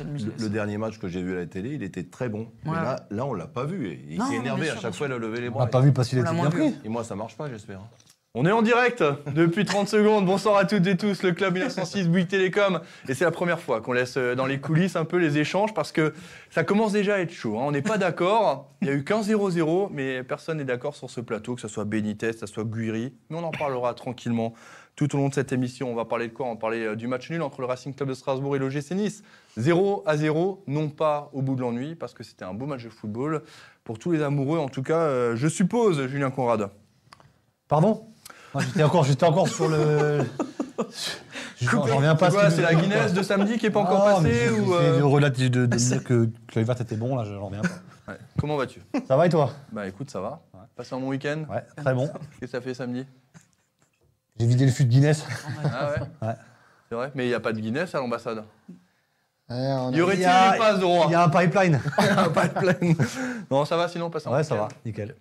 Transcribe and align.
Le 0.00 0.06
Le, 0.06 0.12
musée. 0.12 0.30
le 0.40 0.48
dernier 0.48 0.78
match 0.78 0.98
que 0.98 1.08
j'ai 1.08 1.22
vu 1.22 1.32
à 1.32 1.36
la 1.40 1.46
télé, 1.46 1.70
il 1.74 1.82
était 1.82 2.04
très 2.04 2.28
bon. 2.28 2.48
Mais 2.64 2.72
là, 2.72 3.06
là, 3.10 3.24
on 3.26 3.34
l'a 3.34 3.46
pas 3.46 3.64
vu. 3.64 3.86
Et 3.88 4.04
il 4.10 4.22
s'est 4.22 4.34
énervé 4.36 4.66
sûr, 4.66 4.76
à 4.78 4.80
chaque 4.80 4.94
fois, 4.94 5.06
il 5.06 5.12
a 5.12 5.18
levé 5.18 5.40
les 5.40 5.48
On 5.48 5.52
bras. 5.52 5.64
l'a 5.64 5.70
pas 5.70 5.80
vu 5.80 5.92
parce 5.92 6.08
qu'il 6.08 6.18
On 6.18 6.22
était 6.22 6.30
bien 6.32 6.40
moins 6.42 6.50
pris. 6.50 6.74
Et 6.84 6.88
moi, 6.88 7.04
ça 7.04 7.14
marche 7.14 7.36
pas, 7.36 7.48
j'espère. 7.48 7.80
On 8.36 8.44
est 8.46 8.50
en 8.50 8.62
direct 8.62 9.04
depuis 9.36 9.64
30 9.64 9.86
secondes. 9.88 10.26
Bonsoir 10.26 10.56
à 10.56 10.64
toutes 10.64 10.84
et 10.88 10.96
tous. 10.96 11.22
Le 11.22 11.30
club 11.30 11.54
1906 11.54 12.08
Bouygues 12.08 12.26
Télécom. 12.26 12.80
Et 13.08 13.14
c'est 13.14 13.24
la 13.24 13.30
première 13.30 13.60
fois 13.60 13.80
qu'on 13.80 13.92
laisse 13.92 14.16
euh, 14.16 14.34
dans 14.34 14.46
les 14.46 14.58
coulisses 14.58 14.96
un 14.96 15.04
peu 15.04 15.18
les 15.18 15.38
échanges 15.38 15.72
parce 15.72 15.92
que 15.92 16.12
ça 16.50 16.64
commence 16.64 16.90
déjà 16.90 17.14
à 17.14 17.18
être 17.20 17.30
chaud. 17.32 17.56
hein. 17.60 17.62
On 17.66 17.70
n'est 17.70 17.80
pas 17.80 17.96
d'accord. 17.96 18.72
Il 18.82 18.88
y 18.88 18.90
a 18.90 18.94
eu 18.94 19.04
qu'un 19.04 19.20
0-0, 19.20 19.90
mais 19.92 20.24
personne 20.24 20.58
n'est 20.58 20.64
d'accord 20.64 20.96
sur 20.96 21.10
ce 21.10 21.20
plateau, 21.20 21.54
que 21.54 21.60
ce 21.60 21.68
soit 21.68 21.84
Benitez, 21.84 22.32
que 22.32 22.40
ce 22.40 22.46
soit 22.46 22.64
Guiri. 22.64 23.14
Mais 23.30 23.36
on 23.38 23.44
en 23.44 23.52
parlera 23.52 23.94
tranquillement 23.94 24.54
tout 24.96 25.14
au 25.14 25.18
long 25.18 25.28
de 25.28 25.34
cette 25.34 25.52
émission. 25.52 25.90
On 25.90 25.94
va 25.94 26.04
parler 26.04 26.28
de 26.28 26.32
quoi? 26.32 26.46
On 26.46 26.54
va 26.54 26.56
parler 26.60 26.84
euh, 26.84 26.96
du 26.96 27.06
match 27.06 27.30
nul 27.30 27.42
entre 27.42 27.60
le 27.60 27.66
Racing 27.66 27.94
Club 27.94 28.08
de 28.08 28.14
Strasbourg 28.14 28.54
et 28.56 28.58
l'OGC 28.58 28.92
Nice. 28.92 29.22
0 29.56 30.02
à 30.06 30.16
0, 30.16 30.62
non 30.66 30.88
pas 30.88 31.30
au 31.32 31.42
bout 31.42 31.54
de 31.56 31.60
l'ennui, 31.60 31.94
parce 31.94 32.14
que 32.14 32.22
c'était 32.24 32.44
un 32.44 32.54
beau 32.54 32.66
match 32.66 32.84
de 32.84 32.90
football. 32.90 33.42
Pour 33.84 33.98
tous 33.98 34.12
les 34.12 34.22
amoureux, 34.22 34.58
en 34.58 34.68
tout 34.68 34.82
cas, 34.82 34.98
euh, 35.00 35.36
je 35.36 35.48
suppose, 35.48 36.06
Julien 36.06 36.30
Conrad. 36.30 36.70
Pardon? 37.68 38.06
Moi, 38.54 38.62
J'étais 38.62 38.84
encore, 38.84 39.04
encore 39.22 39.48
sur 39.48 39.68
le. 39.68 40.20
Je- 41.60 41.66
J'en 41.70 41.82
reviens 41.82 42.14
pas. 42.14 42.30
C'est 42.30 42.50
ce 42.56 42.60
la. 42.60 42.74
Guinness 42.74 43.12
de 43.12 43.22
samedi 43.22 43.58
qui 43.58 43.66
est 43.66 43.70
pas 43.70 43.80
encore 43.80 44.04
Ah, 44.06 44.20
mais 44.22 44.30
passée 44.30 44.50
ou 44.60 44.74
euh, 44.74 44.98
de 44.98 45.02
relater- 45.02 45.48
de, 45.50 45.66
de 45.66 45.76
dire 45.76 46.04
que, 46.04 46.28
vert 46.54 46.80
était 46.80 46.96
bon, 46.96 47.16
là, 47.16 47.24
j'en 47.24 47.46
reviens 47.46 47.62
pas. 47.62 48.12
ouais. 48.12 48.18
Comment 48.40 48.56
vas-tu? 48.56 48.80
Ça 49.08 49.16
va 49.16 49.26
et 49.26 49.28
toi? 49.28 49.50
Bah 49.72 49.86
écoute, 49.88 50.10
ça 50.10 50.20
va. 50.20 50.42
Ouais. 50.52 50.60
Passé 50.76 50.94
un 50.94 51.00
bon 51.00 51.08
week-end 51.08 51.44
Ouais, 51.50 51.64
très 51.76 51.94
bon. 51.94 52.08
Qu'est-ce 52.40 52.40
que 52.40 52.46
ça 52.46 52.60
fait 52.60 52.74
samedi? 52.74 53.06
J'ai 54.38 54.46
vidé 54.46 54.64
le 54.66 54.72
fût 54.72 54.84
de 54.84 54.90
Guinness. 54.90 55.24
Ah 55.64 55.90
ouais 55.92 56.00
Ouais. 56.28 56.34
C'est 56.88 56.94
vrai 56.94 57.12
Mais 57.14 57.24
il 57.26 57.28
n'y 57.28 57.34
a 57.34 57.40
pas 57.40 57.52
de 57.52 57.60
Guinness 57.60 57.94
à 57.94 57.98
l'ambassade. 57.98 58.44
Y 59.50 60.00
aurait-il 60.00 60.20
Il 60.20 60.22
y 60.22 60.24
a- 60.24 60.52
des 60.52 60.58
passes 60.58 60.80
de 60.80 60.84
roi 60.84 61.04
Il 61.08 61.12
y 61.12 61.14
a 61.14 61.24
un 61.24 61.28
pipeline. 61.28 61.80
De 61.98 62.58
plaine. 62.58 62.96
Non, 63.50 63.64
ça 63.64 63.76
va 63.76 63.88
sinon, 63.88 64.10
passe 64.10 64.26
un 64.26 64.32
Ouais, 64.32 64.42
ça 64.42 64.54
va, 64.54 64.68
nickel. 64.84 65.14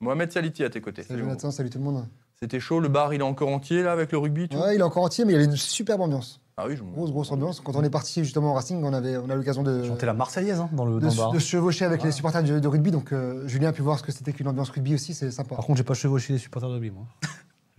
Mohamed 0.00 0.30
Saliti 0.30 0.62
à 0.62 0.70
tes 0.70 0.80
côtés. 0.80 1.02
Salut 1.02 1.20
Salut. 1.20 1.22
Jonathan, 1.30 1.50
salut 1.50 1.70
tout 1.70 1.78
le 1.78 1.84
monde. 1.84 2.06
C'était 2.40 2.60
chaud, 2.60 2.78
le 2.78 2.86
bar 2.88 3.12
il 3.14 3.20
est 3.20 3.24
encore 3.24 3.48
entier 3.48 3.82
là 3.82 3.90
avec 3.92 4.12
le 4.12 4.18
rugby 4.18 4.48
tout 4.48 4.56
Ouais, 4.56 4.76
il 4.76 4.80
est 4.80 4.84
encore 4.84 5.02
entier, 5.02 5.24
mais 5.24 5.32
il 5.32 5.34
y 5.34 5.38
avait 5.38 5.46
une 5.46 5.56
superbe 5.56 6.00
ambiance. 6.02 6.40
Ah 6.56 6.66
oui, 6.68 6.76
je 6.76 6.82
Grosse, 6.84 7.10
grosse 7.10 7.32
ambiance. 7.32 7.60
Quand 7.60 7.74
on 7.74 7.82
est 7.82 7.90
parti 7.90 8.22
justement 8.22 8.50
au 8.50 8.54
Racing, 8.54 8.82
on, 8.84 8.92
avait, 8.92 9.16
on 9.16 9.28
a 9.30 9.34
l'occasion 9.34 9.62
de, 9.64 9.82
Chanter 9.84 10.06
la 10.06 10.14
Marseillaise 10.14 10.60
hein, 10.60 10.68
dans 10.72 10.84
le, 10.84 10.94
de, 10.96 11.00
dans 11.00 11.06
le 11.06 11.10
se- 11.12 11.16
bar. 11.16 11.32
de 11.32 11.38
se 11.40 11.48
chevaucher 11.48 11.84
avec 11.84 12.02
les 12.04 12.12
supporters 12.12 12.42
de, 12.44 12.58
de 12.60 12.68
rugby. 12.68 12.90
Donc 12.92 13.12
euh, 13.12 13.46
Julien 13.48 13.70
a 13.70 13.72
pu 13.72 13.82
voir 13.82 13.98
ce 13.98 14.04
que 14.04 14.12
c'était 14.12 14.32
qu'une 14.32 14.46
ambiance 14.48 14.70
rugby 14.70 14.94
aussi, 14.94 15.14
c'est 15.14 15.30
sympa. 15.32 15.56
Par 15.56 15.64
contre, 15.64 15.78
j'ai 15.78 15.84
pas 15.84 15.94
chevauché 15.94 16.32
les 16.32 16.38
supporters 16.38 16.68
de 16.68 16.74
rugby, 16.74 16.90
moi. 16.90 17.04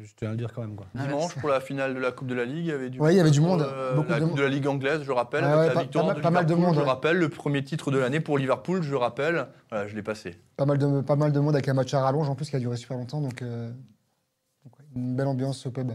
Je 0.01 0.13
tiens 0.15 0.29
à 0.29 0.31
le 0.31 0.37
dire 0.37 0.53
quand 0.53 0.61
même, 0.61 0.75
quoi. 0.77 0.85
Dimanche 0.95 1.35
pour 1.35 1.49
la 1.49 1.59
finale 1.59 1.93
de 1.93 1.99
la 1.99 2.11
Coupe 2.13 2.27
de 2.29 2.33
la 2.33 2.45
Ligue, 2.45 2.65
il 2.65 2.65
y 2.67 2.71
avait 2.71 2.89
du 2.89 2.99
Ouais, 3.01 3.13
il 3.13 3.17
y 3.17 3.19
avait 3.19 3.31
du 3.31 3.41
monde, 3.41 3.61
euh, 3.61 3.95
beaucoup 3.95 4.09
la 4.11 4.19
de 4.21 4.25
Coupe 4.25 4.37
de 4.37 4.41
la 4.43 4.47
Ligue 4.47 4.65
anglaise, 4.67 5.01
je 5.03 5.11
rappelle, 5.11 5.43
Ouais, 5.43 5.49
avec 5.49 5.59
ouais, 5.59 5.67
la 5.67 5.73
pas- 5.73 5.81
victoire 5.81 6.05
pas 6.05 6.11
de 6.11 6.15
mal- 6.15 6.23
pas 6.23 6.29
mal 6.31 6.45
de 6.45 6.49
Liverpool, 6.53 6.65
monde, 6.67 6.75
Je 6.75 6.81
ouais. 6.85 6.89
rappelle, 6.93 7.17
le 7.17 7.27
premier 7.29 7.63
titre 7.65 7.91
de 7.91 7.97
l'année 7.97 8.21
pour 8.21 8.37
Liverpool, 8.37 8.81
je 8.81 8.95
rappelle. 8.95 9.47
Voilà, 9.69 9.87
je 9.87 9.95
l'ai 9.95 10.01
passé. 10.03 10.39
Pas 10.55 10.65
mal, 10.65 10.77
de, 10.77 11.01
pas 11.01 11.17
mal 11.17 11.33
de 11.33 11.39
monde 11.41 11.53
avec 11.55 11.67
un 11.67 11.73
match 11.73 11.93
à 11.93 12.01
rallonge 12.01 12.29
en 12.29 12.35
plus 12.35 12.49
qui 12.49 12.55
a 12.55 12.59
duré 12.59 12.77
super 12.77 12.95
longtemps. 12.97 13.19
Donc, 13.19 13.41
euh, 13.41 13.69
donc, 14.63 14.79
ouais, 14.79 14.85
une 14.95 15.15
belle 15.17 15.27
ambiance 15.27 15.65
au 15.65 15.71
pub. 15.71 15.91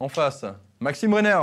En 0.00 0.08
face, 0.10 0.44
Maxime 0.80 1.12
Brenner. 1.12 1.38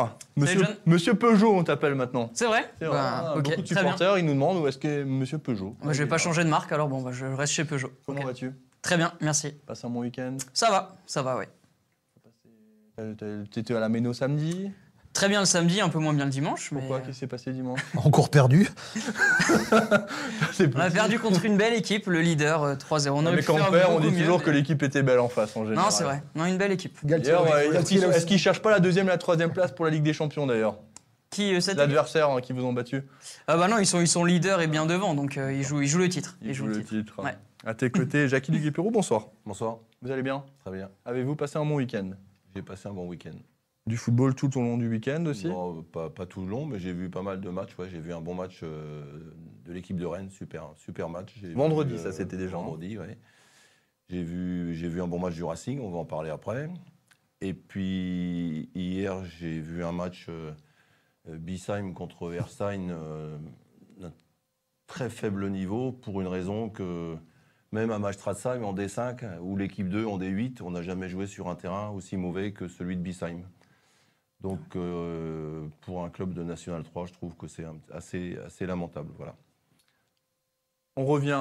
Monsieur, 0.85 1.15
Peugeot, 1.15 1.55
on 1.55 1.63
t'appelle 1.63 1.95
maintenant. 1.95 2.29
C'est 2.33 2.45
vrai 2.45 2.71
C'est 2.77 2.85
vrai, 2.85 2.97
Bah, 2.97 3.33
Ok, 3.37 3.43
Beaucoup 3.45 3.61
de 3.61 3.65
supporters, 3.67 4.17
ils 4.19 4.25
nous 4.25 4.33
demandent 4.33 4.57
où 4.57 4.67
est-ce 4.67 4.77
qu'est 4.77 5.03
Monsieur 5.03 5.39
Peugeot. 5.39 5.75
Moi, 5.81 5.93
je 5.93 6.03
vais 6.03 6.07
pas 6.09 6.19
changer 6.19 6.43
de 6.43 6.49
marque, 6.49 6.71
alors 6.71 6.87
bon, 6.89 7.01
bah, 7.01 7.11
je 7.11 7.25
reste 7.25 7.53
chez 7.53 7.65
Peugeot. 7.65 7.89
Comment 8.05 8.21
vas-tu? 8.23 8.51
Très 8.83 8.97
bien, 8.97 9.13
merci. 9.21 9.51
Passe 9.65 9.83
un 9.85 9.89
bon 9.89 10.01
week-end. 10.01 10.37
Ça 10.53 10.69
va, 10.69 10.95
ça 11.07 11.21
va, 11.23 11.37
oui. 11.37 11.45
T'as- 13.01 13.25
t'as- 13.25 13.45
T'étais 13.51 13.75
à 13.75 13.79
la 13.79 13.89
Méno 13.89 14.13
samedi. 14.13 14.71
Très 15.13 15.27
bien 15.27 15.41
le 15.41 15.45
samedi, 15.45 15.81
un 15.81 15.89
peu 15.89 15.99
moins 15.99 16.13
bien 16.13 16.23
le 16.25 16.31
dimanche. 16.31 16.71
Mais 16.71 16.79
Pourquoi 16.79 16.97
euh, 16.97 16.99
Qu'est-ce 17.01 17.11
qui 17.11 17.19
s'est 17.19 17.27
passé 17.27 17.51
dimanche 17.51 17.81
Encore 17.97 18.29
perdu. 18.29 18.69
C'est 20.53 20.73
on 20.75 20.79
a 20.79 20.89
perdu 20.89 21.19
contre 21.19 21.43
une 21.43 21.57
belle 21.57 21.73
équipe, 21.73 22.07
le 22.07 22.21
leader 22.21 22.63
euh, 22.63 22.75
3-0. 22.75 23.09
On 23.09 23.25
aurait 23.25 23.35
Mais 23.35 23.43
quand 23.43 23.55
on 23.55 23.71
perd, 23.71 23.91
on 23.91 23.99
dit 23.99 24.09
mieux, 24.11 24.19
toujours 24.19 24.39
mais- 24.39 24.45
que 24.45 24.49
l'équipe 24.51 24.81
était 24.83 25.03
belle 25.03 25.19
en 25.19 25.27
face 25.27 25.55
en 25.57 25.65
général. 25.65 25.83
Non, 25.85 25.91
c'est 25.91 26.05
vrai. 26.05 26.23
Non, 26.35 26.45
une 26.45 26.57
belle 26.57 26.71
équipe. 26.71 26.97
Galtier, 27.03 27.33
D'ailleurs, 27.33 27.43
ouais, 27.45 27.75
euh, 27.75 28.11
est-ce 28.13 28.25
qu'ils 28.25 28.39
cherchent 28.39 28.61
pas 28.61 28.71
la 28.71 28.79
deuxième 28.79 29.07
et 29.07 29.09
la 29.09 29.17
troisième 29.17 29.51
place 29.51 29.71
pour 29.73 29.83
la 29.85 29.91
Ligue 29.91 30.03
des 30.03 30.13
Champions 30.13 30.47
d'ailleurs? 30.47 30.77
Qui, 31.29 31.55
euh, 31.55 31.59
L'adversaire 31.75 32.29
hein, 32.29 32.41
qui 32.41 32.53
vous 32.53 32.63
ont 32.65 32.73
battu 32.73 33.03
Ah 33.47 33.57
bah 33.57 33.67
non, 33.67 33.77
ils 33.79 33.85
sont, 33.85 33.99
ils 34.01 34.07
sont 34.07 34.23
leaders 34.25 34.61
et 34.61 34.67
bien 34.67 34.85
devant, 34.85 35.13
donc 35.13 35.37
euh, 35.37 35.51
ils, 35.53 35.63
jouent, 35.63 35.81
ils 35.81 35.87
jouent 35.87 35.99
le 35.99 36.09
titre. 36.09 36.37
Il 36.41 36.53
joue 36.53 36.67
le 36.67 36.83
titre. 36.83 37.21
Ouais. 37.23 37.35
À 37.65 37.73
tes 37.73 37.89
côtés, 37.89 38.27
Jackie 38.27 38.51
Duguay-Pérou, 38.51 38.91
bonsoir. 38.91 39.27
Bonsoir, 39.45 39.77
Vous 40.01 40.11
allez 40.11 40.23
bien? 40.23 40.43
Très 40.65 40.71
bien. 40.71 40.89
Avez-vous 41.05 41.35
passé 41.35 41.57
un 41.57 41.65
bon 41.65 41.75
week-end? 41.75 42.11
J'ai 42.55 42.61
passé 42.61 42.89
un 42.89 42.93
bon 42.93 43.07
week-end. 43.07 43.37
Du 43.87 43.97
football 43.97 44.35
tout 44.35 44.55
au 44.57 44.61
long 44.61 44.77
du 44.77 44.87
week-end 44.87 45.25
aussi? 45.25 45.47
Bon, 45.47 45.79
euh, 45.79 45.81
pas, 45.81 46.09
pas 46.09 46.25
tout 46.25 46.41
le 46.41 46.47
long, 46.47 46.65
mais 46.65 46.79
j'ai 46.79 46.93
vu 46.93 47.09
pas 47.09 47.23
mal 47.23 47.41
de 47.41 47.49
matchs. 47.49 47.77
Ouais, 47.77 47.89
j'ai 47.89 47.99
vu 47.99 48.13
un 48.13 48.21
bon 48.21 48.35
match 48.35 48.59
euh, 48.63 49.33
de 49.65 49.73
l'équipe 49.73 49.97
de 49.97 50.05
Rennes, 50.05 50.29
super, 50.29 50.71
super 50.75 51.09
match. 51.09 51.33
J'ai 51.41 51.53
Vendredi, 51.53 51.93
vu, 51.93 51.99
ça, 51.99 52.11
c'était 52.11 52.37
déjà. 52.37 52.57
Vendredi, 52.57 52.97
ouais. 52.97 53.17
J'ai 54.09 54.23
vu, 54.23 54.75
j'ai 54.75 54.87
vu 54.87 55.01
un 55.01 55.07
bon 55.07 55.19
match 55.19 55.33
du 55.33 55.43
Racing, 55.43 55.79
on 55.79 55.89
va 55.89 55.97
en 55.99 56.05
parler 56.05 56.29
après. 56.29 56.69
Et 57.39 57.53
puis 57.55 58.69
hier, 58.75 59.23
j'ai 59.25 59.59
vu 59.59 59.83
un 59.83 59.93
match 59.93 60.27
euh, 60.29 60.51
euh, 61.27 61.37
Bissheim 61.37 61.93
contre 61.93 62.33
Erstein 62.33 62.89
euh, 62.91 63.37
d'un 63.97 64.13
très 64.85 65.09
faible 65.09 65.49
niveau 65.49 65.91
pour 65.91 66.21
une 66.21 66.27
raison 66.27 66.69
que 66.69 67.15
même 67.71 67.91
à 67.91 67.99
match 67.99 68.15
Strassheim 68.15 68.63
en 68.63 68.73
D5 68.73 69.39
ou 69.39 69.55
l'équipe 69.55 69.87
2 69.87 70.05
en 70.05 70.17
D8, 70.19 70.61
on 70.61 70.71
n'a 70.71 70.81
jamais 70.81 71.07
joué 71.07 71.25
sur 71.27 71.47
un 71.47 71.55
terrain 71.55 71.89
aussi 71.89 72.17
mauvais 72.17 72.51
que 72.51 72.67
celui 72.67 72.97
de 72.97 73.01
Bissheim. 73.01 73.41
Donc 74.41 74.59
euh, 74.75 75.65
pour 75.81 76.03
un 76.03 76.09
club 76.09 76.33
de 76.33 76.43
National 76.43 76.83
3, 76.83 77.05
je 77.05 77.13
trouve 77.13 77.35
que 77.35 77.47
c'est 77.47 77.65
assez, 77.93 78.37
assez 78.45 78.65
lamentable. 78.65 79.09
Voilà. 79.17 79.35
On 80.97 81.05
revient 81.05 81.39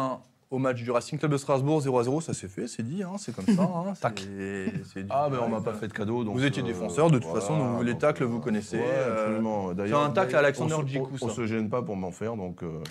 au 0.51 0.59
match 0.59 0.83
du 0.83 0.91
Racing 0.91 1.19
Club 1.19 1.33
de 1.33 1.37
Strasbourg 1.37 1.81
0 1.81 1.99
à 1.99 2.03
0, 2.05 2.21
ça 2.21 2.35
s'est 2.35 2.49
fait, 2.49 2.67
c'est 2.69 2.83
dit, 2.83 3.03
hein, 3.05 3.13
c'est 3.19 3.35
comme 3.35 3.47
ça. 3.47 3.63
hein, 3.63 3.93
Tac. 4.01 4.19
c'est- 4.21 4.73
c'est 4.85 5.03
du- 5.05 5.09
Ah 5.11 5.29
ben 5.31 5.39
on 5.45 5.49
m'a 5.49 5.61
pas 5.61 5.75
fait 5.75 5.87
de 5.89 5.93
cadeau. 5.93 6.25
Donc, 6.25 6.35
Vous 6.37 6.45
étiez 6.45 6.63
euh, 6.63 6.67
défenseur, 6.67 7.09
de 7.09 7.19
toute 7.19 7.25
voilà, 7.27 7.41
façon, 7.41 7.59
vous- 7.77 7.83
les 7.83 7.97
tacles, 7.97 8.25
euh, 8.25 8.27
vous 8.27 8.41
connaissez, 8.41 8.79
ouais, 8.79 8.99
absolument. 9.13 9.73
D'ailleurs, 9.75 10.03
un 10.03 10.11
tacle 10.11 10.35
à 10.37 10.41
Alexander 10.41 10.77
Djikou, 10.87 11.09
On, 11.23 11.29
ça. 11.29 11.35
se 11.35 11.47
gêne 11.47 11.71
pas 11.71 11.83
pour 11.83 11.97
m'en 11.97 12.11
faire, 12.11 12.37
donc 12.37 12.63
euh, 12.65 12.83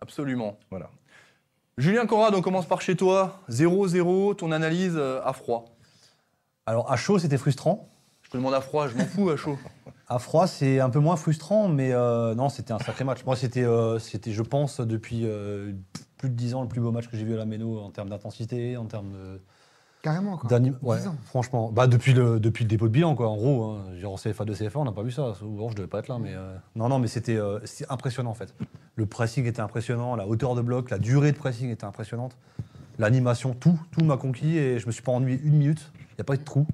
Absolument. 0.00 0.58
voilà. 0.70 0.90
Julien 1.78 2.06
Conrad, 2.06 2.34
on 2.34 2.40
commence 2.40 2.66
par 2.66 2.80
chez 2.80 2.96
toi. 2.96 3.40
0-0, 3.50 4.36
ton 4.36 4.50
analyse 4.50 4.94
euh, 4.96 5.20
à 5.24 5.34
froid. 5.34 5.76
Alors, 6.64 6.90
à 6.90 6.96
chaud, 6.96 7.18
c'était 7.18 7.36
frustrant. 7.36 7.90
Je 8.22 8.30
te 8.30 8.36
demande 8.38 8.54
à 8.54 8.60
froid, 8.60 8.88
je 8.88 8.96
m'en 8.96 9.04
fous 9.04 9.30
à 9.30 9.36
chaud. 9.36 9.58
À 10.08 10.20
froid, 10.20 10.46
c'est 10.46 10.78
un 10.78 10.88
peu 10.88 11.00
moins 11.00 11.16
frustrant, 11.16 11.66
mais 11.66 11.92
euh, 11.92 12.36
non, 12.36 12.48
c'était 12.48 12.72
un 12.72 12.78
sacré 12.78 13.02
match. 13.02 13.24
Moi, 13.24 13.34
c'était, 13.34 13.64
euh, 13.64 13.98
c'était, 13.98 14.30
je 14.30 14.42
pense, 14.42 14.80
depuis 14.80 15.22
euh, 15.24 15.72
plus 16.16 16.30
de 16.30 16.34
10 16.36 16.54
ans, 16.54 16.62
le 16.62 16.68
plus 16.68 16.80
beau 16.80 16.92
match 16.92 17.08
que 17.08 17.16
j'ai 17.16 17.24
vu 17.24 17.34
à 17.34 17.36
la 17.36 17.44
Méno 17.44 17.80
en 17.80 17.90
termes 17.90 18.08
d'intensité, 18.08 18.76
en 18.76 18.84
termes 18.84 19.12
de. 19.12 19.40
Carrément, 20.06 20.36
quoi. 20.36 20.48
d'anim- 20.48 20.78
Ouais, 20.82 20.98
10 21.00 21.08
ans. 21.08 21.16
franchement. 21.24 21.70
Bah, 21.72 21.86
depuis, 21.88 22.12
le, 22.14 22.38
depuis 22.38 22.62
le 22.64 22.68
dépôt 22.68 22.86
de 22.86 22.92
bilan, 22.92 23.14
quoi. 23.16 23.28
En 23.28 23.36
gros, 23.36 23.64
hein. 23.64 23.82
Genre, 23.98 24.12
en 24.12 24.16
CFA 24.16 24.44
2 24.44 24.54
CFA, 24.54 24.78
on 24.78 24.84
n'a 24.84 24.92
pas 24.92 25.02
vu 25.02 25.10
ça. 25.10 25.34
Souvent, 25.34 25.68
je 25.68 25.74
devais 25.74 25.88
pas 25.88 25.98
être 25.98 26.08
là, 26.08 26.18
mais. 26.20 26.32
euh, 26.34 26.56
Non, 26.76 26.88
non, 26.88 26.98
mais 27.00 27.08
c'était 27.08 27.36
euh, 27.36 27.58
c'était 27.64 27.90
impressionnant, 27.92 28.30
en 28.30 28.34
fait. 28.34 28.54
Le 28.94 29.06
pressing 29.06 29.44
était 29.46 29.60
impressionnant, 29.60 30.14
la 30.14 30.26
hauteur 30.28 30.54
de 30.54 30.62
bloc, 30.62 30.90
la 30.90 30.98
durée 30.98 31.32
de 31.32 31.36
pressing 31.36 31.70
était 31.70 31.84
impressionnante. 31.84 32.36
L'animation, 32.98 33.52
tout, 33.54 33.78
tout 33.90 34.04
m'a 34.04 34.16
conquis 34.16 34.56
et 34.56 34.78
je 34.78 34.86
me 34.86 34.92
suis 34.92 35.02
pas 35.02 35.12
ennuyé 35.12 35.40
une 35.42 35.56
minute. 35.58 35.90
Il 35.98 36.14
n'y 36.18 36.20
a 36.20 36.24
pas 36.24 36.34
eu 36.34 36.38
de 36.38 36.44
trou. 36.44 36.66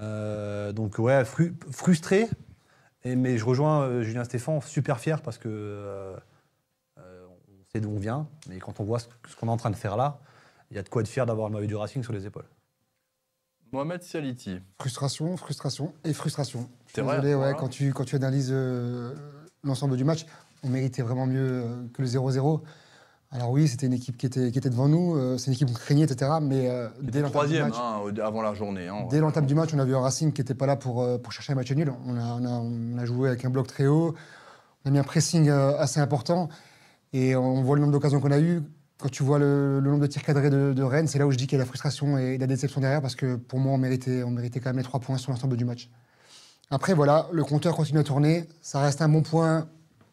Euh, 0.00 0.72
donc, 0.72 0.98
ouais, 0.98 1.24
fru- 1.24 1.54
frustré. 1.70 2.28
Et, 3.04 3.16
mais 3.16 3.36
je 3.36 3.44
rejoins 3.44 4.00
Julien 4.02 4.24
Stéphan, 4.24 4.60
super 4.60 4.98
fier 4.98 5.20
parce 5.20 5.36
que 5.38 6.14
on 6.96 7.64
sait 7.72 7.80
d'où 7.80 7.90
on 7.90 7.98
vient, 7.98 8.26
mais 8.48 8.58
quand 8.58 8.78
on 8.80 8.84
voit 8.84 9.00
ce, 9.00 9.08
ce 9.28 9.36
qu'on 9.36 9.48
est 9.48 9.50
en 9.50 9.56
train 9.56 9.70
de 9.70 9.76
faire 9.76 9.96
là, 9.96 10.20
il 10.70 10.76
y 10.76 10.80
a 10.80 10.82
de 10.82 10.88
quoi 10.88 11.02
être 11.02 11.08
fier 11.08 11.26
d'avoir 11.26 11.48
le 11.48 11.54
maillot 11.54 11.66
du 11.66 11.76
Racing 11.76 12.02
sur 12.02 12.12
les 12.12 12.26
épaules. 12.26 12.46
Mohamed 13.72 14.02
Saliti. 14.02 14.58
Frustration, 14.78 15.36
frustration 15.36 15.92
et 16.04 16.12
frustration. 16.12 16.68
C'est 16.94 17.00
vrai, 17.02 17.16
désolé, 17.16 17.34
ouais, 17.34 17.40
voilà. 17.40 17.54
quand, 17.54 17.68
tu, 17.68 17.92
quand 17.92 18.04
tu 18.04 18.14
analyses 18.14 18.50
euh, 18.52 19.14
l'ensemble 19.64 19.96
du 19.96 20.04
match, 20.04 20.26
on 20.62 20.68
méritait 20.68 21.02
vraiment 21.02 21.26
mieux 21.26 21.62
euh, 21.64 21.86
que 21.92 22.02
le 22.02 22.06
0-0. 22.08 22.60
Alors 23.32 23.50
oui, 23.50 23.66
c'était 23.66 23.86
une 23.86 23.92
équipe 23.94 24.16
qui 24.16 24.26
était, 24.26 24.52
qui 24.52 24.58
était 24.58 24.70
devant 24.70 24.86
nous, 24.86 25.16
euh, 25.16 25.38
c'est 25.38 25.46
une 25.48 25.54
équipe 25.54 25.66
qu'on 25.66 25.74
craignait, 25.74 26.04
etc. 26.04 26.30
Mais 26.40 26.70
euh, 26.70 26.88
dès 27.02 27.20
l'entame 27.20 27.24
du 27.24 27.30
troisième 27.32 27.68
match, 27.68 27.76
hein, 27.78 28.14
avant 28.22 28.42
la 28.42 28.54
journée. 28.54 28.86
hein. 28.86 29.08
Dès 29.10 29.18
l'entame 29.18 29.46
du 29.46 29.56
match, 29.56 29.70
on 29.74 29.78
a 29.80 29.84
vu 29.84 29.96
un 29.96 30.00
Racing 30.00 30.32
qui 30.32 30.40
n'était 30.40 30.54
pas 30.54 30.66
là 30.66 30.76
pour, 30.76 31.02
euh, 31.02 31.18
pour 31.18 31.32
chercher 31.32 31.52
un 31.52 31.56
match 31.56 31.72
nul. 31.72 31.92
On 32.06 32.16
a, 32.16 32.22
on, 32.22 32.44
a, 32.44 32.48
on 32.50 32.96
a 32.98 33.04
joué 33.04 33.28
avec 33.30 33.44
un 33.44 33.50
bloc 33.50 33.66
très 33.66 33.88
haut, 33.88 34.14
on 34.84 34.88
a 34.88 34.92
mis 34.92 34.98
un 35.00 35.02
pressing 35.04 35.48
euh, 35.48 35.76
assez 35.78 35.98
important 35.98 36.48
et 37.12 37.34
on 37.34 37.60
voit 37.62 37.74
le 37.74 37.80
nombre 37.80 37.92
d'occasions 37.92 38.20
qu'on 38.20 38.30
a 38.30 38.38
eues. 38.38 38.62
Quand 38.98 39.08
tu 39.08 39.22
vois 39.22 39.38
le, 39.38 39.80
nombre 39.80 40.00
de 40.00 40.06
tirs 40.06 40.22
cadrés 40.22 40.50
de, 40.50 40.82
Rennes, 40.82 41.08
c'est 41.08 41.18
là 41.18 41.26
où 41.26 41.32
je 41.32 41.36
dis 41.36 41.46
qu'il 41.46 41.58
y 41.58 41.60
a 41.60 41.64
la 41.64 41.66
frustration 41.66 42.16
et 42.16 42.38
la 42.38 42.46
déception 42.46 42.80
derrière 42.80 43.02
parce 43.02 43.16
que 43.16 43.36
pour 43.36 43.58
moi, 43.58 43.72
on 43.72 43.78
méritait, 43.78 44.22
on 44.22 44.30
méritait 44.30 44.60
quand 44.60 44.70
même 44.70 44.78
les 44.78 44.84
trois 44.84 45.00
points 45.00 45.18
sur 45.18 45.32
l'ensemble 45.32 45.56
du 45.56 45.64
match. 45.64 45.90
Après, 46.70 46.94
voilà, 46.94 47.28
le 47.32 47.44
compteur 47.44 47.74
continue 47.76 47.98
à 47.98 48.04
tourner. 48.04 48.48
Ça 48.62 48.80
reste 48.80 49.02
un 49.02 49.08
bon 49.08 49.22
point 49.22 49.68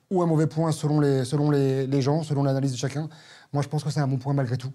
ou 0.09 0.21
un 0.21 0.25
mauvais 0.25 0.47
point 0.47 0.71
selon 0.71 0.99
les, 0.99 1.23
selon 1.25 1.51
les 1.51 2.01
gens, 2.01 2.23
selon 2.23 2.43
l'analyse 2.43 2.71
de 2.71 2.77
chacun. 2.77 3.07
Moi, 3.53 3.63
je 3.63 3.67
pense 3.67 3.83
que 3.83 3.89
c'est 3.89 3.99
un 3.99 4.07
bon 4.07 4.17
point 4.17 4.33
malgré 4.33 4.57
tout. 4.57 4.71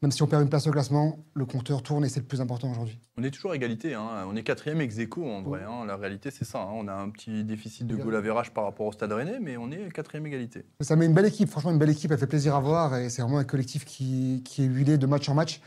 Même 0.00 0.12
si 0.12 0.22
on 0.22 0.28
perd 0.28 0.42
une 0.42 0.48
place 0.48 0.66
au 0.68 0.70
classement, 0.70 1.18
le 1.34 1.44
compteur 1.44 1.82
tourne 1.82 2.04
et 2.04 2.08
c'est 2.08 2.20
le 2.20 2.26
plus 2.26 2.40
important 2.40 2.70
aujourd'hui. 2.70 3.00
On 3.16 3.24
est 3.24 3.32
toujours 3.32 3.50
à 3.50 3.56
égalité. 3.56 3.94
hein. 3.94 4.26
On 4.28 4.36
est 4.36 4.44
quatrième 4.44 4.80
ex 4.80 4.96
aequo 4.98 5.24
en 5.28 5.42
vrai. 5.42 5.62
hein. 5.68 5.84
La 5.86 5.96
réalité, 5.96 6.30
c'est 6.30 6.44
ça. 6.44 6.60
hein. 6.62 6.68
On 6.72 6.86
a 6.86 6.92
un 6.94 7.10
petit 7.10 7.42
déficit 7.42 7.84
de 7.86 7.96
goal 7.96 8.14
average 8.14 8.52
par 8.54 8.62
rapport 8.64 8.86
au 8.86 8.92
Stade 8.92 9.12
Rennais, 9.12 9.40
mais 9.40 9.56
on 9.56 9.72
est 9.72 9.90
quatrième 9.92 10.24
égalité. 10.26 10.64
Ça 10.80 10.94
met 10.94 11.06
une 11.06 11.14
belle 11.14 11.26
équipe, 11.26 11.48
franchement 11.50 11.72
une 11.72 11.78
belle 11.78 11.90
équipe, 11.90 12.12
elle 12.12 12.18
fait 12.18 12.28
plaisir 12.28 12.54
à 12.54 12.60
voir 12.60 12.96
et 12.96 13.10
c'est 13.10 13.22
vraiment 13.22 13.38
un 13.38 13.44
collectif 13.44 13.84
qui, 13.84 14.42
qui 14.44 14.62
est 14.62 14.66
huilé 14.66 14.98
de 14.98 15.06
match 15.06 15.28
en 15.28 15.34
match. 15.34 15.60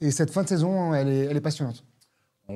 Et 0.00 0.10
cette 0.10 0.30
fin 0.30 0.42
de 0.44 0.48
saison, 0.48 0.94
elle 0.94 1.08
est, 1.08 1.24
elle 1.26 1.36
est 1.36 1.40
passionnante. 1.42 1.84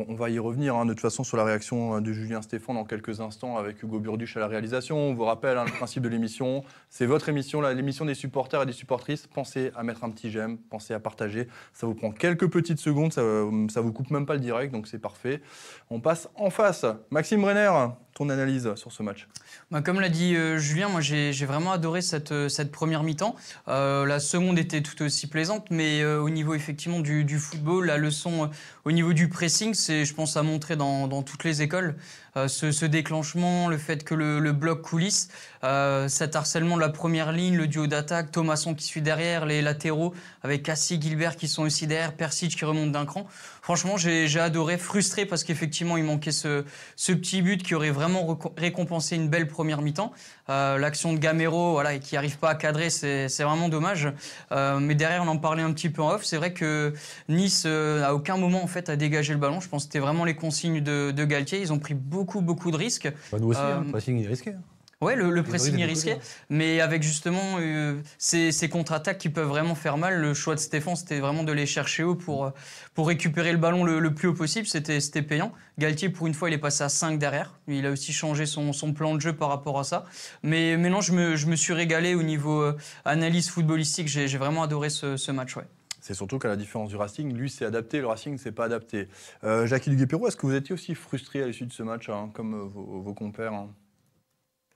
On, 0.08 0.14
va 0.14 0.28
y 0.28 0.38
revenir 0.38 0.76
hein, 0.76 0.84
de 0.84 0.92
toute 0.92 1.00
façon 1.00 1.24
sur 1.24 1.36
la 1.36 1.44
réaction 1.44 1.96
euh, 1.96 2.00
de 2.00 2.12
Julien 2.12 2.42
Stéphane 2.42 2.74
dans 2.74 2.84
quelques 2.84 3.20
instants 3.20 3.56
avec 3.56 3.82
Hugo 3.82 3.98
Burduche 3.98 4.36
à 4.36 4.40
la 4.40 4.46
réalisation. 4.46 4.98
On 4.98 5.14
vous 5.14 5.24
rappelle 5.24 5.56
hein, 5.56 5.64
le 5.64 5.72
principe 5.72 6.02
de 6.02 6.08
l'émission. 6.08 6.64
C'est 6.90 7.06
votre 7.06 7.28
émission, 7.28 7.62
l'émission 7.62 8.04
des 8.04 8.14
supporters 8.14 8.62
et 8.62 8.66
des 8.66 8.72
supportrices. 8.72 9.26
Pensez 9.26 9.70
à 9.74 9.82
mettre 9.82 10.04
un 10.04 10.10
petit 10.10 10.30
j'aime, 10.30 10.58
pensez 10.58 10.92
à 10.92 11.00
partager. 11.00 11.48
Ça 11.72 11.86
vous 11.86 11.94
prend 11.94 12.10
quelques 12.10 12.50
petites 12.50 12.78
secondes, 12.78 13.12
ça, 13.12 13.22
euh, 13.22 13.68
ça 13.68 13.80
vous 13.80 13.92
coupe 13.92 14.10
même 14.10 14.26
pas 14.26 14.34
le 14.34 14.40
direct, 14.40 14.72
donc 14.72 14.86
c'est 14.86 14.98
parfait. 14.98 15.40
On 15.88 16.00
passe 16.00 16.28
en 16.34 16.50
face. 16.50 16.84
Maxime 17.10 17.40
Brenner, 17.40 17.70
ton 18.16 18.30
analyse 18.30 18.74
sur 18.76 18.90
ce 18.92 19.02
match? 19.02 19.28
Bah, 19.70 19.82
comme 19.82 20.00
l'a 20.00 20.08
dit 20.08 20.36
euh, 20.36 20.56
Julien, 20.56 20.88
moi 20.88 21.02
j'ai 21.02 21.32
vraiment 21.44 21.70
adoré 21.70 22.00
cette, 22.00 22.32
euh, 22.32 22.48
cette 22.48 22.72
première 22.72 23.02
mi-temps. 23.02 23.36
Euh, 23.68 24.06
la 24.06 24.20
seconde 24.20 24.58
était 24.58 24.80
tout 24.80 25.02
aussi 25.02 25.26
plaisante, 25.26 25.66
mais 25.70 26.04
au 26.04 26.30
niveau 26.30 26.54
effectivement 26.54 27.00
du, 27.00 27.24
du 27.24 27.38
football, 27.38 27.86
la 27.86 27.98
leçon 27.98 28.50
au 28.84 28.92
niveau 28.92 29.12
du 29.12 29.28
pressing, 29.28 29.74
c'est 29.74 30.04
je 30.04 30.14
pense 30.14 30.36
à 30.36 30.42
montrer 30.42 30.76
dans, 30.76 31.08
dans 31.08 31.22
toutes 31.22 31.44
les 31.44 31.60
écoles. 31.60 31.94
Euh, 32.36 32.48
ce, 32.48 32.70
ce 32.70 32.84
déclenchement, 32.84 33.68
le 33.68 33.78
fait 33.78 34.04
que 34.04 34.14
le, 34.14 34.40
le 34.40 34.52
bloc 34.52 34.82
coulisse, 34.82 35.28
euh, 35.64 36.06
cet 36.08 36.36
harcèlement 36.36 36.76
de 36.76 36.82
la 36.82 36.90
première 36.90 37.32
ligne, 37.32 37.56
le 37.56 37.66
duo 37.66 37.86
d'attaque, 37.86 38.30
Thomasson 38.30 38.74
qui 38.74 38.84
suit 38.84 39.00
derrière, 39.00 39.46
les 39.46 39.62
latéraux 39.62 40.12
avec 40.42 40.62
Cassie, 40.62 41.00
Gilbert 41.00 41.36
qui 41.36 41.48
sont 41.48 41.62
aussi 41.62 41.86
derrière, 41.86 42.12
Persic 42.12 42.54
qui 42.54 42.64
remonte 42.64 42.92
d'un 42.92 43.06
cran. 43.06 43.26
Franchement, 43.62 43.96
j'ai 43.96 44.38
adoré, 44.38 44.76
frustré 44.78 45.26
parce 45.26 45.44
qu'effectivement 45.44 45.96
il 45.96 46.04
manquait 46.04 46.30
ce, 46.30 46.64
ce 46.94 47.12
petit 47.12 47.42
but 47.42 47.62
qui 47.62 47.74
aurait 47.74 47.90
vraiment 47.90 48.38
récompensé 48.56 49.16
une 49.16 49.28
belle 49.28 49.48
première 49.48 49.82
mi-temps. 49.82 50.12
Euh, 50.48 50.78
L'action 50.78 51.12
de 51.12 51.18
Gamero, 51.18 51.72
voilà, 51.72 51.94
et 51.94 52.00
qui 52.00 52.14
n'arrive 52.14 52.38
pas 52.38 52.50
à 52.50 52.54
cadrer, 52.54 52.90
c'est 52.90 53.42
vraiment 53.42 53.68
dommage. 53.68 54.08
Euh, 54.52 54.78
mais 54.78 54.94
derrière, 54.94 55.22
on 55.22 55.28
en 55.28 55.38
parlait 55.38 55.62
un 55.62 55.72
petit 55.72 55.90
peu 55.90 56.02
en 56.02 56.10
off. 56.12 56.24
C'est 56.24 56.36
vrai 56.36 56.52
que 56.52 56.92
Nice, 57.28 57.64
euh, 57.66 58.04
à 58.04 58.14
aucun 58.14 58.36
moment 58.36 58.62
en 58.62 58.66
fait, 58.66 58.88
a 58.88 58.96
dégagé 58.96 59.32
le 59.32 59.40
ballon. 59.40 59.60
Je 59.60 59.68
pense 59.68 59.84
que 59.84 59.92
c'était 59.92 59.98
vraiment 59.98 60.24
les 60.24 60.36
consignes 60.36 60.80
de, 60.80 61.10
de 61.10 61.24
Galtier. 61.24 61.60
Ils 61.60 61.72
ont 61.72 61.78
pris 61.78 61.94
beaucoup, 61.94 62.40
beaucoup 62.40 62.70
de 62.70 62.76
risques. 62.76 63.12
Bah, 63.32 63.38
nous 63.40 63.48
aussi, 63.48 63.60
hein, 63.60 63.82
le 63.84 63.90
pressing 63.90 64.22
est 64.22 64.28
risqué. 64.28 64.54
Ouais, 65.02 65.14
le, 65.14 65.28
le 65.30 65.42
pressing 65.42 65.78
est 65.78 65.84
risqué, 65.84 66.16
mais 66.48 66.80
avec 66.80 67.02
justement 67.02 67.58
euh, 67.60 68.00
ces, 68.16 68.50
ces 68.50 68.70
contre-attaques 68.70 69.18
qui 69.18 69.28
peuvent 69.28 69.46
vraiment 69.46 69.74
faire 69.74 69.98
mal. 69.98 70.18
Le 70.18 70.32
choix 70.32 70.54
de 70.54 70.60
Stéphane, 70.60 70.96
c'était 70.96 71.20
vraiment 71.20 71.44
de 71.44 71.52
les 71.52 71.66
chercher 71.66 72.02
haut 72.02 72.14
pour, 72.14 72.46
euh, 72.46 72.50
pour 72.94 73.08
récupérer 73.08 73.52
le 73.52 73.58
ballon 73.58 73.84
le, 73.84 73.98
le 73.98 74.14
plus 74.14 74.28
haut 74.28 74.34
possible. 74.34 74.66
C'était 74.66 75.20
payant. 75.20 75.52
Galtier, 75.76 76.08
pour 76.08 76.26
une 76.26 76.32
fois, 76.32 76.48
il 76.48 76.54
est 76.54 76.58
passé 76.58 76.82
à 76.82 76.88
5 76.88 77.18
derrière. 77.18 77.60
Il 77.68 77.84
a 77.84 77.90
aussi 77.90 78.14
changé 78.14 78.46
son, 78.46 78.72
son 78.72 78.94
plan 78.94 79.14
de 79.14 79.20
jeu 79.20 79.34
par 79.34 79.50
rapport 79.50 79.78
à 79.78 79.84
ça. 79.84 80.06
Mais, 80.42 80.78
mais 80.78 80.88
non, 80.88 81.02
je 81.02 81.12
me, 81.12 81.36
je 81.36 81.46
me 81.46 81.56
suis 81.56 81.74
régalé 81.74 82.14
au 82.14 82.22
niveau 82.22 82.62
euh, 82.62 82.74
analyse 83.04 83.50
footballistique. 83.50 84.08
J'ai 84.08 84.26
vraiment 84.38 84.62
adoré 84.62 84.88
ce, 84.88 85.18
ce 85.18 85.30
match. 85.30 85.56
Ouais. 85.56 85.66
C'est 86.00 86.14
surtout 86.14 86.38
qu'à 86.38 86.48
la 86.48 86.56
différence 86.56 86.88
du 86.88 86.96
Racing, 86.96 87.34
lui 87.34 87.50
s'est 87.50 87.66
adapté, 87.66 88.00
le 88.00 88.06
Racing 88.06 88.38
s'est 88.38 88.50
pas 88.52 88.64
adapté. 88.64 89.08
Euh, 89.44 89.66
Jacques 89.66 89.90
Duguay-Perrault, 89.90 90.28
est-ce 90.28 90.36
que 90.36 90.46
vous 90.46 90.54
étiez 90.54 90.72
aussi 90.72 90.94
frustré 90.94 91.42
à 91.42 91.46
l'issue 91.48 91.66
de 91.66 91.72
ce 91.72 91.82
match, 91.82 92.08
hein, 92.08 92.30
comme 92.32 92.58
vos, 92.58 93.02
vos 93.02 93.12
compères 93.12 93.52
hein? 93.52 93.68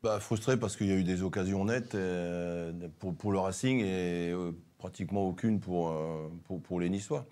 Bah, 0.02 0.19
frustré 0.19 0.56
parce 0.58 0.76
qu'il 0.76 0.87
y 0.87 0.93
a 0.93 0.94
eu 0.94 1.05
des 1.05 1.23
occasions 1.23 1.64
nettes 1.67 1.94
euh, 1.94 2.73
pour, 2.99 3.14
pour 3.14 3.32
le 3.32 3.38
Racing 3.38 3.81
et 3.81 4.31
euh, 4.31 4.52
pratiquement 4.79 5.26
aucune 5.29 5.61
pour, 5.61 5.91
euh, 5.91 6.29
pour, 6.44 6.62
pour 6.62 6.81
les 6.81 6.88
Niçois. 6.88 7.26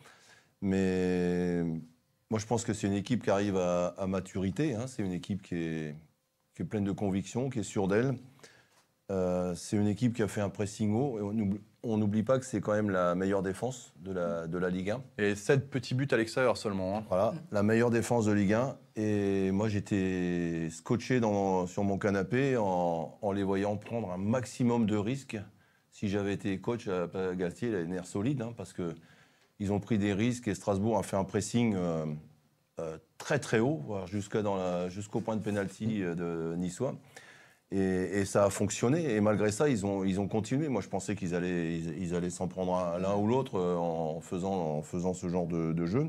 Mais 0.61 1.62
moi, 2.31 2.38
je 2.38 2.44
pense 2.47 2.65
que 2.65 2.75
c'est 2.75 2.87
une 2.87 2.93
équipe 2.93 3.25
qui 3.25 3.31
arrive 3.31 3.56
à, 3.56 3.88
à 3.97 4.06
maturité. 4.06 4.75
hein. 4.75 4.87
C'est 4.87 5.03
une 5.03 5.12
équipe 5.12 5.41
qui 5.41 5.55
est, 5.55 5.94
qui 6.55 6.61
est 6.62 6.65
pleine 6.67 6.85
de 6.85 6.93
conviction, 6.93 7.49
qui 7.49 7.61
est 7.61 7.62
sûre 7.62 7.88
d'elle. 7.88 8.15
Euh, 9.11 9.55
c'est 9.55 9.79
une 9.79 9.87
équipe 9.88 10.14
qui 10.14 10.23
a 10.23 10.29
fait 10.29 10.43
un 10.43 10.50
pressing 10.50 10.93
haut. 10.94 11.19
Et 11.19 11.23
on 11.23 11.32
n'oublie- 11.32 11.61
on 11.85 11.97
n'oublie 11.97 12.23
pas 12.25 12.38
que 12.38 12.44
c'est 12.44 12.61
quand 12.61 12.73
même 12.75 12.91
la 12.91 13.14
meilleure 13.14 13.43
défense 13.43 13.94
de 14.00 14.12
la, 14.12 14.47
de 14.47 14.59
la 14.59 14.69
Ligue 14.69 14.91
1. 14.91 15.03
Et 15.17 15.35
7 15.37 15.71
petits 15.71 15.94
buts 15.94 16.09
à 16.11 16.19
l'extérieur 16.19 16.59
seulement. 16.59 16.99
hein. 16.99 17.05
Voilà, 17.09 17.32
la 17.50 17.62
meilleure 17.62 17.91
défense 17.91 18.26
de 18.26 18.32
Ligue 18.32 18.53
1. 18.53 18.76
Et 18.99 19.53
moi, 19.53 19.69
j'étais 19.69 20.69
scotché 20.71 21.21
sur 21.21 21.85
mon 21.85 21.99
canapé 21.99 22.56
en, 22.59 23.33
les 23.33 23.45
voyant 23.45 23.77
prendre 23.77 24.11
un 24.11 24.17
maximum 24.17 24.87
de 24.87 24.97
risques. 24.97 25.39
Si 25.93 26.09
j'avais 26.09 26.35
été 26.35 26.59
coach 26.61 26.89
à 26.89 27.05
à 27.05 27.35
Galtier, 27.37 27.69
il 27.69 27.75
avait 27.77 27.87
nerf 27.87 28.06
solide, 28.06 28.43
hein, 28.43 28.53
parce 28.56 28.73
que 28.73 28.97
ils 29.61 29.73
ont 29.73 29.79
pris 29.79 29.99
des 29.99 30.12
risques 30.12 30.49
et 30.49 30.55
Strasbourg 30.55 30.99
a 30.99 31.05
fait 31.05 31.17
un 31.17 31.25
pressing 31.25 31.75
euh, 31.77 32.06
euh, 32.81 32.99
très 33.19 33.39
très 33.39 33.61
haut, 33.61 33.85
jusqu'au 34.06 35.21
point 35.21 35.37
de 35.37 35.43
pénalty 35.43 36.03
euh, 36.03 36.15
de 36.17 36.56
Niçois. 36.56 36.97
Et, 37.71 38.25
ça 38.25 38.45
a 38.47 38.50
fonctionné. 38.50 39.15
Et 39.15 39.21
malgré 39.21 39.53
ça, 39.53 39.69
ils 39.69 39.87
ont, 39.87 40.29
continué. 40.29 40.69
Moi, 40.69 40.81
je 40.83 40.89
pensais 40.89 41.15
qu'ils 41.15 41.35
allaient, 41.37 42.31
s'en 42.31 42.49
prendre 42.49 42.75
un- 42.75 42.99
l'un 42.99 43.15
ou 43.17 43.29
l'autre 43.29 43.56
euh, 43.56 43.77
en 43.77 44.21
faisant, 44.21 44.79
en 44.79 44.83
faisant 44.83 45.15
ce 45.15 45.29
genre 45.29 45.47
de, 45.47 45.73
de 45.73 45.87
jeu. 45.87 46.09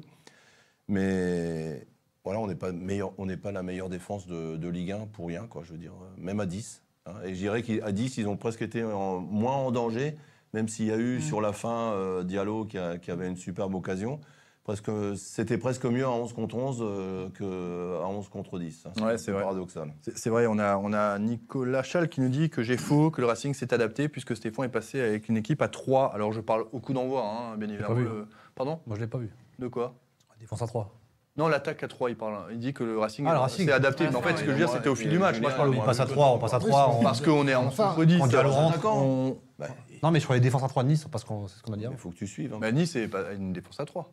Mais 0.87 1.85
voilà, 2.23 2.39
on 2.39 2.47
n'est 2.47 2.55
pas, 2.55 2.71
meilleur- 2.71 3.13
on 3.17 3.25
n'est 3.25 3.37
pas 3.37 3.51
la 3.51 3.63
meilleure 3.63 3.89
défense 3.89 4.27
de, 4.27 4.57
de 4.57 4.67
Ligue 4.69 4.91
1 4.91 5.07
pour 5.13 5.27
rien, 5.27 5.47
quoi, 5.47 5.63
je 5.65 5.71
veux 5.71 5.77
dire. 5.79 5.93
euh, 6.01 6.05
Même 6.21 6.39
à 6.39 6.45
10. 6.45 6.81
hein. 7.05 7.13
Et 7.23 7.29
je 7.33 7.39
dirais 7.39 7.63
qu'à 7.63 7.91
10, 7.91 8.17
ils 8.17 8.27
ont 8.27 8.37
presque 8.37 8.61
été 8.61 8.83
en- 8.83 9.19
moins 9.19 9.55
en 9.55 9.71
danger, 9.71 10.15
même 10.53 10.67
s'il 10.67 10.85
y 10.87 10.91
a 10.91 10.97
eu 10.97 11.21
sur 11.21 11.41
la 11.41 11.53
fin 11.53 11.93
euh, 11.93 12.23
Diallo 12.23 12.65
qui, 12.65 12.77
a- 12.77 12.97
qui 12.97 13.11
avait 13.11 13.27
une 13.27 13.37
superbe 13.37 13.73
occasion. 13.75 14.19
Presque, 14.65 14.91
c'était 15.15 15.57
presque 15.57 15.85
mieux 15.85 16.05
à 16.05 16.11
11 16.11 16.33
contre 16.33 16.55
11 16.55 16.79
euh, 16.81 17.29
qu'à 17.29 18.07
11 18.07 18.29
contre 18.29 18.59
10. 18.59 18.85
hein. 18.85 19.03
Ouais, 19.03 19.17
c'est 19.17 19.31
vrai. 19.31 19.41
paradoxal. 19.41 19.91
C'est 20.01 20.15
c'est 20.15 20.29
vrai, 20.29 20.45
on 20.45 20.59
a, 20.59 20.77
on 20.77 20.93
a 20.93 21.17
Nicolas 21.17 21.81
Chal 21.81 22.07
qui 22.07 22.21
nous 22.21 22.29
dit 22.29 22.51
que 22.51 22.61
j'ai 22.61 22.77
faux, 22.77 23.09
que 23.09 23.19
le 23.21 23.25
Racing 23.27 23.55
s'est 23.55 23.73
adapté, 23.73 24.09
puisque 24.09 24.35
Stéphane 24.35 24.65
est 24.65 24.69
passé 24.69 24.99
avec 25.01 25.27
une 25.27 25.37
équipe 25.37 25.63
à 25.63 25.69
3. 25.69 26.13
Alors 26.13 26.33
je 26.33 26.41
parle 26.41 26.65
au 26.71 26.79
coup 26.79 26.93
d'envoi, 26.93 27.23
hein, 27.25 27.57
bien 27.57 27.69
évidemment. 27.69 27.95
Le- 27.95 28.27
Pardon? 28.53 28.79
Moi, 28.85 28.95
je 28.95 29.01
l'ai 29.01 29.07
pas 29.07 29.17
vu. 29.17 29.29
De 29.57 29.67
quoi? 29.69 29.95
Défense 30.39 30.61
à 30.61 30.67
3. 30.67 30.93
Non, 31.39 31.47
l'attaque 31.47 31.81
à 31.83 31.87
3, 31.87 32.09
il 32.09 32.17
parle. 32.17 32.35
Il 32.51 32.59
dit 32.59 32.73
que 32.73 32.83
le 32.83 32.99
Racing, 32.99 33.25
Ah, 33.25 33.31
le 33.33 33.39
Racing. 33.39 33.65
s'est 33.65 33.71
adapté. 33.71 34.03
Ah, 34.05 34.09
mais 34.11 34.17
en 34.17 34.21
fait, 34.21 34.31
ce 34.35 34.41
que 34.41 34.47
je 34.47 34.51
veux 34.51 34.57
dire, 34.57 34.69
c'était 34.69 34.89
au 34.89 34.95
fil 34.95 35.09
du 35.09 35.17
match. 35.19 35.39
Moi, 35.39 35.51
je 35.51 35.55
parle 35.55 35.69
On 35.73 35.81
passe 35.81 36.01
à 36.01 36.05
oui, 36.05 36.11
3, 36.11 36.27
on 36.33 36.37
passe 36.37 36.53
à 36.53 36.57
oui, 36.59 36.65
3. 36.67 36.97
on- 36.99 37.01
Parce 37.03 37.21
qu'on 37.21 37.47
est 37.47 37.55
en 37.55 37.67
Enfin, 37.67 37.93
contre 37.95 38.03
10. 38.03 38.19
quand 38.19 38.27
Diallo 38.27 38.51
rentre, 38.51 38.85
on- 38.85 39.37
Bah, 39.57 39.67
Non, 40.03 40.11
mais 40.11 40.19
sur 40.19 40.33
les 40.33 40.41
défenses 40.41 40.63
à 40.63 40.67
3 40.67 40.83
de 40.83 40.89
Nice, 40.89 41.05
parce 41.09 41.23
que 41.23 41.29
c'est 41.47 41.57
ce 41.57 41.63
qu'on 41.63 41.73
a 41.73 41.77
dit. 41.77 41.85
il 41.89 41.97
faut 41.97 42.09
que 42.09 42.15
tu 42.15 42.27
suives. 42.27 42.53
hein. 42.53 42.57
Bah, 42.59 42.71
Nice, 42.73 42.91
c'est 42.91 43.09
une 43.37 43.53
défense 43.53 43.79
à 43.79 43.85
3. 43.85 44.11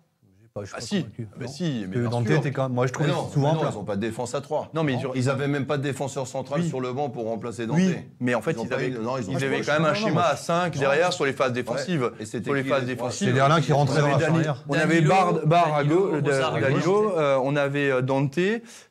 Je 0.63 0.67
suis 0.69 0.75
Ah 0.77 0.81
pas 0.81 0.87
si, 0.87 0.97
convaincu. 1.03 1.29
bah 1.37 1.45
Non. 1.47 1.49
si, 1.49 1.63
mais 1.63 1.81
Parce 1.81 1.93
que 1.95 1.99
bien 2.01 2.09
Dante 2.11 2.27
sûr. 2.29 2.37
était 2.39 2.51
quand 2.53 2.63
même. 2.65 2.73
Moi, 2.73 2.87
je 2.87 2.93
trouve 2.93 3.07
Mais 3.07 3.13
non, 3.13 3.29
souvent 3.31 3.49
mais 3.49 3.55
non, 3.55 3.61
plat. 3.61 3.71
ils 3.73 3.77
n'ont 3.79 3.85
pas 3.85 3.97
de 3.97 4.01
défense 4.01 4.35
à 4.35 4.41
3. 4.41 4.71
Non, 4.75 4.85
mais 4.85 4.99
genre- 5.01 5.13
Ils 5.17 5.27
n'avaient 5.27 5.49
même 5.49 5.67
pas 5.67 5.77
de 5.79 5.83
défenseur 5.83 6.27
central 6.27 6.61
Oui. 6.63 6.69
sur 6.69 6.81
le 6.81 6.93
banc 6.93 7.09
pour 7.11 7.25
remplacer 7.25 7.67
Dante. 7.67 7.77
Oui, 7.77 7.95
mais 8.21 8.35
en 8.35 8.43
fait, 8.43 8.53
Ils 8.53 8.59
ont 8.61 8.65
ils, 8.65 8.69
pas 8.69 8.75
avaient, 8.77 8.89
eu- 8.89 8.93
non, 8.99 9.17
ils 9.19 9.29
ont 9.29 9.33
ils 9.33 9.39
pas 9.39 9.45
avaient 9.45 9.59
eu- 9.61 9.65
quand 9.65 9.73
même 9.73 9.83
un 9.85 9.89
non, 9.89 9.89
non, 9.89 9.95
schéma 9.95 10.11
moi, 10.13 10.25
à 10.25 10.37
5 10.37 10.77
derrière 10.79 11.13
sur 11.13 11.25
les 11.27 11.33
phases 11.33 11.53
défensives. 11.53 12.11
Et 12.21 12.25
c'était 12.27 12.45
Sur 12.45 12.55
les 12.55 12.63
qui, 12.63 12.69
phases 12.69 12.81
les- 12.87 12.95
défensives. 12.95 13.29
C'est 13.29 13.35
Derlin 13.35 13.61
qui 13.61 13.73
rentrait 13.73 14.01
dans 14.01 14.09
la 14.09 14.19
charnière. 14.19 14.65
on 14.69 14.75
avait 14.75 15.01
Danilo, 15.03 15.09
Bar, 15.09 15.33
Bar 15.47 15.75
à 15.75 15.83
Danilo, 15.85 16.09
gauche, 16.21 16.23
Rosario. 16.25 16.61
Danilo, 16.69 17.13
euh, 17.19 17.39
on 17.43 17.57
avait 17.57 17.91
euh, 17.91 18.03
Dante, 18.03 18.39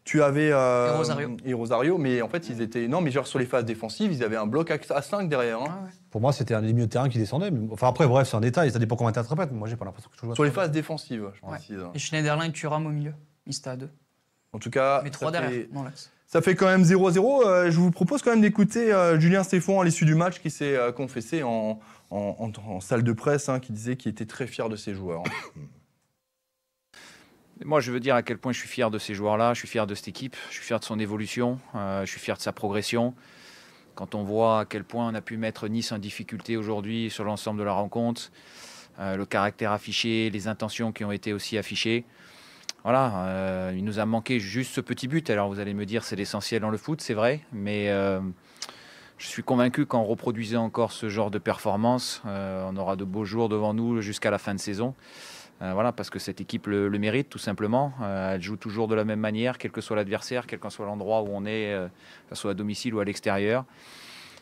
tu 0.03 0.21
avais 0.21 0.51
euh, 0.51 0.93
Et 0.93 0.97
Rosario. 0.97 1.37
et 1.45 1.53
Rosario, 1.53 1.97
mais 1.97 2.21
en 2.21 2.27
fait 2.29 2.47
ils 2.49 2.61
étaient 2.61 2.87
non 2.87 3.01
mais 3.01 3.11
genre 3.11 3.25
sur 3.27 3.39
les 3.39 3.45
phases 3.45 3.65
défensives 3.65 4.11
ils 4.13 4.23
avaient 4.23 4.35
un 4.37 4.45
bloc 4.45 4.71
à 4.71 5.01
5 5.01 5.27
derrière. 5.29 5.59
hein. 5.61 5.67
Ah 5.69 5.83
ouais. 5.83 5.89
Pour 6.15 6.21
moi, 6.21 6.31
c'était 6.31 6.53
un 6.53 6.61
des 6.61 6.71
milieux 6.71 6.85
de 6.85 6.91
terrain 6.93 7.09
qui 7.09 7.17
descendait. 7.17 7.51
mais- 7.51 7.67
Enfin, 7.73 7.89
après, 7.89 8.07
bref, 8.07 8.29
c'est 8.29 8.37
un 8.37 8.39
détail. 8.39 8.71
Ça 8.71 8.79
dépend 8.79 8.95
comment 8.95 9.11
tu 9.11 9.19
interprètes. 9.19 9.51
Moi, 9.51 9.67
j'ai 9.67 9.75
pas 9.75 9.83
l'impression 9.83 10.09
que 10.09 10.15
je 10.17 10.25
vois 10.25 10.33
Sur 10.33 10.45
les 10.45 10.49
phases 10.51 10.71
défensives, 10.71 11.29
je 11.33 11.41
Ouais. 11.45 11.57
précise. 11.57 11.81
Et 11.93 11.99
Schneiderlin 11.99 12.45
et 12.45 12.51
Thuram 12.53 12.85
au 12.85 12.89
milieu. 12.89 13.13
Ils 13.45 13.53
étaient 13.57 13.69
à 13.71 13.75
deux. 13.75 13.89
En 14.53 14.59
tout 14.59 14.69
cas, 14.69 15.01
Mais 15.03 15.09
ça 15.09 15.15
trois 15.17 15.31
derrière, 15.31 15.51
fait- 15.51 15.67
dans 15.73 15.83
l'axe. 15.83 16.09
Ça 16.25 16.41
fait 16.41 16.55
quand 16.55 16.67
même 16.67 16.85
0-0. 16.85 17.45
Euh, 17.45 17.69
je 17.69 17.77
vous 17.77 17.91
propose 17.91 18.21
quand 18.21 18.29
même 18.29 18.39
d'écouter 18.39 18.93
euh, 18.93 19.19
Julien 19.19 19.43
Stéphane 19.43 19.79
à 19.79 19.83
l'issue 19.83 20.05
du 20.05 20.15
match 20.15 20.39
qui 20.39 20.49
s'est 20.49 20.77
euh, 20.77 20.93
confessé 20.93 21.43
en, 21.43 21.81
en- 22.11 22.35
en- 22.39 22.51
en 22.65 22.79
salle 22.79 23.03
de 23.03 23.11
presse, 23.11 23.49
hein, 23.49 23.59
qui 23.59 23.73
disait 23.73 23.97
qu'il 23.97 24.09
était 24.09 24.25
très 24.25 24.47
fier 24.47 24.69
de 24.69 24.77
ses 24.77 24.93
joueurs. 24.95 25.23
Moi, 27.65 27.81
je 27.81 27.91
veux 27.91 27.99
dire 27.99 28.15
à 28.15 28.23
quel 28.23 28.37
point 28.37 28.53
je 28.53 28.59
suis 28.59 28.69
fier 28.69 28.89
de 28.89 28.99
ces 28.99 29.15
joueurs-là, 29.15 29.53
je 29.53 29.59
suis 29.59 29.67
fier 29.67 29.85
de 29.85 29.93
cette 29.95 30.07
équipe, 30.07 30.37
je 30.49 30.53
suis 30.55 30.63
fier 30.63 30.79
de 30.79 30.85
son 30.85 30.97
évolution, 30.97 31.59
euh, 31.75 32.05
je 32.05 32.09
suis 32.11 32.21
fier 32.21 32.37
de 32.37 32.41
sa 32.41 32.53
progression. 32.53 33.13
Quand 33.95 34.13
on 34.13 34.23
voit 34.23 34.59
à 34.59 34.65
quel 34.65 34.83
point 34.83 35.09
on 35.09 35.15
a 35.15 35.21
pu 35.21 35.37
mettre 35.37 35.69
Nice 35.69 35.93
en 35.93 35.97
difficulté 35.97 36.57
aujourd'hui 36.57 37.09
sur 37.09 37.23
l'ensemble 37.23 37.59
de 37.59 37.63
la 37.63 37.71
rencontre, 37.71 38.29
euh, 38.99 39.15
le 39.15 39.25
caractère 39.25 39.71
affiché, 39.71 40.29
les 40.29 40.49
intentions 40.49 40.91
qui 40.91 41.05
ont 41.05 41.13
été 41.13 41.31
aussi 41.31 41.57
affichées. 41.57 42.03
Voilà, 42.83 43.25
euh, 43.25 43.73
il 43.75 43.85
nous 43.85 43.99
a 43.99 44.05
manqué 44.05 44.39
juste 44.39 44.73
ce 44.73 44.81
petit 44.81 45.07
but. 45.07 45.29
Alors 45.29 45.47
vous 45.47 45.59
allez 45.61 45.73
me 45.73 45.85
dire 45.85 46.03
c'est 46.03 46.17
l'essentiel 46.17 46.61
dans 46.61 46.69
le 46.69 46.77
foot, 46.77 46.99
c'est 46.99 47.13
vrai, 47.13 47.39
mais 47.53 47.89
euh, 47.89 48.19
je 49.17 49.27
suis 49.27 49.43
convaincu 49.43 49.85
qu'en 49.85 50.03
reproduisant 50.03 50.65
encore 50.65 50.91
ce 50.91 51.07
genre 51.07 51.31
de 51.31 51.39
performance, 51.39 52.21
on 52.25 52.75
aura 52.75 52.97
de 52.97 53.05
beaux 53.05 53.25
jours 53.25 53.47
devant 53.47 53.73
nous 53.73 54.01
jusqu'à 54.01 54.29
la 54.29 54.37
fin 54.37 54.53
de 54.53 54.59
saison. 54.59 54.93
Euh, 55.61 55.71
voilà, 55.73 55.91
parce 55.93 56.09
que 56.09 56.19
cette 56.19 56.41
équipe 56.41 56.67
le, 56.67 56.89
le 56.89 56.99
mérite 56.99 57.29
tout 57.29 57.37
simplement. 57.37 57.93
Euh, 58.01 58.35
elle 58.35 58.41
joue 58.41 58.57
toujours 58.57 58.87
de 58.87 58.95
la 58.95 59.05
même 59.05 59.19
manière, 59.21 59.57
quel 59.57 59.71
que 59.71 59.79
soit 59.81 59.95
l'adversaire, 59.95 60.47
quel 60.47 60.59
que 60.59 60.69
soit 60.69 60.85
l'endroit 60.85 61.21
où 61.21 61.27
on 61.31 61.45
est, 61.45 61.73
euh, 61.73 61.87
que 62.29 62.35
ce 62.35 62.41
soit 62.41 62.51
à 62.51 62.53
domicile 62.53 62.93
ou 62.93 62.99
à 62.99 63.05
l'extérieur. 63.05 63.63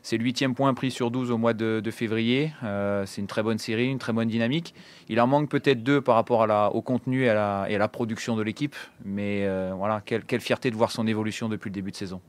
C'est 0.06 0.18
le 0.18 0.24
huitième 0.26 0.54
point 0.54 0.74
pris 0.74 0.92
sur 0.92 1.12
12 1.12 1.32
au 1.32 1.38
mois 1.38 1.54
de, 1.54 1.80
de 1.82 1.92
février. 1.92 2.52
Euh, 2.64 3.06
c'est 3.06 3.22
une 3.22 3.28
très 3.28 3.42
bonne 3.42 3.58
série, 3.58 3.88
une 3.88 4.00
très 4.00 4.12
bonne 4.12 4.28
dynamique. 4.28 4.74
Il 5.08 5.22
en 5.22 5.28
manque 5.28 5.50
peut-être 5.50 5.82
deux 5.82 6.02
par 6.02 6.16
rapport 6.16 6.44
à 6.44 6.48
la, 6.48 6.70
au 6.72 6.82
contenu 6.82 7.24
et 7.24 7.30
à 7.30 7.34
la, 7.36 7.66
et 7.70 7.76
à 7.76 7.78
la 7.78 7.88
production 7.88 8.36
de 8.36 8.42
l'équipe. 8.42 8.76
Mais 9.06 9.46
euh, 9.48 9.72
voilà, 9.78 10.02
quelle, 10.06 10.26
quelle 10.26 10.42
fierté 10.42 10.72
de 10.72 10.76
voir 10.76 10.92
son 10.92 11.08
évolution 11.08 11.48
depuis 11.48 11.70
le 11.70 11.74
début 11.76 11.92
de 11.92 11.96
saison. 11.96 12.20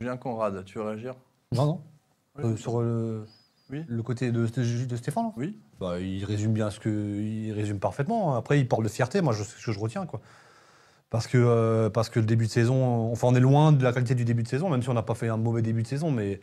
Julien 0.00 0.16
Conrad, 0.16 0.64
tu 0.64 0.78
veux 0.78 0.84
réagir? 0.84 1.14
Non, 1.52 1.66
non. 1.66 1.80
Oui, 2.38 2.44
Euh, 2.52 2.56
sur 2.56 2.80
le, 2.80 3.24
Oui. 3.70 3.82
le 3.88 4.02
côté 4.04 4.30
de, 4.30 4.46
de- 4.46 4.84
de 4.86 4.96
Stéphane 4.96 5.32
Oui. 5.36 5.58
Bah, 5.82 5.98
il 5.98 6.24
résume 6.24 6.52
bien 6.52 6.70
ce 6.70 6.78
que. 6.78 6.88
Il 6.88 7.52
résume 7.52 7.80
parfaitement. 7.80 8.36
Après, 8.36 8.60
il 8.60 8.68
parle 8.68 8.84
de 8.84 8.88
fierté. 8.88 9.20
Moi, 9.20 9.32
je 9.32 9.42
ce 9.42 9.66
que 9.66 9.72
je 9.72 9.80
retiens, 9.80 10.06
quoi. 10.06 10.20
Parce 11.10 11.26
que, 11.26 11.36
euh, 11.38 11.90
parce 11.90 12.08
que 12.08 12.20
le 12.20 12.26
début 12.26 12.46
de 12.46 12.50
saison. 12.52 13.10
Enfin, 13.10 13.26
on 13.28 13.34
est 13.34 13.40
loin 13.40 13.72
de 13.72 13.82
la 13.82 13.92
qualité 13.92 14.14
du 14.14 14.24
début 14.24 14.44
de 14.44 14.48
saison, 14.48 14.70
même 14.70 14.80
si 14.82 14.88
on 14.88 14.94
n'a 14.94 15.02
pas 15.02 15.16
fait 15.16 15.28
un 15.28 15.36
mauvais 15.36 15.60
début 15.60 15.82
de 15.82 15.88
saison. 15.88 16.12
Mais 16.12 16.40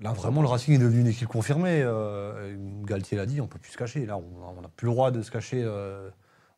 là, 0.00 0.12
vraiment, 0.12 0.42
le 0.42 0.48
Racing 0.48 0.74
est 0.74 0.78
devenu 0.78 1.02
une 1.02 1.06
équipe 1.06 1.28
confirmée. 1.28 1.82
Euh, 1.84 2.56
Galtier 2.84 3.16
l'a 3.16 3.26
dit, 3.26 3.40
on 3.40 3.46
peut 3.46 3.60
plus 3.60 3.72
se 3.72 3.78
cacher. 3.78 4.06
Là, 4.06 4.18
on 4.18 4.60
n'a 4.60 4.68
plus 4.68 4.86
le 4.86 4.92
droit 4.92 5.12
de 5.12 5.22
se 5.22 5.30
cacher. 5.30 5.62
euh, 5.64 6.10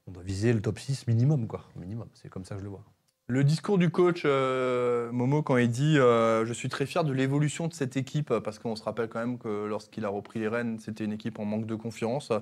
on 0.07 0.13
doit 0.13 0.23
viser 0.23 0.55
le 0.55 0.63
top 0.63 0.79
6 0.79 1.07
minimum, 1.07 1.47
quoi. 1.47 1.65
Minimum. 1.77 2.09
C'est 2.15 2.31
comme 2.31 2.47
ça 2.47 2.55
que 2.55 2.61
je 2.61 2.65
le 2.65 2.71
vois. 2.71 2.85
Le 3.31 3.45
discours 3.45 3.79
du 3.79 3.91
coach 3.91 4.23
euh, 4.25 5.13
Momo 5.13 5.43
quand 5.43 5.57
il 5.57 5.71
dit 5.71 5.99
euh, 5.99 6.45
Je 6.45 6.53
suis 6.53 6.69
très 6.69 6.85
fier 6.85 7.05
de 7.05 7.13
l'évolution 7.13 7.69
de 7.69 7.73
cette 7.73 7.97
équipe, 7.97 8.35
parce 8.41 8.59
qu'on 8.59 8.75
se 8.75 8.83
rappelle 8.83 9.09
quand 9.09 9.21
même 9.21 9.39
que 9.39 9.67
lorsqu'il 9.67 10.05
a 10.05 10.09
repris 10.09 10.41
les 10.41 10.49
rênes, 10.49 10.79
c'était 10.81 11.05
une 11.05 11.13
équipe 11.13 11.39
en 11.39 11.45
manque 11.45 11.65
de 11.67 11.77
confiance, 11.77 12.33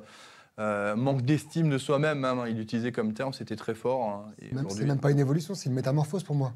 euh, 0.58 0.96
manque 0.96 1.22
d'estime 1.22 1.68
de 1.68 1.76
soi-même, 1.76 2.20
même, 2.20 2.38
hein, 2.38 2.46
il 2.48 2.58
utilisait 2.58 2.90
comme 2.90 3.12
terme, 3.12 3.34
c'était 3.34 3.54
très 3.56 3.74
fort. 3.74 4.08
hein, 4.08 4.32
C'est 4.70 4.78
même 4.86 4.98
pas 5.00 5.10
une 5.10 5.18
évolution, 5.18 5.54
c'est 5.54 5.68
une 5.68 5.74
métamorphose 5.74 6.22
pour 6.24 6.34
moi. 6.36 6.54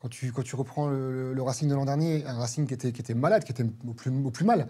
Quand 0.00 0.08
tu, 0.08 0.32
quand 0.32 0.42
tu 0.42 0.56
reprends 0.56 0.88
le, 0.88 1.34
le- 1.34 1.42
Racing 1.42 1.68
de 1.68 1.74
l'an 1.74 1.84
dernier, 1.84 2.24
un 2.26 2.38
Racing 2.38 2.66
qui 2.66 2.72
était, 2.74 2.90
qui 2.92 3.00
était 3.02 3.14
malade, 3.14 3.44
qui 3.44 3.52
était 3.52 3.64
au 3.86 3.92
plus, 3.92 4.10
au 4.10 4.30
plus 4.30 4.44
mal, 4.46 4.66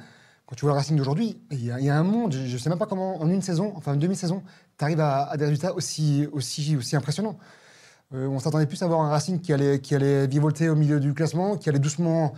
quand 0.46 0.56
tu 0.56 0.62
vois 0.64 0.72
le 0.72 0.76
Racing 0.78 0.96
d'aujourd'hui, 0.96 1.40
il 1.52 1.64
y, 1.64 1.70
a- 1.70 1.78
il 1.78 1.86
y 1.86 1.90
a 1.90 1.96
un 1.96 2.02
monde, 2.02 2.32
je 2.32 2.52
ne 2.52 2.58
sais 2.58 2.68
même 2.68 2.78
pas 2.80 2.86
comment, 2.86 3.20
en 3.20 3.28
une 3.30 3.42
saison, 3.42 3.72
enfin 3.76 3.94
une 3.94 4.00
demi-saison, 4.00 4.42
tu 4.76 4.84
arrives 4.84 5.00
à, 5.00 5.24
à 5.30 5.36
des 5.36 5.44
résultats 5.44 5.72
aussi, 5.74 6.26
aussi, 6.32 6.76
aussi 6.76 6.96
impressionnants. 6.96 7.38
Euh, 8.12 8.26
on 8.28 8.38
s'attendait 8.38 8.66
plus 8.66 8.82
à 8.82 8.84
avoir 8.84 9.00
un 9.00 9.08
Racing 9.08 9.40
qui 9.40 9.52
allait, 9.52 9.80
qui 9.80 9.94
allait 9.94 10.26
vivolter 10.26 10.68
au 10.68 10.74
milieu 10.74 11.00
du 11.00 11.14
classement, 11.14 11.56
qui 11.56 11.68
allait 11.68 11.78
doucement, 11.78 12.34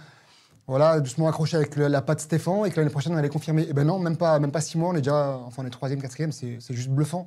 voilà, 0.66 1.00
doucement 1.00 1.28
accrocher 1.28 1.56
avec 1.56 1.76
la 1.76 2.02
patte 2.02 2.20
Stéphane 2.20 2.66
et 2.66 2.70
que 2.70 2.76
l'année 2.76 2.90
prochaine 2.90 3.14
on 3.14 3.16
allait 3.16 3.28
confirmer. 3.28 3.66
Et 3.68 3.73
ben 3.73 3.85
non, 3.85 3.99
même 3.99 4.16
pas, 4.16 4.38
même 4.38 4.52
pas 4.52 4.61
six 4.61 4.78
mois, 4.78 4.90
on 4.90 4.94
est 4.94 5.02
déjà, 5.02 5.40
enfin 5.44 5.62
on 5.62 5.66
est 5.66 5.70
troisième, 5.70 6.00
quatrième, 6.00 6.32
c'est 6.32 6.61
juste 6.70 6.90
bluffant. 6.90 7.26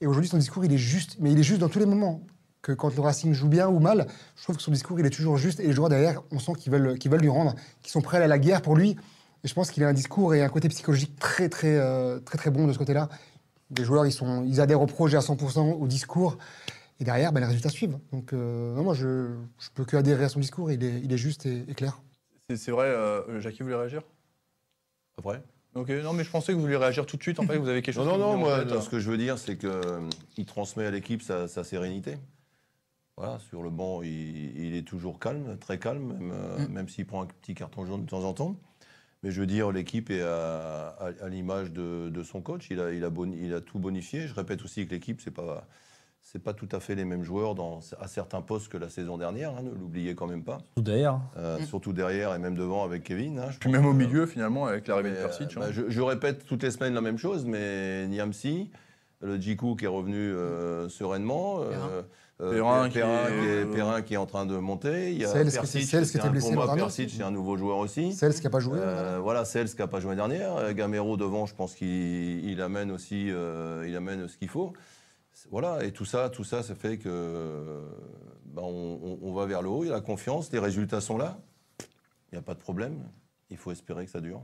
Et 0.00 0.06
aujourd'hui, 0.06 0.28
son 0.28 0.38
discours, 0.38 0.64
il 0.64 0.72
est 0.72 0.78
juste, 0.78 1.16
mais 1.20 1.32
il 1.32 1.38
est 1.38 1.42
juste 1.42 1.60
dans 1.60 1.68
tous 1.68 1.78
les 1.78 1.86
moments. 1.86 2.20
Que 2.62 2.72
quand 2.72 2.94
le 2.94 3.00
Racing 3.00 3.32
joue 3.32 3.48
bien 3.48 3.68
ou 3.68 3.78
mal, 3.78 4.08
je 4.34 4.42
trouve 4.42 4.56
que 4.56 4.62
son 4.62 4.72
discours, 4.72 4.98
il 4.98 5.06
est 5.06 5.10
toujours 5.10 5.36
juste. 5.36 5.60
Et 5.60 5.68
les 5.68 5.72
joueurs 5.72 5.88
derrière, 5.88 6.22
on 6.32 6.40
sent 6.40 6.52
qu'ils 6.58 6.72
veulent, 6.72 6.98
veulent 6.98 7.20
lui 7.20 7.28
rendre, 7.28 7.54
qu'ils 7.80 7.92
sont 7.92 8.00
prêts 8.00 8.20
à 8.20 8.26
la 8.26 8.38
guerre 8.38 8.60
pour 8.60 8.74
lui. 8.74 8.96
Et 9.44 9.48
je 9.48 9.54
pense 9.54 9.70
qu'il 9.70 9.84
a 9.84 9.88
un 9.88 9.92
discours 9.92 10.34
et 10.34 10.42
un 10.42 10.48
côté 10.48 10.68
psychologique 10.68 11.16
très, 11.20 11.48
très, 11.48 11.76
euh, 11.76 12.18
très, 12.18 12.36
très 12.36 12.50
bon 12.50 12.66
de 12.66 12.72
ce 12.72 12.78
côté-là. 12.78 13.08
Les 13.76 13.84
joueurs, 13.84 14.04
ils, 14.04 14.12
sont, 14.12 14.42
ils 14.44 14.60
adhèrent 14.60 14.82
au 14.82 14.86
projet 14.86 15.16
à 15.16 15.20
100%, 15.20 15.74
au 15.74 15.86
discours. 15.86 16.38
Et 17.00 17.04
derrière, 17.04 17.32
ben, 17.32 17.40
les 17.40 17.46
résultats 17.46 17.68
suivent. 17.68 17.98
Donc, 18.12 18.32
euh, 18.32 18.74
non, 18.74 18.82
moi, 18.82 18.94
je 18.94 19.06
ne 19.06 19.36
peux 19.74 19.84
que 19.84 19.96
adhérer 19.96 20.24
à 20.24 20.28
son 20.28 20.40
discours. 20.40 20.70
Il 20.70 20.82
est, 20.82 21.00
il 21.00 21.12
est 21.12 21.18
juste 21.18 21.46
et, 21.46 21.64
et 21.68 21.74
clair. 21.74 22.00
C'est 22.48 22.56
c'est 22.56 22.70
vrai, 22.70 22.86
euh, 22.86 23.40
Jackie 23.40 23.62
voulait 23.62 23.74
réagir? 23.76 24.02
Après 25.18 25.42
Ok, 25.74 25.90
non, 25.90 26.14
mais 26.14 26.24
je 26.24 26.30
pensais 26.30 26.52
que 26.52 26.56
vous 26.56 26.62
vouliez 26.62 26.76
réagir 26.76 27.04
tout 27.04 27.18
de 27.18 27.22
suite. 27.22 27.38
En 27.38 27.42
fait, 27.46 27.58
vous 27.58 27.68
avez 27.68 27.82
quelque 27.82 27.96
Non, 27.98 28.04
chose 28.04 28.12
non, 28.12 28.18
non, 28.18 28.32
en 28.34 28.38
moi, 28.38 28.64
tête. 28.64 28.80
ce 28.80 28.88
que 28.88 28.98
je 28.98 29.10
veux 29.10 29.18
dire, 29.18 29.38
c'est 29.38 29.58
qu'il 29.58 30.46
transmet 30.46 30.86
à 30.86 30.90
l'équipe 30.90 31.20
sa, 31.20 31.48
sa 31.48 31.64
sérénité. 31.64 32.16
Voilà, 33.18 33.38
sur 33.40 33.62
le 33.62 33.68
banc, 33.70 34.02
il, 34.02 34.58
il 34.58 34.74
est 34.74 34.82
toujours 34.86 35.18
calme, 35.18 35.58
très 35.58 35.78
calme, 35.78 36.12
même, 36.14 36.32
euh, 36.32 36.66
Mm. 36.66 36.72
même 36.72 36.88
s'il 36.88 37.06
prend 37.06 37.22
un 37.22 37.26
petit 37.26 37.54
carton 37.54 37.84
jaune 37.84 38.04
de 38.04 38.08
temps 38.10 38.24
en 38.24 38.32
temps. 38.32 38.56
Mais 39.22 39.30
je 39.30 39.40
veux 39.40 39.46
dire, 39.46 39.70
l'équipe 39.70 40.10
est 40.10 40.22
à, 40.22 40.88
à- 40.98 41.24
à 41.24 41.28
l'image 41.28 41.72
de, 41.72 42.08
de 42.10 42.22
son 42.22 42.40
coach. 42.40 42.68
Il 42.70 42.80
a, 42.80 42.92
il, 42.92 43.04
a 43.04 43.10
boni- 43.10 43.38
il 43.42 43.52
a 43.54 43.60
tout 43.60 43.78
bonifié. 43.78 44.26
Je 44.28 44.34
répète 44.34 44.62
aussi 44.62 44.86
que 44.86 44.92
l'équipe, 44.94 45.20
c'est 45.22 45.30
pas. 45.30 45.66
C'est 46.28 46.42
pas 46.42 46.52
tout 46.52 46.68
à 46.72 46.80
fait 46.80 46.96
les 46.96 47.04
mêmes 47.04 47.22
joueurs 47.22 47.54
dans, 47.54 47.78
à 48.00 48.08
certains 48.08 48.40
postes 48.40 48.68
que 48.68 48.76
la 48.76 48.88
saison 48.88 49.16
dernière, 49.16 49.50
hein, 49.50 49.62
ne 49.62 49.70
l'oubliez 49.70 50.16
quand 50.16 50.26
même 50.26 50.42
pas. 50.42 50.58
Tout 50.74 50.82
d'ailleurs. 50.82 51.20
Euh, 51.36 51.60
Mm. 51.60 51.66
Surtout 51.66 51.92
derrière 51.92 52.34
et 52.34 52.38
même 52.40 52.56
devant 52.56 52.82
avec 52.84 53.04
Kevin. 53.04 53.38
hein, 53.38 53.46
je 53.52 53.58
Puis 53.58 53.70
même 53.70 53.86
au 53.86 53.92
milieu, 53.92 54.26
finalement, 54.26 54.66
avec 54.66 54.88
l'arrivée 54.88 55.10
de 55.10 55.14
Persic. 55.14 55.56
euh, 55.56 55.60
hein. 55.60 55.66
bah, 55.66 55.68
je, 55.70 55.82
je 55.88 56.00
répète 56.00 56.44
toutes 56.44 56.64
les 56.64 56.72
semaines 56.72 56.94
la 56.94 57.00
même 57.00 57.16
chose, 57.16 57.44
mais 57.46 58.08
Niamsi, 58.08 58.70
le 59.20 59.36
Djikou 59.40 59.76
qui 59.76 59.84
est 59.84 59.88
revenu 59.88 60.16
euh, 60.16 60.88
sereinement, 60.88 61.60
euh, 61.60 62.02
euh, 62.40 62.54
Perrin 62.54 62.82
Pe- 62.86 62.88
qui 62.92 62.98
Perrin 62.98 63.26
est- 63.28 63.30
qui 63.30 63.46
est, 63.48 63.64
Perrin 63.76 64.02
qui 64.02 64.14
est 64.14 64.18
en 64.18 64.26
train 64.26 64.46
de 64.46 64.56
monter. 64.56 65.12
Il 65.12 65.18
y 65.18 65.24
a 65.24 65.28
Cels 65.28 65.48
qui 65.52 65.56
était- 65.58 65.66
Cels 65.66 66.02
qui 66.02 66.08
c'est 66.08 66.18
était 66.18 66.26
un- 66.26 66.30
blessé 66.30 66.56
Persic, 66.56 66.82
aussi. 66.84 67.08
c'est 67.08 67.22
un 67.22 67.30
nouveau 67.30 67.56
joueur 67.56 67.78
aussi. 67.78 68.12
Cels 68.12 68.34
qui 68.34 68.42
n'a 68.42 68.50
pas 68.50 68.58
joué. 68.58 68.80
Euh, 68.82 69.20
voilà. 69.22 69.44
Cels 69.44 69.70
qui 69.70 69.78
n'a 69.78 69.86
pas 69.86 70.00
joué 70.00 70.16
dernière. 70.16 70.56
Euh, 70.56 70.72
Gamero 70.72 71.16
devant, 71.16 71.46
je 71.46 71.54
pense 71.54 71.76
qu'il 71.76 72.44
il 72.44 72.60
amène 72.60 72.90
aussi 72.90 73.30
euh, 73.30 73.86
il 73.88 73.94
amène 73.94 74.26
ce 74.26 74.36
qu'il 74.36 74.48
faut. 74.48 74.72
Voilà, 75.50 75.84
et 75.84 75.92
tout 75.92 76.04
ça, 76.04 76.28
tout 76.28 76.44
ça, 76.44 76.62
ça 76.62 76.74
fait 76.74 76.98
que 76.98 77.82
on, 78.56 78.62
on- 79.02 79.18
on 79.22 79.32
va 79.32 79.46
vers 79.46 79.62
le 79.62 79.68
haut, 79.68 79.84
il 79.84 79.88
y 79.88 79.90
a 79.90 79.94
la 79.94 80.00
confiance, 80.00 80.50
les 80.52 80.58
résultats 80.58 81.00
sont 81.00 81.18
là. 81.18 81.38
Il 81.80 82.34
n'y 82.34 82.38
a 82.38 82.42
pas 82.42 82.54
de 82.54 82.58
problème. 82.58 83.04
Il 83.50 83.56
faut 83.56 83.70
espérer 83.70 84.04
que 84.04 84.10
ça 84.10 84.20
dure. 84.20 84.42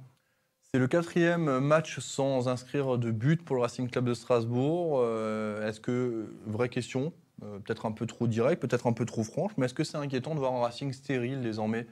C'est 0.72 0.78
le 0.78 0.86
quatrième 0.86 1.58
match 1.58 1.98
sans 1.98 2.48
inscrire 2.48 2.96
de 2.96 3.10
but 3.10 3.44
pour 3.44 3.56
le 3.56 3.62
Racing 3.62 3.90
Club 3.90 4.06
de 4.06 4.14
Strasbourg. 4.14 5.00
Euh, 5.00 5.68
est-ce 5.68 5.80
que, 5.80 6.32
vraie 6.46 6.68
question, 6.68 7.12
euh, 7.42 7.58
peut-être 7.58 7.84
un 7.84 7.92
peu 7.92 8.06
trop 8.06 8.26
direct, 8.26 8.62
peut-être 8.62 8.86
un 8.86 8.92
peu 8.92 9.04
trop 9.04 9.24
franche, 9.24 9.52
mais 9.58 9.66
est-ce 9.66 9.74
que 9.74 9.84
c'est 9.84 9.98
inquiétant 9.98 10.34
de 10.34 10.40
voir 10.40 10.54
un 10.54 10.60
Racing 10.60 10.92
stérile 10.92 11.42
désormais? 11.42 11.86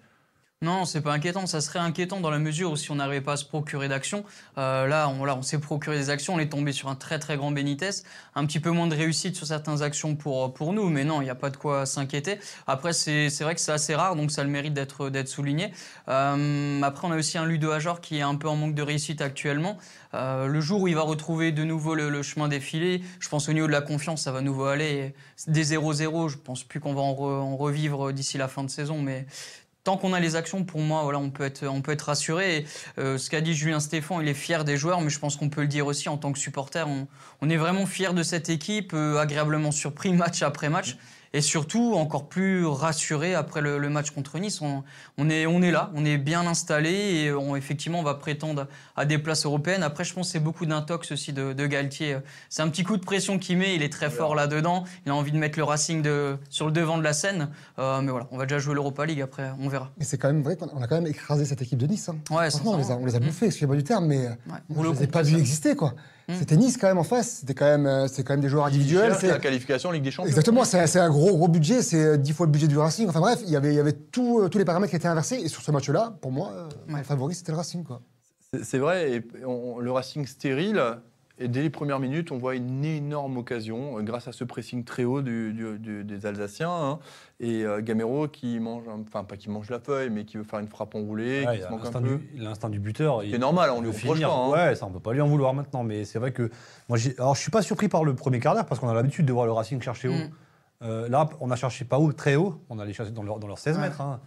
Non, 0.62 0.84
c'est 0.84 1.00
pas 1.00 1.14
inquiétant. 1.14 1.46
Ça 1.46 1.62
serait 1.62 1.78
inquiétant 1.78 2.20
dans 2.20 2.28
la 2.28 2.38
mesure 2.38 2.72
où 2.72 2.76
si 2.76 2.90
on 2.90 2.96
n'arrivait 2.96 3.22
pas 3.22 3.32
à 3.32 3.36
se 3.38 3.46
procurer 3.46 3.88
d'actions, 3.88 4.24
euh, 4.58 4.86
là, 4.86 5.08
on, 5.08 5.40
s'est 5.40 5.58
procuré 5.58 5.96
des 5.96 6.10
actions. 6.10 6.34
On 6.34 6.38
est 6.38 6.50
tombé 6.50 6.72
sur 6.72 6.90
un 6.90 6.96
très 6.96 7.18
très 7.18 7.38
grand 7.38 7.50
Benitez. 7.50 8.02
Un 8.34 8.44
petit 8.44 8.60
peu 8.60 8.68
moins 8.68 8.86
de 8.86 8.94
réussite 8.94 9.34
sur 9.36 9.46
certaines 9.46 9.80
actions 9.80 10.16
pour, 10.16 10.52
pour 10.52 10.74
nous, 10.74 10.90
mais 10.90 11.02
non, 11.04 11.22
il 11.22 11.24
n'y 11.24 11.30
a 11.30 11.34
pas 11.34 11.48
de 11.48 11.56
quoi 11.56 11.86
s'inquiéter. 11.86 12.38
Après, 12.66 12.92
c'est 12.92 13.30
vrai 13.40 13.54
que 13.54 13.60
c'est 13.62 13.72
assez 13.72 13.94
rare, 13.94 14.16
donc 14.16 14.30
ça 14.30 14.44
le 14.44 14.50
mérite 14.50 14.74
d'être 14.74 15.28
souligné. 15.28 15.72
Euh, 16.10 16.82
après, 16.82 17.08
on 17.08 17.12
a 17.12 17.16
aussi 17.16 17.38
un 17.38 17.46
Ludo 17.46 17.70
Ajor 17.70 18.02
qui 18.02 18.18
est 18.18 18.22
un 18.22 18.34
peu 18.34 18.46
en 18.46 18.56
manque 18.56 18.74
de 18.74 18.82
réussite 18.82 19.22
actuellement. 19.22 19.78
Euh, 20.12 20.46
le 20.46 20.60
jour 20.60 20.82
où 20.82 20.88
il 20.88 20.94
va 20.94 21.02
retrouver 21.02 21.52
de 21.52 21.64
nouveau 21.64 21.94
le, 21.94 22.22
chemin 22.22 22.48
défilé, 22.48 23.02
je 23.18 23.30
pense 23.30 23.48
au 23.48 23.54
niveau 23.54 23.66
de 23.66 23.72
la 23.72 23.80
confiance, 23.80 24.24
ça 24.24 24.32
va 24.32 24.42
nouveau 24.42 24.64
aller. 24.64 25.14
Des 25.46 25.74
0-0, 25.74 26.28
je 26.28 26.36
pense 26.36 26.64
plus 26.64 26.80
qu'on 26.80 26.92
va 26.92 27.00
en, 27.00 27.16
en 27.18 27.56
revivre 27.56 28.12
d'ici 28.12 28.36
la 28.36 28.48
fin 28.48 28.62
de 28.62 28.68
saison, 28.68 29.00
mais 29.00 29.26
tant 29.84 29.96
qu'on 29.96 30.12
a 30.12 30.20
les 30.20 30.37
actions, 30.37 30.64
pour 30.64 30.80
moi, 30.80 31.02
voilà, 31.02 31.18
on 31.18 31.30
peut 31.30 31.44
être, 31.44 31.66
on 31.66 31.82
peut 31.82 31.92
être 31.92 32.02
rassuré. 32.02 32.66
Euh, 32.99 33.18
ce 33.18 33.30
qu'a 33.30 33.40
dit 33.40 33.54
Julien 33.54 33.80
Stéphan, 33.80 34.20
il 34.20 34.28
est 34.28 34.34
fier 34.34 34.64
des 34.64 34.76
joueurs, 34.76 35.00
mais 35.00 35.10
je 35.10 35.18
pense 35.18 35.37
qu'on 35.37 35.49
peut 35.49 35.62
le 35.62 35.68
dire 35.68 35.87
aussi 35.87 36.08
en 36.08 36.18
tant 36.18 36.32
que 36.32 36.38
supporter. 36.38 36.87
On, 36.87 37.08
on 37.40 37.50
est 37.50 37.56
vraiment 37.56 37.87
fier 37.87 38.14
de 38.14 38.22
cette 38.22 38.50
équipe, 38.50 38.92
euh, 38.94 39.18
agréablement 39.18 39.72
surpris 39.72 40.12
match 40.14 40.42
après 40.42 40.68
match. 40.68 40.96
Et 41.32 41.40
surtout, 41.42 41.94
encore 41.94 42.28
plus 42.28 42.66
rassuré 42.66 43.37
après 43.37 43.60
le, 43.60 43.78
le 43.78 43.88
match 43.88 44.10
contre 44.10 44.38
Nice. 44.40 44.60
On, 44.62 44.82
on 45.16 45.30
est, 45.30 45.46
on 45.46 45.62
est 45.62 45.70
là, 45.70 45.92
on 45.94 46.04
est 46.04 46.18
bien 46.18 46.44
installé 46.44 46.90
et 46.90 47.32
on, 47.32 47.54
effectivement, 47.54 48.00
on 48.00 48.02
va 48.02 48.14
prétendre 48.14 48.66
à 48.96 49.04
des 49.04 49.16
places 49.16 49.44
européennes. 49.46 49.84
Après, 49.84 50.02
je 50.02 50.12
pense 50.12 50.26
que 50.26 50.32
c'est 50.32 50.40
beaucoup 50.40 50.66
d'intox 50.66 51.12
aussi 51.12 51.32
de, 51.32 51.52
de 51.52 51.66
Galtier. 51.66 52.16
C'est 52.49 52.62
un 52.62 52.68
petit 52.68 52.82
coup 52.82 52.96
de 52.96 53.04
pression 53.04 53.38
qu'il 53.38 53.58
met, 53.58 53.76
il 53.76 53.82
est 53.82 53.92
très 53.92 54.10
fort 54.10 54.34
là-dedans. 54.34 54.82
Il 55.06 55.12
a 55.12 55.14
envie 55.14 55.30
de 55.30 55.38
mettre 55.38 55.56
le 55.56 55.62
Racing 55.64 56.02
de, 56.02 56.37
sur 56.49 56.66
le 56.66 56.72
devant 56.72 56.99
de 56.99 57.04
la 57.04 57.12
scène. 57.12 57.49
Euh, 57.78 58.00
mais 58.00 58.10
voilà, 58.10 58.26
on 58.32 58.37
va 58.37 58.46
déjà 58.46 58.58
jouer 58.58 58.75
l'Europa 58.75 59.06
League 59.06 59.20
après, 59.22 59.52
on 59.60 59.68
verra. 59.68 59.92
Mais 59.99 60.04
c'est 60.04 60.18
quand 60.18 60.28
même 60.32 60.42
vrai 60.42 60.56
qu'on 60.56 60.68
on 60.75 60.82
a 60.82 60.88
quand 60.88 60.96
même 60.96 61.06
écrasé 61.06 61.44
cette 61.44 61.62
équipe 61.62 61.78
de 61.78 61.87
Nice. 61.87 62.08
hein. 62.08 62.16
Ouais, 62.30 62.50
Franchement, 62.50 62.72
on 62.72 62.78
les 62.78 62.90
a, 62.90 62.96
on 62.96 63.06
les 63.06 63.14
a 63.14 63.20
bouffés, 63.20 63.46
excusez-moi 63.46 63.76
du 63.76 63.84
terme, 63.84 64.06
mais 64.06 64.26
Ouais, 64.26 64.34
on 64.68 64.75
rouleau 64.75 64.92
ne 64.94 64.99
les 64.99 65.04
a 65.04 65.06
pas 65.06 65.22
vus 65.22 65.37
exister. 65.38 65.76
quoi. 65.76 65.94
Mm. 66.30 66.38
C'était 66.38 66.56
Nice 66.56 66.76
quand 66.76 66.87
même 66.88 66.99
en 66.99 67.04
face, 67.04 67.38
c'était 67.40 67.54
quand, 67.54 67.64
même, 67.64 67.87
euh, 67.87 68.06
c'était 68.08 68.22
quand 68.25 68.32
même 68.34 68.40
des 68.40 68.49
joueurs 68.49 68.66
individuels. 68.66 69.14
C'est- 69.18 69.28
la 69.28 69.38
qualification 69.38 69.90
Ligue 69.90 70.02
des 70.04 70.10
Champions. 70.10 70.28
Exactement, 70.28 70.64
c'est 70.64 70.87
c'est 70.87 71.00
un 71.00 71.10
gros 71.10 71.37
gros 71.37 71.49
budget, 71.49 71.82
c'est 71.82 72.18
10 72.18 72.32
fois 72.32 72.46
le 72.46 72.52
budget 72.52 72.66
du 72.68 72.78
Racing. 72.78 73.08
Enfin 73.08 73.20
bref, 73.20 73.40
il 73.44 73.50
y 73.50 73.56
avait, 73.56 73.72
il 73.72 73.76
y 73.76 73.80
avait 73.80 73.92
tout, 73.92 74.40
euh, 74.40 74.49
tous 74.49 74.58
les 74.58 74.64
paramètres 74.64 74.90
qui 74.90 74.96
étaient 74.96 75.08
inversés. 75.08 75.37
Et 75.37 75.49
sur 75.49 75.62
ce 75.62 75.70
match-là, 75.70 76.16
pour 76.20 76.32
moi, 76.32 76.52
euh, 76.54 76.68
Ouais. 76.92 76.99
le 77.00 77.04
favori, 77.04 77.34
c'était 77.34 77.52
le 77.52 77.58
Racing. 77.58 77.84
Quoi. 77.84 78.00
C'est- 78.52 78.64
C'est 78.64 78.78
vrai, 78.78 79.12
et 79.16 79.22
on- 79.46 79.78
le 79.78 79.90
Racing 79.92 80.26
stérile, 80.26 80.82
et 81.40 81.49
dès 81.49 81.62
les 81.62 81.70
premières 81.70 81.99
minutes, 81.99 82.30
on 82.30 82.38
voit 82.38 82.54
une 82.54 82.85
énorme 82.85 83.38
occasion 83.38 83.99
euh, 83.99 84.02
grâce 84.02 84.28
à 84.28 84.32
ce 84.32 84.44
pressing 84.44 84.85
très 84.85 85.04
haut 85.04 85.23
du- 85.23 85.52
du- 85.52 85.78
du- 85.78 86.04
des 86.04 86.26
Alsaciens. 86.26 86.70
hein, 86.70 86.99
et 87.40 87.64
euh, 87.64 87.80
Gamero 87.80 88.28
qui 88.28 88.61
mange, 88.61 88.85
un- 88.88 89.00
enfin 89.09 89.25
pas 89.25 89.37
qui 89.37 89.49
mange 89.50 89.70
la 89.70 89.80
feuille, 89.80 90.11
mais 90.11 90.25
qui 90.25 90.37
veut 90.37 90.44
faire 90.44 90.59
une 90.61 90.68
frappe 90.68 90.94
enroulée, 90.94 91.44
Ouais, 91.47 91.52
qui 91.54 91.59
il 91.59 91.62
se 91.62 91.66
a 91.66 91.70
manque 91.70 91.80
un 91.80 91.85
l'instinct 91.85 92.02
peu. 92.02 92.16
du, 92.18 92.30
l'instinct 92.37 92.68
du 92.68 92.78
buteur. 92.78 93.23
C'est 93.28 93.38
normal, 93.38 93.70
on 93.70 93.80
lui 93.80 93.90
reproche 93.90 94.20
pas. 94.20 94.26
hein. 94.28 94.50
Ouais, 94.50 94.75
ça 94.75 94.87
on 94.87 94.90
peut 94.90 95.00
pas 95.00 95.12
lui 95.14 95.20
en 95.23 95.26
vouloir 95.26 95.54
maintenant, 95.54 95.82
mais 95.82 96.04
c'est 96.04 96.18
vrai 96.18 96.32
que 96.32 96.50
moi, 96.88 96.99
alors 97.18 97.35
je 97.35 97.40
suis 97.40 97.50
pas 97.50 97.62
surpris 97.62 97.88
par 97.88 98.04
le 98.04 98.14
premier 98.14 98.38
quart 98.38 98.54
d'heure 98.54 98.66
parce 98.66 98.78
qu'on 98.80 98.88
a 98.88 98.94
l'habitude 98.94 99.25
de 99.26 99.32
voir 99.32 99.47
le 99.47 99.52
Racing 99.52 99.80
chercher 99.82 100.09
haut. 100.09 100.12
Mm. 100.12 100.30
Euh, 100.82 101.09
là, 101.09 101.28
on 101.40 101.50
a 101.50 101.56
cherché 101.56 101.85
pas 101.85 101.99
haut, 101.99 102.12
très 102.12 102.37
haut. 102.37 102.61
On 102.70 102.78
allait 102.78 102.92
chercher 102.92 103.12
dans 103.12 103.23
leurs 103.23 103.38
dans 103.38 103.47
leurs 103.49 103.59
16 103.59 103.76
Ouais. 103.76 103.82
mètres. 103.82 104.00
hein. 104.00 104.20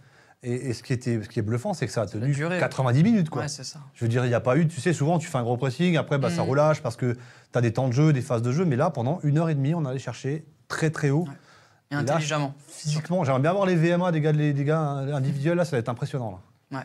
Et, 0.46 0.68
et 0.68 0.72
ce 0.74 0.82
qui 0.82 0.92
était, 0.92 1.22
ce 1.22 1.28
qui 1.28 1.38
est 1.38 1.42
bluffant, 1.42 1.72
c'est 1.74 1.86
que 1.86 1.92
ça 1.92 2.02
a 2.02 2.06
Ça 2.06 2.18
tenu 2.18 2.32
duré. 2.32 2.58
90 2.58 3.02
minutes, 3.02 3.30
quoi. 3.30 3.42
Ouais, 3.42 3.48
c'est 3.48 3.64
ça. 3.64 3.80
Je 3.94 4.04
veux 4.04 4.08
dire, 4.08 4.24
il 4.24 4.28
n'y 4.28 4.34
a 4.34 4.40
pas 4.40 4.56
eu, 4.58 4.68
tu 4.68 4.80
sais, 4.80 4.92
souvent 4.92 5.18
tu 5.18 5.26
fais 5.26 5.38
un 5.38 5.42
gros 5.42 5.56
pressing, 5.56 5.96
après 5.96 6.18
bah, 6.18 6.28
ça 6.30 6.44
Mm. 6.44 6.48
relâche 6.50 6.82
parce 6.82 6.96
que 6.96 7.14
tu 7.14 7.58
as 7.58 7.60
des 7.62 7.72
temps 7.72 7.88
de 7.88 7.92
jeu, 7.94 8.12
des 8.12 8.20
phases 8.20 8.42
de 8.42 8.52
jeu, 8.52 8.64
mais 8.66 8.76
là, 8.76 8.90
pendant 8.90 9.20
une 9.22 9.38
heure 9.38 9.48
et 9.48 9.54
demie, 9.54 9.74
on 9.74 9.84
allait 9.86 9.98
chercher 9.98 10.44
très 10.68 10.90
très 10.90 11.10
haut. 11.10 11.24
Ouais. 11.24 11.32
Et 11.90 11.94
Et 11.94 11.96
là, 11.96 12.14
intelligemment. 12.14 12.54
Physiquement, 12.68 13.24
j'aimerais 13.24 13.40
bien 13.40 13.52
voir 13.52 13.64
les 13.66 13.74
VMA 13.76 14.12
des 14.12 14.20
gars, 14.20 14.32
des 14.32 14.52
gars 14.64 14.80
individuels, 14.82 15.56
là, 15.56 15.64
ça 15.64 15.72
va 15.72 15.78
être 15.78 15.88
impressionnant. 15.88 16.40
Là. 16.70 16.84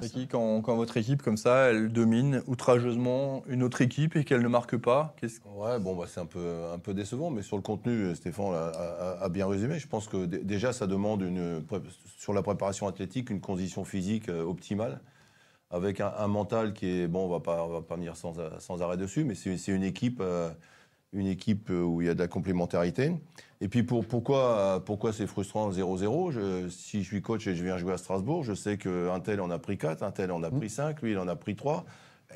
Ah, 0.00 0.08
qui 0.08 0.26
quand, 0.26 0.60
quand 0.62 0.76
votre 0.76 0.96
équipe, 0.96 1.22
comme 1.22 1.36
ça, 1.36 1.70
elle 1.70 1.92
domine 1.92 2.42
outrageusement 2.46 3.42
une 3.46 3.62
autre 3.62 3.82
équipe 3.82 4.16
et 4.16 4.24
qu'elle 4.24 4.42
ne 4.42 4.48
marque 4.48 4.76
pas 4.76 5.14
qu'est-ce- 5.20 5.40
Ouais, 5.54 5.78
bon, 5.78 5.94
bah, 5.94 6.04
c'est 6.08 6.20
un 6.20 6.26
peu, 6.26 6.64
un 6.72 6.78
peu 6.78 6.94
décevant, 6.94 7.30
mais 7.30 7.42
sur 7.42 7.56
le 7.56 7.62
contenu, 7.62 8.14
Stéphane 8.14 8.52
a, 8.54 8.68
a- 8.68 9.24
a 9.24 9.28
bien 9.28 9.46
résumé. 9.46 9.78
Je 9.78 9.86
pense 9.86 10.08
que 10.08 10.24
d- 10.26 10.40
déjà, 10.42 10.72
ça 10.72 10.86
demande 10.86 11.22
une, 11.22 11.62
sur 12.18 12.32
la 12.32 12.42
préparation 12.42 12.86
athlétique 12.88 13.30
une 13.30 13.40
condition 13.40 13.84
physique 13.84 14.28
euh, 14.28 14.42
optimale, 14.42 15.00
avec 15.70 16.00
un, 16.00 16.12
un 16.18 16.26
mental 16.28 16.72
qui 16.74 16.86
est 16.86 17.06
bon. 17.08 17.26
On 17.26 17.28
va 17.30 17.40
pas, 17.40 17.64
on 17.64 17.68
va 17.68 17.82
pas 17.82 17.96
venir 17.96 18.16
sans, 18.16 18.34
sans 18.58 18.82
arrêt 18.82 18.96
dessus, 18.96 19.24
mais 19.24 19.34
c'est 19.34 19.56
c'est 19.56 19.72
une 19.72 19.84
équipe, 19.84 20.18
euh, 20.20 20.50
une 21.12 21.26
équipe 21.26 21.70
euh, 21.70 21.82
où 21.82 22.00
il 22.02 22.06
y 22.06 22.10
a 22.10 22.14
de 22.14 22.18
la 22.18 22.28
complémentarité. 22.28 23.12
Et 23.60 23.68
puis 23.68 23.82
pour, 23.82 24.04
pourquoi, 24.06 24.82
pourquoi 24.84 25.12
c'est 25.12 25.26
frustrant 25.26 25.70
0-0 25.70 26.30
Je- 26.32 26.68
Si 26.68 27.02
je 27.02 27.06
suis 27.08 27.22
coach 27.22 27.46
et 27.46 27.54
je 27.54 27.62
viens 27.64 27.76
jouer 27.78 27.92
à 27.92 27.98
Strasbourg, 27.98 28.42
je 28.44 28.54
sais 28.54 28.78
qu'un 28.78 29.20
tel 29.20 29.40
en 29.40 29.50
a 29.50 29.58
pris 29.58 29.78
4, 29.78 30.02
un 30.02 30.10
tel 30.10 30.32
en 30.32 30.42
a 30.42 30.50
pris 30.50 30.70
5, 30.70 31.00
lui 31.02 31.12
il 31.12 31.18
en 31.18 31.28
a 31.28 31.36
pris 31.36 31.54
3. 31.56 31.84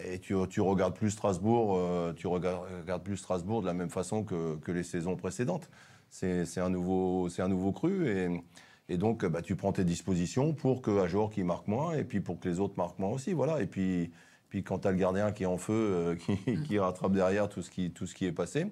Et 0.05 0.19
tu, 0.19 0.35
tu 0.51 0.61
regardes 0.61 0.95
plus 0.95 1.11
Strasbourg, 1.11 1.75
euh, 1.79 2.13
tu 2.13 2.27
regardes, 2.27 2.67
regardes 2.83 3.03
plus 3.03 3.17
Strasbourg 3.17 3.63
de 3.63 3.67
la 3.67 3.73
même 3.73 3.89
façon 3.89 4.25
que, 4.25 4.57
que 4.57 4.71
les 4.71 4.83
saisons 4.83 5.17
précédentes. 5.17 5.71
C'est 6.11 6.45
c'est 6.45 6.61
un 6.61 6.69
nouveau, 6.71 7.29
c'est 7.31 7.43
un 7.43 7.49
nouveau 7.49 7.73
cru 7.73 8.07
et, 8.09 8.43
et 8.91 8.99
donc 8.99 9.25
bah, 9.25 9.41
tu 9.43 9.57
prends 9.57 9.73
tes 9.73 9.85
dispositions 9.85 10.53
pour 10.53 10.83
que 10.83 11.01
Ajor 11.01 11.31
qui 11.31 11.43
marque 11.45 11.67
moins 11.67 11.95
et 11.95 12.05
puis 12.05 12.21
pour 12.21 12.39
que 12.39 12.47
les 12.49 12.61
autres 12.61 12.75
marquent 12.77 12.99
moins 12.99 13.11
aussi, 13.11 13.33
voilà. 13.33 13.63
Et 13.63 13.67
puis, 13.67 14.11
puis 14.57 14.65
quand 14.65 14.79
tu 14.79 14.89
as 14.89 14.91
le 14.91 14.97
gardien 14.97 15.33
qui 15.33 15.43
est 15.43 15.47
en 15.47 15.59
feu, 15.59 15.73
euh, 15.75 16.15
qui, 16.17 16.39
qui 16.67 16.79
rattrape 16.79 17.13
derrière 17.13 17.49
tout 17.51 17.61
ce 17.61 17.71
qui, 17.71 17.91
tout 17.91 18.07
ce 18.07 18.15
qui 18.15 18.25
est 18.25 18.33
passé. 18.33 18.67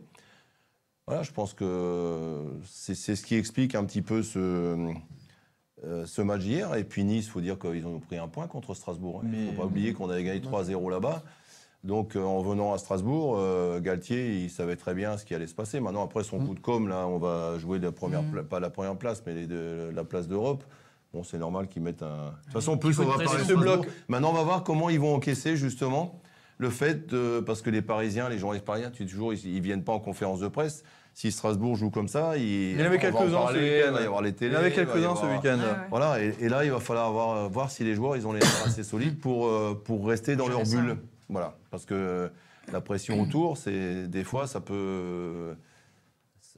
Voilà, 1.06 1.22
je 1.22 1.30
pense 1.32 1.52
que 1.52 2.42
c'est 2.64 2.94
ce 2.94 3.22
qui 3.22 3.34
explique 3.34 3.74
un 3.74 3.84
petit 3.84 4.00
peu 4.00 4.22
ce, 4.22 4.78
euh, 5.84 6.06
ce 6.06 6.22
match 6.22 6.40
d'hier. 6.40 6.74
Et 6.76 6.84
puis 6.84 7.04
Nice, 7.04 7.26
il 7.26 7.30
faut 7.30 7.42
dire 7.42 7.58
qu'ils 7.58 7.86
ont 7.86 8.00
pris 8.00 8.16
un 8.16 8.28
point 8.28 8.46
contre 8.46 8.72
Strasbourg. 8.72 9.20
Il 9.24 9.30
ne 9.30 9.36
Mais- 9.36 9.46
faut 9.52 9.60
pas 9.60 9.66
oublier 9.66 9.92
qu'on 9.92 10.08
avait 10.08 10.24
gagné 10.24 10.40
3-0 10.40 10.88
là-bas. 10.90 11.22
Donc 11.82 12.16
euh, 12.16 12.22
en 12.22 12.40
venant 12.40 12.72
à 12.72 12.78
Strasbourg, 12.78 13.36
euh, 13.38 13.78
Galtier, 13.80 14.38
il 14.42 14.48
savait 14.48 14.76
très 14.76 14.94
bien 14.94 15.18
ce 15.18 15.26
qui 15.26 15.34
allait 15.34 15.46
se 15.46 15.54
passer. 15.54 15.80
Maintenant, 15.80 16.02
après 16.02 16.24
son 16.24 16.38
coup 16.38 16.54
de 16.54 16.60
com', 16.60 16.88
là, 16.88 17.06
on 17.06 17.18
va 17.18 17.58
jouer 17.58 17.78
la 17.78 17.92
première, 17.92 18.22
Mm. 18.22 18.44
pas 18.44 18.58
la 18.60 18.70
première 18.70 18.96
place, 18.96 19.22
mais 19.26 19.34
les 19.34 19.46
deux- 19.46 19.90
la 19.90 20.04
place 20.04 20.26
d'Europe. 20.28 20.64
Bon, 21.14 21.22
c'est 21.22 21.38
normal 21.38 21.68
qu'ils 21.68 21.82
mettent 21.82 22.02
un. 22.02 22.26
De 22.26 22.44
toute 22.44 22.52
façon, 22.52 22.76
plus 22.76 22.98
on 22.98 23.04
va 23.04 23.24
parler 23.24 23.44
de 23.44 23.54
bloc. 23.54 23.86
Maintenant, 24.08 24.30
on 24.30 24.34
va 24.34 24.42
voir 24.42 24.64
comment 24.64 24.90
ils 24.90 24.98
vont 24.98 25.14
encaisser 25.14 25.56
justement 25.56 26.20
le 26.58 26.70
fait 26.70 27.08
de, 27.08 27.40
parce 27.40 27.62
que 27.62 27.70
les 27.70 27.82
Parisiens, 27.82 28.28
les 28.28 28.38
journalistes 28.38 28.64
parisiens, 28.66 28.90
tu 28.90 29.04
dis 29.04 29.12
toujours, 29.12 29.32
ils, 29.32 29.46
ils 29.46 29.60
viennent 29.60 29.84
pas 29.84 29.92
en 29.92 30.00
conférence 30.00 30.40
de 30.40 30.48
presse. 30.48 30.82
Si 31.12 31.30
Strasbourg 31.30 31.76
joue 31.76 31.90
comme 31.90 32.08
ça, 32.08 32.36
il, 32.36 32.72
Il 32.72 32.80
y 32.80 32.82
en 32.82 32.86
avait 32.86 32.98
quelques-uns 32.98 33.46
ce 33.48 33.54
week-end. 33.54 33.86
Il 33.86 33.92
va 33.92 34.00
y 34.02 34.04
avoir 34.04 34.22
les 34.22 34.34
Il 34.40 34.52
y 34.52 34.56
en 34.56 34.58
avait 34.58 34.72
quelques-uns 34.72 35.14
ce 35.14 35.26
week-end. 35.26 35.58
Ouais. 35.58 35.86
Voilà, 35.90 36.20
et, 36.20 36.34
et 36.40 36.48
là, 36.48 36.64
il 36.64 36.72
va 36.72 36.80
falloir 36.80 37.12
voir, 37.12 37.48
voir 37.48 37.70
si 37.70 37.84
les 37.84 37.94
joueurs, 37.94 38.16
ils 38.16 38.26
ont 38.26 38.32
les 38.32 38.40
nerfs 38.40 38.66
assez 38.66 38.82
solides 38.82 39.20
pour, 39.20 39.46
euh, 39.46 39.80
pour 39.84 40.06
rester 40.08 40.34
dans 40.34 40.48
leur 40.48 40.66
ça. 40.66 40.76
bulle. 40.76 40.96
Voilà, 41.28 41.54
parce 41.70 41.84
que 41.84 42.28
la 42.72 42.80
pression 42.80 43.20
autour, 43.22 43.56
c'est 43.56 44.08
des 44.08 44.24
fois, 44.24 44.48
ça 44.48 44.60
peut, 44.60 45.54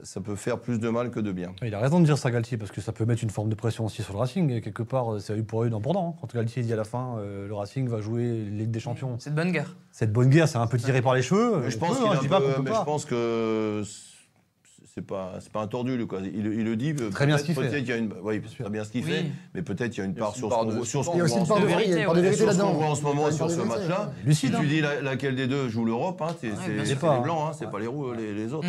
ça, 0.03 0.21
peut 0.21 0.35
faire 0.35 0.59
plus 0.59 0.79
de 0.79 0.89
mal 0.89 1.09
que 1.11 1.19
de 1.19 1.31
bien. 1.31 1.53
Il 1.63 1.73
a 1.73 1.79
raison 1.79 1.99
de 1.99 2.05
dire 2.05 2.17
ça, 2.17 2.29
Galtier, 2.31 2.57
parce 2.57 2.71
que 2.71 2.81
ça 2.81 2.91
peut 2.91 3.05
mettre 3.05 3.23
une 3.23 3.29
forme 3.29 3.49
de 3.49 3.55
pression 3.55 3.85
aussi 3.85 4.03
sur 4.03 4.13
le 4.13 4.19
Racing. 4.19 4.49
Et 4.51 4.61
quelque 4.61 4.83
part, 4.83 5.13
euh, 5.15 5.19
c'est 5.19 5.35
eu 5.37 5.43
pour 5.43 5.63
eux 5.63 5.69
dans 5.69 5.81
pendant. 5.81 6.15
Quand 6.21 6.33
Galtier 6.33 6.61
dit 6.63 6.73
à 6.73 6.75
la 6.75 6.83
fin, 6.83 7.17
euh, 7.17 7.47
le 7.47 7.53
Racing 7.53 7.87
va 7.87 7.99
jouer 8.01 8.43
Ligue 8.51 8.71
des 8.71 8.79
Champions. 8.79 9.15
C'est 9.19 9.31
de 9.31 9.35
bonne 9.35 9.51
guerre. 9.51 9.75
Cette 9.91 10.13
bonne 10.13 10.29
guerre, 10.29 10.47
c'est 10.47 10.57
un 10.59 10.67
peu 10.67 10.77
tiré 10.77 11.01
par 11.01 11.15
les 11.15 11.21
cheveux. 11.21 11.59
Mais 11.61 11.71
je 11.71 11.77
On 11.77 11.79
pense 11.79 11.97
peut, 11.97 12.03
qu'il 12.03 12.11
hein, 12.11 12.15
je 12.15 12.21
dis 12.21 12.27
pas 12.27 12.39
peut 12.41 12.61
mais 12.63 12.69
pas. 12.71 12.79
je 12.79 12.85
pense 12.85 13.05
que 13.05 13.81
c'est 14.93 15.05
pas 15.05 15.33
c'est 15.39 15.51
pas 15.51 15.61
un 15.61 15.67
tordu 15.67 15.95
lui, 15.97 16.07
quoi. 16.07 16.19
Il, 16.23 16.45
il 16.47 16.63
le 16.63 16.75
dit 16.75 16.95
Très 17.11 17.25
bien 17.27 17.37
ce 17.37 17.43
qu'il 17.43 17.53
fait. 17.53 17.61
peut-être 17.61 17.81
il 17.83 17.87
y 17.87 17.91
a 17.91 17.97
une 17.97 18.11
oui 18.23 18.41
très 18.41 18.69
bien 18.69 18.83
ce 18.83 18.91
qu'il 18.91 19.03
Oui. 19.05 19.11
fait 19.11 19.25
mais 19.53 19.61
peut-être 19.61 19.95
il 19.95 19.99
y 19.99 20.01
a 20.01 20.05
une 20.05 20.15
part 20.15 20.35
sur 20.35 20.51
ce 20.51 20.55
qu'on 20.55 20.65
voit 20.65 20.85
sur 20.85 21.05
ce 21.05 21.09
qu'on 21.11 21.21
en 21.21 21.27
ce 21.45 21.49
moment. 21.53 21.65
vérité, 21.65 21.89
il 21.89 21.91
y 21.91 21.95
a 21.95 21.99
une 21.99 22.05
part 22.05 22.13
de 22.15 22.19
ouais. 22.19 22.23
vérité 22.25 22.43
sur 22.43 22.51
ce 22.53 22.57
voit 22.57 22.85
en 22.85 22.95
moment 23.03 23.31
sur 23.31 23.49
match-là. 23.65 24.11
Si 24.31 24.47
hein. 24.47 24.57
tu 24.59 24.65
dis 24.67 24.81
la- 24.81 25.01
laquelle 25.01 25.35
des 25.35 25.45
deux 25.47 25.69
joue 25.69 25.85
l'Europe, 25.85 26.19
hein, 26.23 26.35
c'est 26.41 26.47
les 26.47 26.93
blancs, 27.21 27.39
hein, 27.49 27.51
c'est 27.57 27.65
Ouais. 27.65 27.71
pas 27.71 27.79
les, 27.79 27.87
roux- 27.87 28.13
les, 28.13 28.33
les 28.33 28.53
autres. 28.53 28.67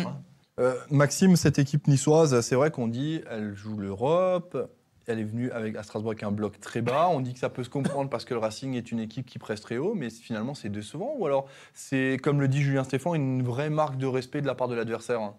Euh, 0.59 0.75
Maxime, 0.89 1.35
cette 1.37 1.57
équipe 1.57 1.87
niçoise, 1.87 2.41
c'est 2.41 2.55
vrai 2.55 2.69
qu'on 2.69 2.87
dit 2.87 3.21
elle 3.29 3.55
joue 3.55 3.77
l'Europe. 3.77 4.57
Elle 5.07 5.19
est 5.19 5.23
venue 5.23 5.49
avec, 5.51 5.75
à 5.75 5.81
Strasbourg 5.81 6.11
avec 6.11 6.21
un 6.21 6.31
bloc 6.31 6.59
très 6.59 6.81
bas. 6.81 7.07
On 7.09 7.21
dit 7.21 7.33
que 7.33 7.39
ça 7.39 7.49
peut 7.49 7.63
se 7.63 7.69
comprendre 7.69 8.09
parce 8.09 8.25
que 8.25 8.33
le 8.35 8.39
Racing 8.39 8.75
est 8.75 8.91
une 8.91 8.99
équipe 8.99 9.25
qui 9.25 9.39
presse 9.39 9.61
très 9.61 9.77
haut, 9.77 9.95
mais 9.95 10.09
finalement 10.09 10.53
c'est 10.53 10.69
décevant. 10.69 11.15
Ou 11.17 11.25
alors 11.25 11.47
c'est, 11.73 12.17
comme 12.21 12.39
le 12.41 12.47
dit 12.47 12.61
Julien 12.61 12.83
Stéphane, 12.83 13.15
une 13.15 13.41
vraie 13.41 13.71
marque 13.71 13.97
de 13.97 14.05
respect 14.05 14.41
de 14.41 14.47
la 14.47 14.53
part 14.53 14.67
de 14.67 14.75
l'adversaire. 14.75 15.21
hein? 15.21 15.35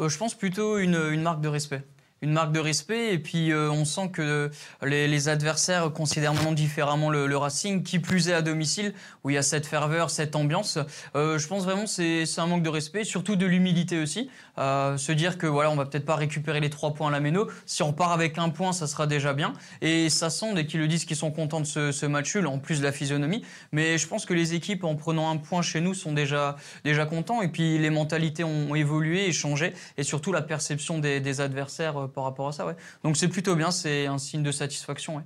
Euh, 0.00 0.08
je 0.08 0.18
pense 0.18 0.34
plutôt 0.34 0.78
une 0.78 1.20
marque 1.20 1.42
de 1.42 1.48
respect. 1.48 1.84
Une 2.22 2.32
marque 2.32 2.52
de 2.52 2.60
respect, 2.60 3.12
et 3.12 3.18
puis 3.18 3.50
euh, 3.50 3.70
on 3.70 3.84
sent 3.84 4.10
que 4.12 4.50
les, 4.82 5.28
adversaires 5.28 5.92
considèrent 5.92 6.32
vraiment 6.32 6.52
différemment 6.52 7.10
le, 7.10 7.36
Racing, 7.36 7.82
qui 7.82 7.98
plus 7.98 8.28
est 8.28 8.32
à 8.32 8.42
domicile, 8.42 8.94
où 9.24 9.30
il 9.30 9.34
y 9.34 9.36
a 9.36 9.42
cette 9.42 9.66
ferveur, 9.66 10.10
cette 10.10 10.36
ambiance. 10.36 10.78
Euh, 11.16 11.38
je 11.38 11.46
pense 11.48 11.64
vraiment 11.64 11.84
que 11.84 12.24
c'est 12.24 12.40
un 12.40 12.46
manque 12.46 12.62
de 12.62 12.68
respect, 12.68 13.04
surtout 13.04 13.34
de 13.34 13.44
l'humilité 13.44 14.00
aussi. 14.00 14.30
Euh, 14.58 14.96
se 14.96 15.12
dire 15.12 15.38
que 15.38 15.46
voilà, 15.46 15.70
on 15.70 15.76
va 15.76 15.86
peut-être 15.86 16.04
pas 16.04 16.16
récupérer 16.16 16.60
les 16.60 16.70
trois 16.70 16.94
points 16.94 17.08
à 17.08 17.10
la 17.10 17.20
méno. 17.20 17.48
Si 17.66 17.82
on 17.82 17.92
part 17.92 18.12
avec 18.12 18.38
un 18.38 18.50
point, 18.50 18.72
ça 18.72 18.86
sera 18.86 19.06
déjà 19.06 19.32
bien. 19.32 19.54
Et 19.80 20.10
ça 20.10 20.30
sent, 20.30 20.54
dès 20.54 20.66
qu'ils 20.66 20.80
le 20.80 20.88
disent, 20.88 21.04
qu'ils 21.04 21.16
sont 21.16 21.30
contents 21.30 21.60
de 21.60 21.66
ce, 21.66 22.06
match 22.06 22.36
nul, 22.36 22.46
en 22.46 22.58
plus 22.58 22.78
de 22.78 22.84
la 22.84 22.92
physionomie. 22.92 23.42
Mais 23.72 23.98
je 23.98 24.06
pense 24.06 24.26
que 24.26 24.34
les 24.34 24.54
équipes, 24.54 24.84
en 24.84 24.94
prenant 24.94 25.30
un 25.30 25.38
point 25.38 25.62
chez 25.62 25.80
nous, 25.80 25.94
sont 25.94 26.12
déjà, 26.12 26.56
déjà 26.84 27.06
contents. 27.06 27.42
Et 27.42 27.48
puis 27.48 27.78
les 27.78 27.90
mentalités 27.90 28.44
ont 28.44 28.74
évolué 28.74 29.26
et 29.26 29.32
changé. 29.32 29.72
Et 29.96 30.02
surtout 30.02 30.32
la 30.32 30.42
perception 30.42 30.98
des, 30.98 31.40
adversaires 31.40 32.10
par 32.12 32.24
rapport 32.24 32.48
à 32.48 32.52
ça. 32.52 32.66
Ouais. 32.66 32.76
Donc 33.04 33.16
c'est 33.16 33.28
plutôt 33.28 33.56
bien, 33.56 33.70
c'est 33.70 34.06
un 34.06 34.18
signe 34.18 34.42
de 34.42 34.52
satisfaction. 34.52 35.16
Ouais. 35.16 35.22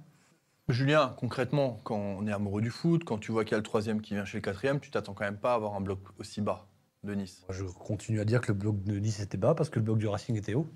Julien, 0.68 1.14
concrètement, 1.18 1.78
quand 1.84 1.96
on 1.96 2.26
est 2.26 2.32
amoureux 2.32 2.60
du 2.60 2.70
foot, 2.70 3.04
quand 3.04 3.18
tu 3.18 3.30
vois 3.30 3.44
qu'il 3.44 3.52
y 3.52 3.54
a 3.54 3.58
le 3.58 3.62
troisième 3.62 4.00
qui 4.00 4.14
vient 4.14 4.24
chez 4.24 4.38
le 4.38 4.42
quatrième, 4.42 4.80
tu 4.80 4.90
t'attends 4.90 5.12
quand 5.14 5.24
même 5.24 5.36
pas 5.36 5.52
à 5.52 5.54
avoir 5.54 5.74
un 5.74 5.80
bloc 5.80 6.00
aussi 6.18 6.40
bas 6.40 6.66
de 7.04 7.14
Nice. 7.14 7.44
Je 7.50 7.62
continue 7.64 8.20
à 8.20 8.24
dire 8.24 8.40
que 8.40 8.48
le 8.48 8.54
bloc 8.58 8.82
de 8.82 8.98
Nice 8.98 9.20
était 9.20 9.36
bas 9.38 9.54
parce 9.54 9.68
que 9.70 9.78
le 9.78 9.84
bloc 9.84 9.98
du 9.98 10.08
Racing 10.08 10.36
était 10.36 10.54
haut. 10.54 10.66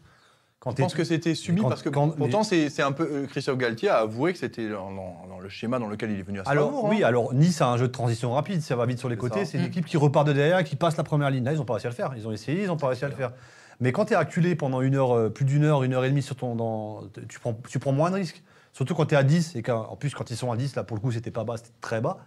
Quand 0.61 0.73
Je 0.77 0.83
pense 0.83 0.95
que 0.95 1.05
c'était 1.05 1.35
subi 1.35 1.63
quand- 1.63 1.71
parce 1.71 1.83
que 1.83 1.89
quand- 1.89 2.11
pourtant 2.11 2.43
c'est 2.45 2.69
c'est 2.69 2.83
un 2.83 2.93
peu 2.93 3.03
euh, 3.11 3.27
Christophe 3.27 3.57
Galtier 3.57 3.89
a 3.89 4.01
avoué 4.01 4.35
que 4.35 4.39
c'était 4.39 4.69
dans, 4.69 4.93
dans- 4.93 5.27
dans 5.27 5.39
le 5.41 5.49
schéma 5.49 5.79
dans 5.79 5.87
lequel 5.87 6.11
il 6.11 6.19
est 6.21 6.23
venu 6.23 6.39
à 6.39 6.43
Strasbourg. 6.45 6.69
Alors, 6.69 6.85
hein. 6.87 6.89
oui, 6.91 7.03
alors 7.03 7.33
Nice 7.35 7.63
a 7.63 7.69
un 7.69 7.79
jeu 7.79 7.89
de 7.89 7.93
transition 7.93 8.33
rapide, 8.33 8.61
ça 8.61 8.77
va 8.77 8.85
vite 8.85 8.99
sur 8.99 9.09
les 9.09 9.17
côtés. 9.17 9.47
C'est 9.47 9.57
une 9.59 9.65
équipe 9.65 9.87
qui 9.87 9.97
repart 9.97 10.27
de 10.27 10.35
derrière 10.35 10.59
et 10.59 10.65
qui 10.65 10.77
passe 10.77 10.99
la 10.99 11.03
première 11.03 11.31
ligne. 11.31 11.45
Là, 11.45 11.53
ils 11.55 11.57
n'ont 11.59 11.65
pas 11.65 11.73
réussi 11.73 11.87
à 11.87 11.91
le 11.91 11.97
faire. 11.97 12.13
Ils 12.15 12.29
ont 12.29 12.33
essayé, 12.33 12.61
ils 12.63 12.67
n'ont 12.67 12.77
pas 12.77 12.89
réussi 12.89 13.07
à 13.07 13.09
le 13.09 13.15
faire. 13.15 13.33
Mais 13.81 13.93
quand 13.93 14.07
tu 14.07 14.13
es 14.13 14.17
acculé 14.17 14.55
pendant 14.57 14.81
une 14.83 14.95
heure, 14.95 15.13
euh, 15.17 15.31
plus 15.31 15.45
d'une 15.45 15.65
heure, 15.65 15.83
une 15.83 15.95
heure 15.95 16.05
et 16.05 16.11
demie 16.11 16.23
sur 16.23 16.37
ton. 16.37 16.55
Dans, 16.55 17.03
tu, 17.29 17.39
prends, 17.41 17.55
tu 17.69 17.79
prends 17.79 17.93
moins 17.93 18.11
de 18.11 18.17
risques. 18.17 18.43
Surtout 18.73 18.95
quand 18.95 19.07
tu 19.07 19.15
es 19.15 19.19
à 19.19 19.23
10. 19.23 19.57
Et 19.57 19.63
qu'en- 19.63 19.85
en 19.89 19.97
plus, 19.97 20.15
quand 20.15 20.31
ils 20.31 20.37
sont 20.37 20.53
à 20.53 20.57
10, 20.57 20.77
là, 20.77 20.85
pour 20.85 20.97
le 20.97 21.01
coup, 21.01 21.11
c'était 21.13 21.31
pas 21.31 21.45
bas, 21.45 21.57
c'était 21.57 21.71
très 21.81 22.01
bas. 22.01 22.19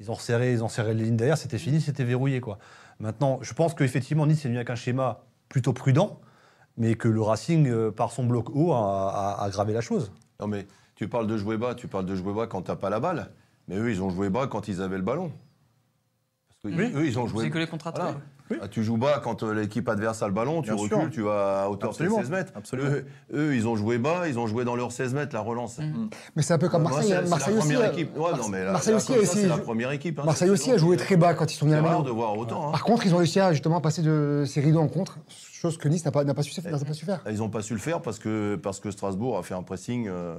Ils 0.00 0.10
ont 0.10 0.14
resserré, 0.14 0.52
ils 0.52 0.64
ont 0.64 0.68
serré 0.68 0.92
les 0.94 1.04
lignes 1.04 1.16
derrière, 1.16 1.38
c'était 1.38 1.58
fini, 1.58 1.80
c'était 1.80 2.02
verrouillé. 2.04 2.40
Quoi. 2.40 2.58
Maintenant, 2.98 3.38
je 3.42 3.52
pense 3.54 3.74
qu'effectivement, 3.74 4.26
Nice 4.26 4.44
est 4.44 4.48
venu 4.48 4.56
avec 4.56 4.70
un 4.70 4.74
schéma 4.74 5.20
plutôt 5.48 5.72
prudent, 5.72 6.20
mais 6.76 6.96
que 6.96 7.06
le 7.06 7.20
Racing, 7.22 7.68
euh, 7.68 7.90
par 7.92 8.10
son 8.10 8.24
bloc 8.24 8.50
haut, 8.54 8.72
a, 8.72 9.10
a- 9.12 9.32
a 9.40 9.44
aggravé 9.44 9.72
la 9.72 9.80
chose. 9.82 10.10
Non 10.40 10.48
mais 10.48 10.66
tu 10.96 11.06
parles 11.06 11.28
de 11.28 11.36
jouer 11.36 11.56
bas, 11.58 11.76
tu 11.76 11.86
parles 11.86 12.06
de 12.06 12.16
jouer 12.16 12.32
bas 12.34 12.48
quand 12.48 12.62
t'as 12.62 12.74
pas 12.74 12.90
la 12.90 12.98
balle, 12.98 13.30
mais 13.68 13.76
eux 13.76 13.88
ils 13.90 14.02
ont 14.02 14.10
joué 14.10 14.30
bas 14.30 14.48
quand 14.48 14.66
ils 14.66 14.82
avaient 14.82 14.96
le 14.96 15.02
ballon. 15.04 15.30
Parce 16.62 16.74
que 16.74 16.80
Oui. 16.80 16.92
eux 16.94 17.06
ils 17.06 17.18
ont 17.18 17.26
joué. 17.28 17.44
C'est 17.44 17.50
que 17.50 17.58
les. 17.58 17.66
Voilà. 17.66 18.16
Oui. 18.50 18.58
Ah, 18.60 18.68
tu 18.68 18.84
joues 18.84 18.98
bas 18.98 19.20
quand 19.24 19.42
euh, 19.42 19.54
l'équipe 19.54 19.88
adverse 19.88 20.22
a 20.22 20.26
le 20.26 20.34
ballon, 20.34 20.60
tu 20.60 20.70
Bien 20.70 20.74
recules, 20.82 20.98
sûr. 20.98 21.10
tu 21.10 21.22
vas 21.22 21.62
à 21.62 21.68
hauteur 21.70 21.90
Absolument. 21.90 22.18
de 22.18 22.22
16 22.24 22.30
mètres. 22.30 22.52
Absolument. 22.54 22.90
Eux, 22.90 23.04
eux, 23.34 23.54
ils 23.56 23.66
ont 23.66 23.74
joué 23.74 23.96
bas, 23.96 24.28
ils 24.28 24.38
ont 24.38 24.46
joué 24.46 24.64
dans 24.64 24.76
leurs 24.76 24.92
16 24.92 25.14
mètres, 25.14 25.34
la 25.34 25.40
relance. 25.40 25.78
Mm. 25.78 26.08
Mais 26.36 26.42
c'est 26.42 26.52
un 26.52 26.58
peu 26.58 26.68
comme 26.68 26.82
Marseille. 26.82 27.08
c'est- 27.08 27.14
hein. 27.16 27.20
c'est 27.24 27.30
Marseille 27.30 27.54
la 27.54 27.58
aussi. 27.60 27.68
première 27.72 27.88
a- 27.88 27.92
équipe. 27.92 28.16
Ouais, 28.18 28.30
non, 28.36 28.48
mais 28.50 28.64
là- 28.64 28.72
Marseille 28.72 28.94
aussi 28.94 29.12
c'est 29.26 29.46
la 29.48 29.56
première 29.58 29.90
équipe. 29.92 30.18
hein. 30.18 30.24
Marseille 30.26 30.50
aussi 30.50 30.70
a 30.72 30.76
joué 30.76 30.96
très 30.98 31.16
bas 31.16 31.32
quand 31.32 31.50
ils 31.52 31.56
sont 31.56 31.64
venus 31.66 31.78
à 31.78 31.82
la 31.82 32.02
de 32.02 32.10
voir 32.10 32.36
autant. 32.36 32.68
hein. 32.68 32.72
Par 32.72 32.84
contre, 32.84 33.06
ils 33.06 33.14
ont 33.14 33.18
réussi 33.18 33.40
à 33.40 33.52
justement 33.52 33.80
passer 33.80 34.02
de 34.02 34.44
ces 34.46 34.60
rideaux 34.60 34.80
en 34.80 34.88
contre, 34.88 35.18
chose 35.70 35.78
que 35.78 35.88
Nice 35.88 36.04
n'a 36.04 36.10
pas, 36.10 36.24
n'a 36.24 36.34
pas, 36.34 36.42
su, 36.42 36.60
n'a 36.62 36.78
pas 36.78 36.92
su 36.92 37.04
faire. 37.04 37.20
Ils 37.30 37.38
n'ont 37.38 37.48
pas 37.48 37.62
su 37.62 37.72
le 37.74 37.80
faire 37.80 38.00
parce 38.00 38.18
que, 38.18 38.56
parce 38.56 38.80
que 38.80 38.90
Strasbourg 38.90 39.38
a 39.38 39.42
fait 39.42 39.54
un 39.54 39.62
pressing. 39.62 40.08
euh, 40.08 40.34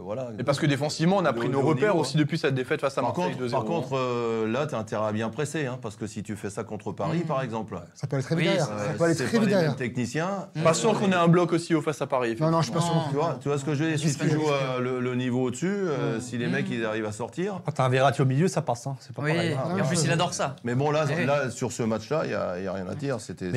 voilà. 0.00 0.28
Et 0.38 0.44
parce 0.44 0.58
que 0.58 0.66
défensivement, 0.66 1.16
on 1.18 1.24
a 1.24 1.32
pris 1.32 1.48
nos 1.48 1.60
repères 1.60 1.92
niveau, 1.92 2.00
aussi 2.02 2.16
depuis 2.16 2.38
cette 2.38 2.54
défaite 2.54 2.80
face 2.80 2.96
à 2.98 3.02
Par 3.02 3.16
Marseille 3.16 3.34
contre, 3.34 3.46
2-0. 3.46 3.50
par 3.50 3.64
contre 3.64 3.96
euh, 3.96 4.50
là, 4.50 4.66
tu 4.66 4.74
as 4.74 4.78
intérêt 4.78 5.08
à 5.08 5.12
bien 5.12 5.28
presser, 5.30 5.66
hein, 5.66 5.78
parce 5.80 5.96
que 5.96 6.06
si 6.06 6.22
tu 6.22 6.36
fais 6.36 6.50
ça 6.50 6.64
contre 6.64 6.92
Paris, 6.92 7.18
Mhm. 7.18 7.24
par 7.26 7.42
exemple, 7.42 7.78
Ça 7.94 8.06
peut 8.06 8.16
aller 8.16 8.22
très 8.24 8.36
vite 8.36 8.44
Oui, 8.48 8.54
derrière. 8.56 8.66
ça- 8.66 8.86
Ça 8.86 8.92
peut 8.98 9.04
aller 9.04 9.14
c'est 9.14 9.24
très 9.24 9.32
pas 9.38 9.40
vite 9.44 9.48
derrière. 9.50 9.76
techniciens. 9.76 10.48
pas 10.62 10.74
sûr 10.74 10.98
qu'on 10.98 11.10
ait 11.10 11.14
un 11.14 11.28
bloc 11.28 11.52
aussi 11.52 11.74
haut 11.74 11.82
face 11.82 12.00
à 12.02 12.06
Paris. 12.06 12.36
Non, 12.40 12.50
non, 12.50 12.58
je 12.60 12.64
suis 12.66 12.72
pas 12.74 12.80
sûr. 12.80 12.94
Tu 13.10 13.14
vois, 13.16 13.38
tu 13.40 13.48
vois 13.48 13.58
ce 13.58 13.64
que 13.64 13.74
je 13.74 13.84
veux 13.84 13.90
dire 13.90 13.98
Si 13.98 14.16
tu 14.16 14.28
joues 14.30 14.48
euh, 14.50 14.80
le, 14.80 15.00
le 15.00 15.14
niveau 15.14 15.44
au-dessus, 15.44 15.66
euh, 15.70 16.14
Mhm. 16.16 16.20
si 16.20 16.38
les 16.38 16.46
mecs 16.48 16.68
ils 16.70 16.84
arrivent 16.84 17.06
à 17.06 17.12
sortir. 17.12 17.60
Quand 17.64 17.72
tu 17.72 17.80
as 17.80 17.84
un 17.84 17.88
Verratti 17.88 18.22
au 18.22 18.26
milieu, 18.26 18.48
ça 18.48 18.62
passe. 18.62 18.86
hein. 18.86 18.96
C'est 19.00 19.14
pas 19.14 19.22
Oui, 19.22 19.32
pareil. 19.32 19.56
en 19.82 19.86
plus 19.86 20.04
il 20.04 20.10
adore 20.10 20.34
ça. 20.34 20.56
Mais 20.64 20.74
bon, 20.74 20.90
là, 20.90 21.04
Eh 21.10 21.50
sur 21.50 21.72
ce 21.72 21.82
match-là, 21.82 22.22
il 22.24 22.28
n'y 22.28 22.34
a, 22.34 22.58
il 22.58 22.64
y 22.64 22.66
a 22.68 22.72
rien 22.72 22.86
à 22.88 22.94
dire. 22.94 23.20
C'était, 23.20 23.50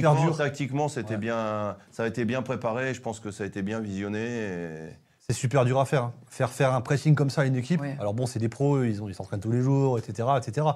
Hyper 0.00 0.10
tactiquement, 0.10 0.26
dur. 0.30 0.36
tactiquement 0.36 0.88
c'était 0.88 1.10
Ouais. 1.14 1.16
bien, 1.20 1.76
ça 1.92 2.02
a 2.02 2.06
été 2.06 2.24
bien 2.24 2.42
préparé. 2.42 2.92
Je 2.94 3.00
pense 3.00 3.20
que 3.20 3.30
ça 3.30 3.44
a 3.44 3.46
été 3.46 3.62
bien 3.62 3.80
visionné. 3.80 4.18
et- 4.20 4.88
C'est 5.28 5.34
super 5.36 5.64
dur 5.64 5.78
à 5.78 5.84
faire. 5.84 6.04
hein. 6.04 6.12
Faire 6.28 6.50
faire 6.50 6.74
un 6.74 6.80
pressing 6.80 7.14
comme 7.14 7.30
ça 7.30 7.42
à 7.42 7.44
une 7.44 7.54
équipe. 7.54 7.80
Ouais. 7.80 7.96
Alors 8.00 8.14
bon, 8.14 8.26
c'est 8.26 8.40
des 8.40 8.48
pros, 8.48 8.82
ils 8.82 9.00
ont- 9.00 9.08
ils 9.08 9.14
s'entraînent 9.14 9.38
tous 9.40 9.52
les 9.52 9.60
jours, 9.62 9.96
etc., 9.96 10.28
etc. 10.38 10.66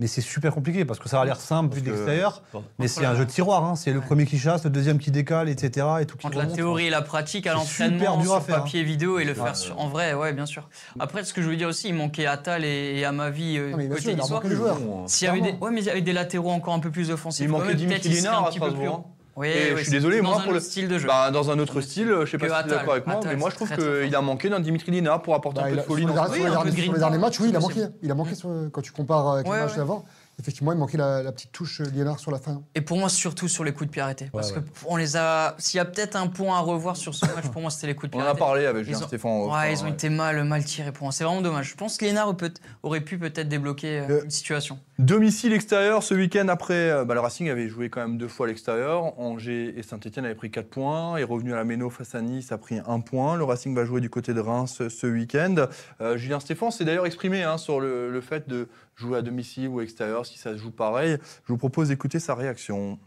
Mais 0.00 0.06
c'est 0.06 0.22
super 0.22 0.54
compliqué 0.54 0.86
parce 0.86 0.98
que 0.98 1.08
ça 1.10 1.20
a 1.20 1.24
l'air 1.26 1.38
simple 1.40 1.74
vu 1.74 1.82
de 1.82 1.90
l'extérieur. 1.90 2.42
Mais 2.78 2.88
c'est 2.88 3.04
un 3.04 3.14
jeu 3.14 3.26
de 3.26 3.30
tiroir. 3.30 3.64
hein. 3.64 3.76
C'est 3.76 3.92
le 3.92 4.00
premier 4.00 4.24
qui 4.24 4.38
chasse, 4.38 4.64
le 4.64 4.70
deuxième 4.70 4.98
qui 4.98 5.10
décale, 5.10 5.48
etc. 5.50 5.86
Et 6.00 6.06
tout 6.06 6.16
qui 6.16 6.26
Entre 6.26 6.38
la 6.38 6.44
remonte. 6.44 6.56
théorie 6.56 6.86
et 6.86 6.90
la 6.90 7.02
pratique 7.02 7.46
à 7.46 7.50
C'est 7.50 7.56
l'entraînement, 7.58 7.98
super 7.98 8.16
dur 8.16 8.32
à 8.32 8.36
sur 8.38 8.46
faire, 8.46 8.56
hein. 8.56 8.60
papier 8.60 8.82
vidéo 8.82 9.18
et 9.18 9.24
le 9.24 9.32
Ouais. 9.32 9.36
faire 9.44 9.54
sur- 9.56 9.78
en 9.78 9.88
vrai, 9.88 10.14
ouais, 10.14 10.32
bien 10.32 10.46
sûr. 10.46 10.68
Après, 10.98 11.22
ce 11.22 11.34
que 11.34 11.42
je 11.42 11.48
veux 11.50 11.56
dire 11.56 11.68
aussi, 11.68 11.88
il 11.88 11.94
manquait 11.94 12.24
Atal 12.24 12.64
et, 12.64 12.98
et 12.98 13.04
Amavi 13.04 13.58
euh, 13.58 13.72
côté 13.88 14.16
joueurs. 14.56 14.80
Bon, 14.80 15.06
S'il 15.06 15.26
y 15.26 15.28
avait 15.28 15.38
des, 15.40 15.48
Clairement. 15.48 15.64
ouais, 15.66 15.70
mais 15.70 15.80
il 15.82 15.86
y 15.86 15.90
avait 15.90 16.00
des 16.00 16.12
latéraux 16.14 16.50
encore 16.50 16.72
un 16.72 16.78
peu 16.80 16.90
plus 16.90 17.10
offensifs. 17.10 17.44
Il 17.44 17.50
manquait 17.50 17.74
Dimitri 17.74 18.08
Lénard 18.08 18.44
un 18.44 18.46
à 18.46 18.48
petit 18.50 18.58
peu 18.58 18.68
plus 18.68 18.76
Strasbourg. 18.76 19.10
Oui, 19.40 19.48
Et 19.48 19.72
oui, 19.72 19.78
je 19.78 19.82
suis 19.84 19.90
désolé, 19.92 20.18
dans 20.18 20.24
moi, 20.28 20.36
un 20.36 20.40
pour 20.42 20.52
le- 20.52 20.58
autre 20.58 20.66
style 20.66 20.86
de 20.86 20.98
jeu. 20.98 21.06
Bah, 21.08 21.30
dans 21.30 21.50
un 21.50 21.58
autre 21.58 21.80
style, 21.80 22.12
je 22.24 22.30
sais 22.30 22.36
pas 22.38 22.46
si 22.48 22.62
tu 22.64 22.68
es 22.68 22.76
d'accord 22.76 22.92
avec 22.92 23.06
moi, 23.06 23.20
mais 23.24 23.36
moi 23.36 23.48
je 23.50 23.54
trouve 23.56 23.70
qu'il 23.74 24.14
a 24.14 24.20
manqué 24.20 24.50
d'un 24.50 24.60
Dimitri 24.60 24.92
Lénard 24.92 25.22
pour 25.22 25.34
apporter 25.34 25.60
Bah, 25.60 25.66
un 25.66 25.70
peu 25.70 25.74
il 25.74 25.76
de 25.78 25.82
folie 25.82 26.02
sur 26.02 26.08
les 26.10 26.14
dans 26.14 26.24
sur 26.26 26.34
les 26.34 26.88
peu 26.88 26.98
derniers- 26.98 27.18
matchs, 27.18 27.40
oui, 27.40 27.46
il 27.48 27.56
a 27.56 27.60
manqué. 27.60 27.80
Il 28.02 28.10
a 28.10 28.14
manqué 28.14 28.32
quand 28.72 28.82
tu 28.82 28.92
compares 28.92 29.28
avec 29.30 29.46
Ouais, 29.48 29.56
les 29.56 29.62
matchs 29.64 29.76
d'avant. 29.76 30.04
Effectivement, 30.40 30.72
il 30.72 30.78
manquait 30.78 30.96
la, 30.98 31.22
la 31.22 31.32
petite 31.32 31.52
touche 31.52 31.80
Liénard 31.80 32.18
sur 32.18 32.30
la 32.30 32.38
fin. 32.38 32.62
Et 32.74 32.80
pour 32.80 32.96
moi, 32.98 33.08
surtout 33.08 33.46
sur 33.46 33.62
les 33.62 33.72
coups 33.72 33.86
de 33.88 33.92
pied 33.92 34.00
arrêtés. 34.02 34.30
Parce 34.32 34.52
ouais. 34.52 34.60
que 34.62 34.68
on 34.86 34.96
les 34.96 35.16
a. 35.16 35.54
S'il 35.58 35.76
y 35.78 35.80
a 35.80 35.84
peut-être 35.84 36.16
un 36.16 36.26
point 36.28 36.56
à 36.56 36.60
revoir 36.60 36.96
sur 36.96 37.14
ce 37.14 37.26
match, 37.26 37.46
pour 37.52 37.60
moi, 37.62 37.70
c'était 37.70 37.88
les 37.88 37.94
coups 37.94 38.10
de 38.10 38.16
On 38.16 38.20
pied 38.20 38.28
en 38.28 38.32
a 38.32 38.34
parlé 38.34 38.64
avec 38.66 38.82
Ils 38.82 38.86
Julien 38.94 38.98
ont- 39.04 39.06
Stéphane. 39.06 39.30
off, 39.42 39.52
Ouais, 39.54 39.72
ils 39.74 39.80
ont 39.82 39.84
ouais. 39.84 39.90
été 39.90 40.08
mal, 40.08 40.42
mal 40.44 40.64
tirés 40.64 40.92
pour 40.92 41.04
moi. 41.04 41.12
C'est 41.12 41.24
vraiment 41.24 41.42
dommage. 41.42 41.68
Je 41.70 41.76
pense 41.76 41.96
que 41.98 42.32
peut- 42.32 42.52
aurait 42.82 43.00
pu 43.02 43.18
peut-être 43.18 43.48
débloquer 43.48 44.00
euh, 44.00 44.06
Euh, 44.08 44.24
une 44.24 44.30
situation. 44.30 44.78
Domicile 44.98 45.52
extérieur 45.52 46.02
ce 46.02 46.14
week-end 46.14 46.48
après, 46.48 46.74
euh, 46.90 47.04
bah, 47.04 47.14
le 47.14 47.20
Racing 47.20 47.48
avait 47.50 47.68
joué 47.68 47.88
quand 47.90 48.00
même 48.00 48.18
deux 48.18 48.28
fois 48.28 48.46
à 48.46 48.48
l'extérieur. 48.48 49.18
Angers 49.18 49.74
et 49.78 49.82
Saint-Etienne 49.82 50.24
avaient 50.24 50.34
pris 50.34 50.50
4 50.50 50.68
points. 50.68 51.16
Est 51.16 51.24
revenu 51.24 51.52
à 51.52 51.56
la 51.56 51.64
Méno 51.64 51.90
face 51.90 52.14
à 52.14 52.22
Nice, 52.22 52.52
a 52.52 52.58
pris 52.58 52.78
un 52.86 53.00
point. 53.00 53.36
Le 53.36 53.44
Racing 53.44 53.74
va 53.74 53.84
jouer 53.84 54.00
du 54.00 54.10
côté 54.10 54.32
de 54.34 54.40
Reims 54.40 54.82
ce 54.88 55.06
week-end. 55.06 55.66
Euh, 56.00 56.16
Julien 56.16 56.40
Stéphane 56.40 56.70
s'est 56.70 56.84
d'ailleurs 56.84 57.06
exprimé 57.06 57.42
hein, 57.42 57.58
sur 57.58 57.80
le, 57.80 58.10
le 58.10 58.20
fait 58.20 58.48
de 58.48 58.68
jouer 59.00 59.18
à 59.18 59.22
domicile 59.22 59.68
ou 59.68 59.80
extérieur, 59.80 60.26
si 60.26 60.38
ça 60.38 60.52
se 60.52 60.58
joue 60.58 60.70
pareil. 60.70 61.16
Je 61.44 61.52
vous 61.52 61.58
propose 61.58 61.88
d'écouter 61.88 62.20
sa 62.20 62.34
réaction. 62.34 62.98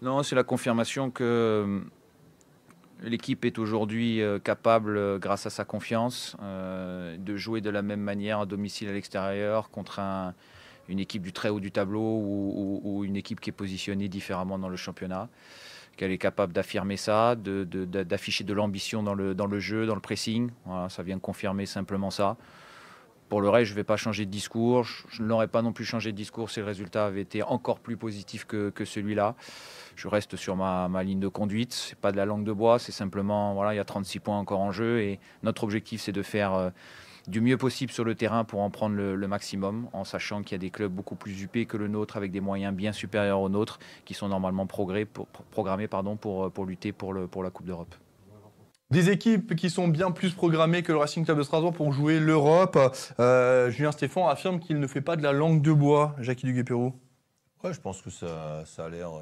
Non, 0.00 0.22
c'est 0.22 0.36
la 0.36 0.44
confirmation 0.44 1.10
que 1.10 1.24
euh, 1.24 1.80
l'équipe 3.02 3.44
est 3.44 3.58
aujourd'hui 3.58 4.22
euh, 4.22 4.38
capable, 4.38 4.96
euh, 4.96 5.18
grâce 5.18 5.44
à 5.46 5.50
sa 5.50 5.64
confiance, 5.64 6.36
de 6.40 7.36
jouer 7.36 7.60
de 7.60 7.70
la 7.70 7.82
même 7.82 8.00
manière 8.00 8.40
à 8.40 8.46
domicile 8.46 8.88
à 8.88 8.92
l'extérieur 8.92 9.70
contre 9.70 9.98
un- 9.98 10.34
une 10.88 11.00
équipe 11.00 11.22
du 11.22 11.32
très 11.32 11.50
haut 11.50 11.60
du 11.60 11.70
tableau 11.70 12.00
ou, 12.00 13.04
une 13.04 13.16
équipe 13.16 13.40
qui 13.40 13.50
est 13.50 13.52
positionnée 13.52 14.08
différemment 14.08 14.58
dans 14.58 14.70
le 14.70 14.76
championnat. 14.76 15.28
Qu'elle 15.98 16.12
est 16.12 16.18
capable 16.18 16.52
d'affirmer 16.52 16.96
ça, 16.96 17.34
d'afficher 17.34 18.44
de, 18.44 18.54
l'ambition 18.54 19.02
dans 19.02 19.14
le, 19.14 19.58
jeu, 19.58 19.84
dans 19.84 19.96
le 19.96 20.00
pressing. 20.00 20.48
Ça 20.88 21.02
vient 21.02 21.18
confirmer 21.18 21.66
simplement 21.66 22.10
ça. 22.10 22.36
Pour 23.28 23.42
le 23.42 23.50
reste, 23.50 23.66
je 23.66 23.72
ne 23.72 23.76
vais 23.76 23.84
pas 23.84 23.96
changer 23.96 24.24
de 24.24 24.30
discours. 24.30 24.84
Je, 24.84 25.02
je 25.10 25.22
n'aurais 25.22 25.48
pas 25.48 25.60
non 25.60 25.72
plus 25.72 25.84
changé 25.84 26.12
de 26.12 26.16
discours 26.16 26.50
si 26.50 26.60
le 26.60 26.66
résultat 26.66 27.06
avait 27.06 27.20
été 27.20 27.42
encore 27.42 27.78
plus 27.78 27.96
positif 27.96 28.44
que, 28.46 28.72
celui-là. 28.84 29.34
Je 29.96 30.08
reste 30.08 30.36
sur 30.36 30.56
ma, 30.56 30.88
ligne 31.02 31.20
de 31.20 31.28
conduite. 31.28 31.72
C'est 31.72 31.98
pas 31.98 32.12
de 32.12 32.16
la 32.16 32.24
langue 32.24 32.44
de 32.44 32.52
bois, 32.52 32.78
c'est 32.78 32.92
simplement 32.92 33.54
voilà, 33.54 33.74
il 33.74 33.76
y 33.76 33.80
a 33.80 33.84
36 33.84 34.20
points 34.20 34.38
encore 34.38 34.60
en 34.60 34.72
jeu 34.72 35.00
et 35.00 35.18
notre 35.42 35.64
objectif 35.64 36.00
c'est 36.00 36.12
de 36.12 36.22
faire 36.22 36.54
euh, 36.54 36.70
du 37.26 37.40
mieux 37.40 37.58
possible 37.58 37.92
sur 37.92 38.04
le 38.04 38.14
terrain 38.14 38.44
pour 38.44 38.60
en 38.60 38.70
prendre 38.70 38.96
le, 38.96 39.28
maximum, 39.28 39.88
en 39.92 40.04
sachant 40.04 40.42
qu'il 40.42 40.52
y 40.52 40.54
a 40.54 40.58
des 40.58 40.70
clubs 40.70 40.92
beaucoup 40.92 41.16
plus 41.16 41.42
huppés 41.42 41.66
que 41.66 41.76
le 41.76 41.88
nôtre 41.88 42.16
avec 42.16 42.30
des 42.30 42.40
moyens 42.40 42.74
bien 42.74 42.92
supérieurs 42.92 43.40
aux 43.40 43.50
nôtres 43.50 43.78
qui 44.04 44.14
sont 44.14 44.28
normalement 44.28 44.66
programmés 44.66 45.88
pardon, 45.88 46.16
pour, 46.16 46.64
lutter 46.64 46.92
pour 46.92 47.12
la 47.12 47.50
Coupe 47.50 47.66
d'Europe. 47.66 47.94
Des 48.90 49.10
équipes 49.10 49.54
qui 49.54 49.68
sont 49.68 49.86
bien 49.86 50.10
plus 50.10 50.32
programmées 50.32 50.82
que 50.82 50.92
le 50.92 50.98
Racing 50.98 51.22
Club 51.24 51.36
de 51.36 51.42
Strasbourg 51.42 51.74
pour 51.74 51.92
jouer 51.92 52.18
l'Europe. 52.20 52.78
Euh, 53.20 53.70
Julien 53.70 53.92
Stéphane 53.92 54.24
affirme 54.28 54.60
qu'il 54.60 54.80
ne 54.80 54.86
fait 54.86 55.02
pas 55.02 55.16
de 55.16 55.22
la 55.22 55.32
langue 55.32 55.60
de 55.60 55.72
bois. 55.72 56.16
Jackie 56.20 56.46
Duguay-Pérou. 56.46 56.94
Ouais, 57.62 57.74
je 57.74 57.80
pense 57.80 58.00
que 58.00 58.08
ça, 58.08 58.64
ça 58.64 58.86
a 58.86 58.88
l'air 58.88 59.12
euh, 59.12 59.20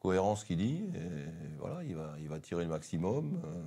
cohérent 0.00 0.34
ce 0.34 0.44
qu'il 0.44 0.56
dit. 0.56 0.82
Et 0.92 1.58
voilà, 1.60 1.84
il 1.84 1.94
va, 1.94 2.14
il 2.20 2.28
va 2.28 2.40
tirer 2.40 2.64
le 2.64 2.70
maximum. 2.70 3.40
euh. 3.44 3.62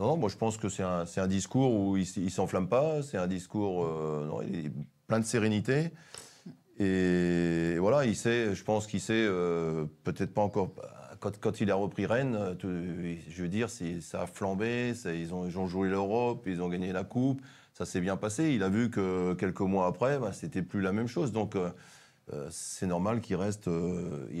Non, 0.00 0.16
moi 0.16 0.28
je 0.28 0.36
pense 0.36 0.56
que 0.56 0.68
c'est 0.68 0.82
un, 0.82 1.04
un 1.16 1.26
discours 1.28 1.72
où 1.72 1.96
il 1.96 2.06
ne 2.24 2.28
s'enflamme 2.30 2.68
pas. 2.68 3.02
C'est 3.02 3.16
un 3.18 3.28
discours, 3.28 3.84
non, 3.84 4.40
plein 5.06 5.20
de 5.20 5.24
sérénité. 5.24 5.90
Et 6.80 7.76
voilà, 7.78 8.06
il 8.06 8.14
sait, 8.14 8.54
je 8.54 8.62
pense 8.64 8.86
qu'il 8.86 9.00
sait, 9.00 9.26
peut-être 10.04 10.32
pas 10.32 10.42
encore. 10.42 10.70
Quand, 11.20 11.60
il 11.60 11.70
a 11.70 11.74
repris 11.74 12.06
Rennes, 12.06 12.36
euh, 12.36 13.16
je 13.28 13.42
veux 13.42 13.48
dire, 13.48 13.68
ça 13.70 14.22
a 14.22 14.26
flambé. 14.26 14.92
ils, 15.06 15.34
ont, 15.34 15.66
joué 15.66 15.88
l'Europe, 15.88 16.44
ils 16.46 16.62
ont 16.62 16.68
gagné 16.68 16.92
la 16.92 17.04
Coupe. 17.04 17.40
Ça 17.72 17.84
s'est 17.84 18.00
bien 18.00 18.16
passé. 18.16 18.52
Il 18.52 18.62
a 18.62 18.68
vu 18.68 18.90
que 18.90 19.34
quelques 19.34 19.60
mois 19.60 19.86
après, 19.86 20.18
bah, 20.18 20.32
c'était 20.32 20.62
plus 20.62 20.80
la 20.80 20.92
même 20.92 21.08
chose. 21.08 21.32
Donc. 21.32 21.56
euh, 21.56 21.70
euh, 22.34 22.46
c'est 22.50 22.86
normal 22.86 23.22
qu'il 23.22 23.36
reste, 23.36 23.70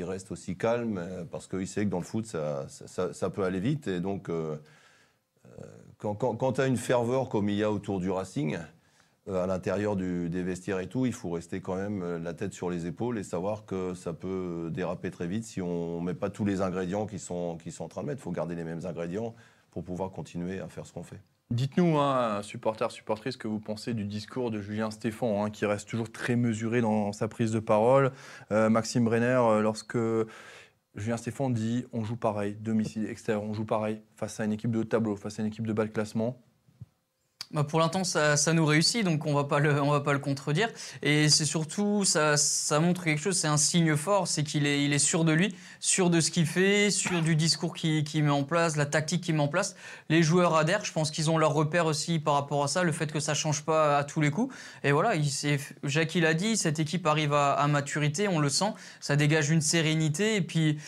reste 0.02 0.30
aussi 0.30 0.58
calme 0.58 1.26
parce 1.30 1.46
qu'il 1.46 1.66
sait 1.66 1.86
que 1.86 1.90
dans 1.90 2.00
le 2.00 2.04
foot, 2.04 2.26
ça, 2.26 3.30
peut 3.30 3.44
aller 3.44 3.60
vite. 3.60 3.88
Et 3.88 4.00
donc, 4.00 4.30
quand, 5.96 6.52
tu 6.52 6.60
as 6.60 6.66
une 6.66 6.76
ferveur 6.76 7.30
comme 7.30 7.48
il 7.48 7.56
y 7.56 7.62
a 7.62 7.72
autour 7.72 7.98
du 7.98 8.10
Racing, 8.10 8.58
à 9.28 9.46
l'intérieur 9.46 9.96
des 9.96 10.42
vestiaires 10.42 10.80
et 10.80 10.88
tout, 10.88 11.06
il 11.06 11.12
faut 11.12 11.30
rester 11.30 11.60
quand 11.60 11.76
même 11.76 12.02
euh, 12.02 12.18
la 12.18 12.34
tête 12.34 12.52
sur 12.52 12.70
les 12.70 12.86
épaules 12.86 13.18
et 13.18 13.22
savoir 13.22 13.66
que 13.66 13.94
ça 13.94 14.12
peut 14.12 14.70
déraper 14.72 15.10
très 15.10 15.26
vite 15.26 15.44
si 15.44 15.60
on 15.60 16.00
ne 16.00 16.06
met 16.06 16.14
pas 16.14 16.30
tous 16.30 16.44
les 16.44 16.60
ingrédients 16.60 17.06
qui 17.06 17.18
sont, 17.18 17.58
qui 17.62 17.70
sont 17.70 17.84
en 17.84 17.88
train 17.88 18.02
de 18.02 18.06
mettre. 18.06 18.20
Il 18.20 18.24
faut 18.24 18.32
garder 18.32 18.54
les 18.54 18.64
mêmes 18.64 18.84
ingrédients 18.84 19.34
pour 19.70 19.84
pouvoir 19.84 20.10
continuer 20.10 20.60
à 20.60 20.68
faire 20.68 20.86
ce 20.86 20.92
qu'on 20.92 21.02
fait. 21.02 21.20
Dites-nous, 21.50 21.98
hein, 21.98 22.42
supporters, 22.42 22.90
supportrices, 22.90 23.34
ce 23.34 23.38
que 23.38 23.48
vous 23.48 23.60
pensez 23.60 23.94
du 23.94 24.04
discours 24.04 24.50
de 24.50 24.60
Julien 24.60 24.90
Stéphane, 24.90 25.36
hein, 25.38 25.50
qui 25.50 25.64
reste 25.64 25.88
toujours 25.88 26.12
très 26.12 26.36
mesuré 26.36 26.82
dans 26.82 27.12
sa 27.12 27.26
prise 27.26 27.52
de 27.52 27.58
parole. 27.58 28.12
Euh, 28.52 28.68
Maxime 28.68 29.04
Brenner, 29.04 29.40
euh, 29.40 29.62
lorsque 29.62 29.96
Julien 30.94 31.16
Stéphane 31.16 31.54
dit 31.54 31.86
on 31.94 32.04
joue 32.04 32.16
pareil, 32.16 32.54
domicile, 32.54 33.06
extérieur, 33.08 33.44
on 33.44 33.54
joue 33.54 33.64
pareil, 33.64 34.02
face 34.14 34.40
à 34.40 34.44
une 34.44 34.52
équipe 34.52 34.70
de 34.70 34.82
tableau, 34.82 35.16
face 35.16 35.38
à 35.38 35.42
une 35.42 35.48
équipe 35.48 35.66
de 35.66 35.72
bas 35.72 35.84
de 35.84 35.90
classement. 35.90 36.38
Bah, 37.50 37.64
pour 37.64 37.80
l'instant, 37.80 38.04
ça, 38.04 38.52
nous 38.52 38.66
réussit, 38.66 39.02
donc 39.02 39.24
on 39.24 39.32
va 39.32 39.42
va 39.42 40.00
pas 40.00 40.12
le 40.12 40.18
contredire. 40.18 40.68
Et 41.00 41.30
c'est 41.30 41.46
surtout, 41.46 42.04
ça, 42.04 42.36
ça 42.36 42.78
montre 42.78 43.04
quelque 43.04 43.20
chose, 43.20 43.38
c'est 43.38 43.48
un 43.48 43.56
signe 43.56 43.96
fort, 43.96 44.28
c'est 44.28 44.42
qu'il 44.42 44.66
est, 44.66 44.98
sûr 44.98 45.24
de 45.24 45.32
lui, 45.32 45.54
sûr 45.80 46.10
de 46.10 46.20
ce 46.20 46.30
qu'il 46.30 46.44
fait, 46.44 46.90
sûr 46.90 47.22
du 47.22 47.36
discours 47.36 47.74
qu'il 47.74 48.22
met 48.22 48.30
en 48.30 48.44
place, 48.44 48.76
la 48.76 48.84
tactique 48.84 49.22
qu'il 49.22 49.34
met 49.34 49.40
en 49.40 49.48
place. 49.48 49.76
Les 50.10 50.22
joueurs 50.22 50.56
adhèrent, 50.56 50.84
je 50.84 50.92
pense 50.92 51.10
qu'ils 51.10 51.30
ont 51.30 51.38
leur 51.38 51.54
repère 51.54 51.86
aussi 51.86 52.18
par 52.18 52.34
rapport 52.34 52.62
à 52.64 52.68
ça, 52.68 52.82
le 52.82 52.92
fait 52.92 53.10
que 53.10 53.20
ça 53.20 53.32
change 53.32 53.62
pas 53.62 53.96
à 53.96 54.04
tous 54.04 54.20
les 54.20 54.30
coups. 54.30 54.54
Et 54.84 54.92
voilà, 54.92 55.14
il 55.14 55.26
Jackie 55.84 56.20
l'a 56.20 56.34
dit, 56.34 56.58
cette 56.58 56.78
équipe 56.80 57.06
arrive 57.06 57.32
à, 57.32 57.54
à 57.54 57.66
maturité, 57.66 58.28
on 58.28 58.40
le 58.40 58.50
sent, 58.50 58.74
ça 59.00 59.16
dégage 59.16 59.48
une 59.48 59.62
sérénité, 59.62 60.36
et 60.36 60.42
puis 60.42 60.78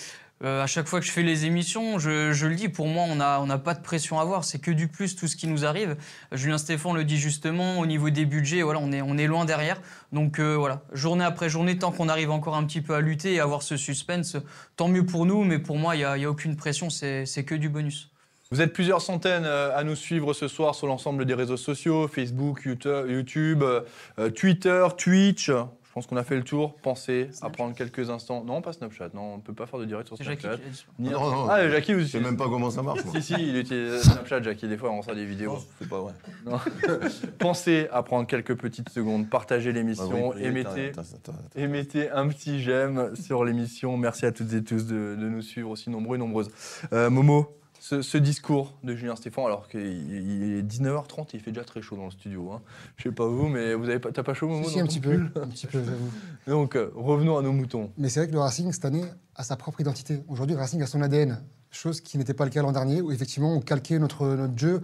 euh, 0.43 0.63
à 0.63 0.67
chaque 0.67 0.87
fois 0.87 1.01
que 1.01 1.07
je 1.07 1.11
fais 1.11 1.23
les 1.23 1.45
émissions, 1.45 1.99
je, 1.99 2.47
le 2.47 2.55
dis, 2.55 2.69
pour 2.69 2.87
moi, 2.87 3.05
on 3.09 3.17
n'a 3.47 3.59
pas 3.59 3.75
de 3.75 3.83
pression 3.83 4.19
à 4.19 4.23
avoir. 4.23 4.45
C'est 4.45 4.59
que 4.59 4.71
du 4.71 4.89
plus 4.89 5.15
tout 5.15 5.27
ce 5.27 5.37
qui 5.37 5.47
nous 5.47 5.67
arrive. 5.67 5.97
Julien 6.33 6.57
Stéphane 6.57 6.95
le 6.95 7.05
dit 7.05 7.19
justement, 7.19 7.79
au 7.79 7.87
niveau 7.87 8.11
des 8.11 8.25
budgets, 8.25 8.63
voilà, 8.63 8.81
on, 8.81 9.19
est, 9.19 9.27
loin 9.27 9.45
derrière. 9.45 9.81
Donc 10.13 10.39
euh, 10.39 10.57
voilà, 10.57 10.83
journée 10.93 11.25
après 11.25 11.49
journée, 11.51 11.79
tant 11.79 11.93
qu'on 11.93 12.09
arrive 12.09 12.31
encore 12.31 12.57
un 12.57 12.65
petit 12.65 12.81
peu 12.81 12.95
à 12.95 13.01
lutter 13.01 13.35
et 13.35 13.41
avoir 13.41 13.63
ce 13.63 13.77
suspense, 13.77 14.37
tant 14.77 14.89
mieux 14.89 15.05
pour 15.05 15.27
nous. 15.27 15.45
Mais 15.45 15.59
pour 15.59 15.77
moi, 15.77 15.95
il 15.95 15.99
n'y 15.99 16.25
a, 16.25 16.31
aucune 16.31 16.57
pression, 16.57 16.89
c'est 16.91 17.45
que 17.45 17.55
du 17.55 17.69
bonus. 17.69 18.11
Vous 18.53 18.61
êtes 18.61 18.73
plusieurs 18.73 19.01
centaines 19.01 19.45
euh, 19.45 19.77
à 19.77 19.85
nous 19.85 19.95
suivre 19.95 20.33
ce 20.33 20.49
soir 20.49 20.75
sur 20.75 20.89
l'ensemble 20.89 21.25
des 21.25 21.35
réseaux 21.35 21.57
sociaux, 21.57 22.09
Facebook, 22.09 22.63
YouTube, 22.65 23.07
YouTube, 23.09 23.63
euh, 23.63 24.31
Twitter, 24.31 24.85
Twitch. 24.97 25.53
Je 25.91 25.95
pense 25.95 26.07
qu'on 26.07 26.17
a 26.17 26.23
fait 26.23 26.37
le 26.37 26.45
tour. 26.45 26.77
Pensez 26.83 27.27
à 27.31 27.33
Snapchat. 27.33 27.51
prendre 27.57 27.75
quelques 27.75 28.11
instants. 28.11 28.45
Non, 28.45 28.63
pas 28.63 28.73
Snapchat. 28.73 29.09
Non, 29.13 29.23
on 29.35 29.37
ne 29.39 29.43
peut 29.43 29.53
pas 29.53 29.67
faire 29.67 29.81
de 29.81 29.85
direct 29.87 30.07
sur 30.07 30.17
Jackie 30.23 30.43
Snapchat. 30.43 30.63
Ni- 31.01 31.11
Non, 31.11 31.29
non, 31.31 31.49
ah, 31.51 31.69
Jackie, 31.69 31.95
vous 31.95 32.01
Je 32.03 32.07
sais 32.07 32.21
même 32.21 32.37
pas 32.37 32.49
comment 32.49 32.71
ça 32.71 32.81
marche. 32.83 33.05
moi. 33.05 33.15
Si, 33.17 33.23
si, 33.23 33.35
il 33.37 33.57
utilise 33.57 34.01
Snapchat, 34.03 34.41
Jackie. 34.43 34.69
Des 34.69 34.77
fois, 34.77 34.91
on 34.93 34.99
reçoit 35.01 35.17
des 35.17 35.27
vidéos. 35.27 35.59
C'est 35.81 35.89
pas 35.89 35.99
vrai. 36.01 36.13
Non. 36.47 36.61
Pensez 37.41 37.89
à 37.91 38.05
prendre 38.05 38.29
quelques 38.29 38.55
petites 38.55 38.89
secondes, 38.91 39.29
partagez 39.29 39.71
Ah 39.71 39.73
l'émission, 39.73 40.29
oui, 40.31 40.43
émettez, 40.45 40.91
attends, 40.91 41.01
attends, 41.01 41.17
attends, 41.17 41.33
attends. 41.33 41.61
émettez 41.61 42.09
un 42.11 42.29
petit 42.29 42.63
j'aime 42.63 43.17
sur 43.17 43.45
l'émission. 43.45 43.97
Merci 43.97 44.27
à 44.27 44.33
toutes 44.33 44.53
et 44.53 44.63
tous 44.63 44.87
de, 44.87 45.17
de 45.19 45.29
nous 45.29 45.43
suivre 45.43 45.71
aussi 45.71 45.91
nombreux 45.91 46.17
et 46.17 46.21
nombreuses. 46.21 46.51
Euh, 46.93 47.11
Momo, 47.11 47.57
ce, 47.81 48.03
ce 48.03 48.19
discours 48.19 48.75
de 48.85 48.95
Julien 48.95 49.17
Stéphane, 49.17 49.47
alors 49.47 49.67
qu'il 49.67 49.81
il 49.81 50.59
est 50.59 50.63
19h30 50.63 51.23
et 51.23 51.27
il 51.35 51.41
fait 51.41 51.51
déjà 51.51 51.65
très 51.65 51.83
chaud 51.83 51.97
dans 51.97 52.05
le 52.05 52.11
studio. 52.11 52.53
Hein. 52.53 52.61
Je 52.97 53.05
sais 53.05 53.13
pas 53.13 53.27
vous, 53.27 53.49
mais 53.49 53.75
vous 53.75 53.89
avez 53.89 53.99
pas, 53.99 54.13
t'as 54.13 54.23
pas 54.23 54.35
chaud, 54.35 54.47
Momo 54.47 54.65
Si, 54.65 54.75
si, 54.75 54.81
un 54.81 54.87
petit 54.87 55.01
peu, 55.01 55.15
un 55.35 55.49
petit 55.49 55.67
peu, 55.67 55.83
j'avoue. 55.83 56.11
Donc, 56.47 56.77
euh, 56.77 56.93
revenons 56.95 57.39
à 57.39 57.43
nos 57.43 57.53
moutons. 57.53 57.91
Mais 57.99 58.09
c'est 58.09 58.21
vrai 58.21 58.29
que 58.29 58.33
le 58.33 58.39
Racing, 58.39 58.71
cette 58.73 58.85
année, 58.85 59.05
a 59.35 59.43
sa 59.43 59.57
propre 59.57 59.81
identité. 59.81 60.23
Aujourd'hui, 60.29 60.55
le 60.55 60.61
Racing 60.61 60.83
a 60.83 60.87
son 60.87 61.01
ADN, 61.03 61.43
chose 61.71 62.01
qui 62.01 62.19
n'était 62.19 62.35
pas 62.35 62.45
le 62.45 62.51
cas 62.51 62.63
l'an 62.63 62.73
dernier, 62.73 63.01
où 63.01 63.11
effectivement, 63.11 63.55
on 63.55 63.61
calquait 63.61 63.99
notre, 63.99 64.27
notre 64.27 64.59
jeu 64.59 64.83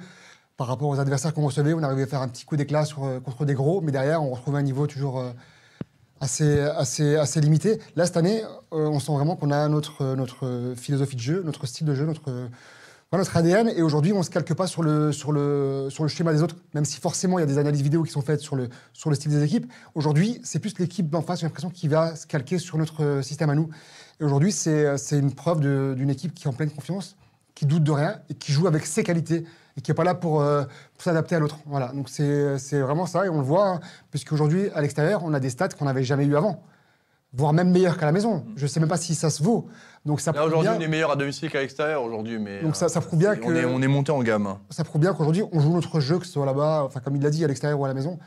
par 0.56 0.66
rapport 0.66 0.88
aux 0.88 0.98
adversaires 0.98 1.34
qu'on 1.34 1.44
recevait. 1.44 1.74
On 1.74 1.82
arrivait 1.82 2.04
à 2.04 2.06
faire 2.06 2.22
un 2.22 2.28
petit 2.28 2.44
coup 2.44 2.56
d'éclat 2.56 2.84
sur, 2.84 3.04
euh, 3.04 3.20
contre 3.20 3.44
des 3.44 3.54
gros, 3.54 3.80
mais 3.80 3.92
derrière, 3.92 4.22
on 4.22 4.30
retrouvait 4.30 4.58
un 4.58 4.62
niveau 4.62 4.86
toujours 4.86 5.20
euh, 5.20 5.32
assez, 6.20 6.60
assez, 6.60 7.16
assez 7.16 7.40
limité. 7.40 7.78
Là, 7.94 8.06
cette 8.06 8.16
année, 8.16 8.42
euh, 8.72 8.88
on 8.88 9.00
sent 9.00 9.12
vraiment 9.12 9.36
qu'on 9.36 9.50
a 9.50 9.68
notre, 9.68 10.14
notre 10.14 10.74
philosophie 10.76 11.16
de 11.16 11.20
jeu, 11.20 11.42
notre 11.44 11.66
style 11.66 11.86
de 11.86 11.94
jeu, 11.94 12.06
notre, 12.06 12.48
voilà 13.12 13.22
notre 13.22 13.36
ADN 13.36 13.68
et 13.68 13.82
aujourd'hui 13.82 14.12
on 14.12 14.24
se 14.24 14.30
calque 14.30 14.52
pas 14.54 14.66
sur 14.66 14.82
le, 14.82 15.12
sur, 15.12 15.30
le, 15.30 15.86
sur 15.90 16.02
le 16.02 16.08
schéma 16.08 16.32
des 16.32 16.42
autres, 16.42 16.56
même 16.74 16.84
si 16.84 17.00
forcément 17.00 17.38
il 17.38 17.42
y 17.42 17.44
a 17.44 17.46
des 17.46 17.58
analyses 17.58 17.82
vidéo 17.82 18.02
qui 18.02 18.10
sont 18.10 18.20
faites 18.20 18.40
sur 18.40 18.56
le, 18.56 18.68
sur 18.92 19.10
le 19.10 19.16
style 19.16 19.30
des 19.30 19.44
équipes. 19.44 19.70
Aujourd'hui, 19.94 20.40
c'est 20.42 20.58
plus 20.58 20.76
l'équipe 20.80 21.08
d'en 21.08 21.22
face, 21.22 21.40
j'ai 21.40 21.46
l'impression, 21.46 21.70
qui 21.70 21.86
va 21.86 22.16
se 22.16 22.26
calquer 22.26 22.58
sur 22.58 22.78
notre 22.78 23.04
euh, 23.04 23.22
système 23.22 23.48
à 23.48 23.54
nous. 23.54 23.68
Et 24.18 24.24
aujourd'hui, 24.24 24.50
c'est 24.50 24.98
c'est 24.98 25.18
une 25.20 25.32
preuve 25.32 25.60
d'une 25.60 26.10
équipe 26.10 26.34
qui 26.34 26.44
est 26.44 26.48
en 26.48 26.52
pleine 26.52 26.70
confiance, 26.70 27.16
qui 27.54 27.64
doute 27.64 27.84
de 27.84 27.92
rien 27.92 28.18
et 28.28 28.34
qui 28.34 28.50
joue 28.50 28.66
avec 28.66 28.84
ses 28.86 29.04
qualités 29.04 29.44
et 29.76 29.80
qui 29.82 29.90
n'est 29.90 29.94
pas 29.94 30.04
là 30.04 30.14
pour, 30.14 30.40
euh, 30.40 30.64
pour 30.94 31.02
s'adapter 31.02 31.36
à 31.36 31.38
l'autre. 31.38 31.58
Voilà, 31.66 31.92
donc 31.92 32.08
c'est 32.08 32.58
c'est 32.58 32.80
vraiment 32.80 33.06
ça 33.06 33.24
et 33.24 33.28
on 33.28 33.38
le 33.38 33.44
voit, 33.44 33.68
hein, 33.68 33.80
puisqu'aujourd'hui, 34.10 34.70
à 34.74 34.80
l'extérieur, 34.80 35.22
on 35.22 35.32
a 35.32 35.38
des 35.38 35.50
stats 35.50 35.68
qu'on 35.68 35.84
n'avait 35.84 36.02
jamais 36.02 36.24
eu 36.24 36.34
avant, 36.34 36.64
voire 37.32 37.52
même 37.52 37.70
meilleurs 37.70 37.98
qu'à 37.98 38.06
la 38.06 38.12
maison. 38.12 38.46
Je 38.56 38.62
ne 38.64 38.68
sais 38.68 38.80
même 38.80 38.88
pas 38.88 38.96
si 38.96 39.14
ça 39.14 39.30
se 39.30 39.42
vaut. 39.44 39.68
Donc 40.06 40.20
ça 40.20 40.32
Là, 40.32 40.46
aujourd'hui, 40.46 40.68
bien- 40.70 40.78
on 40.78 40.80
est 40.80 40.88
meilleur 40.88 41.10
à 41.10 41.16
domicile 41.16 41.50
qu'à 41.50 41.60
l'extérieur 41.60 42.02
aujourd'hui, 42.02 42.38
mais. 42.38 42.62
Donc 42.62 42.76
ça- 42.76 42.88
ça 42.88 43.00
prouve 43.00 43.18
bien 43.18 43.34
on 43.44 43.54
est, 43.54 43.64
on 43.64 43.82
est 43.82 43.88
monté 43.88 44.12
en 44.12 44.22
gamme. 44.22 44.56
ça 44.70 44.84
prouve 44.84 45.00
bien 45.02 45.12
qu'aujourd'hui, 45.12 45.42
on 45.52 45.60
joue 45.60 45.72
notre 45.74 46.00
jeu, 46.00 46.18
que 46.18 46.24
ce 46.26 46.32
soit 46.32 46.46
là-bas, 46.46 46.84
enfin 46.84 47.00
comme 47.00 47.16
il 47.16 47.22
l'a 47.22 47.30
dit, 47.30 47.44
à 47.44 47.48
l'extérieur 47.48 47.78
ou 47.80 47.84
à 47.84 47.88
la 47.88 47.94
maison. 47.94 48.18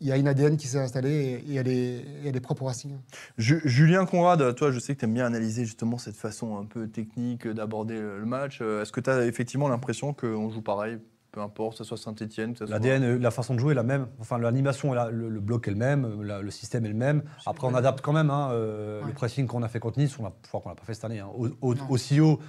Il 0.00 0.06
y 0.06 0.12
a 0.12 0.16
une 0.16 0.28
ADN 0.28 0.56
qui 0.56 0.68
s'est 0.68 0.78
installée 0.78 1.42
et, 1.48 1.52
et 1.52 1.56
elle, 1.56 1.66
est, 1.66 1.72
et 1.74 2.06
elle 2.26 2.36
est 2.36 2.40
propre 2.40 2.62
au 2.62 2.66
Racing. 2.66 2.96
Ju- 3.36 3.60
Julien 3.64 4.06
Conrad, 4.06 4.54
toi, 4.54 4.70
je 4.70 4.78
sais 4.78 4.94
que 4.94 5.00
tu 5.00 5.06
aimes 5.06 5.14
bien 5.14 5.26
analyser 5.26 5.64
justement 5.64 5.98
cette 5.98 6.14
façon 6.16 6.56
un 6.56 6.64
peu 6.66 6.86
technique 6.86 7.48
d'aborder 7.48 7.94
le 7.94 8.20
le 8.20 8.24
match. 8.26 8.60
Euh, 8.62 8.82
Est-ce 8.82 8.92
que 8.92 9.00
tu 9.00 9.10
as 9.10 9.24
effectivement 9.26 9.66
l'impression 9.68 10.12
qu'on 10.14 10.50
joue 10.50 10.62
pareil, 10.62 10.98
peu 11.38 11.44
importe, 11.44 11.72
que 11.72 11.78
ce 11.78 11.84
soit 11.84 11.96
Saint-Etienne, 11.96 12.56
soit. 12.56 12.66
L'ADN, 12.66 13.16
la 13.18 13.30
façon 13.30 13.54
de 13.54 13.60
jouer 13.60 13.72
est 13.72 13.76
la 13.76 13.82
même. 13.84 14.08
Enfin, 14.20 14.38
l'animation, 14.38 14.92
la- 14.92 15.10
le, 15.10 15.28
le 15.28 15.40
bloc 15.40 15.68
est 15.68 15.70
le 15.70 15.76
même, 15.76 16.22
la- 16.22 16.42
le 16.42 16.50
système 16.50 16.84
est 16.84 16.88
le 16.88 16.94
même. 16.94 17.22
Après, 17.46 17.66
on 17.68 17.74
adapte 17.74 18.00
quand 18.00 18.12
même. 18.12 18.30
hein, 18.30 18.50
euh, 18.52 19.00
Ouais. 19.02 19.06
Le 19.08 19.12
pressing 19.12 19.46
qu'on 19.46 19.62
a 19.62 19.68
fait 19.68 19.78
contre 19.78 19.98
Nice, 20.00 20.18
on 20.18 20.26
a, 20.26 20.32
je 20.42 20.48
crois 20.48 20.60
qu'on 20.60 20.68
l'a 20.70 20.74
pas 20.74 20.84
fait 20.84 20.94
cette 20.94 21.04
année. 21.04 21.20
hein. 21.20 21.28
Au, 21.36 21.48
au- 21.60 21.74
Non. 21.76 21.80
aussi 21.90 22.20
haut, 22.20 22.40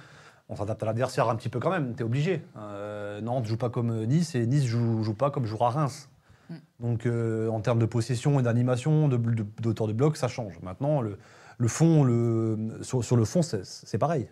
on 0.48 0.56
s'adapte 0.56 0.82
à 0.82 0.86
l'adversaire 0.86 1.28
un 1.28 1.36
petit 1.36 1.48
peu 1.48 1.60
quand 1.60 1.70
même. 1.70 1.94
T'es 1.94 2.02
obligé. 2.02 2.42
Euh, 2.58 3.20
Nantes 3.20 3.46
joue 3.46 3.56
pas 3.56 3.70
comme 3.70 4.04
Nice 4.06 4.34
et 4.34 4.44
Nice 4.46 4.64
joue, 4.64 5.04
joue 5.04 5.14
pas 5.14 5.30
comme 5.30 5.46
jouera 5.46 5.70
Reims. 5.70 6.08
Mm. 6.48 6.54
Donc, 6.80 7.06
euh, 7.06 7.48
en 7.48 7.60
termes 7.60 7.78
de 7.78 7.86
possession 7.86 8.40
et 8.40 8.42
d'animation, 8.42 9.06
de- 9.06 9.16
de- 9.16 9.46
d'auteur 9.62 9.86
de, 9.86 9.92
bloc, 9.92 10.16
ça 10.16 10.26
change. 10.26 10.58
Maintenant, 10.62 11.00
le, 11.00 11.16
le 11.58 11.68
fond, 11.68 12.02
le, 12.02 12.78
sur, 12.82 13.04
sur 13.04 13.14
le 13.16 13.24
fond, 13.24 13.42
c'est 13.42 13.98
pareil. 13.98 14.28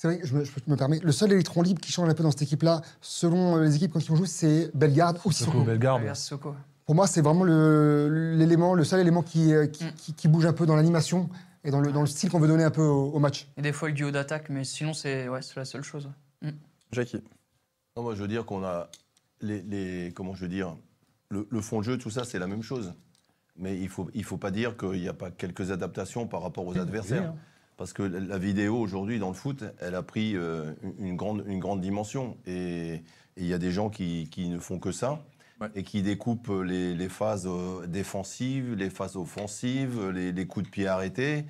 C'est 0.00 0.06
vrai, 0.06 0.20
je 0.22 0.32
me, 0.32 0.44
je 0.44 0.52
me 0.68 0.76
permets, 0.76 1.00
le 1.00 1.10
seul 1.10 1.32
électron 1.32 1.60
libre 1.60 1.80
qui 1.80 1.90
change 1.90 2.08
un 2.08 2.14
peu 2.14 2.22
dans 2.22 2.30
cette 2.30 2.42
équipe-là, 2.42 2.82
selon 3.00 3.56
les 3.56 3.74
équipes 3.74 3.92
quand 3.94 3.98
ils 3.98 4.14
jouent, 4.16 4.26
c'est 4.26 4.70
Bellegarde 4.72 5.18
ou 5.24 5.32
Sissoko. 5.32 5.62
Bellegarde. 5.64 6.14
Sissoko. 6.14 6.54
Pour 6.86 6.94
moi, 6.94 7.08
c'est 7.08 7.20
vraiment 7.20 7.42
le- 7.42 8.36
l'élément, 8.38 8.74
le, 8.74 8.84
seul 8.84 9.00
élément 9.00 9.24
qui, 9.24 9.52
euh, 9.52 9.66
qui, 9.66 9.82
Mm. 9.86 9.92
qui- 9.96 10.12
qui 10.14 10.28
bouge 10.28 10.46
un 10.46 10.52
peu 10.52 10.66
dans 10.66 10.76
l'animation 10.76 11.28
et 11.64 11.72
dans 11.72 11.80
le, 11.80 11.90
dans 11.90 12.02
le 12.02 12.06
style 12.06 12.30
qu'on 12.30 12.38
veut 12.38 12.46
donner 12.46 12.62
un 12.62 12.70
peu 12.70 12.82
au, 12.84 13.06
au 13.10 13.18
match. 13.18 13.48
Et 13.56 13.62
des 13.62 13.72
fois 13.72 13.88
le 13.88 13.94
duo 13.94 14.12
d'attaque, 14.12 14.50
mais 14.50 14.62
sinon 14.62 14.92
c'est 14.94 15.28
ouais, 15.28 15.42
c'est 15.42 15.56
la 15.56 15.64
seule 15.64 15.82
chose. 15.82 16.08
Jackie. 16.92 17.20
Non, 17.96 18.04
moi, 18.04 18.14
je 18.14 18.22
veux 18.22 18.28
dire 18.28 18.46
qu'on 18.46 18.62
a 18.62 18.88
les, 19.40 19.62
les- 19.62 20.12
comment 20.14 20.32
je 20.36 20.42
veux 20.42 20.48
dire, 20.48 20.76
le, 21.28 21.48
le 21.50 21.60
fond 21.60 21.80
de 21.80 21.84
jeu, 21.84 21.98
tout 21.98 22.10
ça, 22.10 22.22
c'est 22.22 22.38
la 22.38 22.46
même 22.46 22.62
chose. 22.62 22.94
Mais 23.56 23.76
il 23.76 23.88
faut, 23.88 24.08
il 24.14 24.22
faut 24.22 24.36
pas 24.36 24.52
dire 24.52 24.76
qu'il 24.76 25.00
n'y 25.00 25.08
a 25.08 25.12
pas 25.12 25.32
quelques 25.32 25.72
adaptations 25.72 26.28
par 26.28 26.42
rapport 26.42 26.64
aux 26.68 26.78
adversaires. 26.78 27.34
Parce 27.78 27.94
que 27.94 28.02
la 28.02 28.36
vidéo 28.36 28.76
aujourd'hui 28.76 29.18
dans 29.18 29.28
le 29.28 29.34
foot, 29.34 29.64
elle 29.80 29.94
a 29.94 30.02
pris 30.02 30.36
euh, 30.36 30.72
une, 30.98 31.16
grande, 31.16 31.44
une 31.46 31.60
grande 31.60 31.80
dimension. 31.80 32.36
Et 32.46 33.02
il 33.38 33.46
y 33.46 33.54
a 33.54 33.58
des 33.58 33.70
gens 33.70 33.88
qui, 33.88 34.28
qui 34.30 34.48
ne 34.48 34.58
font 34.58 34.78
que 34.78 34.92
ça. 34.92 35.24
Ouais. 35.60 35.68
Et 35.74 35.82
qui 35.82 36.02
découpent 36.02 36.52
les, 36.64 36.94
les 36.94 37.08
phases 37.08 37.46
euh, 37.46 37.86
défensives, 37.86 38.74
les 38.74 38.90
phases 38.90 39.16
offensives, 39.16 40.10
les, 40.10 40.30
les 40.32 40.46
coups 40.46 40.66
de 40.66 40.70
pied 40.70 40.86
arrêtés, 40.86 41.46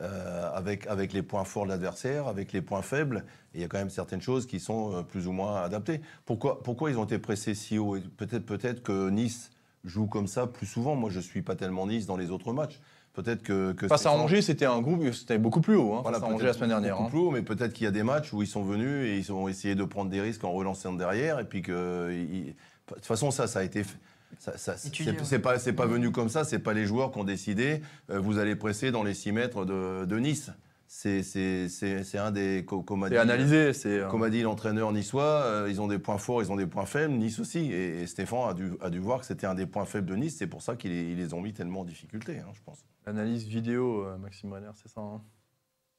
euh, 0.00 0.50
avec, 0.52 0.86
avec 0.86 1.12
les 1.12 1.22
points 1.22 1.44
forts 1.44 1.64
de 1.64 1.70
l'adversaire, 1.70 2.26
avec 2.26 2.52
les 2.52 2.62
points 2.62 2.82
faibles. 2.82 3.24
Et 3.54 3.58
il 3.58 3.60
y 3.60 3.64
a 3.64 3.68
quand 3.68 3.78
même 3.78 3.90
certaines 3.90 4.22
choses 4.22 4.46
qui 4.46 4.58
sont 4.58 4.94
euh, 4.94 5.02
plus 5.02 5.28
ou 5.28 5.32
moins 5.32 5.62
adaptées. 5.62 6.00
Pourquoi, 6.24 6.62
pourquoi 6.62 6.90
ils 6.90 6.98
ont 6.98 7.04
été 7.04 7.18
pressés 7.18 7.54
si 7.54 7.78
haut? 7.78 7.98
Peut-être 8.16 8.46
peut 8.46 8.58
que 8.58 9.10
Nice 9.10 9.50
joue 9.84 10.06
comme 10.06 10.26
ça 10.26 10.46
plus 10.46 10.66
souvent. 10.66 10.96
Moi, 10.96 11.10
je 11.10 11.18
ne 11.18 11.22
suis 11.22 11.42
pas 11.42 11.54
tellement 11.54 11.86
Nice 11.86 12.06
dans 12.06 12.16
les 12.16 12.30
autres 12.30 12.52
matchs. 12.52 12.80
Peut-être 13.14 13.42
que, 13.42 13.72
que 13.72 13.88
Face 13.88 14.06
à 14.06 14.12
Angers, 14.12 14.40
c'était 14.40 14.64
un 14.64 14.80
groupe, 14.80 15.12
c'était 15.12 15.36
beaucoup 15.38 15.60
plus 15.60 15.76
haut. 15.76 15.94
Hein, 15.94 16.00
voilà, 16.02 16.18
face 16.18 16.28
à 16.30 16.32
Angers 16.32 16.46
la 16.46 16.52
semaine 16.54 16.70
dernière. 16.70 16.92
beaucoup 16.96 17.06
hein. 17.06 17.10
plus 17.10 17.18
haut, 17.18 17.30
mais 17.30 17.42
peut-être 17.42 17.72
qu'il 17.74 17.84
y 17.84 17.88
a 17.88 17.90
des 17.90 18.02
matchs 18.02 18.32
où 18.32 18.40
ils 18.42 18.46
sont 18.46 18.62
venus 18.62 19.06
et 19.06 19.18
ils 19.18 19.32
ont 19.32 19.48
essayé 19.48 19.74
de 19.74 19.84
prendre 19.84 20.10
des 20.10 20.20
risques 20.20 20.44
en 20.44 20.52
relançant 20.52 20.92
derrière. 20.94 21.38
Et 21.38 21.44
puis 21.44 21.62
que. 21.62 22.10
ils- 22.10 22.54
De 22.88 22.94
toute 22.96 23.06
façon, 23.06 23.30
ça, 23.30 23.46
ça 23.46 23.60
a 23.60 23.62
été. 23.62 23.84
fait- 23.84 23.96
Ça, 24.38 24.56
ça- 24.56 24.76
c'est 24.76 25.38
pas, 25.38 25.58
c'est 25.58 25.72
pas 25.74 25.86
venu 25.86 26.10
comme 26.10 26.28
ça, 26.30 26.44
c'est 26.44 26.58
pas 26.58 26.72
les 26.72 26.86
joueurs 26.86 27.12
qui 27.12 27.18
ont 27.18 27.24
décidé, 27.24 27.82
euh, 28.10 28.18
vous 28.18 28.38
allez 28.38 28.56
presser 28.56 28.90
dans 28.90 29.02
les 29.02 29.12
6 29.14 29.30
mètres 29.30 29.64
de, 29.66 30.04
de 30.06 30.18
Nice. 30.18 30.50
C'est- 30.94 32.18
un 32.18 32.30
des. 32.30 32.64
co- 32.66 32.82
Comme 32.82 33.02
a 33.04 33.08
C'est 33.08 33.14
dit- 33.14 33.18
analysé, 33.18 33.72
euh, 33.86 34.08
comme 34.08 34.22
a 34.24 34.28
dit 34.30 34.42
l'entraîneur 34.42 34.92
niçois, 34.92 35.22
euh, 35.24 35.66
ils 35.70 35.80
ont 35.80 35.88
des 35.88 35.98
points 35.98 36.18
forts, 36.18 36.42
ils 36.42 36.52
ont 36.52 36.56
des 36.56 36.66
points 36.66 36.84
faibles, 36.84 37.14
Nice 37.14 37.40
aussi. 37.40 37.60
Et, 37.72 38.02
et 38.02 38.06
Stéphane 38.06 38.50
a 38.50 38.52
dû, 38.52 38.72
a 38.80 38.90
dû 38.90 38.98
voir 38.98 39.20
que 39.20 39.26
c'était 39.26 39.46
un 39.46 39.54
des 39.54 39.64
points 39.66 39.86
faibles 39.86 40.06
de 40.10 40.14
Nice, 40.16 40.36
c'est 40.38 40.46
pour 40.46 40.60
ça 40.60 40.76
qu'ils 40.76 41.16
les, 41.16 41.32
ont 41.34 41.40
mis 41.40 41.54
tellement 41.54 41.80
en 41.80 41.84
difficulté, 41.84 42.38
hein, 42.40 42.50
je 42.52 42.60
pense. 42.64 42.84
Analyse 43.06 43.46
vidéo, 43.48 44.04
euh, 44.04 44.18
Maxime 44.18 44.52
Renner, 44.52 44.70
c'est 44.74 44.88
ça 44.92 45.00
hein? 45.00 45.22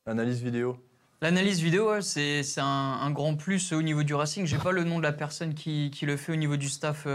Analyse 0.06 0.41
vidéo. 0.43 0.77
L'analyse 1.23 1.60
vidéo, 1.62 1.89
ouais, 1.89 2.01
c'est 2.01 2.43
un, 2.60 2.63
un 2.65 3.10
grand 3.12 3.36
plus 3.36 3.71
au 3.73 3.82
niveau 3.82 4.03
du 4.03 4.13
Racing. 4.13 4.45
J'ai 4.45 4.58
pas 4.58 4.73
le 4.73 4.84
nom 4.84 4.97
de 4.99 5.03
la 5.03 5.13
personne 5.13 5.53
qui, 5.56 5.89
qui 5.89 6.06
le 6.06 6.17
fait 6.17 6.34
au 6.34 6.36
niveau 6.36 6.58
du 6.58 6.67
staff 6.69 7.08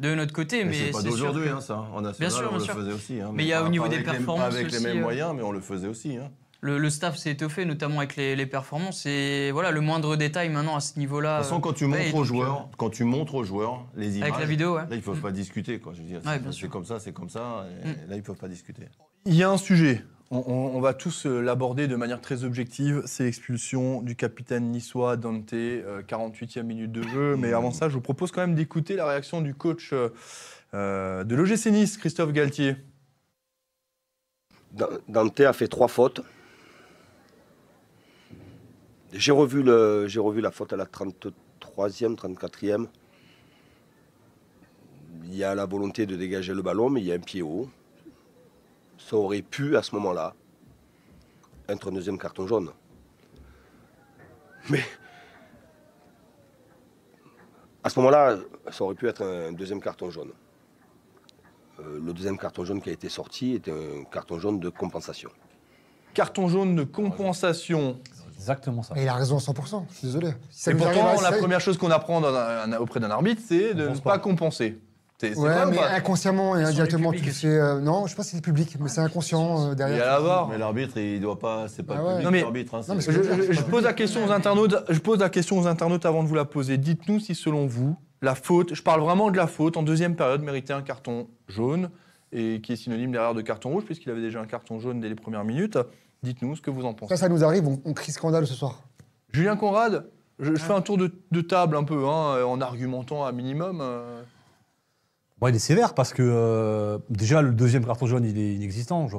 de 0.00 0.14
notre 0.14 0.32
côté, 0.32 0.64
Mais, 0.64 0.70
mais, 0.70 0.76
c'est 0.86 0.90
pas 0.90 1.00
sûr 1.00 1.10
d'aujourd'hui, 1.12 1.44
que- 1.44 1.54
hein, 1.54 1.60
ça. 1.60 1.78
En 1.78 2.00
national, 2.02 2.14
Bien 2.18 2.30
sûr, 2.30 2.46
on 2.46 2.50
bien 2.50 2.58
le 2.58 2.64
sûr. 2.64 2.74
faisait 2.74 2.92
aussi. 2.92 3.20
hein, 3.20 3.30
Mais 3.32 3.44
il 3.44 3.48
y 3.48 3.52
a 3.52 3.60
pas- 3.60 3.66
au 3.66 3.70
niveau 3.70 3.86
des 3.88 3.94
avec 3.96 4.06
les- 4.06 4.12
performances 4.12 4.48
pas 4.50 4.54
avec 4.56 4.70
les 4.72 4.80
mêmes 4.80 4.98
euh, 4.98 5.02
moyens, 5.02 5.32
mais 5.36 5.42
on 5.42 5.52
le 5.52 5.60
faisait 5.60 5.86
aussi. 5.88 6.16
hein. 6.16 6.30
Le, 6.64 6.78
le 6.78 6.90
staff 6.90 7.16
s'est 7.16 7.32
étoffé, 7.32 7.64
notamment 7.64 7.98
avec 7.98 8.14
les, 8.16 8.36
les 8.36 8.46
performances. 8.46 9.04
Et 9.04 9.50
voilà, 9.50 9.72
le 9.72 9.80
moindre 9.80 10.14
détail 10.16 10.48
maintenant 10.48 10.76
à 10.76 10.80
ce 10.80 10.96
niveau-là. 10.98 11.38
De 11.38 11.42
toute 11.42 11.48
façon, 11.50 11.60
quand 11.60 11.72
tu 11.72 11.86
montres 11.86 12.14
aux 12.14 12.24
joueurs, 12.24 12.68
quand 12.78 12.88
tu 12.90 13.02
montres 13.04 13.34
aux 13.34 13.42
joueurs 13.44 13.84
les 13.96 14.16
images, 14.18 14.28
avec 14.30 14.40
la 14.40 14.46
vidéo, 14.46 14.76
ouais. 14.76 14.82
là 14.88 14.94
ils 14.96 15.02
peuvent 15.02 15.18
Mm. 15.18 15.22
pas 15.22 15.32
discuter. 15.32 15.80
Quoi. 15.80 15.92
Je 15.92 16.02
veux 16.02 16.06
dire, 16.08 16.20
Ouais, 16.24 16.40
c'est- 16.52 16.68
comme 16.68 16.84
ça, 16.84 17.00
c'est 17.00 17.12
comme 17.12 17.28
ça. 17.28 17.66
Et 17.84 17.88
Mm. 17.88 17.94
Là 18.10 18.16
ils 18.16 18.22
peuvent 18.22 18.36
pas 18.36 18.46
discuter. 18.48 18.84
Il 19.24 19.34
y 19.34 19.42
a 19.42 19.50
un 19.50 19.56
sujet, 19.56 20.04
on, 20.30 20.38
on- 20.38 20.76
on 20.76 20.80
va 20.80 20.94
tous 20.94 21.26
euh, 21.26 21.40
l'aborder 21.40 21.88
de 21.88 21.96
manière 21.96 22.20
très 22.20 22.44
objective, 22.44 23.02
c'est 23.06 23.24
l'expulsion 23.24 24.00
du 24.00 24.14
capitaine 24.14 24.70
niçois 24.70 25.16
Dante, 25.16 25.52
euh, 25.54 26.02
48e 26.02 26.62
minute 26.66 26.92
de 26.92 27.02
jeu. 27.02 27.34
Mais 27.36 27.52
avant 27.52 27.72
ça, 27.72 27.88
je 27.88 27.94
vous 27.94 28.00
propose 28.00 28.30
quand 28.30 28.40
même 28.40 28.54
d'écouter 28.54 28.94
la 28.94 29.06
réaction 29.06 29.40
du 29.40 29.52
coach 29.54 29.90
euh, 29.92 30.10
euh, 30.74 31.24
de 31.24 31.34
l'OGC 31.34 31.66
Nice, 31.72 31.96
Christophe 31.96 32.32
Galtier. 32.32 32.76
Dan- 34.72 34.98
Dante 35.08 35.40
a 35.40 35.52
fait 35.52 35.66
trois 35.68 35.88
fautes. 35.88 36.22
J'ai 39.12 39.32
revu, 39.32 39.62
revu 39.68 40.40
la 40.40 40.50
faute 40.50 40.72
à 40.72 40.76
la 40.76 40.86
33e, 40.86 42.16
34e. 42.16 42.86
Il 45.24 45.36
y 45.36 45.44
a 45.44 45.54
la 45.54 45.66
volonté 45.66 46.06
de 46.06 46.16
dégager 46.16 46.54
le 46.54 46.62
ballon, 46.62 46.88
mais 46.88 47.02
il 47.02 47.06
y 47.06 47.12
a 47.12 47.16
un 47.16 47.18
pied 47.18 47.42
haut. 47.42 47.68
Ça 48.96 49.16
aurait 49.16 49.42
pu, 49.42 49.76
à 49.76 49.82
ce 49.82 49.94
moment-là, 49.96 50.34
être 51.68 51.88
un 51.88 51.92
deuxième 51.92 52.18
carton 52.18 52.46
jaune. 52.46 52.70
Mais 54.70 54.82
à 57.84 57.90
ce 57.90 57.98
moment-là, 57.98 58.38
ça 58.70 58.84
aurait 58.84 58.94
pu 58.94 59.08
être 59.08 59.22
un 59.22 59.52
deuxième 59.52 59.80
carton 59.80 60.08
jaune. 60.10 60.32
Euh, 61.80 62.00
le 62.02 62.12
deuxième 62.14 62.38
carton 62.38 62.64
jaune 62.64 62.80
qui 62.80 62.88
a 62.88 62.92
été 62.92 63.10
sorti 63.10 63.54
était 63.54 63.72
un 63.72 64.04
carton 64.04 64.38
jaune 64.38 64.58
de 64.58 64.70
compensation. 64.70 65.30
Carton 66.14 66.48
jaune 66.48 66.76
de 66.76 66.84
compensation. 66.84 68.00
Exactement 68.42 68.82
ça. 68.82 68.94
Et 68.96 69.02
il 69.02 69.08
a 69.08 69.14
raison 69.14 69.36
à 69.36 69.40
100%, 69.40 69.86
je 69.90 69.96
suis 69.98 70.06
désolé. 70.08 70.30
Si 70.50 70.70
Et 70.70 70.74
pourtant, 70.74 71.20
la 71.20 71.32
première 71.32 71.60
chose 71.60 71.78
qu'on 71.78 71.90
apprend 71.90 72.20
dans 72.20 72.34
un- 72.34 72.72
un- 72.72 72.78
auprès 72.78 72.98
d'un 73.00 73.10
arbitre, 73.10 73.40
c'est 73.46 73.74
de 73.74 73.82
ne 73.84 73.88
pense 73.88 74.00
pas 74.00 74.12
pas. 74.12 74.18
compenser. 74.18 74.78
C'est 75.20 75.36
Ouais, 75.38 75.66
mais 75.70 75.76
pas 75.76 75.90
inconsciemment 75.90 76.56
et 76.58 76.64
indirectement, 76.64 77.12
tu 77.12 77.20
fais. 77.22 77.46
euh, 77.46 77.78
non, 77.80 78.06
je 78.06 78.10
sais 78.10 78.16
pas 78.16 78.24
si 78.24 78.30
c'est 78.30 78.36
le 78.38 78.42
public, 78.42 78.76
mais 78.80 78.88
c'est 78.88 79.00
inconscient 79.02 79.66
euh, 79.66 79.68
Il 79.68 79.72
y 79.74 79.76
derrière. 79.76 80.14
a 80.14 80.18
la. 80.18 80.46
Mais 80.50 80.58
l'arbitre, 80.58 80.98
il 80.98 81.20
doit 81.20 81.38
pas. 81.38 81.68
C'est 81.68 81.84
pas 81.84 81.94
Ah 81.96 82.02
ouais. 82.02 82.08
public 82.10 82.24
Non, 82.24 82.30
mais- 82.32 82.40
l'arbitre. 82.40 82.74
hein, 82.74 82.82
mais 82.88 83.00
je 83.54 83.62
pose 83.62 83.84
la 83.84 83.92
question 83.92 84.24
aux 84.26 84.32
internautes. 84.32 84.74
Je 84.88 84.98
pose 84.98 85.20
la 85.20 85.28
question 85.30 85.60
aux 85.60 85.68
internautes 85.68 86.04
avant 86.06 86.24
de 86.24 86.28
vous 86.28 86.34
la 86.34 86.44
poser. 86.44 86.76
Dites-nous 86.76 87.20
si, 87.20 87.36
selon 87.36 87.66
vous, 87.68 87.96
la 88.20 88.34
faute, 88.34 88.74
je 88.74 88.82
parle 88.82 89.00
vraiment 89.02 89.30
de 89.30 89.36
la 89.36 89.46
faute 89.46 89.76
en 89.76 89.84
deuxième 89.84 90.16
période, 90.16 90.42
méritait 90.42 90.72
un 90.72 90.82
carton 90.82 91.28
jaune 91.46 91.90
et 92.32 92.60
qui 92.60 92.72
est 92.72 92.76
synonyme 92.76 93.12
derrière 93.12 93.34
de 93.34 93.42
carton 93.42 93.70
rouge 93.70 93.84
puisqu'il 93.84 94.10
avait 94.10 94.22
déjà 94.22 94.40
un 94.40 94.46
carton 94.46 94.80
jaune 94.80 94.98
dès 95.00 95.08
les 95.08 95.14
premières 95.14 95.44
minutes. 95.44 95.78
Dites-nous 96.22 96.56
ce 96.56 96.62
que 96.62 96.70
vous 96.70 96.84
en 96.84 96.94
pensez. 96.94 97.16
Ça, 97.16 97.20
ça 97.22 97.28
nous 97.28 97.44
arrive, 97.44 97.66
on, 97.66 97.80
on 97.84 97.92
crie 97.94 98.12
scandale 98.12 98.46
ce 98.46 98.54
soir. 98.54 98.82
Julien 99.32 99.56
Conrad, 99.56 100.06
je, 100.38 100.54
je 100.54 100.60
fais 100.60 100.72
un 100.72 100.82
tour 100.82 100.96
de, 100.98 101.12
de 101.30 101.40
table 101.40 101.76
un 101.76 101.84
peu, 101.84 102.06
hein, 102.06 102.44
en 102.44 102.60
argumentant 102.60 103.24
à 103.24 103.32
minimum. 103.32 103.80
euh. 103.80 104.22
Bon, 105.38 105.48
il 105.48 105.56
est 105.56 105.58
sévère 105.58 105.94
parce 105.94 106.12
que 106.12 106.22
euh, 106.22 106.98
déjà 107.10 107.42
le 107.42 107.50
deuxième 107.50 107.84
carton 107.84 108.06
jaune 108.06 108.24
il 108.24 108.38
est 108.38 108.54
inexistant. 108.54 109.08
Je 109.08 109.16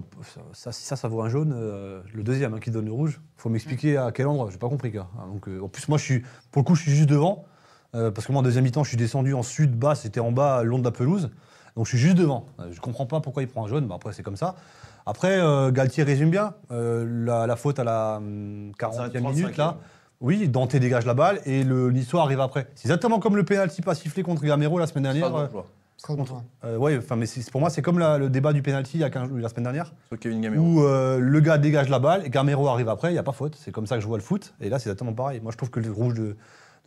ça, 0.53 0.71
si 0.71 0.85
ça, 0.85 0.95
ça 0.95 1.09
vaut 1.09 1.21
un 1.21 1.27
jaune, 1.27 1.53
euh, 1.53 2.01
le 2.13 2.23
deuxième 2.23 2.53
hein, 2.53 2.59
qui 2.61 2.71
donne 2.71 2.85
le 2.85 2.93
rouge, 2.93 3.19
faut 3.35 3.49
m'expliquer 3.49 3.97
à 3.97 4.13
quel 4.13 4.27
endroit. 4.27 4.47
J'ai 4.49 4.57
pas 4.57 4.69
compris 4.69 4.89
quoi. 4.93 5.09
Hein, 5.19 5.27
donc, 5.33 5.49
euh, 5.49 5.59
en 5.59 5.67
plus 5.67 5.85
moi 5.89 5.97
je 5.97 6.03
suis, 6.05 6.23
pour 6.51 6.61
le 6.61 6.63
coup 6.63 6.75
je 6.75 6.83
suis 6.83 6.93
juste 6.93 7.09
devant 7.09 7.43
euh, 7.93 8.09
parce 8.09 8.25
que 8.25 8.31
moi 8.31 8.39
en 8.39 8.43
deuxième 8.43 8.63
mi-temps 8.63 8.85
je 8.85 8.89
suis 8.89 8.97
descendu 8.97 9.33
en 9.33 9.43
sud 9.43 9.77
bas, 9.77 9.95
c'était 9.95 10.21
en 10.21 10.31
bas 10.31 10.63
le 10.63 10.69
long 10.69 10.79
de 10.79 10.85
la 10.85 10.91
pelouse, 10.91 11.29
donc 11.75 11.87
je 11.87 11.89
suis 11.89 11.97
juste 11.97 12.15
devant. 12.15 12.45
Euh, 12.61 12.71
je 12.71 12.79
comprends 12.79 13.05
pas 13.05 13.19
pourquoi 13.19 13.43
il 13.43 13.49
prend 13.49 13.65
un 13.65 13.67
jaune. 13.67 13.85
Bah, 13.87 13.95
après 13.95 14.13
c'est 14.13 14.23
comme 14.23 14.37
ça. 14.37 14.55
Après 15.05 15.39
euh, 15.39 15.71
Galtier 15.71 16.03
résume 16.03 16.29
bien 16.29 16.53
Euh, 16.71 17.05
la, 17.25 17.47
la 17.47 17.55
faute 17.55 17.79
à 17.79 17.83
la 17.83 18.17
hum, 18.17 18.71
40e 18.79 19.11
minute 19.21 19.57
là. 19.57 19.77
Oui, 20.21 20.47
Dante 20.47 20.75
dégage 20.77 21.05
la 21.05 21.13
balle 21.13 21.39
et 21.45 21.63
le 21.65 21.91
Niçois 21.91 22.21
arrive 22.21 22.39
après. 22.39 22.67
C'est 22.75 22.87
exactement 22.87 23.19
comme 23.19 23.35
le 23.35 23.43
pénalty 23.43 23.81
pas 23.81 23.93
sifflé 23.95 24.23
contre 24.23 24.43
Gamero 24.43 24.79
la 24.79 24.87
semaine 24.87 25.03
dernière. 25.03 25.27
Strasbourg, 25.27 25.65
Strasbourg, 25.97 26.27
ouais. 26.63 26.69
Euh, 26.69 26.77
ouais, 26.77 26.97
enfin, 26.97 27.17
mais 27.17 27.25
pour 27.51 27.59
moi, 27.59 27.69
c'est 27.69 27.81
comme 27.81 27.99
la- 27.99 28.17
le 28.17 28.29
débat 28.29 28.53
du 28.53 28.61
pénalty 28.61 28.97
il 28.97 29.01
y 29.01 29.03
a 29.03 29.09
15 29.09 29.27
jours- 29.27 29.37
la 29.37 29.49
semaine 29.49 29.63
dernière, 29.63 29.93
Kevin 30.21 30.57
où 30.59 30.81
euh, 30.83 31.19
le 31.19 31.39
gars 31.41 31.57
dégage 31.57 31.89
la 31.89 31.99
balle 31.99 32.25
et 32.25 32.29
Gamero 32.29 32.67
arrive 32.69 32.87
après, 32.87 33.09
il 33.09 33.13
n'y 33.13 33.19
a 33.19 33.23
pas 33.23 33.33
faute. 33.33 33.57
C'est 33.59 33.71
comme 33.73 33.85
ça 33.87 33.95
que 33.95 34.01
je 34.01 34.07
vois 34.07 34.17
le 34.17 34.23
foot. 34.23 34.53
Et 34.61 34.69
là, 34.69 34.79
c'est 34.79 34.89
exactement 34.89 35.13
pareil. 35.13 35.41
Moi, 35.41 35.51
je 35.51 35.57
trouve 35.57 35.69
que 35.71 35.81
le 35.81 35.91
rouge 35.91 36.13
de, 36.13 36.37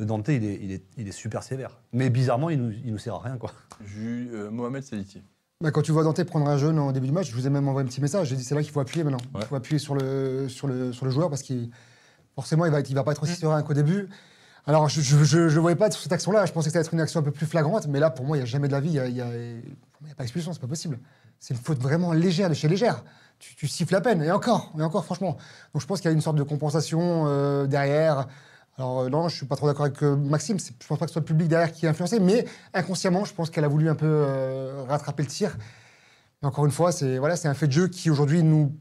de 0.00 0.05
Dante, 0.05 0.29
il 0.29 0.42
est, 0.44 0.59
il, 0.62 0.72
est, 0.72 0.83
il 0.96 1.07
est 1.07 1.12
super 1.12 1.42
sévère. 1.42 1.79
Mais 1.92 2.09
bizarrement, 2.09 2.48
il 2.48 2.61
nous, 2.62 2.72
il 2.85 2.92
nous 2.92 2.98
sert 2.98 3.14
à 3.16 3.20
rien, 3.20 3.37
quoi. 3.37 3.52
Euh, 3.98 4.50
Mohamed 4.50 4.83
Saliti. 4.83 5.22
Bah, 5.62 5.71
quand 5.71 5.81
tu 5.81 5.90
vois 5.90 6.03
Dante 6.05 6.23
prendre 6.25 6.47
un 6.49 6.59
jaune 6.59 6.79
en 6.79 6.92
début 6.92 7.07
du 7.07 7.12
match, 7.14 7.31
je 7.31 7.35
vous 7.35 7.47
ai 7.47 7.51
même 7.51 7.66
envoyé 7.66 7.87
un 7.87 7.88
petit 7.88 8.03
message. 8.03 8.29
J'ai 8.29 8.37
dit 8.37 8.45
c'est 8.45 8.55
là 8.55 8.62
qu'il 8.62 8.71
faut 8.73 8.81
appuyer 8.81 9.05
maintenant. 9.05 9.21
Ouais. 9.35 9.40
Il 9.40 9.47
faut 9.47 9.57
appuyer 9.57 9.79
sur 9.79 9.95
le, 9.95 10.49
sur 10.51 10.66
le, 10.69 10.92
sur 10.92 11.07
le 11.07 11.11
joueur 11.11 11.31
parce 11.31 11.40
qu'il 11.40 11.71
forcément 12.35 12.66
il 12.66 12.73
va, 12.73 12.81
être- 12.81 12.90
il 12.90 12.95
va 12.95 13.03
pas 13.05 13.12
être 13.12 13.23
aussi 13.23 13.35
serein 13.37 13.62
qu'au 13.62 13.73
début. 13.73 14.11
Alors 14.66 14.90
je 14.90 15.01
ne 15.01 15.49
le 15.49 15.61
voyais 15.61 15.77
pas 15.77 15.90
sur 15.90 16.03
cette 16.03 16.12
action-là. 16.12 16.45
Je 16.45 16.53
pensais 16.53 16.69
que 16.69 16.73
ça 16.75 16.79
allait 16.81 16.87
être 16.87 16.92
une 16.92 17.01
action 17.01 17.21
un 17.21 17.23
peu 17.23 17.31
plus 17.31 17.47
flagrante, 17.47 17.87
mais 17.87 18.01
là 18.01 18.11
pour 18.11 18.27
moi 18.27 18.37
il 18.37 18.40
n'y 18.40 18.42
a 18.42 18.47
jamais 18.47 18.69
de 18.69 18.73
la 18.73 18.81
vie. 18.81 18.88
Il 18.90 18.92
n'y 18.95 18.99
a, 19.01 19.09
y 19.09 19.21
a- 19.23 19.35
y 19.35 20.11
a 20.11 20.14
pas 20.14 20.25
d'expulsion, 20.25 20.53
c'est 20.53 20.61
pas 20.61 20.66
possible. 20.66 20.99
C'est 21.40 21.55
une 21.55 21.61
faute 21.61 21.79
vraiment 21.79 22.12
légère 22.12 22.51
de 22.51 22.55
chez 22.55 22.69
légère. 22.69 23.03
Tu, 23.38 23.55
tu 23.57 23.66
siffles 23.66 23.95
à 23.95 24.03
peine 24.03 24.23
et 24.23 24.31
encore, 24.31 24.73
et 24.79 24.83
encore 24.83 25.07
franchement. 25.07 25.38
Donc 25.73 25.81
je 25.81 25.87
pense 25.87 26.01
qu'il 26.03 26.11
y 26.11 26.12
a 26.12 26.14
une 26.14 26.21
sorte 26.21 26.37
de 26.37 26.42
compensation 26.42 27.25
euh, 27.29 27.66
derrière. 27.66 28.27
Alors 28.78 29.00
euh, 29.00 29.08
non, 29.08 29.28
je 29.28 29.36
suis 29.36 29.46
pas 29.46 29.56
trop 29.56 29.66
d'accord 29.66 29.86
avec 29.86 30.02
euh, 30.02 30.16
Maxime. 30.16 30.58
Je 30.58 30.86
pense 30.86 30.98
pas 30.98 31.06
que 31.06 31.10
ce 31.10 31.14
soit 31.14 31.20
le 31.20 31.26
public 31.26 31.48
derrière 31.48 31.72
qui 31.72 31.86
a 31.86 31.90
influencé, 31.90 32.20
mais 32.20 32.44
inconsciemment, 32.74 33.24
je 33.24 33.32
pense 33.32 33.48
qu'elle 33.50 33.64
a 33.64 33.68
voulu 33.68 33.88
un 33.88 33.94
peu 33.94 34.06
euh, 34.06 34.84
rattraper 34.88 35.22
le 35.22 35.28
tir. 35.28 35.56
Mais 36.42 36.48
encore 36.48 36.66
une 36.66 36.72
fois, 36.72 36.92
c'est 36.92 37.18
voilà, 37.18 37.36
c'est 37.36 37.48
un 37.48 37.54
fait 37.54 37.66
de 37.66 37.72
jeu 37.72 37.88
qui 37.88 38.10
aujourd'hui 38.10 38.42
nous 38.42 38.74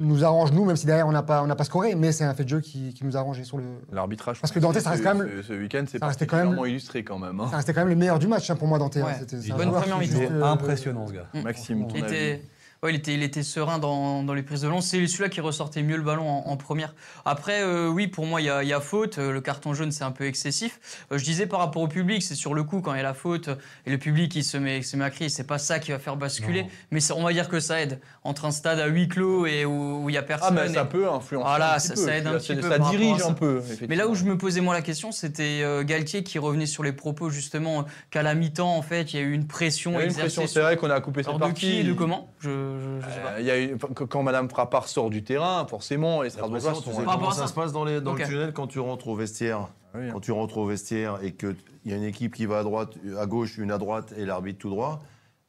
nous 0.00 0.24
arrange 0.24 0.52
nous, 0.52 0.64
même 0.64 0.76
si 0.76 0.86
derrière 0.86 1.08
on 1.08 1.12
n'a 1.12 1.22
pas 1.24 1.42
on 1.42 1.46
n'a 1.46 1.56
pas 1.56 1.64
scoré, 1.64 1.94
mais 1.96 2.12
c'est 2.12 2.24
un 2.24 2.32
fait 2.32 2.44
de 2.44 2.48
jeu 2.48 2.60
qui, 2.60 2.94
qui 2.94 3.04
nous 3.04 3.16
a 3.16 3.20
arrangé 3.20 3.44
sur 3.44 3.58
le. 3.58 3.64
L'arbitrage. 3.92 4.40
Parce 4.40 4.52
que 4.52 4.60
Dante, 4.60 4.78
ça 4.78 4.90
reste 4.90 5.02
quand 5.02 5.14
même- 5.16 5.28
Ce, 5.38 5.48
ce 5.48 5.52
week-end, 5.52 5.84
c'est 5.88 5.98
quand 5.98 6.06
même- 6.06 6.14
particulièrement 6.16 6.64
illustré 6.64 7.02
quand 7.04 7.18
même. 7.18 7.38
hein. 7.40 7.48
Ça 7.50 7.56
restait 7.56 7.74
quand 7.74 7.80
même 7.80 7.88
le 7.88 7.96
meilleur 7.96 8.18
du 8.20 8.28
match 8.28 8.48
hein, 8.48 8.56
pour 8.56 8.68
moi 8.68 8.78
Dante. 8.78 8.96
hein. 8.96 9.06
C'était- 9.18 9.36
est 9.36 9.52
bonne 9.52 9.72
première 9.72 9.98
mi-temps. 9.98 10.20
Est 10.20 10.30
euh, 10.30 10.44
impressionnant, 10.44 11.06
ce 11.08 11.12
gars. 11.12 11.26
Mm. 11.34 11.40
Maxime, 11.42 11.86
ton 11.88 11.96
avis 12.02 12.40
ouais, 12.82 12.92
il, 12.92 12.96
était, 12.96 13.14
il 13.14 13.22
était 13.22 13.42
serein 13.42 13.78
dans, 13.78 14.22
dans 14.22 14.34
les 14.34 14.42
prises 14.42 14.62
de 14.62 14.68
lance. 14.68 14.86
C'est 14.86 15.06
celui-là 15.06 15.28
qui 15.28 15.40
ressortait 15.40 15.82
mieux 15.82 15.96
le 15.96 16.02
ballon 16.02 16.28
en, 16.28 16.48
en 16.48 16.56
première. 16.56 16.94
Après, 17.24 17.62
euh, 17.62 17.88
oui, 17.88 18.06
pour 18.08 18.26
moi, 18.26 18.40
il 18.40 18.44
y 18.44 18.50
a, 18.50 18.62
il 18.62 18.68
y 18.68 18.72
a 18.72 18.80
faute. 18.80 19.18
Euh, 19.18 19.32
Le 19.32 19.40
carton 19.40 19.74
jaune, 19.74 19.92
c'est 19.92 20.04
un 20.04 20.10
peu 20.10 20.26
excessif. 20.26 20.78
Euh, 21.12 21.18
je 21.18 21.24
disais 21.24 21.46
par 21.46 21.60
rapport 21.60 21.82
au 21.82 21.88
public, 21.88 22.22
c'est 22.22 22.34
sur 22.34 22.54
le 22.54 22.62
coup, 22.64 22.80
quand 22.80 22.94
il 22.94 22.98
y 22.98 23.00
a 23.00 23.02
la 23.04 23.14
faute, 23.14 23.48
et 23.86 23.90
le 23.90 23.98
public 23.98 24.34
il 24.36 24.44
se 24.44 24.56
met, 24.56 24.82
se 24.82 24.96
met 24.96 25.04
à 25.04 25.10
crier, 25.10 25.28
c'est 25.30 25.46
pas 25.46 25.58
ça 25.58 25.78
qui 25.78 25.90
va 25.92 25.98
faire 25.98 26.16
basculer. 26.16 26.62
Non. 26.62 26.68
Mais 26.90 27.00
ça- 27.00 27.14
on 27.16 27.22
va 27.24 27.32
dire 27.32 27.48
que 27.48 27.60
ça 27.60 27.80
aide. 27.80 28.00
Entre 28.24 28.44
un 28.44 28.50
stade 28.50 28.78
à 28.80 28.86
huis 28.86 29.08
clos 29.08 29.46
et 29.46 29.64
où 29.64 30.08
il 30.08 30.14
y 30.14 30.16
a 30.18 30.20
Ah, 30.20 30.22
personne. 30.24 30.54
mais 30.54 30.72
ça 30.74 30.82
et- 30.82 30.88
peut 30.88 31.08
influencer. 31.10 31.46
Voilà, 31.48 31.74
un 31.74 31.78
petit 31.78 31.88
ça- 31.88 31.94
peu. 31.94 32.00
ça 32.00 32.16
aide 32.16 32.26
un 32.26 32.38
petit 32.38 32.54
peu 32.54 32.68
Ça 32.68 32.78
dirige 32.78 33.22
un 33.22 33.32
peu. 33.32 33.62
Mais 33.88 33.96
là 33.96 34.06
où 34.08 34.14
je 34.14 34.24
me 34.24 34.36
posais 34.36 34.60
moi 34.60 34.74
la 34.74 34.82
question, 34.82 35.12
c'était 35.12 35.60
euh, 35.62 35.82
Galtier 35.84 36.22
qui 36.22 36.38
revenait 36.38 36.66
sur 36.66 36.82
les 36.82 36.92
propos 36.92 37.30
justement 37.30 37.84
qu'à 38.10 38.22
la 38.22 38.34
mi-temps, 38.34 38.76
en 38.76 38.82
fait, 38.82 39.12
il 39.12 39.16
y 39.16 39.22
a 39.22 39.22
eu 39.22 39.32
une 39.32 39.46
pression 39.46 39.92
Il 39.92 39.94
y 39.94 40.02
a 40.02 40.04
une 40.04 40.14
pression, 40.14 40.46
c'est 40.46 40.60
vrai 40.60 40.76
qu'on 40.76 40.90
a 40.90 41.00
coupé 41.00 41.20
cette 41.22 41.28
Alors 41.28 41.38
de 41.40 41.44
partie. 41.46 41.60
qui 41.60 41.76
et 41.78 41.84
de 41.84 41.92
comment? 41.92 42.32
Je, 42.40 42.50
je, 42.78 43.06
je 43.06 43.10
sais 43.14 43.20
pas. 43.20 43.28
Euh, 43.32 43.40
il 43.40 43.46
y 43.46 43.50
a 43.50 43.60
eu- 43.60 43.76
quand 44.08 44.22
Madame 44.22 44.48
Frappard 44.50 44.88
sort 44.88 45.10
du 45.10 45.22
terrain, 45.24 45.66
forcément, 45.66 46.22
les 46.22 46.28
La 46.28 46.30
Strasbourgeois 46.34 46.70
pression, 46.72 46.82
tu 46.90 46.90
sont. 46.94 46.98
sais 47.00 47.04
Par 47.04 47.14
rapport 47.14 47.28
comment 47.28 47.30
à 47.30 47.34
ça 47.34 47.42
ça. 47.42 47.48
se 47.48 47.54
passe 47.54 47.72
dans, 47.72 47.84
les, 47.84 48.00
dans 48.00 48.12
Ok. 48.12 48.20
le 48.20 48.26
tunnel 48.26 48.52
quand 48.52 48.66
tu 48.66 48.80
rentres 48.80 49.08
au 49.08 49.14
vestiaire 49.14 49.68
Ah 49.94 49.98
oui, 49.98 50.06
hein. 50.06 50.10
Quand 50.12 50.20
tu 50.20 50.32
rentres 50.32 50.58
au 50.58 50.66
vestiaire 50.66 51.18
et 51.22 51.32
qu'il 51.32 51.56
y 51.86 51.92
a 51.92 51.96
une 51.96 52.02
équipe 52.04 52.34
qui 52.34 52.46
va 52.46 52.58
à 52.58 52.62
droite, 52.62 52.90
à 53.18 53.26
gauche, 53.26 53.58
une 53.58 53.70
à 53.70 53.78
droite 53.78 54.12
et 54.16 54.24
l'arbitre 54.26 54.58
tout 54.58 54.70
droit, 54.70 55.02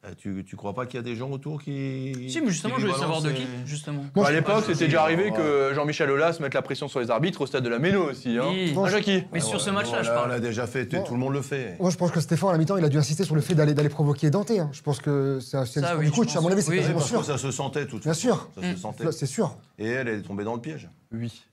euh, 0.06 0.14
tu, 0.18 0.46
tu 0.48 0.56
crois 0.56 0.74
pas 0.74 0.86
qu'il 0.86 0.96
y 0.96 1.00
a 1.00 1.04
des 1.04 1.16
gens 1.18 1.30
autour 1.30 1.62
qui. 1.62 2.14
Si, 2.30 2.40
mais 2.40 2.48
justement, 2.52 2.76
qui 2.76 2.82
je 2.82 2.88
voulais 2.88 2.98
savoir 3.00 3.22
de 3.22 3.32
qui, 3.32 3.44
justement. 3.66 4.06
Moi, 4.16 4.28
à 4.28 4.32
l'époque, 4.32 4.64
c'était 4.66 4.86
déjà 4.86 5.04
arrivé 5.04 5.32
que 5.32 5.74
Jean-Michel 5.76 6.10
Aulas 6.10 6.38
mette 6.40 6.54
la 6.54 6.62
pression 6.62 6.88
sur 6.88 7.02
les 7.02 7.12
arbitres 7.12 7.42
au 7.42 7.46
stade 7.48 7.64
de 7.66 7.70
la 7.70 7.80
Méno 7.80 8.10
aussi. 8.10 8.38
Hein. 8.38 8.46
Oui. 8.50 8.74
Hein, 8.78 8.88
Jackie 8.88 9.26
Mais 9.34 9.42
sur 9.42 9.60
ce 9.60 9.70
match-là, 9.70 9.98
bon, 9.98 10.04
je 10.04 10.10
parle. 10.10 10.26
On 10.30 10.30
l'a 10.30 10.40
déjà 10.40 10.68
fait, 10.68 10.88
tout, 10.88 10.96
Bon. 10.96 11.04
tout 11.04 11.14
le 11.16 11.20
monde 11.20 11.34
le 11.34 11.42
fait. 11.42 11.76
Moi, 11.82 11.90
je 11.90 11.98
pense 11.98 12.12
que 12.12 12.22
Stéphane, 12.22 12.50
à 12.50 12.52
la 12.54 12.58
mi-temps, 12.60 12.78
il 12.78 12.86
a 12.86 12.90
dû 12.90 12.98
insister 12.98 13.26
sur 13.26 13.36
le 13.36 13.42
fait 13.42 13.56
d'aller 13.56 13.74
d'aller 13.74 13.90
provoquer 13.90 14.30
Dante. 14.30 14.52
hein. 14.52 14.70
Je 14.72 14.82
pense 14.82 15.00
que 15.02 15.40
c'est 15.42 15.66
c'est 15.66 15.82
Ça, 15.82 15.94
le 15.94 16.00
oui, 16.00 16.06
du 16.06 16.12
coach. 16.12 16.32
je 16.32 16.38
À 16.38 16.42
mon 16.42 16.44
pense. 16.48 16.54
avis, 16.54 16.62
c'est 16.62 16.72
Oui, 16.72 16.78
quasiment 16.78 16.96
Parce 17.00 17.12
que 17.12 17.18
sûr. 17.18 17.26
ça 17.26 17.38
se 17.38 17.52
sentait 17.52 17.86
tout 17.86 17.98
de 18.00 18.04
Bien 18.04 18.14
suite. 18.14 18.32
sûr. 18.32 18.50
Ça 18.56 18.62
Mm. 18.62 18.76
se 18.76 18.80
sentait. 18.82 19.04
Ça, 19.04 19.12
C'est 19.12 19.26
sûr. 19.26 19.58
Et 19.78 19.88
elle, 19.88 20.08
elle 20.08 20.20
est 20.20 20.24
tombée 20.24 20.46
dans 20.46 20.56
le 20.56 20.62
piège. 20.62 20.90
Oui. 21.12 21.44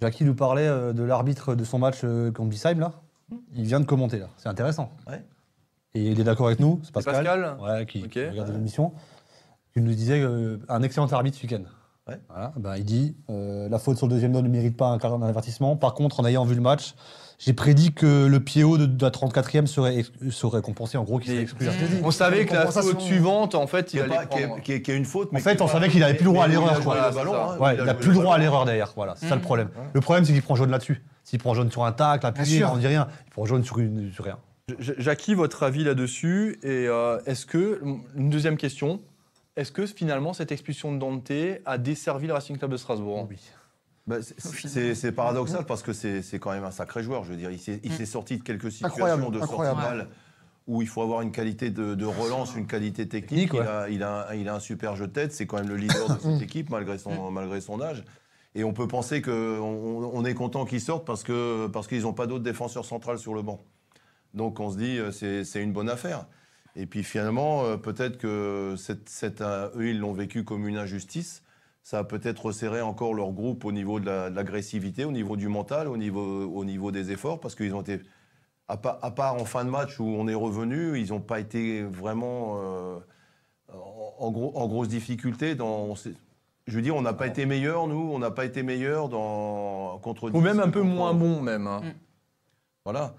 Jackie 0.00 0.22
nous 0.24 0.34
parlait 0.34 0.68
euh, 0.68 0.92
de 0.92 1.02
l'arbitre 1.02 1.56
de 1.56 1.64
son 1.64 1.80
match 1.80 1.98
euh, 2.04 2.30
contre 2.30 2.50
Bissheim, 2.50 2.78
là. 2.78 2.92
Il 3.54 3.64
vient 3.64 3.80
de 3.80 3.84
commenter, 3.86 4.18
là. 4.18 4.28
C'est 4.36 4.48
intéressant. 4.48 4.92
Ouais. 5.08 5.20
Et 5.98 6.10
il 6.12 6.20
est 6.20 6.24
d'accord 6.24 6.46
avec 6.46 6.60
nous, 6.60 6.80
c'est 6.84 6.92
Pascal. 6.92 7.14
Pascal 7.14 7.56
Ouais, 7.60 7.86
qui, 7.86 8.02
Ok. 8.04 8.10
qui 8.10 8.24
regarde 8.28 8.52
l'émission. 8.52 8.92
Il 9.74 9.82
nous 9.84 9.94
disait 9.94 10.20
euh, 10.20 10.58
un 10.68 10.82
excellent 10.82 11.06
arbitre 11.12 11.36
ce 11.38 11.42
week-end. 11.42 11.62
Ouais. 12.08 12.18
Voilà, 12.28 12.52
ben, 12.56 12.76
il 12.76 12.84
dit 12.84 13.16
euh, 13.30 13.68
la 13.68 13.78
faute 13.78 13.96
sur 13.98 14.06
le 14.06 14.12
deuxième 14.14 14.32
doigt 14.32 14.42
ne 14.42 14.48
mérite 14.48 14.76
pas 14.76 14.86
un, 14.88 14.98
un 14.98 15.22
avertissement. 15.22 15.76
Par 15.76 15.94
contre, 15.94 16.20
en 16.20 16.24
ayant 16.26 16.44
vu 16.44 16.54
le 16.54 16.60
match, 16.60 16.94
j'ai 17.38 17.52
prédit 17.52 17.92
que 17.92 18.26
le 18.26 18.40
pied 18.40 18.64
haut 18.64 18.78
de, 18.78 18.86
de 18.86 19.04
la 19.04 19.10
34e 19.10 19.66
serait, 19.66 20.04
serait 20.30 20.62
compensé. 20.62 20.96
En 20.98 21.04
gros, 21.04 21.18
qu'il 21.18 21.32
serait 21.32 21.42
exclu. 21.42 21.68
On 22.02 22.10
savait 22.10 22.46
que 22.46 22.54
la 22.54 22.60
Compensation. 22.60 22.92
faute 22.92 23.00
suivante, 23.02 23.54
en 23.54 23.66
fait, 23.66 23.86
Qui 23.86 23.96
il 23.96 24.00
allait 24.02 24.26
prendre. 24.26 24.60
qui 24.62 24.72
est 24.72 24.88
une 24.88 25.04
faute. 25.04 25.32
mais 25.32 25.40
En 25.40 25.42
fait, 25.42 25.60
on 25.60 25.66
pas- 25.66 25.72
savait 25.72 25.88
qu'il 25.88 26.02
avait 26.02 26.14
plus 26.14 26.24
le 26.24 26.30
droit 26.32 26.44
à 26.44 26.48
l'erreur, 26.48 26.80
il 26.80 26.88
a 26.88 27.08
hein, 27.08 27.60
a 27.60 27.84
n'a 27.84 27.92
le 27.92 27.98
plus 27.98 28.08
le 28.12 28.14
droit 28.14 28.34
à 28.36 28.38
l'erreur 28.38 28.64
derrière. 28.64 28.92
Voilà, 28.96 29.14
c'est 29.16 29.28
ça 29.28 29.34
le 29.34 29.42
problème. 29.42 29.68
Le 29.92 30.00
problème, 30.00 30.24
c'est 30.24 30.32
qu'il 30.32 30.42
prend 30.42 30.54
jaune 30.54 30.70
là-dessus. 30.70 31.02
S'il 31.24 31.38
prend 31.40 31.52
jaune 31.52 31.70
sur 31.70 31.84
un 31.84 31.92
tacle, 31.92 32.26
sûr. 32.44 32.70
on 32.72 32.78
dit 32.78 32.86
rien. 32.86 33.06
Il 33.26 33.30
prend 33.32 33.44
jaune 33.44 33.62
sur, 33.64 33.78
une, 33.78 34.10
sur 34.12 34.24
rien. 34.24 34.38
J- 34.78 34.92
Jackie, 34.98 35.34
votre 35.34 35.62
avis 35.62 35.84
là-dessus 35.84 36.58
Et 36.62 36.86
euh, 36.88 37.18
est-ce 37.26 37.46
que, 37.46 37.80
une 38.16 38.30
deuxième 38.30 38.56
question, 38.56 39.00
est-ce 39.56 39.72
que 39.72 39.86
finalement 39.86 40.32
cette 40.32 40.52
expulsion 40.52 40.92
de 40.92 40.98
Dante 40.98 41.32
a 41.64 41.78
desservi 41.78 42.26
le 42.26 42.32
Racing 42.34 42.58
Club 42.58 42.70
de 42.70 42.76
Strasbourg? 42.76 43.26
Oui. 43.30 43.38
Bah, 44.06 44.16
c'est- 44.22 45.12
paradoxal 45.12 45.66
parce 45.66 45.82
que 45.82 45.92
c'est 45.92 46.38
quand 46.38 46.50
même 46.52 46.64
un 46.64 46.70
sacré 46.70 47.02
joueur. 47.02 47.24
Je 47.24 47.30
veux 47.30 47.36
dire, 47.36 47.50
il 47.50 47.58
s'est 47.60 48.06
sorti 48.06 48.38
de 48.38 48.42
quelques 48.42 48.70
situations 48.72 49.04
Incroyable, 49.04 49.22
de 49.32 49.38
sortie 49.38 49.54
de 49.54 49.66
incroyable. 49.66 49.80
balle 49.80 50.08
où 50.66 50.82
il 50.82 50.88
faut 50.88 51.00
avoir 51.02 51.22
une 51.22 51.32
qualité 51.32 51.70
de, 51.70 51.94
de 51.94 52.04
relance, 52.04 52.54
une 52.54 52.66
qualité 52.66 53.08
technique. 53.08 53.50
Technique, 53.52 53.54
ouais. 53.54 53.66
il, 53.66 53.68
a, 53.68 53.88
il, 53.90 54.02
a, 54.02 54.28
un- 54.30 54.34
il 54.34 54.48
a 54.48 54.54
un 54.54 54.60
super 54.60 54.96
jeu 54.96 55.06
de 55.06 55.12
tête. 55.12 55.32
C'est 55.32 55.46
quand 55.46 55.56
même 55.58 55.68
le 55.68 55.76
leader 55.76 56.14
de 56.14 56.20
cette 56.20 56.42
équipe 56.42 56.68
malgré 56.70 56.98
son, 56.98 57.30
malgré 57.30 57.60
son 57.62 57.80
âge. 57.80 58.04
Et 58.54 58.64
on 58.64 58.72
peut 58.72 58.88
penser 58.88 59.20
qu'on 59.22 59.30
on, 59.32 60.24
est 60.24 60.34
content 60.34 60.64
qu'il 60.64 60.80
sorte 60.80 61.06
parce 61.06 61.22
que 61.22 61.66
parce 61.68 61.86
qu'ils 61.86 62.02
n'ont 62.02 62.12
pas 62.14 62.26
d'autres 62.26 62.44
défenseurs 62.44 62.84
centrales 62.86 63.18
sur 63.18 63.34
le 63.34 63.42
banc. 63.42 63.62
Donc 64.34 64.60
on 64.60 64.70
se 64.70 64.76
dit 64.78 64.98
euh, 64.98 65.10
c'est 65.10 65.44
c'est 65.44 65.62
une 65.62 65.72
bonne 65.72 65.88
affaire. 65.88 66.26
Et 66.76 66.86
puis 66.86 67.02
finalement, 67.02 67.64
euh, 67.64 67.76
peut-être 67.76 68.18
que 68.18 68.74
cette, 68.76 69.08
cette, 69.08 69.40
euh, 69.40 69.68
eux, 69.76 69.88
ils 69.88 69.98
l'ont 69.98 70.12
vécu 70.12 70.44
comme 70.44 70.68
une 70.68 70.76
injustice. 70.76 71.42
Ça 71.82 72.00
a 72.00 72.04
peut-être 72.04 72.44
resserré 72.46 72.82
encore 72.82 73.14
leur 73.14 73.32
groupe 73.32 73.64
au 73.64 73.72
niveau 73.72 73.98
de 73.98 74.06
la- 74.06 74.30
de 74.30 74.36
l'agressivité, 74.36 75.04
au 75.04 75.10
niveau 75.12 75.36
du 75.36 75.48
mental, 75.48 75.88
au 75.88 75.96
niveau, 75.96 76.44
au 76.44 76.64
niveau 76.64 76.92
des 76.92 77.10
efforts, 77.10 77.40
parce 77.40 77.54
qu'ils 77.54 77.74
ont 77.74 77.80
été, 77.80 78.00
à 78.68 78.76
part, 78.76 78.98
à 79.02 79.10
part 79.10 79.34
en 79.36 79.44
fin 79.46 79.64
de 79.64 79.70
match 79.70 79.98
où 79.98 80.04
on 80.04 80.28
est 80.28 80.34
revenu, 80.34 81.00
ils 81.00 81.08
n'ont 81.08 81.20
pas 81.20 81.40
été 81.40 81.82
vraiment 81.82 82.60
euh, 82.62 82.98
en, 83.72 84.14
en 84.18 84.30
gros, 84.30 84.52
en 84.54 84.68
grosse 84.68 84.88
difficulté. 84.88 85.54
Dans, 85.54 85.94
je 85.94 86.76
veux 86.76 86.82
dire, 86.82 86.94
on 86.94 87.02
n'a 87.02 87.14
pas 87.14 87.26
été 87.26 87.46
meilleurs, 87.46 87.86
nous, 87.88 88.10
on 88.12 88.18
n'a 88.18 88.30
pas 88.30 88.44
été 88.44 88.62
meilleurs 88.62 89.08
dans, 89.08 89.98
contre 90.02 90.30
Ou 90.32 90.40
même 90.40 90.58
10, 90.58 90.62
un 90.62 90.68
peu 90.70 90.82
contre- 90.82 90.94
moins 90.94 91.14
bon, 91.14 91.40
même. 91.40 91.66
hein. 91.66 91.80
voilà. 92.84 93.14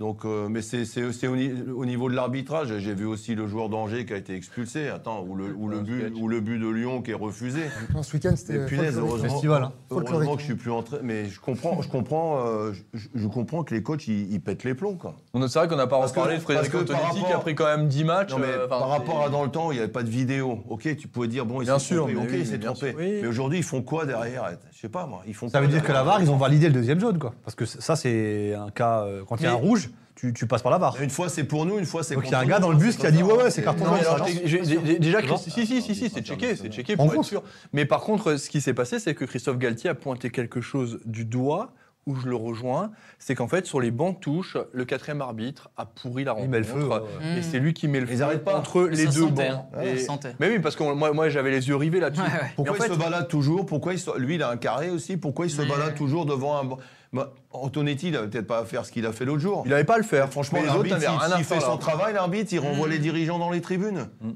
Donc, 0.00 0.24
euh, 0.24 0.48
mais 0.48 0.60
c'est 0.60 1.26
au, 1.28 1.36
ni- 1.36 1.52
au 1.70 1.84
niveau 1.86 2.10
de 2.10 2.16
l'arbitrage. 2.16 2.76
J'ai 2.78 2.94
vu 2.94 3.04
aussi 3.06 3.36
le 3.36 3.46
joueur 3.46 3.68
d'Angers 3.68 4.04
qui 4.04 4.12
a 4.12 4.16
été 4.16 4.34
expulsé. 4.34 4.88
Attends, 4.88 5.22
ou 5.24 5.36
le, 5.36 5.54
ou 5.54 5.68
le 5.68 5.78
Un 5.78 5.82
but, 5.82 6.12
ou 6.20 6.26
le 6.26 6.40
but 6.40 6.58
de 6.58 6.68
Lyon 6.68 7.00
qui 7.00 7.12
est 7.12 7.14
refusé. 7.14 7.60
Non, 7.94 8.02
Ce 8.02 8.12
week-end, 8.16 8.34
c'était. 8.34 8.58
Folklorique. 8.66 8.96
heureusement, 8.96 9.28
Festival, 9.28 9.62
hein. 9.62 9.72
heureusement 9.90 10.34
que 10.34 10.40
je 10.40 10.46
suis 10.46 10.54
plus 10.56 10.72
entré. 10.72 10.98
Mais 11.04 11.26
je 11.26 11.38
comprends, 11.40 11.80
je 11.80 11.88
comprends, 11.88 12.44
euh, 12.44 12.72
je, 12.92 13.08
je 13.14 13.28
comprends 13.28 13.62
que 13.62 13.72
les 13.72 13.82
coachs 13.84 14.08
ils, 14.08 14.32
ils 14.32 14.40
pètent 14.40 14.64
les 14.64 14.74
plombs 14.74 14.96
quoi. 14.96 15.14
C'est 15.48 15.58
vrai 15.58 15.68
qu'on 15.68 15.76
n'a 15.76 15.86
pas 15.86 15.98
Parce 15.98 16.12
que- 16.12 16.18
reparlé 16.20 16.38
de 16.38 16.42
Frédéric 16.42 16.74
Antonetti 16.74 17.24
qui 17.26 17.32
a 17.32 17.38
pris 17.38 17.54
quand 17.54 17.64
même 17.66 17.88
10 17.88 18.04
matchs. 18.04 18.30
Non, 18.30 18.38
mais 18.38 18.46
euh, 18.46 18.66
par 18.68 18.88
rapport 18.88 19.24
à 19.24 19.28
dans 19.30 19.42
le 19.44 19.50
temps, 19.50 19.70
il 19.72 19.74
n'y 19.74 19.80
avait 19.80 19.90
pas 19.92 20.02
de 20.02 20.08
vidéo. 20.10 20.60
Ok, 20.68 20.96
tu 20.96 21.08
pouvais 21.08 21.28
dire 21.28 21.44
bon, 21.44 21.60
il 21.62 21.66
s'est 21.66 21.94
trompé. 21.96 22.14
mais 22.14 22.20
Ok, 22.20 22.28
oui, 22.30 22.36
il 22.40 22.46
s'est 22.46 22.52
mais 22.52 22.58
bien 22.58 22.72
trompé. 22.72 22.90
sûr, 22.90 22.98
oui. 23.00 23.18
Mais 23.22 23.26
aujourd'hui, 23.28 23.58
ils 23.58 23.64
font 23.64 23.82
quoi 23.82 24.06
derrière? 24.06 24.48
Je 24.72 24.78
sais 24.80 24.88
pas 24.88 25.06
moi. 25.06 25.22
Ils 25.26 25.34
font 25.34 25.48
Ça 25.48 25.60
veut 25.60 25.68
dire 25.68 25.82
que 25.82 25.92
la 25.92 26.02
VAR, 26.02 26.20
ils 26.22 26.30
ont 26.30 26.36
validé 26.36 26.68
le 26.68 26.74
deuxième 26.74 27.00
jaune, 27.00 27.18
quoi. 27.18 27.34
Parce 27.44 27.54
que 27.54 27.64
ça, 27.64 27.96
c'est 27.96 28.54
un 28.54 28.70
cas. 28.70 29.00
euh, 29.02 29.22
quand 29.28 29.36
il 29.36 29.44
y 29.44 29.46
a 29.46 29.52
un 29.52 29.54
rouge, 29.54 29.90
tu, 30.14 30.32
tu 30.32 30.46
passes 30.46 30.62
par 30.62 30.70
la 30.70 30.78
VAR. 30.78 30.96
Une 31.02 31.10
fois 31.10 31.28
c'est 31.28 31.42
pour 31.42 31.66
nous, 31.66 31.76
une 31.78 31.84
fois 31.86 32.04
c'est. 32.04 32.14
Donc, 32.14 32.26
il 32.26 32.30
y 32.30 32.34
a 32.34 32.38
un 32.38 32.46
gars 32.46 32.56
nous, 32.60 32.66
dans 32.66 32.70
le 32.70 32.76
bus 32.76 32.96
qui 32.96 33.04
a 33.06 33.10
dit, 33.10 33.22
ouais, 33.24 33.32
ouais, 33.34 33.50
c'est 33.50 33.64
carton 33.64 33.84
jaune, 33.84 34.98
déjà, 35.00 35.18
si, 35.38 35.50
si, 35.50 35.66
si, 35.66 35.94
si, 35.94 36.08
c'est 36.08 36.24
checké, 36.24 36.54
c'est 36.56 36.68
checké 36.72 36.92
On 36.94 36.96
pour 36.96 37.06
être 37.06 37.14
compte. 37.16 37.24
sûr. 37.24 37.42
Mais 37.72 37.84
par 37.84 38.00
contre, 38.02 38.36
ce 38.36 38.48
qui 38.48 38.60
s'est 38.60 38.74
passé, 38.74 39.00
c'est 39.00 39.14
que 39.14 39.24
Christophe 39.24 39.58
Galtier 39.58 39.90
a 39.90 39.94
pointé 39.94 40.30
quelque 40.30 40.60
chose 40.60 41.00
du 41.04 41.24
doigt, 41.24 41.72
où 42.06 42.14
je 42.16 42.28
le 42.28 42.36
rejoins, 42.36 42.90
c'est 43.18 43.34
qu'en 43.34 43.48
fait, 43.48 43.66
sur 43.66 43.80
les 43.80 43.90
bancs 43.90 44.16
de 44.16 44.20
touche, 44.20 44.56
le 44.72 44.84
quatrième 44.84 45.20
arbitre 45.22 45.70
a 45.76 45.86
pourri 45.86 46.24
la 46.24 46.32
rencontre. 46.32 46.46
Il 46.48 46.50
met 46.50 46.58
le 46.58 46.64
feu. 46.64 46.86
ouais, 46.86 46.96
ouais. 46.98 47.38
Et 47.38 47.42
c'est 47.42 47.58
lui 47.58 47.72
qui 47.72 47.88
met 47.88 48.00
le 48.00 48.10
Ils 48.10 48.18
feu 48.18 48.38
pas. 48.38 48.56
entre 48.58 48.82
les 48.82 49.06
deux 49.06 49.10
sentait, 49.12 49.48
bancs. 49.50 49.64
hein. 49.74 49.80
Et-. 49.82 50.06
Mais 50.40 50.48
oui, 50.50 50.58
parce 50.58 50.76
que 50.76 50.82
moi, 50.82 51.12
moi 51.12 51.28
j'avais 51.30 51.50
les 51.50 51.66
yeux 51.68 51.76
rivés 51.76 52.00
là-dessus. 52.00 52.22
Ouais, 52.22 52.28
ouais. 52.28 52.52
Pourquoi 52.56 52.74
Mais 52.74 52.80
en 52.80 52.84
il 52.84 52.88
fait- 52.88 52.94
se 52.94 52.98
balade 52.98 53.28
toujours? 53.28 53.64
Pourquoi 53.66 53.92
il 53.94 53.98
se- 53.98 54.18
Lui, 54.18 54.34
il 54.34 54.42
a 54.42 54.50
un 54.50 54.56
carré 54.56 54.90
aussi? 54.90 55.16
Pourquoi 55.16 55.46
il 55.46 55.50
se 55.50 55.62
balade 55.62 55.94
toujours 55.94 56.26
devant 56.26 56.58
un. 56.60 56.76
Bah, 57.12 57.32
Antonetti, 57.52 58.08
il 58.08 58.12
n'avait 58.14 58.26
peut-être 58.28 58.46
pas 58.48 58.58
à 58.58 58.64
faire 58.64 58.84
ce 58.84 58.90
qu'il 58.90 59.06
a 59.06 59.12
fait 59.12 59.24
l'autre 59.24 59.40
jour. 59.40 59.62
Il 59.64 59.70
n'avait 59.70 59.84
pas 59.84 59.94
à 59.94 59.98
le 59.98 60.02
faire. 60.04 60.28
Franchement, 60.30 60.58
Mais 60.60 60.66
les 60.68 60.72
autres 60.74 60.96
rien 60.96 61.16
à 61.20 61.36
s'il 61.36 61.44
fait 61.44 61.60
son 61.60 61.78
travail, 61.78 62.12
l'arbitre, 62.12 62.52
il 62.52 62.58
renvoie 62.58 62.88
Mm. 62.88 62.90
les 62.90 62.98
dirigeants 62.98 63.38
dans 63.38 63.50
les 63.50 63.60
tribunes. 63.60 64.08
Mm. 64.20 64.30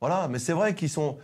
Voilà, 0.00 0.28
mais 0.28 0.38
c'est 0.38 0.54
vrai 0.54 0.74
qu'ils 0.74 0.88
sont. 0.88 1.18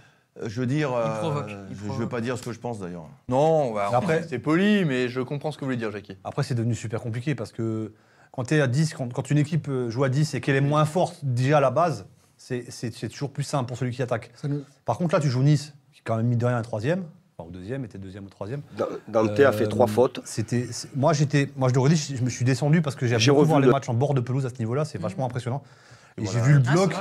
Je 0.47 0.61
veux 0.61 0.66
dire, 0.66 0.93
euh, 0.95 1.18
provoque, 1.18 1.47
il 1.49 1.55
je 1.76 1.80
ne 1.82 1.86
provoque. 1.86 1.99
veux 1.99 2.09
pas 2.09 2.20
dire 2.20 2.39
ce 2.39 2.43
que 2.43 2.53
je 2.53 2.59
pense 2.61 2.78
d'ailleurs. 2.78 3.07
Non, 3.28 3.72
bah, 3.74 3.91
Après- 3.93 4.24
c'est 4.28 4.39
poli, 4.39 4.84
mais 4.84 5.09
je 5.09 5.20
comprends 5.20 5.51
ce 5.51 5.57
que 5.59 5.62
vous 5.62 5.66
voulez 5.66 5.76
dire, 5.76 5.91
Jackie. 5.91 6.16
Après, 6.24 6.43
c'est 6.43 6.55
devenu 6.55 6.74
super 6.74 7.01
compliqué 7.01 7.34
parce 7.34 7.53
que 7.53 7.93
quand 8.32 8.45
tu 8.45 8.55
es 8.55 8.61
à 8.61 8.66
10, 8.68 8.95
quand, 8.95 9.12
quand 9.12 9.30
une 9.30 9.39
équipe 9.39 9.68
euh, 9.68 9.91
joue 9.91 10.05
à 10.05 10.09
10 10.09 10.34
et 10.34 10.41
qu'elle 10.41 10.57
est 10.57 10.61
moins 10.61 10.84
forte 10.84 11.18
déjà 11.22 11.59
à 11.59 11.61
la 11.61 11.70
base, 11.70 12.07
c'est 12.36 13.09
toujours 13.11 13.30
plus 13.30 13.43
simple 13.43 13.66
pour 13.66 13.76
celui 13.76 13.93
qui 13.93 14.03
attaque. 14.03 14.30
Par 14.84 14.97
contre, 14.99 15.14
là, 15.14 15.20
tu 15.20 15.28
joues 15.28 15.43
Nice, 15.43 15.72
qui 15.93 16.01
est 16.01 16.03
quand 16.05 16.16
même 16.16 16.26
mis 16.26 16.36
de 16.36 16.47
rien 16.47 16.57
un 16.57 16.62
troisième, 16.62 17.03
enfin 17.36 17.49
au 17.49 17.53
deuxième, 17.53 17.84
était 17.84 17.99
deuxième 17.99 18.24
ou 18.26 18.28
troisième. 18.28 18.62
Dante 19.09 19.41
a 19.41 19.51
fait 19.53 19.64
Euh, 19.64 19.68
trois 19.68 19.89
fautes. 19.89 20.20
C'était, 20.24 20.68
moi, 20.95 21.12
j'étais, 21.14 21.51
moi, 21.57 21.68
je 21.68 21.74
le 21.74 21.80
redis, 21.80 21.97
je 21.97 22.16
je 22.16 22.22
me 22.22 22.30
suis 22.30 22.45
descendu 22.45 22.80
parce 22.80 22.95
que 22.95 23.07
j'ai 23.07 23.16
beaucoup 23.16 23.41
revu 23.41 23.49
voir 23.49 23.61
les 23.61 23.66
le- 23.66 23.72
matchs 23.72 23.89
en 23.89 23.95
bord 23.95 24.14
de 24.14 24.20
pelouse 24.20 24.47
à 24.47 24.51
ce 24.51 24.59
niveau-là, 24.61 24.84
c'est 24.84 24.99
vachement 24.99 25.26
impressionnant. 25.26 25.62
Et 26.19 26.25
Voilà. 26.25 26.39
j'ai 26.41 26.45
vu 26.47 26.55
le 26.55 26.62
Ah, 26.66 26.73
bloc. 26.73 26.95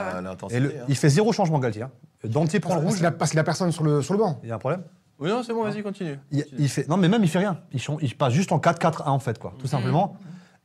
et 0.52 0.60
le- 0.60 0.70
hein. 0.80 0.86
il 0.88 0.96
fait 0.96 1.10
zéro 1.10 1.34
changement, 1.34 1.60
Galtier. 1.60 1.84
hein. 1.84 1.92
Dante 2.24 2.58
prend 2.60 2.76
le 2.76 2.82
rouge. 2.82 2.96
qu'il 2.98 3.06
a, 3.06 3.12
parce 3.12 3.32
qu'il 3.32 3.40
a 3.40 3.44
personne 3.44 3.72
sur 3.72 3.84
le, 3.84 4.02
sur 4.02 4.14
le 4.14 4.20
banc. 4.20 4.40
Il 4.44 4.50
y 4.50 4.52
a 4.52 4.56
un 4.56 4.60
problème 4.60 4.84
Oui, 5.20 5.30
non, 5.30 5.44
c'est 5.44 5.54
bon, 5.54 5.64
vas-y, 5.64 5.82
continue. 5.84 6.20
il, 6.32 6.46
il 6.58 6.70
fait, 6.70 6.88
Non, 6.88 6.98
mais 6.98 7.08
même, 7.10 7.24
il 7.24 7.30
fait 7.30 7.40
rien. 7.40 7.60
Il, 7.74 7.82
il 8.02 8.16
passe 8.16 8.34
juste 8.34 8.52
en 8.52 8.60
4-4-1, 8.60 9.10
en 9.10 9.20
fait, 9.20 9.40
quoi, 9.40 9.54
tout 9.60 9.68
simplement. 9.68 10.16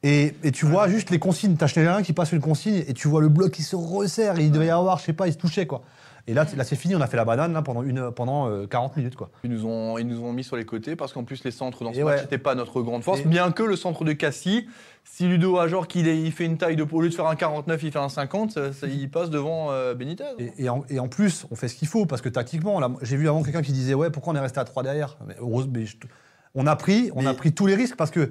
Et, 0.02 0.34
et 0.42 0.50
tu 0.50 0.66
vois 0.66 0.88
juste 0.88 1.10
les 1.10 1.18
consignes. 1.20 1.54
T'as 1.56 1.68
Schneiderlin 1.68 2.02
qui 2.02 2.12
passe 2.12 2.32
une 2.32 2.40
consigne 2.40 2.82
et 2.88 2.92
tu 2.92 3.06
vois 3.06 3.20
le 3.20 3.28
bloc 3.28 3.52
qui 3.52 3.62
se 3.62 3.76
resserre. 3.76 4.38
Et 4.40 4.44
il 4.44 4.50
devait 4.50 4.66
y 4.66 4.70
avoir, 4.70 4.98
je 4.98 5.04
sais 5.04 5.12
pas, 5.12 5.28
il 5.28 5.32
se 5.32 5.38
touchait, 5.38 5.66
quoi. 5.66 5.82
Et 6.28 6.34
là, 6.34 6.46
c'est 6.46 6.76
fini. 6.76 6.94
On 6.94 7.00
a 7.00 7.06
fait 7.08 7.16
la 7.16 7.24
banane 7.24 7.52
là, 7.52 7.62
pendant, 7.62 7.82
une, 7.82 8.12
pendant 8.12 8.48
euh, 8.48 8.66
40 8.66 8.96
minutes, 8.96 9.16
quoi. 9.16 9.30
Ils 9.42 9.50
nous, 9.50 9.66
ont, 9.66 9.98
ils 9.98 10.06
nous 10.06 10.22
ont 10.22 10.32
mis 10.32 10.44
sur 10.44 10.56
les 10.56 10.64
côtés 10.64 10.94
parce 10.94 11.12
qu'en 11.12 11.24
plus, 11.24 11.42
les 11.42 11.50
centres 11.50 11.82
dans 11.82 11.92
ce 11.92 11.98
Et 11.98 12.04
match 12.04 12.14
ouais. 12.16 12.22
n'étaient 12.22 12.38
pas 12.38 12.54
notre 12.54 12.80
grande 12.82 13.02
force. 13.02 13.20
Et- 13.20 13.24
Bien 13.24 13.50
que 13.50 13.62
le 13.64 13.74
centre 13.74 14.04
de 14.04 14.12
Cassis, 14.12 14.64
si 15.04 15.26
Ludo 15.26 15.58
a 15.58 15.66
genre 15.66 15.88
qu'il 15.88 16.06
il 16.06 16.30
fait 16.30 16.44
une 16.44 16.58
taille 16.58 16.76
de. 16.76 16.86
Au 16.90 17.00
lieu 17.00 17.08
de 17.08 17.14
faire 17.14 17.26
un 17.26 17.34
49, 17.34 17.82
il 17.82 17.90
fait 17.90 17.98
un 17.98 18.08
50, 18.08 18.52
ça- 18.52 18.72
ça- 18.72 18.86
il 18.86 19.10
passe 19.10 19.30
devant 19.30 19.72
euh, 19.72 19.94
Benitez. 19.94 20.24
Et, 20.38 20.52
et 20.64 20.68
en, 20.68 20.84
et 20.90 21.00
en 21.00 21.08
plus, 21.08 21.44
on 21.50 21.56
fait 21.56 21.66
ce 21.68 21.74
qu'il 21.74 21.88
faut 21.88 22.06
parce 22.06 22.22
que 22.22 22.28
tactiquement, 22.28 22.80
j'ai 23.02 23.16
vu 23.16 23.28
avant 23.28 23.42
quelqu'un 23.42 23.62
qui 23.62 23.72
disait 23.72 23.94
ouais, 23.94 24.10
pourquoi 24.10 24.32
on 24.32 24.36
est 24.36 24.40
resté 24.40 24.60
à 24.60 24.64
3 24.64 24.84
derrière? 24.84 25.16
Mais, 25.26 25.34
heureuse- 25.40 25.68
mais 25.72 25.86
je 25.86 25.96
te- 25.96 26.06
on 26.54 26.66
a 26.68 26.76
pris, 26.76 27.10
on 27.16 27.26
a 27.26 27.34
pris 27.34 27.52
tous 27.52 27.66
les 27.66 27.74
risques 27.74 27.96
parce 27.96 28.10
que 28.12 28.30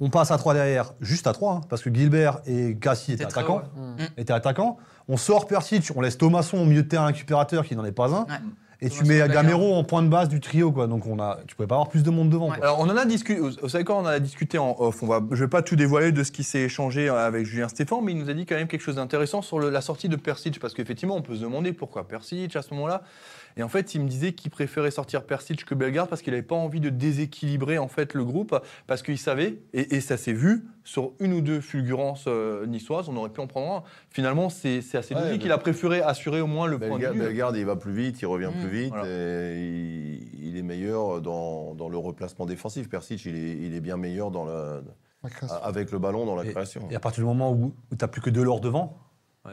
on 0.00 0.10
passe 0.10 0.30
à 0.30 0.38
3 0.38 0.54
derrière, 0.54 0.94
juste 1.00 1.26
à 1.26 1.32
3 1.32 1.54
hein, 1.54 1.60
parce 1.68 1.82
que 1.82 1.92
Gilbert 1.92 2.38
et 2.46 2.76
Cassie 2.80 3.12
étaient 3.12 3.24
attaquants, 3.24 3.62
haut, 3.76 4.02
étaient 4.16 4.32
attaquants. 4.32 4.78
On 5.08 5.16
sort 5.16 5.46
Persic, 5.46 5.90
on 5.96 6.00
laisse 6.00 6.18
Thomasson 6.18 6.58
au 6.58 6.64
milieu 6.64 6.82
de 6.82 6.88
terrain 6.88 7.06
récupérateur 7.06 7.64
qui 7.64 7.74
n'en 7.76 7.84
est 7.84 7.92
pas 7.92 8.14
un. 8.14 8.20
Ouais. 8.22 8.40
Et 8.80 8.90
tu 8.90 9.02
mets. 9.04 9.26
Gamero 9.28 9.74
en 9.74 9.82
point 9.82 10.02
de 10.04 10.08
base 10.08 10.28
du 10.28 10.38
trio 10.38 10.70
quoi. 10.70 10.86
Donc 10.86 11.04
on 11.06 11.18
a, 11.18 11.38
tu 11.48 11.56
pouvais 11.56 11.66
pas 11.66 11.74
avoir 11.74 11.88
plus 11.88 12.04
de 12.04 12.10
monde 12.10 12.30
devant. 12.30 12.48
Ouais. 12.50 12.58
quoi. 12.58 12.66
Alors, 12.66 12.78
on 12.80 12.84
en 12.88 12.96
a 12.96 13.04
discuté. 13.06 13.40
Vous 13.40 13.50
vous 13.60 13.68
savez 13.68 13.82
quoi 13.82 13.96
On 13.96 14.00
en 14.02 14.06
a 14.06 14.20
discuté 14.20 14.56
en 14.56 14.76
off. 14.78 15.02
On 15.02 15.06
va, 15.08 15.20
je 15.32 15.42
vais 15.42 15.48
pas 15.48 15.62
tout 15.62 15.74
dévoiler 15.74 16.12
de 16.12 16.22
ce 16.22 16.30
qui 16.30 16.44
s'est 16.44 16.60
échangé 16.60 17.08
avec 17.08 17.44
Julien 17.44 17.66
Stéphane, 17.68 17.98
mais 18.04 18.12
il 18.12 18.18
nous 18.18 18.30
a 18.30 18.34
dit 18.34 18.46
quand 18.46 18.54
même 18.54 18.68
quelque 18.68 18.82
chose 18.82 18.94
d'intéressant 18.94 19.42
sur 19.42 19.58
le- 19.58 19.70
la 19.70 19.80
sortie 19.80 20.08
de 20.08 20.14
Persic, 20.14 20.60
parce 20.60 20.74
qu'effectivement, 20.74 21.16
on 21.16 21.22
peut 21.22 21.34
se 21.34 21.40
demander 21.40 21.72
pourquoi 21.72 22.06
Persic 22.06 22.54
à 22.54 22.62
ce 22.62 22.72
moment-là. 22.74 23.02
Et 23.58 23.62
en 23.62 23.68
fait, 23.68 23.94
il 23.94 24.00
me 24.02 24.08
disait 24.08 24.32
qu'il 24.32 24.50
préférait 24.50 24.90
sortir 24.92 25.24
Persic 25.24 25.64
que 25.64 25.74
Bellegarde 25.74 26.08
parce 26.08 26.22
qu'il 26.22 26.32
n'avait 26.32 26.42
pas 26.44 26.54
envie 26.54 26.80
de 26.80 26.88
déséquilibrer 26.90 27.76
en 27.78 27.88
fait 27.88 28.14
le 28.14 28.24
groupe, 28.24 28.56
parce 28.86 29.02
qu'il 29.02 29.18
savait, 29.18 29.58
et, 29.74 29.96
et 29.96 30.00
ça 30.00 30.16
s'est 30.16 30.32
vu 30.32 30.64
sur 30.84 31.12
une 31.20 31.32
ou 31.34 31.40
deux 31.40 31.60
fulgurances 31.60 32.24
euh, 32.28 32.64
niçoises, 32.66 33.08
on 33.08 33.16
aurait 33.16 33.28
pu 33.30 33.40
en 33.40 33.46
prendre 33.46 33.72
un. 33.72 33.82
Finalement, 34.10 34.48
c'est 34.48 34.78
assez 34.94 35.14
Ouais, 35.14 35.20
logique. 35.22 35.42
Il 35.44 35.52
a 35.52 35.58
préféré 35.58 36.00
assurer 36.00 36.40
au 36.40 36.46
moins 36.46 36.66
le 36.66 36.78
point 36.78 36.86
de 36.88 36.92
Bellegarde, 36.94 37.14
vue. 37.16 37.20
Bellegarde, 37.22 37.56
il 37.56 37.66
va 37.66 37.76
plus 37.76 37.92
vite, 37.92 38.22
il 38.22 38.26
revient 38.26 38.46
Mm. 38.54 38.60
plus 38.60 38.70
vite 38.70 38.90
Voilà. 38.90 39.08
et 39.08 39.58
il, 39.58 40.48
il 40.50 40.56
est 40.56 40.62
meilleur 40.62 41.20
dans, 41.20 41.74
dans 41.74 41.88
le 41.88 41.98
replacement 41.98 42.46
défensif. 42.46 42.88
Persic, 42.88 43.24
il 43.26 43.34
est, 43.36 43.56
il 43.66 43.74
est 43.74 43.80
bien 43.80 43.96
meilleur 43.96 44.30
dans 44.30 44.44
la, 44.44 44.80
avec 45.64 45.90
le 45.90 45.98
ballon 45.98 46.24
dans 46.24 46.36
la 46.36 46.44
Et- 46.44 46.50
création. 46.50 46.86
Et 46.90 46.94
à 46.94 47.00
partir 47.00 47.22
du 47.24 47.26
moment 47.28 47.50
où, 47.52 47.64
où 47.90 47.96
tu 47.96 47.96
n'as 48.00 48.08
plus 48.08 48.20
que 48.20 48.30
deux 48.30 48.44
lors 48.44 48.60
devant, 48.60 48.96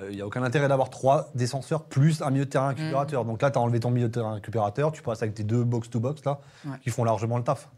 il 0.09 0.15
n'y 0.15 0.21
a 0.21 0.25
aucun 0.27 0.43
intérêt 0.43 0.67
d'avoir 0.67 0.89
trois 0.89 1.29
défenseurs 1.35 1.83
plus 1.85 2.21
un 2.21 2.29
milieu 2.31 2.45
de 2.45 2.49
terrain 2.49 2.69
récupérateur. 2.69 3.25
Donc 3.25 3.41
là, 3.41 3.51
tu 3.51 3.57
as 3.57 3.61
enlevé 3.61 3.79
ton 3.79 3.91
milieu 3.91 4.07
de 4.07 4.13
terrain 4.13 4.33
récupérateur, 4.33 4.91
tu 4.91 5.01
passes 5.01 5.21
avec 5.21 5.33
tes 5.35 5.43
deux 5.43 5.63
box-to-box 5.63 6.23
là, 6.25 6.39
Ouais. 6.65 6.77
qui 6.81 6.89
font 6.89 7.03
largement 7.03 7.37
le 7.37 7.43
taf. 7.43 7.69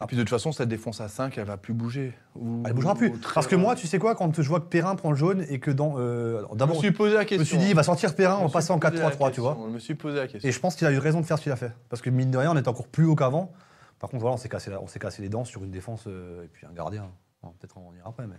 Et 0.00 0.06
puis 0.06 0.16
de 0.16 0.22
toute 0.22 0.30
façon, 0.30 0.52
cette 0.52 0.68
défense 0.68 1.00
à 1.00 1.08
5, 1.08 1.36
elle 1.38 1.44
va 1.44 1.56
plus 1.56 1.74
bouger. 1.74 2.14
Ou- 2.36 2.62
Elle 2.64 2.72
bougera 2.72 2.94
plus. 2.94 3.10
Parce 3.34 3.48
que 3.48 3.56
moi, 3.56 3.74
tu 3.74 3.88
sais 3.88 3.98
quoi, 3.98 4.14
quand 4.14 4.40
je 4.40 4.48
vois 4.48 4.60
que 4.60 4.66
Perrin 4.66 4.94
prend 4.94 5.10
le 5.10 5.16
jaune 5.16 5.44
et 5.48 5.58
que 5.58 5.72
dans. 5.72 5.94
euh, 5.98 6.38
alors 6.38 6.50
Je 6.50 6.54
me 6.54 6.58
D'abord, 6.60 6.76
suis 6.78 6.92
posé 6.92 7.14
la 7.14 7.22
je 7.22 7.26
question. 7.26 7.40
me 7.40 7.44
suis 7.44 7.58
dit, 7.58 7.70
il 7.70 7.74
va 7.74 7.82
sortir 7.82 8.14
Perrin, 8.14 8.36
Je 8.38 8.42
on 8.44 8.46
va 8.46 8.52
passer 8.52 8.70
en 8.70 8.74
suis 8.80 8.80
posé 8.90 9.02
la 9.02 9.10
4-3-3, 9.10 9.30
tu 9.32 9.40
vois. 9.40 9.58
Je 9.60 9.72
me 9.72 9.78
suis 9.80 9.94
posé 9.96 10.16
la 10.18 10.28
question. 10.28 10.48
Et 10.48 10.52
je 10.52 10.60
pense 10.60 10.76
qu'il 10.76 10.86
a 10.86 10.92
eu 10.92 10.98
raison 10.98 11.20
de 11.20 11.26
faire 11.26 11.36
ce 11.38 11.42
qu'il 11.42 11.50
a 11.50 11.56
fait. 11.56 11.72
Parce 11.88 12.00
que 12.00 12.10
mine 12.10 12.30
de 12.30 12.38
rien, 12.38 12.52
on 12.52 12.56
est 12.56 12.68
encore 12.68 12.86
plus 12.86 13.06
haut 13.06 13.16
qu'avant. 13.16 13.50
Par 13.98 14.08
contre, 14.08 14.20
voilà, 14.20 14.34
on 14.34 14.38
s'est 14.38 14.48
cassé, 14.48 14.70
la- 14.70 14.80
on 14.80 14.86
s'est 14.86 15.00
cassé 15.00 15.20
les 15.20 15.28
dents 15.28 15.44
sur 15.44 15.64
une 15.64 15.72
défense 15.72 16.04
euh, 16.06 16.44
et 16.44 16.46
puis 16.46 16.64
un 16.64 16.72
gardien. 16.72 17.10
Bon, 17.42 17.50
Peut-être 17.58 17.76
on 17.76 17.92
ira 17.96 18.08
après, 18.10 18.28
mais. 18.28 18.36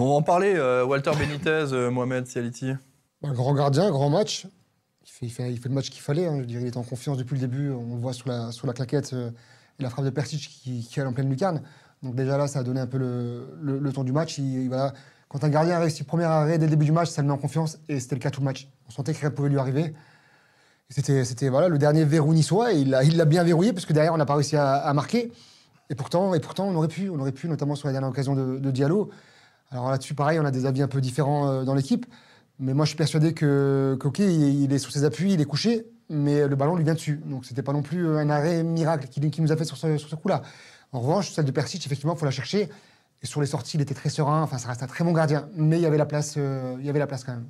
On 0.00 0.04
va 0.04 0.12
en 0.12 0.22
parler, 0.22 0.54
euh, 0.54 0.84
Walter 0.84 1.10
Benitez, 1.18 1.72
euh, 1.72 1.90
Mohamed 1.90 2.24
Sialiti. 2.24 2.70
Un 3.24 3.32
grand 3.32 3.52
gardien, 3.52 3.90
grand 3.90 4.08
match. 4.08 4.46
Il 5.20 5.28
fait, 5.28 5.50
le 5.50 5.70
match 5.70 5.90
qu'il 5.90 6.02
fallait. 6.02 6.26
hein. 6.26 6.38
Je 6.38 6.44
dirais, 6.44 6.62
il 6.62 6.68
était 6.68 6.76
en 6.76 6.84
confiance 6.84 7.18
depuis 7.18 7.34
le 7.34 7.40
début. 7.40 7.72
On 7.72 7.96
le 7.96 8.00
voit 8.00 8.12
sur 8.12 8.28
la, 8.28 8.72
claquette 8.72 9.12
euh, 9.12 9.32
et 9.80 9.82
la 9.82 9.90
frappe 9.90 10.04
de 10.04 10.10
Persic 10.10 10.38
qui, 10.62 10.88
allait 11.00 11.08
en 11.08 11.12
pleine 11.12 11.28
lucarne. 11.28 11.62
Donc 12.04 12.14
déjà 12.14 12.38
là, 12.38 12.46
ça 12.46 12.60
a 12.60 12.62
donné 12.62 12.78
un 12.78 12.86
peu 12.86 12.96
le, 12.98 13.92
ton 13.92 14.04
du 14.04 14.12
match. 14.12 14.40
Quand 15.28 15.42
un 15.42 15.48
gardien 15.48 15.74
a 15.74 15.80
réussi 15.80 16.02
le 16.02 16.06
premier 16.06 16.24
arrêt 16.24 16.58
dès 16.58 16.66
le 16.66 16.70
début 16.70 16.84
du 16.84 16.92
match, 16.92 17.08
ça 17.08 17.20
le 17.22 17.26
met 17.26 17.34
en 17.34 17.38
confiance. 17.38 17.80
Et 17.88 17.98
c'était 17.98 18.14
le 18.14 18.20
cas 18.20 18.30
tout 18.30 18.40
le 18.40 18.44
match. 18.44 18.68
On 18.86 18.92
sentait 18.92 19.12
que 19.12 19.18
rien 19.18 19.32
pouvait 19.32 19.48
lui 19.48 19.58
arriver. 19.58 19.94
C'était, 20.90 21.24
le 21.24 21.76
dernier 21.76 22.04
verrou 22.04 22.34
niçois. 22.34 22.72
Et 22.72 22.78
il 22.82 22.90
l'a, 22.90 23.24
bien 23.24 23.42
verrouillé 23.42 23.72
parce 23.72 23.84
que 23.84 23.92
derrière, 23.92 24.14
on 24.14 24.18
n'a 24.18 24.26
pas 24.26 24.36
réussi 24.36 24.54
à, 24.56 24.92
marquer. 24.94 25.32
Et 25.90 25.96
pourtant, 25.96 26.34
et 26.34 26.40
pourtant, 26.40 26.68
on 26.68 26.76
aurait 26.76 26.86
pu, 26.86 27.10
on 27.10 27.18
aurait 27.18 27.32
pu, 27.32 27.48
notamment 27.48 27.74
sur 27.74 27.88
la 27.88 27.92
dernière 27.92 28.10
occasion 28.10 28.36
de, 28.36 28.60
de. 28.60 28.70
Alors 29.70 29.90
là-dessus, 29.90 30.14
pareil, 30.14 30.38
on 30.40 30.44
a 30.44 30.50
des 30.50 30.66
avis 30.66 30.82
un 30.82 30.88
peu 30.88 31.00
différents 31.00 31.48
euh, 31.48 31.64
dans 31.64 31.74
l'équipe. 31.74 32.06
Mais 32.58 32.74
moi, 32.74 32.84
je 32.84 32.90
suis 32.90 32.96
persuadé 32.96 33.34
que, 33.34 33.96
qu'ok, 34.00 34.18
il, 34.18 34.72
est 34.72 34.78
sur 34.78 34.90
ses 34.90 35.04
appuis, 35.04 35.34
il 35.34 35.40
est 35.40 35.44
couché, 35.44 35.86
mais 36.08 36.48
le 36.48 36.56
ballon 36.56 36.74
lui 36.74 36.82
vient 36.82 36.94
dessus. 36.94 37.20
Donc, 37.26 37.44
c'était 37.44 37.62
pas 37.62 37.72
non 37.72 37.82
plus 37.82 38.08
un 38.16 38.30
arrêt 38.30 38.64
miracle 38.64 39.06
qui, 39.08 39.40
nous 39.40 39.52
a 39.52 39.56
fait 39.56 39.64
sur 39.64 39.76
ce, 39.76 39.96
sur 39.96 40.08
ce 40.08 40.16
coup-là. 40.16 40.42
En 40.90 41.00
revanche, 41.00 41.30
celle 41.30 41.44
de 41.44 41.52
Persic, 41.52 41.86
effectivement, 41.86 42.14
il 42.14 42.18
faut 42.18 42.24
la 42.24 42.32
chercher. 42.32 42.68
Et 43.22 43.26
sur 43.26 43.40
les 43.40 43.46
sorties, 43.46 43.76
il 43.76 43.80
était 43.80 43.94
très 43.94 44.08
serein. 44.08 44.42
Enfin, 44.42 44.58
ça 44.58 44.68
reste 44.68 44.82
un 44.82 44.86
très 44.86 45.04
bon 45.04 45.12
gardien. 45.12 45.48
Mais 45.54 45.76
il 45.76 45.82
y 45.82 45.86
avait 45.86 45.98
la 45.98 46.06
place, 46.06 46.34
euh, 46.36 46.76
il 46.80 46.86
y 46.86 46.90
avait 46.90 46.98
la 46.98 47.06
place 47.06 47.22
quand 47.22 47.32
même. 47.32 47.48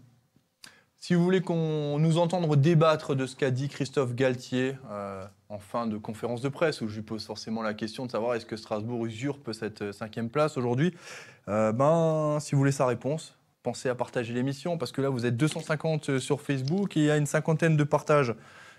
Si 1.01 1.14
vous 1.14 1.22
voulez 1.22 1.40
qu'on 1.40 1.99
nous 2.01 2.18
entendre 2.18 2.57
débattre 2.57 3.14
de 3.14 3.26
ce 3.26 3.36
qu'a 3.36 3.53
dit 3.53 3.68
Christophe 3.68 4.16
Galtier 4.16 4.76
euh, 4.90 5.24
en 5.49 5.61
fin 5.61 5.86
de 5.86 5.96
conférence 5.96 6.40
de 6.40 6.49
presse, 6.49 6.80
où 6.80 6.88
je 6.88 6.96
lui 6.96 7.03
pose 7.03 7.24
forcément 7.24 7.62
la 7.62 7.72
question 7.72 8.05
de 8.05 8.11
savoir 8.11 8.34
est-ce 8.34 8.44
que 8.44 8.57
Strasbourg 8.57 9.07
usurpe 9.07 9.53
cette 9.53 9.82
euh, 9.82 9.92
cinquième 9.92 10.28
place 10.28 10.57
aujourd'hui, 10.57 10.92
euh, 11.46 11.70
ben, 11.70 12.38
si 12.40 12.53
vous 12.53 12.59
voulez 12.59 12.72
sa 12.72 12.84
réponse, 12.84 13.38
pensez 13.62 13.88
à 13.88 13.94
partager 13.94 14.34
l'émission, 14.34 14.76
parce 14.76 14.90
que 14.90 15.01
là, 15.01 15.09
vous 15.09 15.24
êtes 15.24 15.36
250 15.36 16.18
sur 16.18 16.40
Facebook 16.40 16.96
et 16.96 17.01
il 17.01 17.07
y 17.07 17.11
a 17.12 17.16
une 17.16 17.26
cinquantaine 17.26 17.76
de 17.76 17.84
partages. 17.84 18.34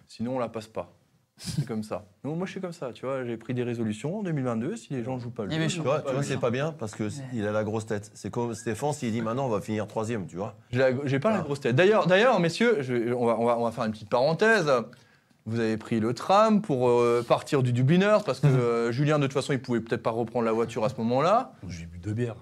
Sinon, 0.09 0.35
on 0.35 0.39
la 0.39 0.49
passe 0.49 0.67
pas. 0.67 0.91
C'est 1.41 1.65
comme 1.65 1.83
ça. 1.83 2.05
Moi, 2.23 2.45
je 2.45 2.51
suis 2.51 2.59
comme 2.61 2.73
ça, 2.73 2.91
tu 2.93 3.05
vois. 3.05 3.23
J'ai 3.23 3.37
pris 3.37 3.53
des 3.53 3.63
résolutions 3.63 4.19
en 4.19 4.23
2022. 4.23 4.75
Si 4.75 4.93
les 4.93 5.03
gens 5.03 5.15
ne 5.15 5.21
jouent 5.21 5.31
pas 5.31 5.45
le 5.45 5.53
Il 5.53 5.61
est 5.61 5.69
jeu, 5.69 5.77
Tu 5.77 5.81
vois, 5.81 6.01
tu 6.01 6.11
vois, 6.13 6.21
c'est 6.21 6.37
pas 6.37 6.51
bien 6.51 6.73
parce 6.77 6.93
que 6.93 7.09
il 7.33 7.47
a 7.47 7.51
la 7.53 7.63
grosse 7.63 7.85
tête. 7.85 8.11
C'est 8.13 8.29
comme 8.29 8.53
Stéphane 8.53 8.91
s'il 8.93 9.11
dit 9.13 9.21
maintenant 9.21 9.45
on 9.45 9.49
va 9.49 9.61
finir 9.61 9.87
troisième, 9.87 10.27
tu 10.27 10.35
vois. 10.35 10.55
J'ai 10.71 11.19
pas 11.19 11.31
la 11.31 11.39
grosse 11.41 11.61
tête. 11.61 11.75
D'ailleurs, 11.75 12.07
d'ailleurs, 12.07 12.39
messieurs, 12.39 12.81
je- 12.81 13.13
on, 13.13 13.25
va, 13.25 13.37
on 13.39 13.45
va- 13.45 13.57
on 13.57 13.63
va 13.63 13.71
faire 13.71 13.85
une 13.85 13.91
petite 13.91 14.09
parenthèse. 14.09 14.69
Vous 15.45 15.59
avez 15.59 15.77
pris 15.77 15.99
le 16.01 16.13
tram 16.13 16.61
pour 16.61 16.89
euh, 16.89 17.23
partir 17.27 17.63
du 17.63 17.71
Dubliners 17.73 18.17
parce 18.25 18.39
que 18.41 18.47
euh, 18.47 18.91
Julien, 18.91 19.17
de 19.17 19.23
toute 19.25 19.33
façon, 19.33 19.53
il 19.53 19.61
pouvait 19.61 19.79
peut-être 19.79 20.03
pas 20.03 20.11
reprendre 20.11 20.45
la 20.45 20.51
voiture 20.51 20.83
à 20.85 20.89
ce 20.89 20.95
moment-là. 20.97 21.53
J'ai 21.69 21.85
bu 21.85 21.97
deux 21.99 22.13
bières. 22.13 22.35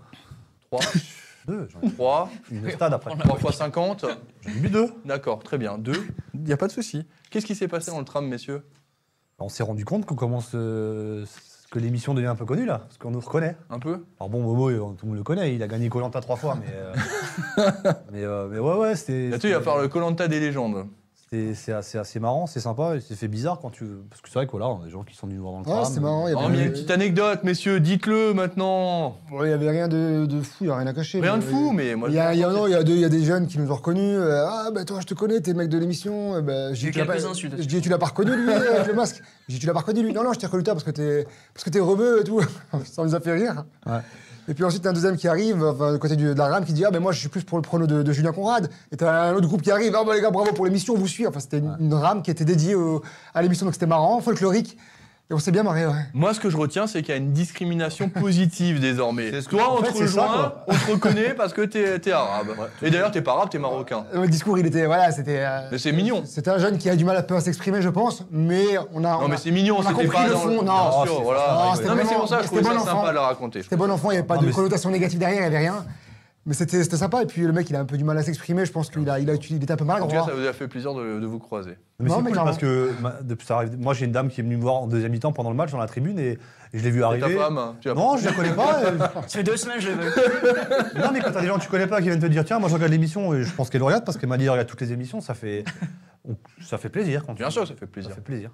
3, 0.71 0.81
Deux, 1.47 1.65
j'en 1.71 1.79
ai 1.87 1.91
3, 1.93 2.29
eu 2.51 2.57
une 2.57 2.71
stade 2.71 2.93
après. 2.93 3.15
3 3.15 3.37
fois 3.37 3.53
50. 3.53 4.05
J'en 4.41 4.51
ai 4.51 4.59
bu 4.59 4.69
deux. 4.69 4.87
D'accord, 5.05 5.39
très 5.41 5.57
bien. 5.57 5.77
2, 5.77 5.93
il 6.33 6.41
n'y 6.41 6.51
a 6.51 6.57
pas 6.57 6.67
de 6.67 6.73
souci. 6.73 7.05
Qu'est-ce 7.29 7.45
qui 7.45 7.55
s'est 7.55 7.69
passé 7.69 7.89
dans 7.91 7.99
le 7.99 8.03
tram, 8.05 8.27
messieurs? 8.27 8.63
On 9.39 9.49
s'est 9.49 9.63
rendu 9.63 9.85
compte 9.85 10.05
qu'on 10.05 10.15
commence. 10.15 10.51
euh, 10.55 11.25
que 11.69 11.79
l'émission 11.79 12.13
devient 12.13 12.27
un 12.27 12.35
peu 12.35 12.45
connue 12.45 12.65
là, 12.65 12.79
parce 12.79 12.97
qu'on 12.97 13.11
nous 13.11 13.19
reconnaît. 13.19 13.57
Un 13.69 13.77
peu? 13.77 14.05
Alors 14.21 14.29
bon, 14.29 14.41
Momo, 14.41 14.69
euh, 14.69 14.79
tout 14.97 15.05
le 15.05 15.09
monde 15.09 15.17
le 15.17 15.23
connaît, 15.23 15.53
il 15.53 15.61
a 15.61 15.67
gagné 15.67 15.89
Colanta 15.89 16.21
trois 16.21 16.37
fois, 16.37 16.57
mais. 16.59 16.73
euh, 16.73 16.93
mais, 18.13 18.23
euh, 18.23 18.47
mais 18.49 18.57
ouais, 18.59 18.75
ouais, 18.77 18.95
c'était. 18.95 19.29
Là-dessus, 19.29 19.49
il 19.49 19.53
va 19.53 19.61
faire 19.61 19.77
le 19.77 19.89
Colanta 19.89 20.29
des 20.29 20.39
légendes. 20.39 20.87
C'est 21.29 21.73
assez, 21.73 21.97
assez 21.97 22.21
marrant, 22.21 22.47
c'est 22.47 22.61
sympa, 22.61 22.95
et 22.95 23.01
c'est 23.01 23.15
fait 23.15 23.27
bizarre 23.27 23.59
quand 23.61 23.69
tu. 23.69 23.83
Parce 24.09 24.21
que 24.21 24.29
c'est 24.29 24.35
vrai 24.35 24.45
que 24.45 24.51
voilà, 24.51 24.67
on 24.69 24.81
a 24.81 24.85
des 24.85 24.89
gens 24.91 25.03
qui 25.03 25.13
sont 25.13 25.27
venus 25.27 25.41
voir 25.41 25.51
dans 25.55 25.59
le 25.59 25.65
Ouais, 25.67 25.81
tram. 25.81 25.93
c'est 25.93 25.99
marrant. 25.99 26.25
Il 26.29 26.31
y 26.31 26.33
Oh, 26.33 26.39
avait, 26.39 26.47
mais 26.49 26.55
il 26.55 26.59
y 26.59 26.63
a 26.63 26.65
une 26.67 26.71
petite 26.71 26.89
anecdote, 26.91 27.43
messieurs, 27.43 27.81
dites-le 27.81 28.33
maintenant. 28.33 29.17
Ouais, 29.33 29.47
il 29.47 29.49
y 29.49 29.53
avait 29.53 29.69
rien 29.69 29.89
de, 29.89 30.25
de 30.25 30.41
fou, 30.41 30.63
il 30.63 30.67
n'y 30.67 30.71
a 30.71 30.77
rien 30.77 30.87
à 30.87 30.93
cacher. 30.93 31.19
Rien 31.19 31.37
de 31.37 31.43
Mais- 31.43 31.51
fou, 31.51 31.71
mais 31.73 31.95
moi. 31.95 32.07
Il 32.07 32.15
y, 32.15 32.19
a, 32.19 32.33
il 32.33 32.39
y 32.39 32.45
a- 32.45 32.49
non, 32.49 32.65
il 32.65 32.71
y 32.71 32.75
a 32.75 32.83
deux- 32.83 32.93
il 32.93 33.01
y 33.01 33.05
a 33.05 33.09
des 33.09 33.25
jeunes 33.25 33.47
qui 33.47 33.59
nous 33.59 33.69
ont 33.69 33.75
reconnus. 33.75 34.17
euh, 34.17 34.45
ah, 34.47 34.69
bah 34.73 34.85
toi, 34.85 35.01
je 35.01 35.05
te 35.05 35.13
connais, 35.15 35.41
t'es 35.41 35.51
le 35.51 35.57
mec 35.57 35.67
de 35.67 35.77
l'émission. 35.77 36.35
Euh, 36.35 36.41
bah, 36.41 36.73
je 36.73 36.83
eu 36.83 36.85
dis, 36.87 36.91
tu 36.93 36.99
l'as 36.99 37.05
quelques 37.05 37.23
pas- 37.23 37.29
insultes 37.29 37.55
Je 37.59 37.65
dis, 37.65 37.81
tu 37.81 37.89
l'as 37.89 37.97
pas 37.97 38.05
reconnu, 38.05 38.31
lui, 38.33 38.49
avec 38.49 38.87
le 38.87 38.93
masque? 38.93 39.21
Je 39.49 39.53
dis, 39.55 39.59
tu 39.59 39.65
l'as 39.67 39.73
pas 39.73 39.79
reconnu, 39.81 40.03
lui 40.03 40.13
Non, 40.13 40.23
non, 40.23 40.31
je 40.31 40.39
t'ai 40.39 40.45
reconnu 40.45 40.63
toi 40.63 40.75
parce 40.75 40.85
que 40.85 40.91
t'es 40.91 41.27
parce 41.53 41.65
que 41.65 41.69
t'es 41.69 41.81
rebeu 41.81 42.21
et 42.21 42.23
tout. 42.23 42.39
Ça 42.85 43.03
nous 43.03 43.15
a 43.15 43.19
fait 43.19 43.33
rire. 43.33 43.65
Ouais. 43.85 43.99
Et 44.49 44.53
puis 44.53 44.63
ensuite, 44.63 44.85
un 44.85 44.93
deuxième 44.93 45.17
qui 45.17 45.27
arrive, 45.27 45.63
enfin, 45.63 45.93
du 45.93 45.99
côté 45.99 46.15
de 46.15 46.33
la 46.33 46.47
rame, 46.47 46.63
qui 46.63 46.73
dit 46.73 46.85
Ah, 46.85 46.91
ben 46.91 47.01
moi, 47.01 47.11
je 47.11 47.19
suis 47.19 47.29
plus 47.29 47.43
pour 47.43 47.57
le 47.57 47.61
prono 47.61 47.85
de, 47.85 48.11
Julien 48.13 48.31
Conrad. 48.31 48.69
Et 48.91 48.97
t'as 48.97 49.29
un 49.29 49.33
autre 49.33 49.47
groupe 49.47 49.61
qui 49.61 49.71
arrive 49.71 49.93
Ah, 49.97 50.03
bah 50.05 50.15
les 50.15 50.21
gars, 50.21 50.31
bravo 50.31 50.53
pour 50.53 50.65
l'émission, 50.65 50.93
on 50.93 50.97
vous 50.97 51.07
suit. 51.07 51.27
Enfin, 51.27 51.39
c'était 51.39 51.59
une, 51.59 51.93
rame 51.93 52.21
qui 52.21 52.31
était 52.31 52.45
dédiée 52.45 52.75
à 53.33 53.41
l'émission, 53.41 53.65
donc 53.65 53.73
c'était 53.73 53.87
marrant, 53.87 54.21
folklorique. 54.21 54.77
Et 55.29 55.33
on 55.33 55.39
s'est 55.39 55.51
bien 55.51 55.63
marré, 55.63 55.85
ouais. 55.85 55.91
Moi, 56.13 56.33
ce 56.33 56.39
que 56.39 56.49
je 56.49 56.55
retiens, 56.55 56.87
c'est 56.87 57.01
qu'il 57.01 57.09
y 57.09 57.13
a 57.13 57.17
une 57.17 57.33
discrimination 57.33 58.07
positive 58.07 58.79
désormais. 58.79 59.29
C'est 59.31 59.41
ce 59.41 59.49
que- 59.49 59.57
Toi, 59.57 59.69
en 59.69 59.73
on 59.73 59.83
fait, 59.83 59.91
te 59.91 59.97
c'est 59.97 60.07
ça, 60.07 60.21
rejoint, 60.21 60.37
quoi. 60.37 60.63
on 60.69 60.73
te 60.73 60.91
reconnaît 60.91 61.33
parce 61.33 61.51
que 61.51 61.63
t'es 61.63 61.99
es 62.01 62.11
arabe. 62.13 62.47
Et 62.81 62.89
d'ailleurs, 62.89 63.11
t'es 63.11 63.21
pas 63.21 63.33
arabe, 63.33 63.49
t'es 63.49 63.59
marocain. 63.59 64.05
Le 64.13 64.25
discours, 64.29 64.57
il 64.57 64.65
était. 64.65 64.85
Voilà, 64.85 65.11
c'était. 65.11 65.39
euh, 65.41 65.67
Mais 65.69 65.79
c'est 65.79 65.91
mignon. 65.91 66.23
C'était 66.25 66.49
un 66.51 66.59
jeune 66.59 66.77
qui 66.77 66.89
a 66.89 66.95
du 66.95 67.03
mal 67.03 67.17
un 67.17 67.23
peu 67.23 67.35
à 67.35 67.41
s'exprimer, 67.41 67.81
je 67.81 67.89
pense, 67.89 68.23
mais 68.31 68.77
on 68.93 69.03
a. 69.03 69.11
Non, 69.11 69.19
on 69.23 69.27
mais 69.27 69.35
a- 69.35 69.37
c'est 69.37 69.51
mignon, 69.51 69.75
on 69.79 69.81
a 69.81 69.89
c'était 69.89 69.93
compris 70.05 70.17
pas 70.17 70.27
le 70.27 70.33
dans 70.33 70.39
fond, 70.39 70.47
le- 70.47 70.55
non. 70.55 70.63
Bien 70.63 71.03
sûr, 71.11 71.21
voilà. 71.23 71.39
non, 71.51 71.63
Non, 71.71 71.75
c'était 71.75 71.89
mais 71.89 71.95
c'est 71.97 72.03
vraiment- 72.05 72.19
pour 72.21 72.29
ça 72.29 72.35
que 72.37 72.43
je 72.43 72.47
c'était 72.47 72.61
trouvais 72.61 72.73
ça 72.75 72.79
bon 72.79 72.85
sympa 72.85 72.97
enfant. 72.97 73.07
de 73.09 73.13
le 73.13 73.19
raconter. 73.19 73.63
C'était 73.63 73.75
bon 73.75 73.91
enfant, 73.91 74.11
il 74.11 74.13
n'y 74.13 74.17
avait 74.19 74.27
pas 74.27 74.37
de 74.37 74.49
connotation 74.51 74.89
négative 74.91 75.19
derrière, 75.19 75.39
il 75.39 75.41
n'y 75.41 75.47
avait 75.47 75.57
rien. 75.57 75.85
Mais 76.47 76.53
c'était 76.53 76.81
c'était 76.81 76.95
sympa, 76.97 77.21
et 77.21 77.25
puis 77.25 77.41
le 77.41 77.51
mec, 77.51 77.69
il 77.69 77.75
a 77.75 77.79
un 77.81 77.85
peu 77.85 77.97
du 77.97 78.05
mal 78.05 78.17
à 78.17 78.23
s'exprimer, 78.23 78.65
je 78.65 78.71
pense 78.71 78.89
qu'il 78.89 79.07
a, 79.09 79.19
il 79.19 79.29
a, 79.29 79.33
il 79.33 79.55
était 79.61 79.69
un 79.71 79.75
peu 79.75 79.83
En 79.83 79.87
tout 79.87 79.93
cas, 79.93 79.99
maladroit. 79.99 80.25
ça 80.25 80.33
vous 80.33 80.47
a 80.47 80.53
fait 80.53 80.69
plaisir 80.69 80.93
de, 80.93 81.19
de 81.19 81.25
vous 81.25 81.39
croiser. 81.39 81.77
Mais 81.99 82.07
Non, 82.09 82.15
c'est 82.15 82.21
mais 82.21 82.23
cool 82.27 82.31
clairement. 82.31 82.45
parce 82.51 82.57
que 82.57 82.91
ma- 83.01 83.15
depuis 83.21 83.45
ça 83.45 83.57
arrive- 83.57 83.77
moi 83.77 83.93
j'ai 83.93 84.05
une 84.05 84.13
dame 84.13 84.29
qui 84.29 84.39
est 84.39 84.43
venue 84.43 84.55
me 84.55 84.61
voir 84.61 84.75
en 84.75 84.87
deuxième 84.87 85.11
mi-temps 85.11 85.33
pendant 85.33 85.49
le 85.49 85.57
match 85.57 85.71
dans 85.71 85.77
la 85.77 85.87
tribune 85.87 86.17
et, 86.19 86.31
et 86.31 86.39
je 86.79 86.83
l'ai 86.83 86.89
vu 86.89 86.99
Et 86.99 87.01
ta 87.01 87.07
arriver. 87.07 87.35
femme 87.35 87.59
tu 87.81 87.89
as- 87.89 87.93
Non, 87.95 88.15
je 88.15 88.25
la 88.25 88.31
connais 88.31 88.53
pas. 88.53 88.81
Ça 89.27 89.37
fait 89.39 89.43
deux 89.43 89.57
semaines, 89.57 89.81
je 89.81 89.89
l'ai 89.89 89.95
vu. 89.95 89.99
non, 90.95 91.09
mais 91.11 91.19
quand 91.19 91.31
t'as 91.33 91.41
des 91.41 91.47
gens 91.47 91.57
que 91.57 91.63
tu 91.63 91.69
connais 91.69 91.87
pas 91.87 91.97
qui 92.01 92.07
viennent 92.07 92.19
te 92.21 92.25
dire 92.27 92.45
tiens, 92.45 92.59
moi 92.59 92.69
je 92.69 92.75
regarde 92.75 92.91
l'émission 92.93 93.33
et 93.33 93.43
je 93.43 93.53
pense 93.53 93.69
qu'elle 93.69 93.79
le 93.81 93.85
regarde 93.85 94.05
parce 94.05 94.17
qu'elle 94.17 94.29
m'a 94.29 94.37
dit 94.37 94.47
regarde 94.47 94.67
toutes 94.69 94.79
les 94.81 94.93
émissions, 94.93 95.19
ça 95.19 95.33
fait 95.33 95.65
ça 96.61 96.77
fait 96.77 96.89
plaisir. 96.89 97.23
Quand 97.25 97.33
Bien 97.33 97.47
tu- 97.47 97.53
sûr, 97.53 97.67
ça 97.67 97.73
fait 97.75 97.87
plaisir. 97.87 98.09
Ça 98.11 98.15
fait 98.15 98.21
plaisir. 98.21 98.51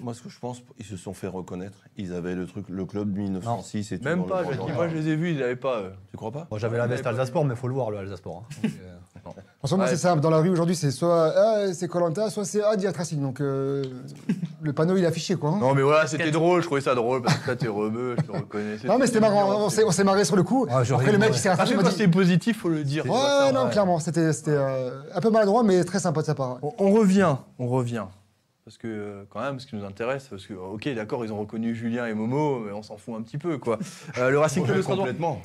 Moi, 0.00 0.14
ce 0.14 0.22
que 0.22 0.28
je 0.28 0.38
pense, 0.38 0.62
ils 0.78 0.84
se 0.84 0.96
sont 0.96 1.12
fait 1.14 1.26
reconnaître. 1.28 1.78
Ils 1.96 2.12
avaient 2.12 2.34
le 2.34 2.46
truc, 2.46 2.66
le 2.68 2.84
club 2.84 3.12
de 3.12 3.18
1906 3.20 3.92
et 3.92 3.98
tout. 3.98 4.04
Même 4.04 4.24
pas, 4.26 4.42
moi 4.42 4.88
je 4.88 4.94
les 4.96 5.08
ai 5.08 5.16
vus, 5.16 5.30
ils 5.32 5.38
n'avaient 5.38 5.56
pas. 5.56 5.76
euh, 5.78 5.90
Tu 6.10 6.16
crois 6.16 6.30
pas? 6.32 6.46
Moi 6.50 6.58
j'avais 6.58 6.78
la 6.78 6.86
veste 6.86 7.06
Alsasport, 7.06 7.44
mais 7.44 7.54
faut 7.56 7.68
le 7.68 7.74
voir 7.74 7.90
le 7.90 7.98
Alsasport. 7.98 8.44
hein. 8.64 8.68
Donc, 9.24 9.36
euh, 9.38 9.40
En 9.62 9.66
ce 9.66 9.72
moment, 9.74 9.84
Ouais. 9.84 9.90
c'est 9.90 9.96
simple. 9.96 10.20
Dans 10.20 10.28
la 10.28 10.38
rue, 10.38 10.50
aujourd'hui, 10.50 10.76
c'est 10.76 10.90
soit 10.90 11.32
ah, 11.34 11.72
c'est 11.72 11.88
Colanta, 11.88 12.28
soit 12.28 12.44
c'est 12.44 12.60
ah, 12.62 12.76
Diat 12.76 12.92
Racing. 12.92 13.22
Donc, 13.22 13.40
euh, 13.40 13.82
le 14.60 14.72
panneau, 14.74 14.96
il 14.98 15.04
est 15.04 15.06
affiché, 15.06 15.36
quoi. 15.36 15.50
hein. 15.50 15.58
Non, 15.60 15.74
mais 15.74 15.80
voilà, 15.82 16.06
c'était 16.06 16.30
drôle, 16.30 16.60
je 16.60 16.66
trouvais 16.66 16.80
ça 16.82 16.94
drôle 16.94 17.22
parce 17.22 17.38
que 17.38 17.48
là, 17.50 17.56
t'es 17.56 17.68
rebeu, 17.68 18.16
je 18.18 18.22
te 18.24 18.32
reconnais. 18.32 18.76
Non, 18.84 18.98
mais 18.98 19.06
c'était 19.06 19.20
marrant. 19.20 19.64
On 19.64 19.70
s'est 19.70 19.84
on 19.84 19.90
s'est 19.92 20.04
marré 20.04 20.24
sur 20.26 20.36
le 20.36 20.42
coup. 20.42 20.66
Ah, 20.68 20.84
je 20.84 20.92
Après, 20.92 21.10
le 21.12 21.16
mec, 21.18 21.30
ouais. 21.30 21.36
il 21.36 21.38
s'est 21.38 21.48
Parce 21.48 21.60
rattrapé. 21.60 21.70
que 21.70 21.74
il 21.74 21.76
m'a 21.78 21.82
quand 21.90 21.96
dit- 21.96 22.02
c'est 22.02 22.08
positif, 22.08 22.58
faut 22.60 22.68
le 22.68 22.84
dire. 22.84 23.06
Ouais, 23.06 23.52
non, 23.54 23.70
clairement. 23.70 23.98
C'était 23.98 24.32
c'était, 24.34 24.50
euh, 24.50 25.00
un 25.14 25.20
peu 25.20 25.30
maladroit, 25.30 25.62
mais 25.62 25.82
très 25.84 26.00
sympa 26.00 26.20
de 26.20 26.26
sa 26.26 26.34
part. 26.34 26.58
on 26.78 26.90
revient, 26.92 27.36
on 27.58 27.68
revient. 27.68 28.04
Parce 28.64 28.78
que, 28.78 28.86
euh, 28.88 29.24
quand 29.28 29.40
même, 29.40 29.60
ce 29.60 29.66
qui 29.66 29.76
nous 29.76 29.84
intéresse, 29.84 30.28
parce 30.28 30.46
que, 30.46 30.54
ok, 30.54 30.88
d'accord, 30.94 31.22
ils 31.24 31.32
ont 31.32 31.38
reconnu 31.38 31.74
Julien 31.74 32.06
et 32.06 32.14
Momo, 32.14 32.60
mais 32.60 32.72
on 32.72 32.82
s'en 32.82 32.96
fout 32.96 33.14
un 33.14 33.20
petit 33.22 33.36
peu, 33.36 33.58
quoi. 33.58 33.78
Euh, 34.16 34.30
le 34.30 34.38
Racing 34.38 34.64
Club 34.64 34.78
de 34.78 34.82
Strasbourg. 34.82 35.06
Complètement. 35.06 35.42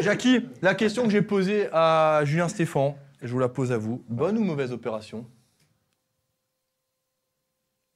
Jackie, 0.00 0.46
la 0.62 0.74
question 0.74 1.04
que 1.04 1.10
j'ai 1.10 1.20
posée 1.20 1.68
à 1.72 2.22
Julien 2.24 2.48
Stéphan, 2.48 2.96
je 3.20 3.30
vous 3.30 3.38
la 3.38 3.50
pose 3.50 3.72
à 3.72 3.78
vous. 3.78 4.02
Bonne 4.08 4.38
ou 4.38 4.44
mauvaise 4.44 4.72
opération? 4.72 5.26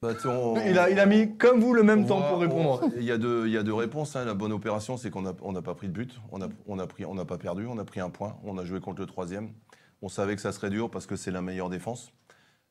Bah, 0.03 0.09
on- 0.25 0.61
il, 0.63 0.77
a, 0.77 0.91
il 0.91 0.99
a 0.99 1.07
mis, 1.07 1.35
comme 1.37 1.59
vous, 1.59 1.73
le 1.73 1.81
même 1.81 2.03
on 2.03 2.07
temps 2.07 2.21
pour 2.29 2.37
répondre. 2.39 2.81
on- 2.83 2.91
Il 2.97 3.03
y, 3.03 3.11
a 3.11 3.17
deux, 3.17 3.47
il 3.47 3.53
y 3.53 3.57
a 3.57 3.63
deux 3.63 3.73
réponses. 3.73 4.15
hein. 4.15 4.25
La 4.25 4.35
bonne 4.35 4.51
opération, 4.53 4.95
c'est 4.95 5.09
qu'on 5.09 5.23
n'a 5.23 5.33
on 5.41 5.53
n'a 5.53 5.63
pas 5.63 5.73
pris 5.73 5.87
de 5.87 5.93
but. 5.93 6.19
On 6.31 6.37
n'a 6.37 6.49
on 6.67 6.77
a 6.77 6.85
pris- 6.85 7.03
on 7.05 7.15
n'a 7.15 7.25
pas 7.25 7.39
perdu. 7.39 7.65
On 7.65 7.79
a 7.79 7.83
pris 7.83 7.99
un 7.99 8.11
point. 8.11 8.37
On 8.43 8.59
a 8.59 8.63
joué 8.63 8.79
contre 8.79 9.01
le 9.01 9.07
troisième. 9.07 9.49
On 10.03 10.07
savait 10.07 10.35
que 10.35 10.41
ça 10.41 10.51
serait 10.51 10.69
dur 10.69 10.91
parce 10.91 11.07
que 11.07 11.15
c'est 11.15 11.31
la 11.31 11.41
meilleure 11.41 11.71
défense. 11.71 12.11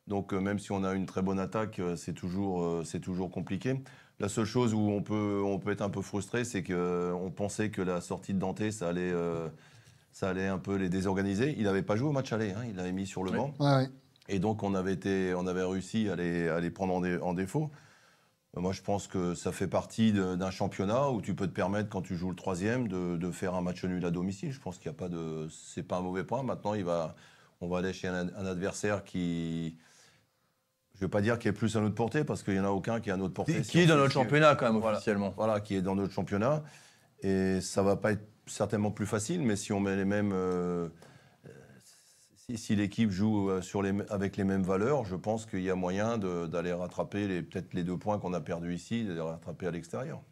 Donc, 0.06 0.32
euh, 0.32 0.40
même 0.40 0.58
si 0.58 0.70
on 0.72 0.84
a 0.84 0.94
une 0.94 1.06
très 1.06 1.22
bonne 1.22 1.40
attaque, 1.40 1.78
euh, 1.80 1.96
c'est 1.96 2.12
toujours, 2.12 2.62
euh, 2.62 2.82
c'est 2.84 3.00
toujours 3.00 3.30
compliqué. 3.30 3.82
La 4.20 4.28
seule 4.28 4.44
chose 4.44 4.72
où 4.72 4.78
on 4.78 5.02
peut, 5.02 5.42
on 5.44 5.58
peut 5.58 5.72
être 5.72 5.82
un 5.82 5.90
peu 5.90 6.00
frustré, 6.00 6.44
c'est 6.44 6.62
qu'on 6.62 7.32
pensait 7.34 7.70
que 7.70 7.82
la 7.82 8.00
sortie 8.00 8.32
de 8.32 8.38
Dante, 8.38 8.70
ça 8.70 8.88
allait, 8.88 9.12
euh, 9.12 9.48
ça 10.12 10.30
allait 10.30 10.46
un 10.46 10.58
peu 10.58 10.76
les 10.76 10.88
désorganiser. 10.88 11.54
Il 11.58 11.64
n'avait 11.64 11.82
pas 11.82 11.96
joué 11.96 12.08
au 12.08 12.12
match 12.12 12.32
aller. 12.32 12.52
hein. 12.52 12.64
Il 12.68 12.76
l'avait 12.76 12.92
mis 12.92 13.06
sur 13.06 13.24
le 13.24 13.32
Oui. 13.32 13.36
banc. 13.36 13.54
Ouais, 13.58 13.76
ouais. 13.76 13.90
Et 14.28 14.38
donc, 14.38 14.62
on 14.62 14.74
avait, 14.74 14.92
été, 14.94 15.34
on 15.34 15.46
avait 15.46 15.64
réussi 15.64 16.08
à 16.08 16.16
les, 16.16 16.48
à 16.48 16.60
les 16.60 16.70
prendre 16.70 16.94
en, 16.94 17.00
dé- 17.00 17.18
en 17.18 17.34
défaut. 17.34 17.70
Moi, 18.56 18.72
je 18.72 18.80
pense 18.80 19.06
que 19.06 19.34
ça 19.34 19.52
fait 19.52 19.68
partie 19.68 20.12
d'un 20.12 20.50
championnat 20.50 21.10
où 21.10 21.20
tu 21.20 21.34
peux 21.34 21.46
te 21.46 21.52
permettre, 21.52 21.90
quand 21.90 22.00
tu 22.00 22.16
joues 22.16 22.30
le 22.30 22.36
troisième, 22.36 22.88
de, 22.88 23.16
de 23.18 23.30
faire 23.30 23.54
un 23.54 23.60
match 23.60 23.84
nul 23.84 24.02
à 24.06 24.10
domicile. 24.10 24.50
Je 24.50 24.60
pense 24.60 24.78
qu'il 24.78 24.90
n'y 24.90 24.96
a 24.96 24.98
pas 24.98 25.10
de. 25.10 25.46
C'est 25.50 25.82
pas 25.82 25.98
un 25.98 26.00
mauvais 26.00 26.24
point. 26.24 26.42
Maintenant, 26.42 26.72
il 26.72 26.84
va, 26.84 27.16
on 27.60 27.68
va 27.68 27.78
aller 27.78 27.92
chez 27.92 28.08
un, 28.08 28.28
un 28.34 28.46
adversaire 28.46 29.04
qui. 29.04 29.76
Je 30.96 31.02
ne 31.02 31.06
veux 31.06 31.10
pas 31.10 31.20
dire 31.20 31.38
qui 31.38 31.46
est 31.48 31.52
plus 31.52 31.76
à 31.76 31.80
notre 31.80 31.94
portée, 31.94 32.24
parce 32.24 32.42
qu'il 32.42 32.54
n'y 32.54 32.60
en 32.60 32.64
a 32.64 32.70
aucun 32.70 33.00
qui 33.00 33.10
est 33.10 33.12
à 33.12 33.16
notre 33.18 33.34
portée. 33.34 33.58
Qui, 33.58 33.64
Si 33.64 33.78
est 33.80 33.86
dans 33.86 33.96
notre 33.96 34.12
championnat, 34.12 34.56
quand 34.56 34.72
même, 34.72 34.80
Voilà. 34.80 34.96
officiellement. 34.96 35.34
Voilà, 35.36 35.60
qui 35.60 35.74
est 35.76 35.82
dans 35.82 35.94
notre 35.94 36.12
championnat. 36.12 36.62
Et 37.22 37.60
ça 37.60 37.82
va 37.82 37.96
pas 37.96 38.12
être 38.12 38.26
certainement 38.46 38.90
plus 38.90 39.06
facile, 39.06 39.42
mais 39.42 39.56
si 39.56 39.72
on 39.72 39.80
met 39.80 39.94
les 39.96 40.04
mêmes. 40.06 40.32
euh, 40.32 40.88
si 42.34 42.56
si 42.58 42.76
l'équipe 42.76 43.10
joue 43.10 43.50
euh, 43.50 43.60
sur 43.60 43.82
les, 43.82 43.88
m- 43.90 44.06
avec 44.08 44.36
les 44.36 44.44
mêmes 44.44 44.62
valeurs, 44.62 45.04
je 45.04 45.16
pense 45.16 45.46
qu'il 45.46 45.62
y 45.62 45.70
a 45.70 45.74
moyen 45.74 46.16
d'aller 46.16 46.72
rattraper 46.72 47.42
peut-être 47.42 47.74
les 47.74 47.82
deux 47.82 47.98
points 47.98 48.18
qu'on 48.20 48.32
a 48.34 48.40
perdus 48.40 48.72
ici, 48.74 49.04
de 49.04 49.12
les 49.14 49.20
rattraper 49.20 49.66
à 49.66 49.70
l'extérieur. 49.72 50.22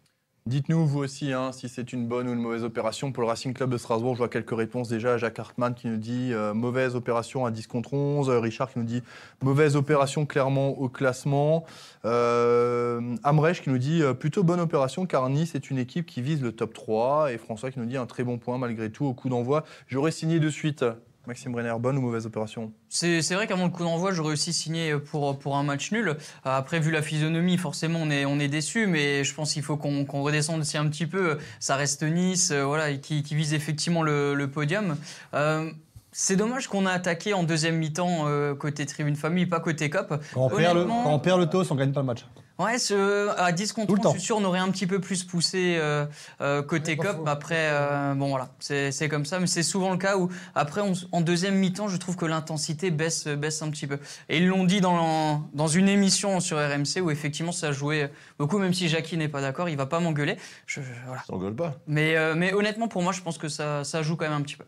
Dites-nous, 0.46 0.86
vous 0.86 0.98
aussi, 0.98 1.32
hein, 1.32 1.52
si 1.52 1.70
c'est 1.70 1.94
une 1.94 2.06
bonne 2.06 2.28
ou 2.28 2.34
une 2.34 2.38
mauvaise 2.38 2.64
opération 2.64 3.12
pour 3.12 3.22
le 3.22 3.28
Racing 3.28 3.54
Club 3.54 3.70
de 3.70 3.78
Strasbourg. 3.78 4.12
Je 4.12 4.18
vois 4.18 4.28
quelques 4.28 4.54
réponses 4.54 4.90
déjà. 4.90 5.16
Jacques 5.16 5.38
Hartmann 5.38 5.72
qui 5.72 5.86
nous 5.86 5.96
dit 5.96 6.34
euh, 6.34 6.52
mauvaise 6.52 6.96
opération 6.96 7.46
à 7.46 7.50
10 7.50 7.66
contre 7.66 7.94
11. 7.94 8.28
Euh, 8.28 8.40
Richard 8.40 8.70
qui 8.70 8.78
nous 8.78 8.84
dit 8.84 9.02
mauvaise 9.42 9.74
opération 9.74 10.26
clairement 10.26 10.78
au 10.78 10.90
classement. 10.90 11.64
Euh, 12.04 13.16
Amrech 13.22 13.62
qui 13.62 13.70
nous 13.70 13.78
dit 13.78 14.02
euh, 14.02 14.12
plutôt 14.12 14.42
bonne 14.42 14.60
opération 14.60 15.06
car 15.06 15.30
Nice 15.30 15.54
est 15.54 15.70
une 15.70 15.78
équipe 15.78 16.04
qui 16.04 16.20
vise 16.20 16.42
le 16.42 16.52
top 16.52 16.74
3. 16.74 17.32
Et 17.32 17.38
François 17.38 17.70
qui 17.70 17.78
nous 17.78 17.86
dit 17.86 17.96
un 17.96 18.04
très 18.04 18.22
bon 18.22 18.36
point 18.36 18.58
malgré 18.58 18.92
tout 18.92 19.06
au 19.06 19.14
coup 19.14 19.30
d'envoi. 19.30 19.64
J'aurais 19.88 20.10
signé 20.10 20.40
de 20.40 20.50
suite. 20.50 20.84
Maxime 21.26 21.52
Brenner, 21.52 21.72
bonne 21.78 21.96
ou 21.96 22.02
mauvaise 22.02 22.26
opération 22.26 22.70
C'est 22.90 23.20
vrai 23.32 23.46
qu'avant 23.46 23.64
le 23.64 23.70
coup 23.70 23.82
d'envoi, 23.82 24.12
j'aurais 24.12 24.32
aussi 24.34 24.52
signé 24.52 24.94
pour, 24.98 25.38
pour 25.38 25.56
un 25.56 25.62
match 25.62 25.90
nul. 25.90 26.08
Euh, 26.10 26.14
Après, 26.44 26.80
vu 26.80 26.90
la 26.90 27.00
physionomie, 27.02 27.56
forcément, 27.56 28.00
on 28.02 28.10
est, 28.10 28.26
on 28.26 28.38
est 28.38 28.48
déçu, 28.48 28.86
mais 28.86 29.24
je 29.24 29.34
pense 29.34 29.54
qu'il 29.54 29.62
faut 29.62 29.76
qu'on 29.78 30.04
redescende 30.22 30.60
aussi 30.60 30.76
un 30.76 30.86
petit 30.88 31.06
peu. 31.06 31.38
Ça 31.60 31.76
reste 31.76 32.02
Nice, 32.02 32.50
euh, 32.50 32.64
voilà, 32.64 32.92
qui, 32.96 33.22
qui 33.22 33.34
vise 33.34 33.54
effectivement 33.54 34.02
le, 34.02 34.34
le 34.34 34.50
podium. 34.50 34.96
Euh, 35.32 35.70
c'est 36.12 36.36
dommage 36.36 36.68
qu'on 36.68 36.86
a 36.86 36.92
attaqué 36.92 37.32
en 37.34 37.42
deuxième 37.42 37.76
mi-temps 37.76 38.26
euh, 38.28 38.54
côté 38.54 38.84
tribune 38.86 39.16
famille, 39.16 39.46
pas 39.46 39.60
côté 39.60 39.88
cop. 39.90 40.22
Quand 40.34 40.42
on, 40.44 40.48
perd 40.50 40.74
le, 40.74 40.80
Honnêtement- 40.82 41.04
quand 41.04 41.12
on 41.14 41.18
perd 41.18 41.40
le 41.40 41.46
toss, 41.46 41.70
on 41.70 41.74
gagne 41.74 41.92
pas 41.92 42.00
le 42.00 42.06
match. 42.06 42.24
Ouais, 42.56 42.78
ce, 42.78 43.30
à 43.36 43.50
10 43.50 43.72
contre 43.72 43.88
Tout 43.88 43.94
le 43.94 43.98
11, 44.00 44.02
temps. 44.04 44.12
je 44.12 44.18
suis 44.18 44.26
sûr, 44.26 44.36
on 44.36 44.44
aurait 44.44 44.60
un 44.60 44.70
petit 44.70 44.86
peu 44.86 45.00
plus 45.00 45.24
poussé 45.24 45.76
euh, 45.76 46.06
euh, 46.40 46.62
côté 46.62 46.96
cop. 46.96 47.26
Après, 47.26 47.68
euh, 47.72 48.14
bon 48.14 48.28
voilà, 48.28 48.50
c'est 48.60 48.92
c'est 48.92 49.08
comme 49.08 49.24
ça, 49.26 49.40
mais 49.40 49.48
c'est 49.48 49.64
souvent 49.64 49.90
le 49.90 49.96
cas 49.98 50.16
où, 50.16 50.30
après, 50.54 50.80
on 50.80 50.92
en 51.10 51.20
deuxième 51.20 51.56
mi-temps, 51.56 51.88
je 51.88 51.96
trouve 51.96 52.14
que 52.14 52.26
l'intensité 52.26 52.92
baisse, 52.92 53.26
baisse 53.26 53.60
un 53.62 53.70
petit 53.70 53.88
peu. 53.88 53.98
Et 54.28 54.38
ils 54.38 54.46
l'ont 54.46 54.62
dit 54.62 54.80
dans, 54.80 55.48
dans 55.52 55.66
une 55.66 55.88
émission 55.88 56.38
sur 56.38 56.58
RMC 56.58 57.00
où 57.02 57.10
effectivement 57.10 57.50
ça 57.52 57.72
jouait 57.72 58.12
beaucoup, 58.38 58.58
même 58.58 58.72
si 58.72 58.88
Jackie 58.88 59.16
n'est 59.16 59.28
pas 59.28 59.40
d'accord, 59.40 59.68
il 59.68 59.76
va 59.76 59.86
pas 59.86 59.98
m'engueuler. 59.98 60.36
Je- 60.66 60.80
je- 60.80 60.86
voilà. 61.06 61.22
Ça 61.26 61.32
n'engueule 61.32 61.56
pas. 61.56 61.74
mais, 61.88 62.14
euh, 62.16 62.34
mais 62.36 62.52
honnêtement, 62.52 62.86
pour 62.86 63.02
moi, 63.02 63.10
je 63.12 63.20
pense 63.20 63.36
que 63.36 63.48
ça, 63.48 63.82
ça 63.82 64.02
joue 64.02 64.14
quand 64.14 64.26
même 64.26 64.32
un 64.38 64.42
petit 64.42 64.56
peu. 64.56 64.64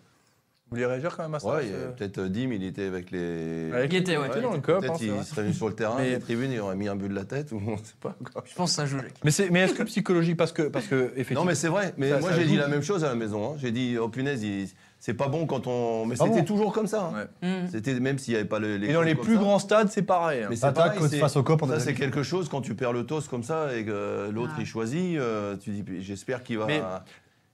Vous 0.69 0.75
voulez 0.75 0.87
réagir 0.87 1.17
quand 1.17 1.23
même 1.23 1.35
à 1.35 1.39
ça 1.39 1.47
Ouais, 1.47 1.65
il 1.67 1.71
y 1.71 1.75
a 1.75 1.77
ce- 1.77 1.97
peut-être 1.97 2.19
euh, 2.19 2.29
Dim, 2.29 2.51
il 2.53 2.65
était 2.65 2.87
avec 2.87 3.13
les. 3.13 3.71
Avec- 3.73 3.93
Il 3.93 3.99
était, 3.99 4.17
ouais. 4.17 4.25
il 4.27 4.31
était 4.33 4.41
dans 4.41 4.53
le 4.53 4.59
cop, 4.59 4.79
hein, 4.79 4.81
Peut-être 4.81 4.99
c'est 4.99 5.07
il 5.07 5.23
serait 5.25 5.43
venu 5.43 5.55
sur 5.55 5.69
le 5.69 5.75
terrain, 5.75 5.95
Mais- 5.99 6.11
les 6.11 6.19
tribunes, 6.19 6.51
il 6.51 6.59
aurait 6.59 6.75
mis 6.75 6.89
un 6.89 6.97
but 6.97 7.09
de 7.09 7.15
la 7.15 7.25
tête, 7.25 7.53
ou 7.53 7.61
on 7.69 7.77
sait 7.77 7.95
pas. 8.01 8.17
quoi. 8.33 8.43
Je 8.45 8.53
pense 8.57 8.71
que 8.71 8.77
ça 8.77 8.85
joue. 8.85 8.99
Mais, 9.25 9.31
c'est- 9.31 9.49
mais 9.51 9.61
est-ce 9.61 9.75
que 9.75 9.85
psychologique 9.85 10.37
Parce 10.37 10.51
que, 10.51 10.63
parce 10.63 10.87
que 10.89 11.13
effectivement. 11.15 11.43
Non, 11.43 11.47
mais 11.47 11.55
c'est 11.55 11.69
vrai. 11.69 11.95
Mais 11.99 12.11
Ça- 12.11 12.19
moi, 12.19 12.31
ça 12.31 12.37
j'ai 12.37 12.47
dit 12.47 12.57
la 12.57 12.67
même 12.67 12.83
chose 12.83 13.05
à 13.05 13.09
la 13.09 13.15
maison. 13.15 13.53
hein. 13.53 13.57
J'ai 13.59 13.71
dit, 13.71 13.97
oh 14.01 14.09
punaise, 14.09 14.43
il- 14.43 14.69
c'est 14.99 15.15
pas 15.15 15.29
bon 15.29 15.47
quand 15.47 15.69
on. 15.69 16.05
Mais 16.05 16.17
c'était 16.17 16.31
bon 16.31 16.43
toujours 16.45 16.73
comme 16.73 16.89
ça. 16.89 17.13
hein. 17.15 17.27
Ouais. 17.43 17.49
Mmh. 17.49 17.69
C'était 17.71 18.01
même 18.01 18.19
s'il 18.19 18.35
n'y 18.35 18.41
avait 18.41 18.49
pas 18.49 18.59
le- 18.59 18.77
les. 18.77 18.89
Et 18.89 18.93
dans 18.93 19.03
les 19.03 19.15
plus 19.15 19.35
ça. 19.35 19.41
grands 19.41 19.61
stades, 19.61 19.89
c'est 19.93 20.03
pareil. 20.03 20.43
hein. 20.43 20.47
Mais 20.51 20.57
c'est 20.57 20.67
Attaque 20.67 20.95
pareil, 20.97 21.09
c'est- 21.11 21.19
face 21.21 21.37
au 21.37 21.45
cop, 21.45 21.65
Ça, 21.65 21.79
c'est 21.79 21.95
quelque 21.95 22.25
chose 22.25 22.49
quand 22.49 22.61
tu 22.61 22.75
perds 22.75 22.93
le 22.93 23.07
toss 23.07 23.29
comme 23.29 23.45
ça 23.45 23.73
et 23.77 23.85
que 23.85 24.31
l'autre 24.33 24.55
Ah. 24.57 24.61
il 24.61 24.67
choisit. 24.67 25.17
euh, 25.17 25.55
tu 25.57 25.71
dis, 25.71 25.85
j'espère 26.01 26.43
qu'il 26.43 26.59
va. 26.59 26.67
Mais- 26.67 26.83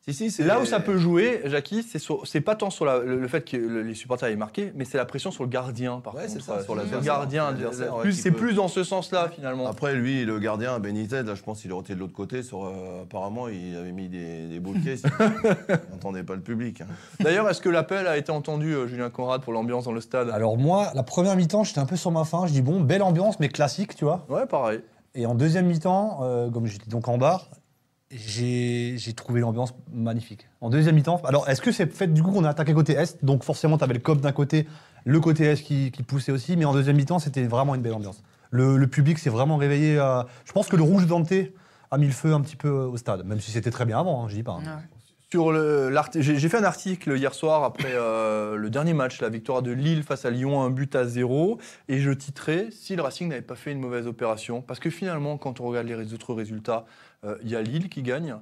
si, 0.04 0.12
si, 0.14 0.30
c'est. 0.32 0.42
Là 0.42 0.60
où 0.60 0.64
ça 0.64 0.80
peut 0.80 0.98
jouer, 0.98 1.42
Jackie, 1.44 1.82
c'est 1.84 2.00
sur- 2.00 2.26
c'est 2.26 2.40
pas 2.40 2.56
tant 2.56 2.70
sur 2.70 2.84
la- 2.84 2.98
le, 2.98 3.20
le 3.20 3.28
fait 3.28 3.44
que 3.48 3.56
le- 3.56 3.82
les 3.82 3.94
supporters 3.94 4.28
aient 4.28 4.34
marqué, 4.36 4.72
mais 4.74 4.84
c'est 4.84 4.98
la 4.98 5.04
pression 5.04 5.30
sur 5.30 5.44
le 5.44 5.48
gardien, 5.48 6.00
par 6.00 6.14
Ouais, 6.16 6.22
contre. 6.22 6.32
c'est 6.32 6.42
ça, 6.42 6.62
sur 6.62 6.74
le 6.74 6.80
l'adversaire. 6.82 7.14
gardien. 7.14 7.54
Ouais, 7.54 8.00
Plus- 8.00 8.12
c'est 8.12 8.32
peut- 8.32 8.36
plus 8.38 8.54
dans 8.54 8.66
ce 8.66 8.82
sens-là, 8.82 9.30
finalement. 9.32 9.68
Après, 9.68 9.94
lui, 9.94 10.24
le 10.24 10.38
gardien, 10.40 10.78
Benitez, 10.80 11.22
là, 11.22 11.34
je 11.36 11.42
pense 11.42 11.60
qu'il 11.62 11.70
aurait 11.72 11.82
été 11.82 11.94
de 11.94 12.00
l'autre 12.00 12.12
côté. 12.14 12.42
Sur, 12.42 12.64
euh, 12.64 13.02
apparemment, 13.04 13.46
il 13.48 13.76
avait 13.76 13.92
mis 13.92 14.08
des, 14.08 14.48
des 14.48 14.58
boules 14.58 14.80
de 14.80 14.84
caisse. 14.84 15.02
il 15.68 15.92
n'entendait 15.92 16.24
pas 16.24 16.34
le 16.34 16.40
public. 16.42 16.80
hein. 16.80 16.86
D'ailleurs, 17.20 17.48
est-ce 17.48 17.60
que 17.60 17.68
l'appel 17.68 18.06
a 18.08 18.16
été 18.16 18.32
entendu, 18.32 18.74
euh, 18.74 18.86
Julien 18.88 19.08
Conrad, 19.10 19.40
pour 19.42 19.52
l'ambiance 19.52 19.84
dans 19.84 19.92
le 19.92 20.00
stade? 20.00 20.30
Alors 20.30 20.58
moi, 20.58 20.90
la 20.94 21.04
première 21.04 21.36
mi-temps, 21.36 21.62
j'étais 21.62 21.78
un 21.78 21.86
peu 21.86 21.96
sur 21.96 22.10
ma 22.10 22.24
faim. 22.24 22.44
Je 22.48 22.52
dis 22.52 22.62
bon, 22.62 22.80
belle 22.80 23.02
ambiance, 23.02 23.38
mais 23.38 23.48
classique, 23.48 23.94
tu 23.94 24.04
vois. 24.04 24.26
Ouais, 24.28 24.46
pareil. 24.46 24.80
Et 25.14 25.26
en 25.26 25.34
deuxième 25.36 25.66
mi-temps, 25.66 26.20
euh, 26.22 26.50
comme 26.50 26.66
j'étais 26.66 26.88
donc 26.90 27.06
en 27.06 27.18
bar, 27.18 27.48
j'ai 28.14 29.12
trouvé 29.14 29.40
l'ambiance 29.40 29.74
magnifique. 29.92 30.46
En 30.60 30.70
deuxième 30.70 30.94
mi-temps, 30.94 31.20
alors 31.24 31.48
est-ce 31.48 31.60
que 31.60 31.72
c'est 31.72 31.92
fait 31.92 32.06
du 32.12 32.22
coup 32.22 32.32
qu'on 32.32 32.44
a 32.44 32.50
attaqué 32.50 32.74
côté 32.74 32.92
Est? 32.92 33.24
Donc 33.24 33.44
forcément, 33.44 33.78
tu 33.78 33.84
avais 33.84 33.94
le 33.94 34.00
COP 34.00 34.20
d'un 34.20 34.32
côté, 34.32 34.66
le 35.04 35.20
côté 35.20 35.44
Est 35.44 35.62
qui, 35.62 35.90
poussait 36.06 36.32
aussi, 36.32 36.56
mais 36.56 36.64
en 36.64 36.72
deuxième 36.72 36.96
mi-temps, 36.96 37.18
c'était 37.18 37.44
vraiment 37.44 37.74
une 37.74 37.82
belle 37.82 37.94
ambiance. 37.94 38.22
Le, 38.50 38.86
public 38.86 39.18
s'est 39.18 39.30
vraiment 39.30 39.56
réveillé. 39.56 39.94
Je 40.44 40.52
pense 40.52 40.68
que 40.68 40.76
le 40.76 40.82
rouge 40.82 41.04
de 41.04 41.08
Dante 41.08 41.32
a 41.90 41.98
mis 41.98 42.06
le 42.06 42.12
feu 42.12 42.32
un 42.32 42.40
petit 42.40 42.56
peu 42.56 42.70
au 42.70 42.96
stade, 42.96 43.24
même 43.24 43.40
si 43.40 43.50
c'était 43.50 43.70
très 43.70 43.84
bien 43.84 43.98
avant, 43.98 44.24
hein, 44.24 44.28
je 44.28 44.34
dis 44.34 44.42
pas. 44.42 44.52
hein. 44.52 44.80
J'ai, 46.14 46.48
fait 46.48 46.58
un 46.58 46.64
article 46.64 47.16
hier 47.16 47.32
soir 47.32 47.64
après 47.64 47.92
euh, 47.94 48.56
le 48.56 48.68
dernier 48.68 48.92
match, 48.92 49.20
la 49.22 49.30
victoire 49.30 49.62
de 49.62 49.70
Lille 49.70 50.02
face 50.02 50.26
à 50.26 50.30
Lyon, 50.30 50.60
un 50.60 50.68
but 50.68 50.94
à 50.94 51.06
zéro, 51.06 51.58
et 51.88 52.00
je 52.00 52.10
titrais 52.10 52.68
si 52.70 52.96
le 52.96 53.02
Racing 53.02 53.28
n'avait 53.28 53.40
pas 53.40 53.54
fait 53.54 53.72
une 53.72 53.80
mauvaise 53.80 54.06
opération, 54.06 54.60
parce 54.60 54.78
que 54.78 54.90
finalement, 54.90 55.38
quand 55.38 55.60
on 55.60 55.64
regarde 55.64 55.86
les 55.86 56.12
autres 56.12 56.34
résultats, 56.34 56.84
euh, 57.24 57.38
il 57.42 57.48
y 57.48 57.56
a 57.56 57.62
Lille 57.62 57.88
qui 57.88 58.02
gagne, 58.02 58.36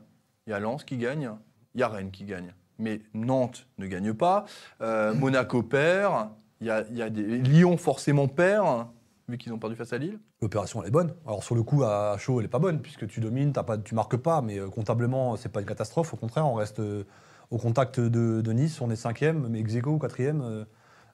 il 0.46 0.50
y 0.50 0.52
a 0.52 0.58
Lens 0.58 0.82
qui 0.82 0.96
gagne, 0.96 1.30
il 1.74 1.80
y 1.80 1.84
a 1.84 1.88
Rennes 1.88 2.10
qui 2.10 2.24
gagne, 2.24 2.52
mais 2.78 3.02
Nantes 3.14 3.66
ne 3.78 3.86
gagne 3.86 4.12
pas, 4.12 4.44
euh, 4.80 5.14
Monaco 5.14 5.62
perd, 5.62 6.30
il 6.60 6.66
y 6.66 7.40
Lyon 7.40 7.76
forcément 7.76 8.26
perd, 8.26 8.88
vu 9.28 9.38
qu'ils 9.38 9.52
ont 9.52 9.58
perdu 9.58 9.76
face 9.76 9.92
à 9.92 9.98
Lille. 9.98 10.18
L'opération, 10.42 10.80
elle 10.82 10.88
est 10.88 10.92
bonne. 10.92 11.12
Alors, 11.26 11.44
sur 11.44 11.54
le 11.54 11.62
coup, 11.62 11.84
à 11.84 12.16
chaud, 12.18 12.40
elle 12.40 12.46
est 12.46 12.48
pas 12.48 12.58
bonne, 12.58 12.80
puisque 12.80 13.06
tu 13.06 13.20
domines, 13.20 13.52
t'as 13.52 13.62
pas, 13.62 13.76
tu 13.76 13.94
marques 13.94 14.16
pas, 14.16 14.40
mais 14.40 14.58
euh, 14.58 14.70
comptablement, 14.70 15.36
c'est 15.36 15.50
pas 15.50 15.60
une 15.60 15.66
catastrophe. 15.66 16.14
Au 16.14 16.16
contraire, 16.16 16.46
on 16.46 16.54
reste 16.54 16.80
euh, 16.80 17.04
au 17.50 17.58
contact 17.58 18.00
de, 18.00 18.40
de 18.40 18.52
Nice, 18.52 18.80
on 18.80 18.90
est 18.90 18.96
cinquième, 18.96 19.48
mais 19.48 19.60
ex 19.60 19.74
quatrième. 20.00 20.40
euh, 20.40 20.64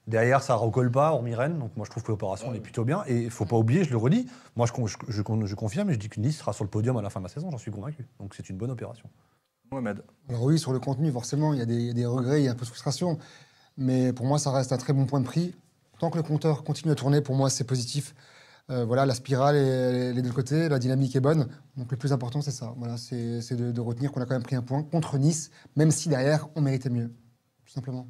derrière, 0.07 0.41
ça 0.41 0.55
recolle 0.55 0.89
pas, 0.89 1.11
hormis 1.11 1.35
Rennes. 1.35 1.59
Donc, 1.59 1.75
moi, 1.75 1.85
je 1.85 1.91
trouve 1.91 2.03
que 2.03 2.11
l'opération, 2.11 2.47
elle 2.51 2.57
est 2.57 2.61
plutôt 2.61 2.85
bien. 2.85 3.03
Et 3.07 3.23
il 3.23 3.29
faut 3.29 3.45
pas 3.45 3.57
oublier, 3.57 3.83
je 3.83 3.89
le 3.89 3.97
redis, 3.97 4.27
moi, 4.55 4.65
je, 4.65 4.71
con- 4.71 4.87
je, 4.87 4.95
je 5.09 5.21
con- 5.21 5.45
je 5.45 5.55
confirme, 5.55 5.89
et 5.89 5.93
je 5.93 5.99
dis 5.99 6.07
que 6.07 6.21
Nice 6.21 6.37
sera 6.37 6.53
sur 6.53 6.63
le 6.63 6.69
podium 6.69 6.95
à 6.95 7.01
la 7.01 7.09
fin 7.09 7.19
de 7.19 7.25
la 7.25 7.29
saison, 7.29 7.51
j'en 7.51 7.57
suis 7.57 7.71
convaincu. 7.71 8.07
Donc, 8.19 8.33
c'est 8.33 8.49
une 8.49 8.57
bonne 8.57 8.71
opération. 8.71 9.09
Mohamed. 9.69 10.01
Alors 10.29 10.43
oui, 10.43 10.57
sur 10.57 10.71
le 10.71 10.79
contenu, 10.79 11.11
forcément, 11.11 11.51
il 11.51 11.59
y, 11.59 11.61
a 11.61 11.65
des, 11.65 11.75
il 11.75 11.87
y 11.87 11.89
a 11.89 11.93
des 11.93 12.05
regrets, 12.05 12.41
il 12.41 12.45
y 12.45 12.47
a 12.47 12.51
un 12.51 12.55
peu 12.55 12.61
de 12.61 12.69
frustration. 12.69 13.17
Mais 13.75 14.13
pour 14.13 14.25
moi, 14.25 14.39
ça 14.39 14.51
reste 14.51 14.71
un 14.71 14.77
très 14.77 14.93
bon 14.93 15.05
point 15.05 15.19
de 15.19 15.25
prix. 15.25 15.53
Tant 15.99 16.09
que 16.09 16.15
le 16.15 16.23
compteur 16.23 16.63
continue 16.63 16.93
à 16.93 16.95
tourner, 16.95 17.19
pour 17.19 17.35
moi, 17.35 17.49
c'est 17.49 17.65
positif. 17.65 18.15
Euh, 18.69 18.83
voilà, 18.83 19.05
la 19.05 19.13
spirale 19.13 19.55
est 19.55 20.13
les 20.13 20.21
deux 20.21 20.31
côtés, 20.33 20.67
la 20.67 20.77
dynamique 20.77 21.15
est 21.15 21.21
bonne. 21.21 21.47
Donc 21.77 21.89
le 21.89 21.97
plus 21.97 22.11
important, 22.11 22.41
c'est 22.41 22.51
ça. 22.51 22.73
Voilà, 22.77 22.97
c'est 22.97 23.41
c'est 23.41 23.55
de, 23.55 23.71
de 23.71 23.81
retenir 23.81 24.11
qu'on 24.11 24.19
a 24.21 24.25
quand 24.25 24.33
même 24.35 24.43
pris 24.43 24.57
un 24.57 24.61
point 24.61 24.83
contre 24.83 25.17
Nice, 25.17 25.51
même 25.77 25.89
si 25.89 26.09
derrière, 26.09 26.49
on 26.55 26.61
méritait 26.61 26.89
mieux. 26.89 27.07
Tout 27.65 27.71
simplement. 27.71 28.09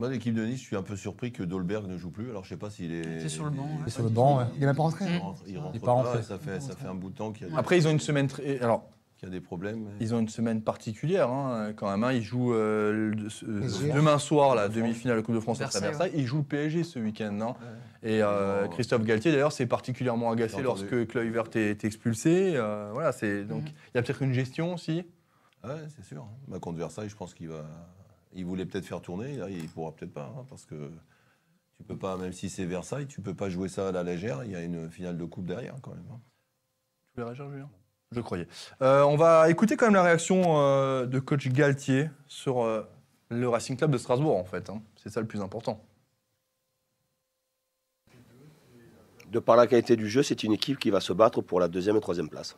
Moi, 0.00 0.08
l'équipe 0.10 0.34
de 0.34 0.44
Nice, 0.44 0.58
je 0.60 0.64
suis 0.64 0.76
un 0.76 0.82
peu 0.82 0.96
surpris 0.96 1.30
que 1.30 1.44
Dolberg 1.44 1.86
ne 1.86 1.96
joue 1.96 2.10
plus. 2.10 2.30
Alors, 2.30 2.42
je 2.42 2.48
sais 2.48 2.56
pas 2.56 2.70
s'il 2.70 2.90
est. 2.92 3.20
C'est 3.20 3.28
sur 3.28 3.44
le 3.44 3.50
banc, 3.50 3.68
il- 3.70 3.76
ouais. 3.78 3.84
Et 3.86 3.90
sur 3.90 4.02
le 4.02 4.08
banc, 4.08 4.38
ouais. 4.38 4.44
Il 4.54 4.60
n'est 4.60 4.66
même 4.66 4.74
pas 4.74 4.82
rentré. 4.82 5.04
Il 5.08 5.18
rentre, 5.18 5.42
il 5.46 5.58
rentre 5.58 5.70
Il 5.74 5.76
est 5.76 5.84
pas 5.84 5.92
rentré. 5.92 6.22
Ça 6.24 6.38
fait, 6.38 6.60
ça 6.60 6.74
fait 6.74 6.88
un 6.88 6.94
bout 6.96 7.10
de 7.10 7.14
temps 7.14 7.30
qu'il 7.30 7.46
a, 7.54 7.56
Après, 7.56 7.78
ils 7.78 7.86
ont 7.86 7.92
une 7.92 8.00
semaine 8.00 8.26
très- 8.26 8.58
alors, 8.58 8.88
qu'il 9.22 9.32
y 9.32 9.36
a 9.36 9.38
des 9.38 9.44
problèmes. 9.44 9.88
Ils 10.00 10.14
ont 10.14 10.18
une 10.18 10.28
semaine 10.28 10.62
particulière 10.62 11.28
quand 11.76 11.88
même. 11.90 12.02
hein. 12.02 12.12
Ils 12.12 12.22
jouent 12.22 12.54
euh, 12.54 13.12
le- 13.14 13.28
ce- 13.30 13.44
PSG. 13.46 13.92
demain 13.92 14.18
soir 14.18 14.56
la 14.56 14.68
demi-finale 14.68 15.16
de 15.16 15.20
la 15.20 15.24
Coupe 15.24 15.36
de 15.36 15.40
France 15.40 15.60
à 15.60 15.66
Versailles. 15.80 16.10
Ils 16.14 16.26
jouent 16.26 16.38
le 16.38 16.42
PSG 16.44 16.82
ce 16.82 16.98
week-end. 16.98 17.38
hein. 17.40 17.54
Et 18.02 18.20
euh, 18.20 18.64
Oh. 18.66 18.68
Christophe 18.70 19.04
Galtier 19.04 19.30
d'ailleurs 19.30 19.52
s'est 19.52 19.66
particulièrement 19.66 20.30
agacé 20.32 20.60
lorsque 20.60 21.06
Kluivert 21.06 21.44
est 21.54 21.84
expulsé. 21.84 22.54
Euh, 22.56 22.90
voilà, 22.92 23.12
c'est 23.12 23.44
donc 23.44 23.62
Mhm. 23.62 23.68
il 23.68 23.96
y 23.96 23.98
a 23.98 24.02
peut-être 24.02 24.22
une 24.22 24.32
gestion 24.32 24.74
aussi. 24.74 25.04
Ouais, 25.62 25.70
c'est 25.94 26.04
sûr. 26.04 26.26
Bah, 26.48 26.58
contre 26.58 26.78
Versailles, 26.78 27.08
je 27.08 27.14
pense 27.16 27.32
qu'il 27.34 27.48
va. 27.48 27.64
Il 28.34 28.44
voulait 28.44 28.66
peut-être 28.66 28.86
faire 28.86 29.00
tourner. 29.02 29.36
Là, 29.36 29.48
il 29.48 29.68
pourra 29.68 29.94
peut-être 29.94 30.12
pas, 30.12 30.34
hein, 30.36 30.44
parce 30.48 30.64
que 30.64 30.90
tu 31.76 31.84
peux 31.84 31.96
pas, 31.96 32.16
même 32.16 32.32
si 32.32 32.48
c'est 32.50 32.64
Versailles, 32.64 33.06
tu 33.06 33.20
peux 33.20 33.34
pas 33.34 33.48
jouer 33.50 33.68
ça 33.68 33.88
à 33.88 33.92
la 33.92 34.02
légère. 34.02 34.42
Il 34.44 34.50
y 34.50 34.56
a 34.56 34.62
une 34.62 34.90
finale 34.90 35.16
de 35.16 35.24
coupe 35.24 35.46
derrière, 35.46 35.76
quand 35.80 35.92
même. 35.92 36.02
hein. 36.12 36.18
Tu 37.04 37.20
voulais 37.20 37.26
réagir, 37.26 37.48
Julien 37.50 37.70
Je 38.12 38.20
croyais. 38.20 38.46
Euh, 38.82 39.02
on 39.02 39.16
va 39.16 39.50
écouter 39.50 39.76
quand 39.76 39.86
même 39.86 39.94
la 39.94 40.02
réaction 40.02 40.58
euh, 40.58 41.06
de 41.06 41.18
coach 41.18 41.48
Galtier 41.48 42.10
sur 42.26 42.62
euh, 42.62 42.82
le 43.30 43.48
Racing 43.48 43.76
Club 43.76 43.90
de 43.90 43.98
Strasbourg 43.98 44.36
en 44.36 44.44
fait. 44.44 44.68
hein. 44.68 44.82
C'est 44.96 45.08
ça 45.08 45.20
le 45.20 45.26
plus 45.26 45.40
important. 45.40 45.82
De 49.30 49.38
par 49.38 49.56
la 49.56 49.66
qualité 49.66 49.96
du 49.96 50.10
jeu, 50.10 50.22
c'est 50.22 50.42
une 50.42 50.52
équipe 50.52 50.78
qui 50.78 50.90
va 50.90 51.00
se 51.00 51.14
battre 51.14 51.40
pour 51.40 51.58
la 51.58 51.68
deuxième 51.68 51.96
et 51.96 52.00
troisième 52.00 52.28
place. 52.28 52.54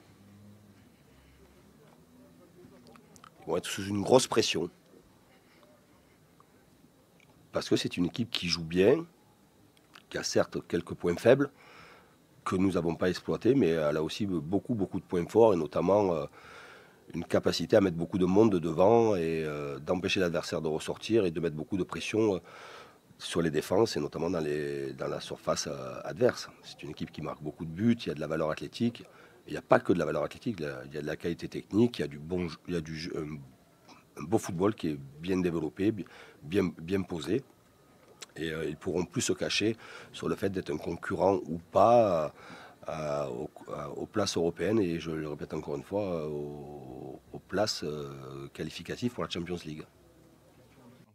Ils 3.41 3.51
vont 3.51 3.57
être 3.57 3.67
sous 3.67 3.85
une 3.85 4.03
grosse 4.03 4.27
pression. 4.27 4.69
Parce 7.53 7.69
que 7.69 7.77
c'est 7.77 7.97
une 7.97 8.07
équipe 8.07 8.31
qui 8.31 8.49
joue 8.49 8.65
bien, 8.65 9.07
qui 10.09 10.19
a 10.19 10.25
certes 10.25 10.67
quelques 10.67 10.95
points 10.95 11.17
faibles, 11.17 11.53
que 12.45 12.57
nous 12.57 12.73
n'avons 12.73 12.95
pas 12.95 13.09
exploités, 13.11 13.55
mais 13.55 13.69
elle 13.71 13.97
a 13.97 14.03
aussi 14.03 14.27
beaucoup, 14.27 14.75
beaucoup 14.75 15.01
de 15.01 15.05
points 15.05 15.27
forts, 15.29 15.55
et 15.55 15.57
notamment 15.57 16.15
euh, 16.15 16.27
une 17.15 17.25
capacité 17.25 17.77
à 17.77 17.81
mettre 17.81 17.97
beaucoup 17.97 18.19
de 18.19 18.25
monde 18.27 18.57
devant 18.59 19.15
et 19.17 19.45
euh, 19.45 19.79
d'empêcher 19.79 20.21
l'adversaire 20.21 20.61
de 20.63 20.69
ressortir 20.69 21.25
et 21.27 21.31
de 21.31 21.41
mettre 21.41 21.57
beaucoup 21.57 21.77
de 21.77 21.85
pression 21.85 22.37
euh, 22.37 22.39
sur 23.19 23.43
les 23.43 23.51
défenses 23.51 23.97
et 23.97 24.01
notamment 24.01 24.31
dans, 24.31 24.41
les, 24.41 24.93
dans 24.95 25.09
la 25.09 25.21
surface 25.21 25.69
euh, 25.69 26.01
adverse. 26.05 26.49
C'est 26.63 26.83
une 26.83 26.91
équipe 26.91 27.13
qui 27.13 27.23
marque 27.23 27.43
beaucoup 27.43 27.65
de 27.65 27.71
buts, 27.71 27.97
il 28.01 28.09
y 28.09 28.11
a 28.11 28.15
de 28.15 28.21
la 28.21 28.27
valeur 28.27 28.51
athlétique. 28.51 29.05
Il 29.47 29.53
n'y 29.53 29.59
a 29.59 29.63
pas 29.63 29.81
que 29.81 29.93
de 29.93 29.99
la 29.99 30.07
valeur 30.07 30.25
athlétique, 30.25 30.57
il 30.61 30.65
y 30.65 30.99
a- 30.99 31.03
de 31.03 31.07
la 31.07 31.17
qualité 31.17 31.49
technique, 31.49 31.99
il 31.99 32.03
y 32.03 32.05
a 32.05 32.09
du 32.09 32.19
bon, 32.19 32.49
il 32.69 32.75
y 32.75 32.77
a 32.77 32.81
du 32.81 33.13
un, 33.17 33.39
beau 34.23 34.39
football 34.39 34.75
qui 34.75 34.89
est 34.91 34.99
bien 35.21 35.39
développé, 35.39 35.93
bi- 35.93 36.05
bien, 36.43 36.71
bien 36.79 37.03
posé. 37.03 37.43
Et 38.37 38.51
euh, 38.51 38.65
ils 38.69 38.77
pourront 38.77 39.05
plus 39.05 39.23
se 39.23 39.33
cacher 39.33 39.77
sur 40.13 40.29
le 40.29 40.35
fait 40.37 40.51
d'être 40.51 40.71
un 40.73 40.77
concurrent 40.77 41.37
ou 41.47 41.59
pas 41.73 42.33
euh, 42.89 43.27
aux, 43.29 43.51
à- 43.73 43.91
aux 43.91 44.07
places 44.07 44.37
européennes 44.37 44.79
et 44.81 45.01
je 45.01 45.11
le 45.11 45.29
répète 45.29 45.55
encore 45.55 45.77
une 45.77 45.83
fois, 45.85 46.03
euh, 46.03 46.27
aux, 46.29 47.21
places 47.49 47.85
euh, 47.85 48.49
qualificatives 48.53 49.13
pour 49.13 49.23
la 49.23 49.31
Champions 49.31 49.59
League. 49.65 49.85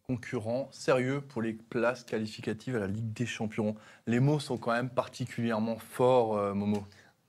concurrent 0.07 0.67
sérieux 0.71 1.21
pour 1.21 1.41
les 1.41 1.53
places 1.53 2.03
qualificatives 2.03 2.75
à 2.75 2.79
la 2.79 2.87
Ligue 2.87 3.13
des 3.13 3.25
Champions. 3.27 3.75
Les 4.07 4.19
mots 4.19 4.39
sont 4.39 4.57
quand 4.57 4.71
même 4.71 4.89
particulièrement 4.89 5.77
forts, 5.77 6.37
euh, 6.37 6.53
Momo. 6.53 6.83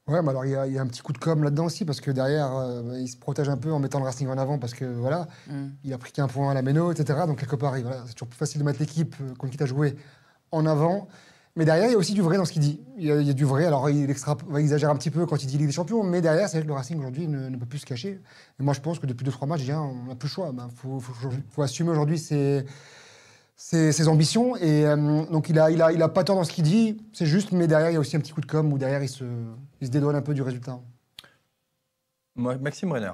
Ouais, 0.08 0.22
mais 0.22 0.30
alors 0.30 0.44
il 0.44 0.50
y, 0.52 0.56
a- 0.56 0.66
il 0.66 0.72
y 0.72 0.78
a 0.78 0.82
un 0.82 0.86
petit 0.86 1.02
coup 1.02 1.12
de 1.12 1.18
com 1.18 1.44
là-dedans 1.44 1.66
aussi, 1.66 1.84
parce 1.84 2.00
que 2.00 2.10
derrière, 2.10 2.52
euh, 2.56 2.98
il 2.98 3.06
se 3.08 3.16
protège 3.16 3.48
un 3.48 3.56
peu 3.56 3.70
en 3.72 3.78
mettant 3.78 3.98
le 4.00 4.04
Racing 4.06 4.26
en 4.28 4.38
avant, 4.38 4.58
parce 4.58 4.74
que 4.74 4.84
voilà, 4.84 5.28
Mm. 5.48 5.66
il 5.84 5.92
a 5.92 5.98
pris 5.98 6.10
qu'un 6.10 6.26
point 6.26 6.50
à 6.50 6.54
la 6.54 6.62
Méno, 6.62 6.90
etc. 6.90 7.20
Donc 7.26 7.38
quelque 7.38 7.54
part, 7.56 7.76
il- 7.78 7.82
voilà, 7.84 8.02
c'est 8.06 8.14
toujours 8.14 8.28
plus 8.28 8.38
facile 8.38 8.60
de 8.60 8.64
mettre 8.66 8.80
l'équipe 8.80 9.14
euh, 9.20 9.34
contre 9.34 9.52
qui 9.52 9.56
tu 9.58 9.62
as 9.62 9.66
joué 9.66 9.96
en 10.50 10.66
avant. 10.66 11.06
Mais 11.56 11.64
derrière, 11.64 11.86
il 11.86 11.92
y 11.92 11.94
a 11.94 11.98
aussi 11.98 12.14
du 12.14 12.22
vrai 12.22 12.36
dans 12.38 12.44
ce 12.44 12.52
qu'il 12.52 12.62
dit. 12.62 12.80
Il 12.96 13.04
y, 13.04 13.12
a, 13.12 13.20
il 13.20 13.26
y 13.26 13.30
a 13.30 13.32
du 13.34 13.44
vrai. 13.44 13.66
Alors, 13.66 13.90
il, 13.90 14.08
extra, 14.08 14.36
il 14.52 14.56
exagère 14.56 14.88
un 14.90 14.96
petit 14.96 15.10
peu 15.10 15.26
quand 15.26 15.42
il 15.42 15.46
dit 15.46 15.58
Ligue 15.58 15.66
des 15.66 15.72
Champions, 15.72 16.02
mais 16.04 16.20
derrière, 16.20 16.48
c'est 16.48 16.56
vrai 16.58 16.62
que 16.62 16.68
le 16.68 16.74
Racing 16.74 16.98
aujourd'hui 16.98 17.26
ne, 17.28 17.48
ne 17.48 17.56
peut 17.56 17.66
plus 17.66 17.78
se 17.80 17.86
cacher. 17.86 18.20
Et 18.58 18.62
moi, 18.62 18.72
je 18.72 18.80
pense 18.80 18.98
que 19.00 19.06
depuis 19.06 19.24
2-3 19.24 19.46
matchs, 19.46 19.60
déjà, 19.60 19.80
on 19.80 20.04
n'a 20.06 20.14
plus 20.14 20.28
le 20.28 20.32
choix. 20.32 20.52
Il 20.52 20.76
faut, 20.76 21.00
faut- 21.00 21.28
faut 21.50 21.62
assumer 21.62 21.90
aujourd'hui 21.90 22.18
ses, 22.18 22.64
ses, 23.60 23.92
ses 23.92 24.08
ambitions. 24.08 24.56
Et 24.56 24.86
euh, 24.86 24.96
donc, 25.26 25.50
il 25.50 25.58
a, 25.58 25.70
il, 25.70 25.82
a, 25.82 25.92
il 25.92 26.02
a 26.02 26.08
pas 26.08 26.24
tort 26.24 26.36
dans 26.36 26.44
ce 26.44 26.52
qu'il 26.52 26.64
dit, 26.64 26.96
c'est 27.12 27.26
juste, 27.26 27.52
mais 27.52 27.66
derrière, 27.66 27.90
il 27.90 27.94
y 27.94 27.96
a 27.96 28.00
aussi 28.00 28.16
un 28.16 28.20
petit 28.20 28.32
coup 28.32 28.40
de 28.40 28.46
com 28.46 28.72
où 28.72 28.78
derrière, 28.78 29.02
il 29.02 29.08
se, 29.08 29.24
il 29.80 29.86
se 29.86 29.92
dédouane 29.92 30.16
un 30.16 30.22
peu 30.22 30.32
du 30.32 30.42
résultat. 30.42 30.80
Maxime 32.34 32.92
Renner. 32.92 33.12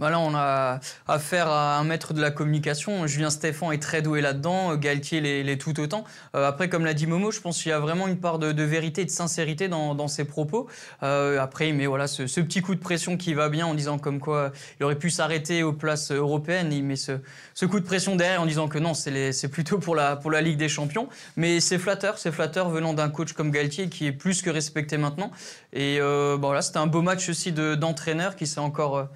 Bah 0.00 0.10
là, 0.10 0.18
on 0.18 0.34
a 0.34 0.80
affaire 1.06 1.46
à 1.46 1.78
un 1.78 1.84
maître 1.84 2.14
de 2.14 2.20
la 2.20 2.32
communication. 2.32 3.06
Julien 3.06 3.30
Stéphan 3.30 3.70
est 3.70 3.80
très 3.80 4.02
doué 4.02 4.20
là-dedans. 4.20 4.74
Galtier 4.74 5.20
l'est 5.20 5.56
tout 5.56 5.78
autant. 5.78 6.02
Euh, 6.34 6.48
après, 6.48 6.68
comme 6.68 6.84
l'a 6.84 6.94
dit 6.94 7.06
Momo, 7.06 7.30
je 7.30 7.40
pense 7.40 7.62
qu'il 7.62 7.70
y 7.70 7.72
a 7.72 7.78
vraiment 7.78 8.08
une 8.08 8.18
part 8.18 8.40
de, 8.40 8.62
vérité 8.64 9.02
et 9.02 9.04
de 9.04 9.10
sincérité 9.10 9.68
dans, 9.68 10.08
ses 10.08 10.24
propos. 10.24 10.68
Euh, 11.04 11.38
après, 11.40 11.70
mais 11.70 11.86
voilà, 11.86 12.08
ce, 12.08 12.24
petit 12.40 12.60
coup 12.60 12.74
de 12.74 12.80
pression 12.80 13.16
qui 13.16 13.34
va 13.34 13.48
bien 13.48 13.66
en 13.66 13.74
disant 13.74 13.98
comme 13.98 14.18
quoi 14.18 14.50
il 14.80 14.84
aurait 14.84 14.98
pu 14.98 15.10
s'arrêter 15.10 15.62
aux 15.62 15.72
places 15.72 16.10
européennes. 16.10 16.72
Il 16.72 16.82
met 16.82 16.96
ce, 16.96 17.64
coup 17.64 17.78
de 17.78 17.86
pression 17.86 18.16
derrière 18.16 18.42
en 18.42 18.46
disant 18.46 18.66
que 18.66 18.78
non, 18.78 18.94
c'est 18.94 19.48
plutôt 19.48 19.78
pour 19.78 19.94
la, 19.94 20.18
Ligue 20.40 20.56
des 20.58 20.68
Champions. 20.68 21.08
Mais 21.36 21.60
c'est 21.60 21.78
flatteur, 21.78 22.18
c'est 22.18 22.32
flatteur 22.32 22.68
venant 22.68 22.94
d'un 22.94 23.10
coach 23.10 23.32
comme 23.32 23.52
Galtier 23.52 23.88
qui 23.88 24.08
est 24.08 24.12
plus 24.12 24.42
que 24.42 24.50
respecté 24.50 24.96
maintenant. 24.96 25.30
Et 25.72 25.98
euh, 26.00 26.36
bon, 26.36 26.50
là, 26.50 26.62
c'était 26.62 26.78
un 26.78 26.88
beau 26.88 27.00
match 27.00 27.28
aussi 27.28 27.52
de- 27.52 27.76
d'entraîneur 27.76 28.34
qui 28.34 28.48
s'est 28.48 28.58
encore. 28.58 29.08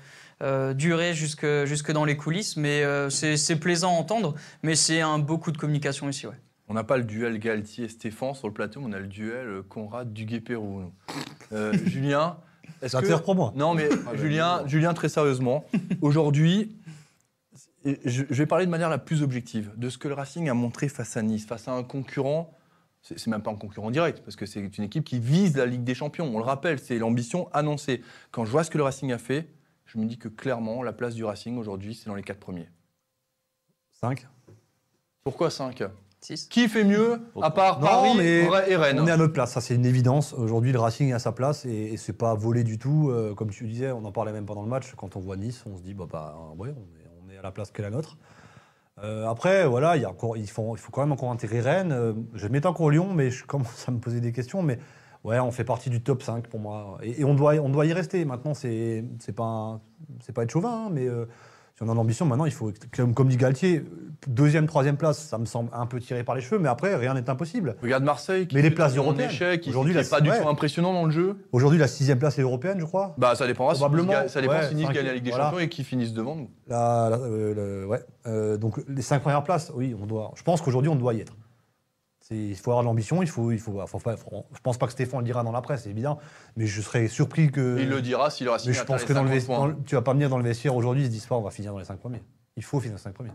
Euh, 0.42 0.74
durer 0.74 1.14
jusque, 1.14 1.46
jusque 1.64 1.92
dans 1.92 2.04
les 2.04 2.16
coulisses, 2.16 2.56
mais 2.56 2.82
euh, 2.84 3.10
c'est 3.10 3.36
c'est 3.36 3.56
plaisant 3.56 3.96
à 3.96 3.98
entendre, 3.98 4.34
mais 4.62 4.76
c'est 4.76 5.00
un 5.00 5.18
beau 5.18 5.38
coup 5.38 5.52
de 5.52 5.58
communication 5.58 6.06
aussi, 6.06 6.26
ouais. 6.26 6.40
On 6.70 6.74
n'a 6.74 6.84
pas 6.84 6.98
le 6.98 7.04
duel 7.04 7.38
Galtier-Stéphane 7.38 8.34
sur 8.34 8.46
le 8.46 8.52
plateau, 8.52 8.80
mais 8.80 8.88
on 8.88 8.92
a 8.92 8.98
le 8.98 9.06
duel 9.06 9.46
euh, 9.46 9.62
Conrad 9.62 10.12
Duguay-Pérou. 10.12 10.80
nous. 10.82 10.92
Euh, 11.52 11.72
Julien, 11.86 12.36
est-ce 12.82 12.92
Ça 12.92 13.00
que... 13.00 13.22
pour 13.22 13.34
moi. 13.34 13.52
Non, 13.56 13.74
mais 13.74 13.88
Julien, 14.16 14.66
Julien, 14.66 14.92
très 14.92 15.08
sérieusement, 15.08 15.64
aujourd'hui, 16.02 16.76
je 17.84 18.22
vais 18.24 18.44
parler 18.44 18.66
de 18.66 18.70
manière 18.70 18.90
la 18.90 18.98
plus 18.98 19.22
objective 19.22 19.72
de 19.76 19.88
ce 19.88 19.96
que 19.96 20.08
le 20.08 20.14
Racing 20.14 20.50
a 20.50 20.54
montré 20.54 20.88
face 20.88 21.16
à 21.16 21.22
Nice, 21.22 21.46
face 21.46 21.68
à 21.68 21.72
un 21.72 21.82
concurrent. 21.82 22.52
C'est 23.00 23.26
même 23.28 23.42
pas 23.42 23.50
un 23.50 23.56
concurrent 23.56 23.90
direct, 23.90 24.20
parce 24.22 24.36
que 24.36 24.44
c'est 24.44 24.60
une 24.60 24.84
équipe 24.84 25.04
qui 25.04 25.18
vise 25.20 25.56
la 25.56 25.64
Ligue 25.64 25.84
des 25.84 25.94
Champions. 25.94 26.30
On 26.34 26.38
le 26.38 26.44
rappelle, 26.44 26.78
c'est 26.78 26.98
l'ambition 26.98 27.48
annoncée. 27.54 28.02
Quand 28.30 28.44
je 28.44 28.50
vois 28.50 28.64
ce 28.64 28.70
que 28.70 28.76
le 28.76 28.84
Racing 28.84 29.10
a 29.12 29.18
fait, 29.18 29.48
je 29.88 29.98
me 29.98 30.04
dis 30.04 30.18
que 30.18 30.28
clairement, 30.28 30.82
la 30.82 30.92
place 30.92 31.14
du 31.14 31.24
Racing 31.24 31.58
aujourd'hui, 31.58 31.94
c'est 31.94 32.06
dans 32.06 32.14
les 32.14 32.22
quatre 32.22 32.38
premiers. 32.38 32.68
5. 34.00 34.26
Pourquoi 35.24 35.50
5 35.50 35.82
Six. 36.20 36.46
Qui 36.48 36.68
fait 36.68 36.82
mieux, 36.82 37.20
à 37.40 37.50
part 37.50 37.78
Non, 37.78 37.86
Paris 37.86 38.10
mais 38.16 38.48
et 38.68 38.76
Rennes? 38.76 38.98
On 38.98 39.06
est 39.06 39.10
à 39.10 39.16
notre 39.16 39.32
place, 39.32 39.52
ça 39.52 39.60
c'est 39.60 39.76
une 39.76 39.86
évidence. 39.86 40.32
Aujourd'hui, 40.32 40.72
le 40.72 40.80
Racing 40.80 41.10
est 41.10 41.12
à 41.12 41.20
sa 41.20 41.30
place 41.30 41.64
et, 41.64 41.92
et 41.92 41.96
c'est 41.96 42.12
pas 42.12 42.34
volé 42.34 42.64
du 42.64 42.76
tout. 42.76 43.10
Euh, 43.10 43.34
comme 43.34 43.50
tu 43.50 43.66
disais, 43.68 43.92
on 43.92 44.04
en 44.04 44.10
parlait 44.10 44.32
même 44.32 44.44
pendant 44.44 44.62
le 44.62 44.68
match. 44.68 44.94
Quand 44.96 45.14
on 45.14 45.20
voit 45.20 45.36
Nice, 45.36 45.62
on 45.64 45.76
se 45.76 45.82
dit, 45.82 45.94
bah, 45.94 46.06
bah 46.10 46.36
ouais, 46.56 46.70
on 46.70 46.98
est, 46.98 47.08
on 47.24 47.30
est 47.30 47.38
à 47.38 47.42
la 47.42 47.52
place 47.52 47.70
qu'est 47.70 47.82
la 47.82 47.90
nôtre. 47.90 48.18
Euh, 49.04 49.28
après, 49.28 49.66
voilà, 49.66 49.96
il, 49.96 50.02
y 50.02 50.04
a 50.04 50.10
encore, 50.10 50.36
il, 50.36 50.50
faut, 50.50 50.74
il 50.76 50.80
faut 50.80 50.90
quand 50.90 51.02
même 51.02 51.12
encore 51.12 51.30
intégrer 51.30 51.60
Rennes. 51.60 51.92
Euh, 51.92 52.12
je 52.34 52.48
mets 52.48 52.66
encore 52.66 52.90
Lyon, 52.90 53.14
mais 53.14 53.30
je 53.30 53.46
commence 53.46 53.88
à 53.88 53.92
me 53.92 53.98
poser 53.98 54.20
des 54.20 54.32
questions. 54.32 54.62
Mais 54.62 54.80
ouais, 55.28 55.38
on 55.40 55.50
fait 55.50 55.64
partie 55.64 55.90
du 55.90 56.00
top 56.02 56.22
5 56.22 56.46
pour 56.48 56.60
moi. 56.60 56.98
Et, 57.02 57.20
et 57.20 57.24
on, 57.24 57.34
doit, 57.34 57.54
on 57.54 57.68
doit 57.68 57.86
y 57.86 57.92
rester. 57.92 58.24
Maintenant, 58.24 58.54
c'est 58.54 59.04
c'est 59.18 59.34
pas, 59.34 59.44
un- 59.44 59.80
c'est 60.20 60.32
pas 60.32 60.42
être 60.42 60.50
chauvin, 60.50 60.86
hein, 60.86 60.90
mais 60.92 61.06
euh, 61.06 61.26
Si 61.76 61.84
on 61.84 61.88
a 61.88 61.94
l'ambition, 61.94 62.26
maintenant, 62.26 62.44
il 62.46 62.50
faut, 62.52 62.72
comme, 62.96 63.14
comme 63.14 63.28
dit 63.28 63.36
Galtier, 63.36 63.84
deuxième, 64.26 64.66
troisième 64.66 64.96
place, 64.96 65.18
ça 65.18 65.38
me 65.38 65.44
semble 65.44 65.70
un 65.72 65.86
peu 65.86 66.00
tiré 66.00 66.24
par 66.24 66.34
les 66.34 66.40
cheveux, 66.40 66.58
mais 66.58 66.68
après, 66.68 66.96
rien 66.96 67.14
n'est 67.14 67.30
impossible. 67.30 67.76
Regarde 67.80 68.02
Marseille 68.02 68.48
qui 68.48 68.56
Mais 68.56 68.62
les 68.62 68.72
places 68.72 68.96
européennes. 68.96 69.30
échec, 69.30 69.60
qui 69.60 69.70
Aujourd'hui, 69.70 69.94
n'est 69.94 70.02
pas 70.02 70.20
du 70.20 70.28
ouais. 70.28 70.42
tout 70.42 70.48
impressionnant 70.48 70.92
dans 70.92 71.04
le 71.04 71.12
jeu. 71.12 71.36
Aujourd'hui, 71.52 71.78
la 71.78 71.86
sixième 71.86 72.18
place 72.18 72.36
est 72.36 72.42
européenne, 72.42 72.80
je 72.80 72.84
crois. 72.84 73.14
Bah 73.16 73.36
ça 73.36 73.46
dépendra 73.46 73.74
si 73.74 73.80
Probablement, 73.80 74.10
gagne- 74.12 74.26
ça 74.28 74.40
dépend 74.40 74.54
ouais, 74.54 74.68
si 74.68 74.74
Nice 74.74 74.88
gagne 74.88 75.06
la 75.06 75.14
Ligue 75.14 75.22
des 75.22 75.30
voilà. 75.30 75.44
Champions 75.50 75.60
et 75.60 75.68
qu'ils 75.68 75.84
finissent 75.84 76.14
devant 76.14 76.34
nous. 76.34 76.50
La- 76.66 77.10
la- 77.10 77.16
euh, 77.18 77.54
le- 77.82 77.86
ouais. 77.86 78.00
Euh, 78.26 78.56
donc, 78.56 78.80
les 78.88 79.02
cinq 79.02 79.20
premières 79.22 79.44
places, 79.44 79.70
oui, 79.76 79.94
on 80.02 80.06
doit. 80.06 80.32
Je 80.34 80.42
pense 80.42 80.60
qu'aujourd'hui, 80.60 80.88
on 80.90 80.96
doit 80.96 81.14
y 81.14 81.20
être. 81.20 81.36
Il 82.30 82.54
faut 82.56 82.70
avoir 82.72 82.82
de 82.82 82.88
l'ambition, 82.88 83.22
il 83.22 83.28
faut, 83.28 83.50
il 83.52 83.58
faut, 83.58 83.80
faut 83.86 83.98
pas- 83.98 84.16
faut- 84.18 84.44
je 84.54 84.60
pense 84.60 84.76
pas 84.76 84.86
que 84.86 84.92
Stéphane 84.92 85.20
le 85.20 85.24
dira 85.24 85.42
dans 85.42 85.52
la 85.52 85.62
presse, 85.62 85.84
c'est 85.84 85.90
évident, 85.90 86.18
mais 86.56 86.66
je 86.66 86.82
serais 86.82 87.08
surpris 87.08 87.50
que. 87.50 87.78
Il 87.80 87.88
le 87.88 88.02
dira 88.02 88.28
s'il 88.30 88.46
aura 88.48 88.58
signé 88.58 88.72
mais 88.72 88.78
je 88.78 88.84
pense 88.84 89.04
que 89.04 89.12
dans 89.14 89.22
le 89.22 89.28
50 89.28 89.34
vestiaire, 89.70 89.76
tu 89.86 89.94
vas 89.94 90.02
pas 90.02 90.12
venir 90.12 90.28
dans 90.28 90.36
le 90.36 90.44
vestiaire 90.44 90.76
aujourd'hui, 90.76 91.04
ils 91.04 91.06
se 91.06 91.10
disent 91.10 91.26
pas, 91.26 91.36
on 91.36 91.42
va 91.42 91.50
finir 91.50 91.72
dans 91.72 91.78
les 91.78 91.86
cinq 91.86 91.98
premiers. 91.98 92.22
Il 92.56 92.64
faut 92.64 92.80
finir 92.80 92.92
dans 92.92 92.98
les 92.98 93.02
cinq 93.02 93.14
premiers. 93.14 93.32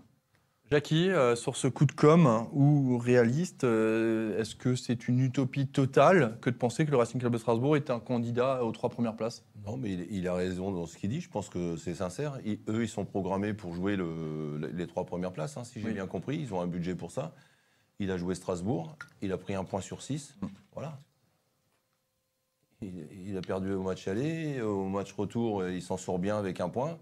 Jackie, 0.72 1.10
euh, 1.10 1.36
sur 1.36 1.56
ce 1.56 1.68
coup 1.68 1.86
de 1.86 1.92
com 1.92 2.48
ou 2.52 2.98
réaliste, 2.98 3.64
euh, 3.64 4.40
est-ce 4.40 4.56
que 4.56 4.76
c'est 4.76 5.08
une 5.08 5.20
utopie 5.20 5.68
totale 5.68 6.38
que 6.42 6.50
de 6.50 6.56
penser 6.56 6.86
que 6.86 6.92
le 6.92 6.98
Racing 6.98 7.20
Club 7.20 7.34
de 7.34 7.38
Strasbourg 7.38 7.76
est 7.76 7.90
un 7.90 8.00
candidat 8.00 8.64
aux 8.64 8.72
trois 8.72 8.90
premières 8.90 9.16
places? 9.16 9.44
Non, 9.68 9.78
mais 9.78 9.92
il, 9.92 10.08
il 10.12 10.28
a 10.28 10.34
raison 10.34 10.72
dans 10.72 10.86
ce 10.86 10.98
qu'il 10.98 11.10
dit. 11.10 11.22
Je 11.22 11.30
pense 11.30 11.50
que 11.50 11.78
c'est 11.78 11.94
sincère. 11.96 12.40
Ils- 12.46 12.60
eux, 12.70 12.84
ils 12.84 12.88
sont 12.90 13.06
programmés 13.06 13.54
pour 13.54 13.74
jouer 13.76 13.96
le- 13.96 14.70
les 14.74 14.88
trois 14.88 15.06
premières 15.06 15.32
places, 15.34 15.58
hein, 15.58 15.64
si 15.64 15.80
j'ai 15.82 15.88
Oui. 15.88 15.94
bien 15.94 16.08
compris. 16.08 16.38
Ils 16.38 16.54
ont 16.54 16.62
un 16.62 16.68
budget 16.68 16.96
pour 16.96 17.12
ça. 17.12 17.34
Il 18.04 18.12
a 18.12 18.18
joué 18.18 18.36
Strasbourg. 18.36 18.98
Il 19.22 19.32
a 19.32 19.38
pris 19.38 19.54
un 19.56 19.64
point 19.64 19.80
sur 19.80 20.02
six. 20.02 20.36
Mm. 20.42 20.48
Voilà. 20.74 21.00
Il, 22.82 23.08
il 23.28 23.38
a 23.38 23.42
perdu 23.42 23.72
au 23.72 23.82
match 23.82 24.08
aller. 24.10 24.62
Au 24.62 24.90
match 24.90 25.14
retour, 25.14 25.62
euh, 25.62 25.72
il 25.74 25.82
s'en 25.82 25.96
sort 25.96 26.20
bien 26.20 26.38
avec 26.38 26.60
un 26.60 26.68
point. 26.68 26.98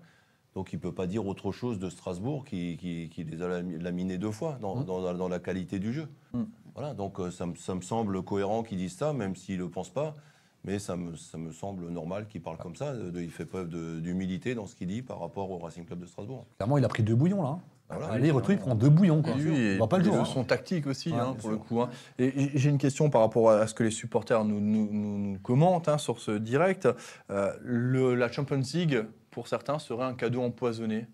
Donc 0.53 0.73
il 0.73 0.75
ne 0.75 0.81
peut 0.81 0.93
pas 0.93 1.07
dire 1.07 1.25
autre 1.25 1.51
chose 1.51 1.79
de 1.79 1.89
Strasbourg 1.89 2.45
qui, 2.45 2.77
qui- 2.77 3.09
qui 3.09 3.23
les 3.23 3.41
a 3.41 3.47
lami- 3.47 3.79
laminés 3.79 4.17
deux 4.19 4.31
fois 4.31 4.57
dans, 4.61 4.75
Mm. 4.81 4.85
dans 4.85 5.01
la- 5.01 5.13
dans 5.15 5.27
la 5.29 5.39
qualité 5.39 5.79
du 5.79 5.91
jeu. 5.91 6.07
Mm. 6.33 6.43
Voilà, 6.75 6.93
donc 6.93 7.19
euh, 7.19 7.31
ça, 7.31 7.45
me- 7.47 7.55
ça 7.55 7.73
me 7.73 7.81
semble 7.81 8.21
cohérent 8.23 8.61
qu'ils 8.61 8.77
disent 8.77 8.95
ça, 8.95 9.11
même 9.11 9.35
s'ils 9.35 9.57
ne 9.57 9.63
le 9.63 9.69
pensent 9.69 9.89
pas. 9.93 10.15
Mais 10.63 10.77
ça 10.77 10.95
me, 10.95 11.15
ça 11.15 11.39
me 11.39 11.51
semble 11.51 11.89
normal 11.89 12.27
qu'il 12.27 12.43
parle 12.43 12.57
comme 12.57 12.75
ça. 12.75 12.93
de- 12.95 13.19
il 13.21 13.31
fait 13.31 13.45
preuve 13.45 13.69
d'humilité 14.01 14.53
dans 14.53 14.67
ce 14.67 14.75
qu'il 14.75 14.87
dit 14.87 15.01
par 15.01 15.19
rapport 15.19 15.49
au 15.49 15.57
Racing 15.57 15.85
Club 15.85 15.99
de 16.01 16.05
Strasbourg. 16.05 16.45
Clairement, 16.57 16.77
il 16.77 16.85
a 16.85 16.89
pris 16.89 17.01
deux 17.01 17.15
bouillons 17.15 17.41
là. 17.41 17.57
Hein. 17.91 17.95
Voilà. 17.97 18.13
Allez, 18.13 18.31
retour, 18.31 18.51
il 18.51 18.57
prend 18.57 18.75
deux 18.75 18.89
bouillons. 18.89 19.21
Quoi. 19.21 19.33
Oui, 19.37 19.77
on 19.81 19.87
pas 19.87 19.97
le 19.97 20.03
jour. 20.03 20.15
hein. 20.15 20.25
son 20.25 20.43
tactique 20.43 20.87
aussi, 20.87 21.11
Ouais, 21.11 21.19
hein, 21.19 21.35
pour 21.39 21.49
le 21.49 21.57
coup. 21.57 21.81
hein. 21.81 21.89
Et 22.19 22.51
j'ai 22.57 22.69
une 22.69 22.77
question 22.77 23.09
par 23.09 23.21
rapport 23.21 23.51
à 23.51 23.67
ce 23.67 23.73
que 23.73 23.83
les 23.83 23.91
supporters 23.91 24.43
nous, 24.45 24.59
nous- 24.59 24.89
nous- 24.91 25.17
nous 25.17 25.39
commentent 25.39 25.87
hein, 25.89 25.97
sur 25.97 26.19
ce 26.19 26.31
direct. 26.31 26.87
Euh, 27.29 27.51
le- 27.61 28.15
la 28.15 28.31
Champions 28.31 28.61
League, 28.73 29.05
pour 29.29 29.47
certains, 29.47 29.79
serait 29.79 30.03
un 30.05 30.13
cadeau 30.13 30.41
empoisonné. 30.41 31.07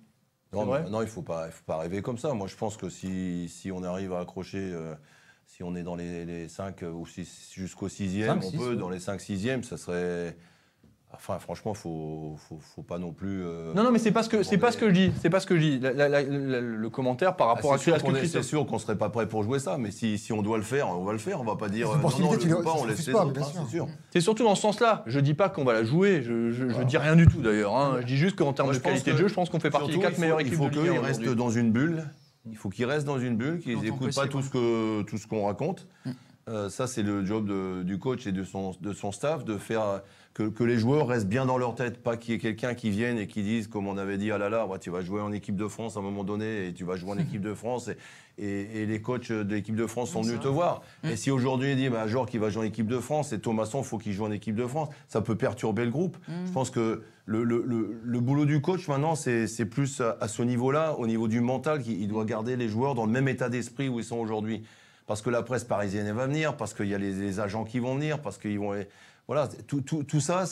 Non, 0.54 0.66
vrai? 0.66 0.84
il 0.88 0.92
ne 0.92 1.06
faut 1.06 1.22
pas, 1.22 1.48
il 1.48 1.52
faut 1.52 1.66
pas 1.66 1.78
rêver 1.78 2.02
comme 2.02 2.18
ça. 2.18 2.34
Moi, 2.34 2.48
je 2.48 2.56
pense 2.56 2.78
que 2.78 2.90
si, 2.90 3.50
si 3.50 3.72
on 3.72 3.84
arrive 3.84 4.14
à 4.14 4.22
accrocher, 4.22 4.60
euh, 4.74 4.96
si 5.46 5.62
on 5.64 5.76
est 5.76 5.84
dans 5.84 5.96
les, 5.96 6.26
les 6.26 6.48
5 6.48 6.84
ou 6.84 7.06
six- 7.06 7.52
jusqu'au 7.54 7.90
6e, 7.90 8.28
Cinq, 8.28 8.44
on 8.46 8.50
six, 8.50 8.58
peut, 8.58 8.70
ouais. 8.70 8.76
dans 8.78 8.90
les 8.90 9.00
5-6e, 9.00 9.64
ça 9.64 9.78
serait. 9.78 10.38
Enfin, 11.20 11.40
franchement, 11.40 11.74
il 11.76 11.78
faut, 11.80 12.36
faut, 12.48 12.60
faut 12.76 12.84
pas 12.84 13.00
non 13.00 13.12
plus. 13.12 13.42
euh, 13.44 13.74
Non, 13.74 13.84
non, 13.84 13.92
mais 13.92 13.98
c'est 14.00 14.12
pas 14.12 14.22
ce 14.24 14.30
que 14.30 14.44
c'est 14.44 14.58
pas 14.60 14.72
ce 14.72 14.78
que 14.78 14.88
je 14.90 14.94
dis. 14.94 15.12
C'est 15.20 15.30
pas 15.32 15.40
ce 15.40 15.48
que 15.48 15.56
je 15.58 15.62
dis. 15.62 15.80
La- 15.80 15.92
la- 15.92 16.08
la- 16.08 16.22
la- 16.22 16.62
le 16.62 16.90
commentaire 16.90 17.36
par 17.36 17.50
Ah, 17.50 17.54
rapport 17.56 17.74
à 17.74 17.78
sûr 17.80 17.96
à 17.96 18.00
ce 18.00 18.04
que 18.04 18.26
c'est 18.26 18.44
sûr 18.44 18.66
qu'on 18.68 18.76
ne 18.76 18.80
serait 18.80 18.98
pas 18.98 19.10
prêt 19.10 19.28
pour 19.28 19.44
jouer 19.44 19.58
ça, 19.60 19.78
mais 19.78 19.90
si, 19.92 20.18
si 20.20 20.32
on 20.32 20.42
doit 20.44 20.58
le 20.58 20.64
faire, 20.64 20.90
on 20.90 21.04
va 21.04 21.12
le 21.14 21.18
faire. 21.18 21.42
On 21.42 21.44
va 21.44 21.56
pas 21.56 21.70
dire 21.70 21.88
C'est 21.90 21.98
euh, 21.98 22.02
non, 22.24 22.32
non, 22.32 22.34
le 22.34 22.40
joue 22.40 22.62
pas, 22.64 22.74
on 22.74 22.84
se 22.84 22.88
laisse 22.88 23.08
les 23.08 23.14
pas, 23.14 23.26
autres, 23.26 23.34
bien 23.34 23.42
hein, 23.42 23.46
sûr. 23.52 23.62
c'est 23.66 23.72
sûr. 23.72 23.88
C'est 24.12 24.22
surtout 24.22 24.44
dans 24.44 24.56
ce 24.56 24.62
sens-là. 24.62 25.04
Je 25.08 25.20
dis 25.20 25.34
pas 25.34 25.50
qu'on 25.50 25.64
va 25.66 25.74
la 25.74 25.84
jouer. 25.84 26.22
Je, 26.22 26.52
je, 26.52 26.70
je 26.70 26.82
dis 26.84 26.98
rien 26.98 27.16
du 27.16 27.28
tout 27.28 27.42
d'ailleurs. 27.42 27.76
hein. 27.76 27.98
Je 28.02 28.06
dis 28.06 28.18
juste 28.18 28.36
qu'en 28.38 28.54
termes 28.54 28.68
Moi, 28.70 28.78
de 28.78 28.82
qualité 28.84 29.12
de 29.12 29.18
jeu, 29.18 29.28
je 29.28 29.34
pense 29.34 29.50
qu'on 29.50 29.60
fait 29.60 29.72
partie 29.72 29.92
des 29.92 30.00
quatre 30.00 30.20
meilleures 30.20 30.40
équipes 30.40 30.54
Il 30.54 30.58
faut 30.58 30.70
de 30.70 30.80
Ligue 30.80 30.90
1 30.90 30.92
qu'ils 30.94 31.00
restent 31.06 31.36
dans 31.36 31.50
une 31.50 31.72
bulle. 31.72 32.04
Il 32.50 32.56
faut 32.56 32.70
qu'ils 32.70 32.86
restent 32.86 33.08
dans 33.08 33.20
une 33.20 33.36
bulle, 33.36 33.60
qu'ils 33.60 33.80
n'écoutent 33.82 34.16
pas 34.16 34.28
tout 34.28 34.42
ce 34.42 34.50
que 34.50 35.02
tout 35.02 35.18
ce 35.18 35.28
qu'on 35.28 35.46
raconte. 35.48 35.88
Mm. 36.06 36.12
Euh, 36.50 36.70
ça, 36.70 36.88
c'est 36.88 37.04
le 37.04 37.26
job 37.26 37.52
du 37.84 38.00
coach 38.00 38.26
et 38.26 38.32
de 38.32 38.46
son, 38.46 38.72
de 38.80 38.94
son 38.94 39.12
staff 39.12 39.44
de 39.44 39.58
faire 39.58 40.02
que, 40.38 40.44
que 40.50 40.64
les 40.64 40.78
joueurs 40.78 41.08
restent 41.08 41.28
bien 41.28 41.48
dans 41.48 41.58
leur 41.58 41.74
tête, 41.74 42.04
pas 42.04 42.16
qu'il 42.16 42.34
y 42.34 42.38
ait 42.38 42.40
quelqu'un 42.40 42.76
qui 42.76 42.92
vienne 42.92 43.18
et 43.18 43.26
qui 43.26 43.42
dise, 43.42 43.68
comme 43.68 43.88
on 43.88 43.98
avait 43.98 44.20
dit, 44.20 44.30
ah 44.32 44.38
là 44.38 44.50
là, 44.50 44.68
ouais, 44.68 44.78
tu 44.78 44.92
vas 44.92 45.02
jouer 45.02 45.20
en 45.22 45.32
équipe 45.32 45.56
de 45.56 45.68
France 45.68 45.98
à 45.98 46.00
un 46.00 46.04
moment 46.04 46.24
donné 46.24 46.68
et 46.68 46.74
tu 46.74 46.84
vas 46.84 46.96
jouer 46.96 47.10
en 47.12 47.18
équipe 47.18 47.42
de 47.42 47.56
France 47.56 47.88
et, 47.88 47.98
et- 48.38 48.84
et 48.84 48.86
les 48.86 49.02
coachs 49.02 49.32
de 49.32 49.56
l'équipe 49.56 49.76
de 49.76 49.88
France 49.88 50.12
sont 50.12 50.22
venus 50.22 50.40
te 50.40 50.48
voir. 50.48 50.84
Mm. 51.04 51.08
Et 51.08 51.16
si 51.16 51.32
aujourd'hui 51.32 51.72
il 51.72 51.78
dit, 51.78 51.90
bah, 51.90 52.06
Jorg 52.06 52.30
qui 52.30 52.38
va 52.38 52.52
jouer 52.52 52.62
en 52.62 52.66
équipe 52.68 52.86
de 52.86 53.00
France 53.00 53.34
et 53.34 53.40
Thomasson, 53.40 53.82
faut 53.82 53.98
qu'il 53.98 54.14
joue 54.14 54.26
en 54.26 54.32
équipe 54.32 54.54
de 54.56 54.68
France, 54.68 54.90
ça 55.08 55.22
peut 55.22 55.36
perturber 55.36 55.86
le 55.86 55.92
groupe. 55.92 56.18
Mm. 56.28 56.32
Je 56.46 56.52
pense 56.52 56.70
que 56.70 57.02
le, 57.26 57.44
le- 57.44 57.64
le- 57.66 58.00
le 58.04 58.20
boulot 58.20 58.46
du 58.46 58.62
coach 58.62 58.88
maintenant, 58.88 59.16
c'est 59.16 59.66
plus 59.66 60.02
à, 60.02 60.18
à 60.22 60.28
ce 60.28 60.44
niveau-là, 60.44 60.94
au 61.00 61.08
niveau 61.08 61.28
du 61.28 61.42
mental, 61.42 61.82
qu'il 61.82 62.00
il 62.00 62.08
doit 62.08 62.26
garder 62.26 62.56
les 62.58 62.68
joueurs 62.70 62.94
dans 62.94 63.08
le 63.08 63.12
même 63.12 63.28
état 63.28 63.50
d'esprit 63.50 63.90
où 63.90 63.98
ils 64.00 64.06
sont 64.06 64.18
aujourd'hui. 64.18 64.62
Parce 65.08 65.22
que 65.24 65.30
la 65.32 65.42
presse 65.42 65.64
parisienne 65.64 66.12
va 66.14 66.28
venir, 66.28 66.58
parce 66.58 66.74
qu'il 66.76 66.88
y 66.90 66.94
a 66.94 66.98
les, 67.00 67.14
les 67.14 67.40
agents 67.40 67.64
qui 67.64 67.80
vont 67.80 67.96
venir, 67.96 68.22
parce 68.22 68.38
qu'ils 68.38 68.60
vont. 68.60 68.74
Voilà, 69.28 69.48
tout, 69.68 69.82
tout- 69.82 70.04
tout 70.04 70.20
ça, 70.22 70.46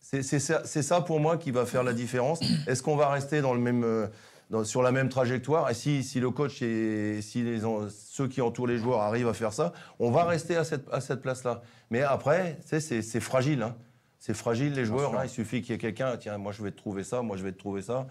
c'est 0.00 0.22
c'est 0.22 0.38
ça, 0.38 0.62
c'est 0.64 0.82
ça 0.82 1.00
pour 1.00 1.20
moi 1.20 1.36
qui 1.36 1.50
va 1.50 1.66
faire 1.66 1.82
la 1.82 1.92
différence. 1.92 2.40
Est-ce 2.66 2.82
qu'on 2.82 2.96
va 2.96 3.08
rester 3.10 3.40
dans 3.40 3.52
le 3.54 3.60
même, 3.60 3.84
euh, 3.84 4.06
dans- 4.50 4.64
sur 4.64 4.82
la 4.82 4.92
même 4.92 5.08
trajectoire? 5.08 5.68
Et 5.70 5.74
si, 5.74 6.02
si 6.02 6.20
le 6.20 6.30
coach 6.30 6.62
et 6.62 7.20
si 7.22 7.42
les, 7.42 7.60
ceux 7.90 8.28
qui 8.28 8.40
entourent 8.40 8.66
les 8.66 8.78
joueurs 8.78 9.00
arrivent 9.00 9.28
à 9.28 9.34
faire 9.34 9.52
ça, 9.52 9.72
on 9.98 10.10
va 10.10 10.24
rester 10.24 10.56
à 10.56 10.64
cette, 10.64 10.86
à 10.92 11.00
cette 11.00 11.20
place-là. 11.22 11.62
Mais 11.90 12.02
après, 12.02 12.58
tu 12.62 12.68
sais, 12.68 12.80
c'est 12.80 13.02
c'est 13.02 13.20
fragile. 13.20 13.62
hein. 13.62 13.76
C'est 14.18 14.34
fragile 14.34 14.72
les 14.74 14.84
joueurs. 14.84 15.14
hein. 15.18 15.22
Il 15.24 15.30
suffit 15.30 15.62
qu'il 15.62 15.72
y 15.72 15.74
ait 15.74 15.78
quelqu'un. 15.78 16.16
Tiens, 16.16 16.38
moi 16.38 16.52
je 16.52 16.62
vais 16.62 16.70
te 16.72 16.76
trouver 16.76 17.04
ça. 17.04 17.22
Moi 17.22 17.36
je 17.36 17.44
vais 17.44 17.52
te 17.52 17.58
trouver 17.58 17.82
ça. 17.82 18.06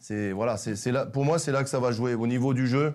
C'est 0.00 0.32
voilà. 0.32 0.56
C'est 0.56 0.76
c'est 0.76 0.92
là. 0.92 1.04
Pour 1.06 1.24
moi, 1.24 1.38
c'est 1.38 1.52
là 1.52 1.62
que 1.64 1.68
ça 1.70 1.80
va 1.80 1.92
jouer. 1.92 2.14
Au 2.14 2.26
niveau 2.26 2.54
du 2.54 2.66
jeu, 2.68 2.94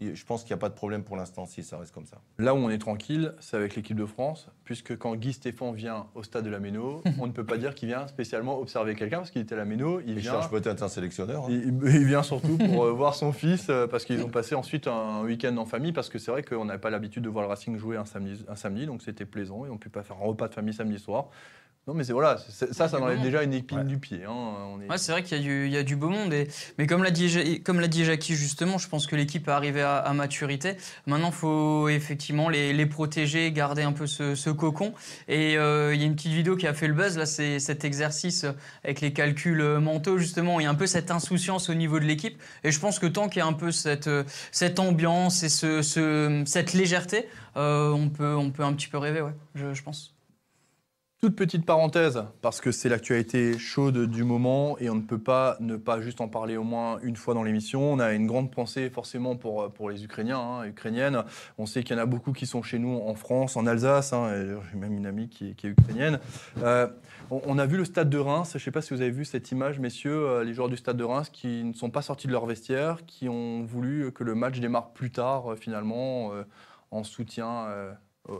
je 0.00 0.24
pense 0.24 0.42
qu'il 0.44 0.50
n'y 0.54 0.58
a 0.58 0.60
pas 0.60 0.68
de 0.68 0.74
problème 0.74 1.02
pour 1.02 1.16
l'instant 1.16 1.46
si 1.46 1.62
ça 1.62 1.78
reste 1.78 1.92
comme 1.92 2.06
ça. 2.06 2.18
Là 2.38 2.54
où 2.54 2.58
on 2.58 2.70
est 2.70 2.78
tranquille, 2.78 3.34
c'est 3.40 3.56
avec 3.56 3.74
l'équipe 3.74 3.96
de 3.96 4.06
France, 4.06 4.48
puisque 4.70 4.96
quand 4.96 5.16
Guy 5.16 5.32
Stéphane 5.32 5.74
vient 5.74 6.06
au 6.14 6.22
stade 6.22 6.44
de 6.44 6.48
la 6.50 6.60
Méno, 6.60 7.02
on 7.18 7.26
ne 7.26 7.32
peut 7.32 7.42
pas 7.44 7.56
dire 7.56 7.74
qu'il 7.74 7.88
vient 7.88 8.06
spécialement 8.06 8.60
observer 8.60 8.94
quelqu'un, 8.94 9.16
parce 9.16 9.32
qu'il 9.32 9.42
était 9.42 9.56
à 9.56 9.58
la 9.58 9.64
Méno, 9.64 9.98
il 9.98 10.10
Il 10.10 10.18
vient, 10.20 10.30
cherche 10.34 10.48
peut-être 10.48 10.80
un 10.84 10.88
sélectionneur. 10.88 11.46
hein. 11.46 11.48
il, 11.50 11.74
il 11.92 12.04
vient 12.06 12.22
surtout 12.22 12.56
pour 12.56 12.84
euh, 12.84 12.92
voir 12.92 13.16
son 13.16 13.32
fils, 13.32 13.66
euh, 13.68 13.88
parce 13.88 14.04
qu'ils 14.04 14.22
ont 14.22 14.28
passé 14.28 14.54
ensuite 14.54 14.86
un 14.86 15.22
week-end 15.22 15.56
en 15.56 15.66
famille, 15.66 15.90
parce 15.90 16.08
que 16.08 16.20
c'est 16.20 16.30
vrai 16.30 16.44
qu'on 16.44 16.66
n'avait 16.66 16.78
pas 16.78 16.90
l'habitude 16.90 17.24
de 17.24 17.28
voir 17.28 17.42
le 17.42 17.48
Racing 17.48 17.76
jouer 17.78 17.96
un 17.96 18.04
samedi, 18.04 18.44
un 18.48 18.54
samedi 18.54 18.86
donc 18.86 19.02
c'était 19.02 19.24
plaisant, 19.26 19.66
et 19.66 19.70
on 19.70 19.74
ne 19.74 19.78
peut 19.78 19.90
pas 19.90 20.04
faire 20.04 20.18
un 20.22 20.24
repas 20.26 20.46
de 20.46 20.54
famille 20.54 20.72
samedi 20.74 21.00
soir. 21.00 21.30
Non 21.86 21.94
mais 21.94 22.04
c'est 22.04 22.12
voilà, 22.12 22.36
ça, 22.36 22.88
ça 22.88 23.00
enlève 23.00 23.22
déjà 23.22 23.42
une 23.42 23.54
épine 23.54 23.78
Ouais. 23.78 23.84
du 23.84 23.96
pied. 23.98 24.20
hein, 24.24 24.30
on 24.30 24.80
est- 24.82 24.88
Ouais, 24.88 24.98
c'est 24.98 25.12
vrai 25.12 25.22
qu'il 25.22 25.38
y, 25.38 25.40
a 25.40 25.42
du- 25.42 25.64
il 25.66 25.72
y 25.72 25.78
a 25.78 25.82
du 25.82 25.96
beau 25.96 26.10
monde. 26.10 26.32
Et, 26.34 26.46
mais 26.76 26.86
comme 26.86 27.02
l'a 27.02 27.10
dit, 27.10 27.30
Ja- 27.30 27.40
comme 27.64 27.80
l'a 27.80 27.88
dit 27.88 28.04
Jackie, 28.04 28.34
justement, 28.34 28.76
je 28.76 28.86
pense 28.86 29.06
que 29.06 29.16
l'équipe 29.16 29.48
est 29.48 29.50
arrivée 29.50 29.80
à, 29.80 29.96
à 29.96 30.12
maturité. 30.12 30.74
Maintenant, 31.06 31.28
il 31.28 31.34
faut 31.34 31.88
effectivement 31.88 32.50
les, 32.50 32.74
les 32.74 32.84
protéger, 32.86 33.50
garder 33.50 33.82
un 33.82 33.92
peu 33.92 34.06
ce, 34.06 34.34
ce 34.34 34.50
cocon. 34.60 34.94
Et 35.26 35.56
euh, 35.58 35.92
il 35.94 36.00
y 36.00 36.04
a 36.04 36.06
une 36.06 36.14
petite 36.14 36.32
vidéo 36.32 36.54
qui 36.56 36.66
a 36.68 36.74
fait 36.74 36.86
le 36.86 36.94
buzz. 36.94 37.18
Là, 37.18 37.26
c'est 37.26 37.58
cet 37.58 37.84
exercice 37.84 38.44
avec 38.84 39.00
les 39.00 39.12
calculs 39.12 39.60
euh, 39.60 39.80
mentaux, 39.80 40.18
justement. 40.18 40.60
Il 40.60 40.64
y 40.64 40.66
a 40.66 40.70
un 40.70 40.74
peu 40.76 40.86
cette 40.86 41.10
insouciance 41.10 41.68
au 41.68 41.74
niveau 41.74 41.98
de 41.98 42.04
l'équipe. 42.04 42.40
Et 42.62 42.70
je 42.70 42.78
pense 42.78 42.98
que 43.00 43.06
tant 43.06 43.28
qu'il 43.28 43.40
y 43.40 43.42
a 43.42 43.46
un 43.46 43.52
peu 43.54 43.72
cette, 43.72 44.06
euh, 44.06 44.22
ambiance 44.78 45.42
et 45.42 45.48
ce, 45.48 45.82
ce- 45.82 46.42
cette 46.46 46.72
légèreté, 46.74 47.26
on, 47.56 48.08
peut, 48.16 48.34
on 48.36 48.50
peut 48.50 48.62
un 48.62 48.72
petit 48.74 48.88
peu 48.88 48.98
rêver, 48.98 49.20
ouais, 49.22 49.34
je 49.56 49.82
pense. 49.82 50.14
Toute 51.22 51.36
petite 51.36 51.66
parenthèse, 51.66 52.24
parce 52.40 52.62
que 52.62 52.72
c'est 52.72 52.88
l'actualité 52.88 53.58
chaude 53.58 54.06
du 54.06 54.24
moment 54.24 54.78
et 54.78 54.88
on 54.88 54.94
ne 54.94 55.02
peut 55.02 55.18
pas 55.18 55.58
ne 55.60 55.76
pas 55.76 56.00
juste 56.00 56.22
en 56.22 56.28
parler 56.28 56.56
au 56.56 56.62
moins 56.62 56.98
une 57.02 57.14
fois 57.14 57.34
dans 57.34 57.42
l'émission. 57.42 57.92
On 57.92 57.98
a 57.98 58.14
une 58.14 58.26
grande 58.26 58.50
pensée 58.50 58.88
forcément 58.88 59.36
pour, 59.36 59.70
pour 59.70 59.90
les 59.90 60.02
Ukrainiens, 60.02 60.38
hein, 60.38 60.64
Ukrainiennes. 60.64 61.22
On 61.58 61.66
sait 61.66 61.82
qu'il 61.82 61.94
y 61.94 62.00
en 62.00 62.02
a 62.02 62.06
beaucoup 62.06 62.32
qui 62.32 62.46
sont 62.46 62.62
chez 62.62 62.78
nous 62.78 62.96
en 63.04 63.14
France, 63.14 63.58
en 63.58 63.66
Alsace. 63.66 64.14
hein, 64.14 64.32
J'ai 64.72 64.78
même 64.78 64.96
une 64.96 65.04
amie 65.04 65.28
qui 65.28 65.48
est, 65.48 65.64
ukrainienne. 65.64 66.20
Euh, 66.62 66.88
on, 67.30 67.58
a 67.58 67.66
vu 67.66 67.76
le 67.76 67.84
stade 67.84 68.08
de 68.08 68.16
Reims. 68.16 68.52
Je 68.52 68.56
ne 68.56 68.62
sais 68.62 68.70
pas 68.70 68.80
si 68.80 68.94
vous 68.94 69.02
avez 69.02 69.10
vu 69.10 69.26
cette 69.26 69.50
image, 69.50 69.78
messieurs, 69.78 70.26
euh, 70.26 70.42
les 70.42 70.54
joueurs 70.54 70.70
du 70.70 70.78
stade 70.78 70.96
de 70.96 71.04
Reims 71.04 71.28
qui 71.30 71.64
ne 71.64 71.74
sont 71.74 71.90
pas 71.90 72.00
sortis 72.00 72.28
de 72.28 72.32
leur 72.32 72.46
vestiaire, 72.46 73.04
qui 73.06 73.28
ont 73.28 73.62
voulu 73.64 74.10
que 74.12 74.24
le 74.24 74.34
match 74.34 74.58
démarre 74.58 74.94
plus 74.94 75.10
tard, 75.10 75.52
euh, 75.52 75.56
finalement, 75.56 76.32
en 76.90 77.04
soutien. 77.04 77.66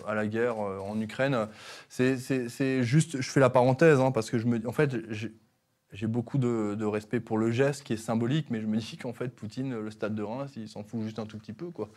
À 0.06 0.14
la 0.14 0.26
guerre 0.26 0.58
euh, 0.60 0.78
en 0.78 1.00
Ukraine. 1.00 1.48
C'est- 1.88 2.82
juste, 2.82 3.20
je 3.20 3.30
fais 3.30 3.40
la 3.40 3.50
parenthèse, 3.50 3.98
hein, 4.00 4.10
parce 4.12 4.30
que 4.30 4.38
je 4.38 4.46
me, 4.46 4.66
en 4.68 4.72
fait, 4.72 4.96
j'ai- 5.10 5.32
beaucoup 6.06 6.38
de, 6.38 6.76
de 6.78 6.84
respect 6.84 7.18
pour 7.18 7.36
le 7.36 7.50
geste 7.50 7.82
qui 7.82 7.94
est 7.94 7.96
symbolique, 7.96 8.46
mais 8.50 8.60
je 8.60 8.66
me 8.68 8.76
dis 8.76 8.96
qu'en 8.96 9.12
fait, 9.12 9.28
Poutine, 9.34 9.74
le 9.74 9.90
stade 9.90 10.14
de 10.14 10.22
Reims, 10.22 10.52
il 10.56 10.68
s'en 10.68 10.84
fout 10.84 11.02
juste 11.02 11.18
un 11.18 11.26
tout 11.26 11.36
petit 11.36 11.52
peu, 11.52 11.70
quoi. 11.70 11.88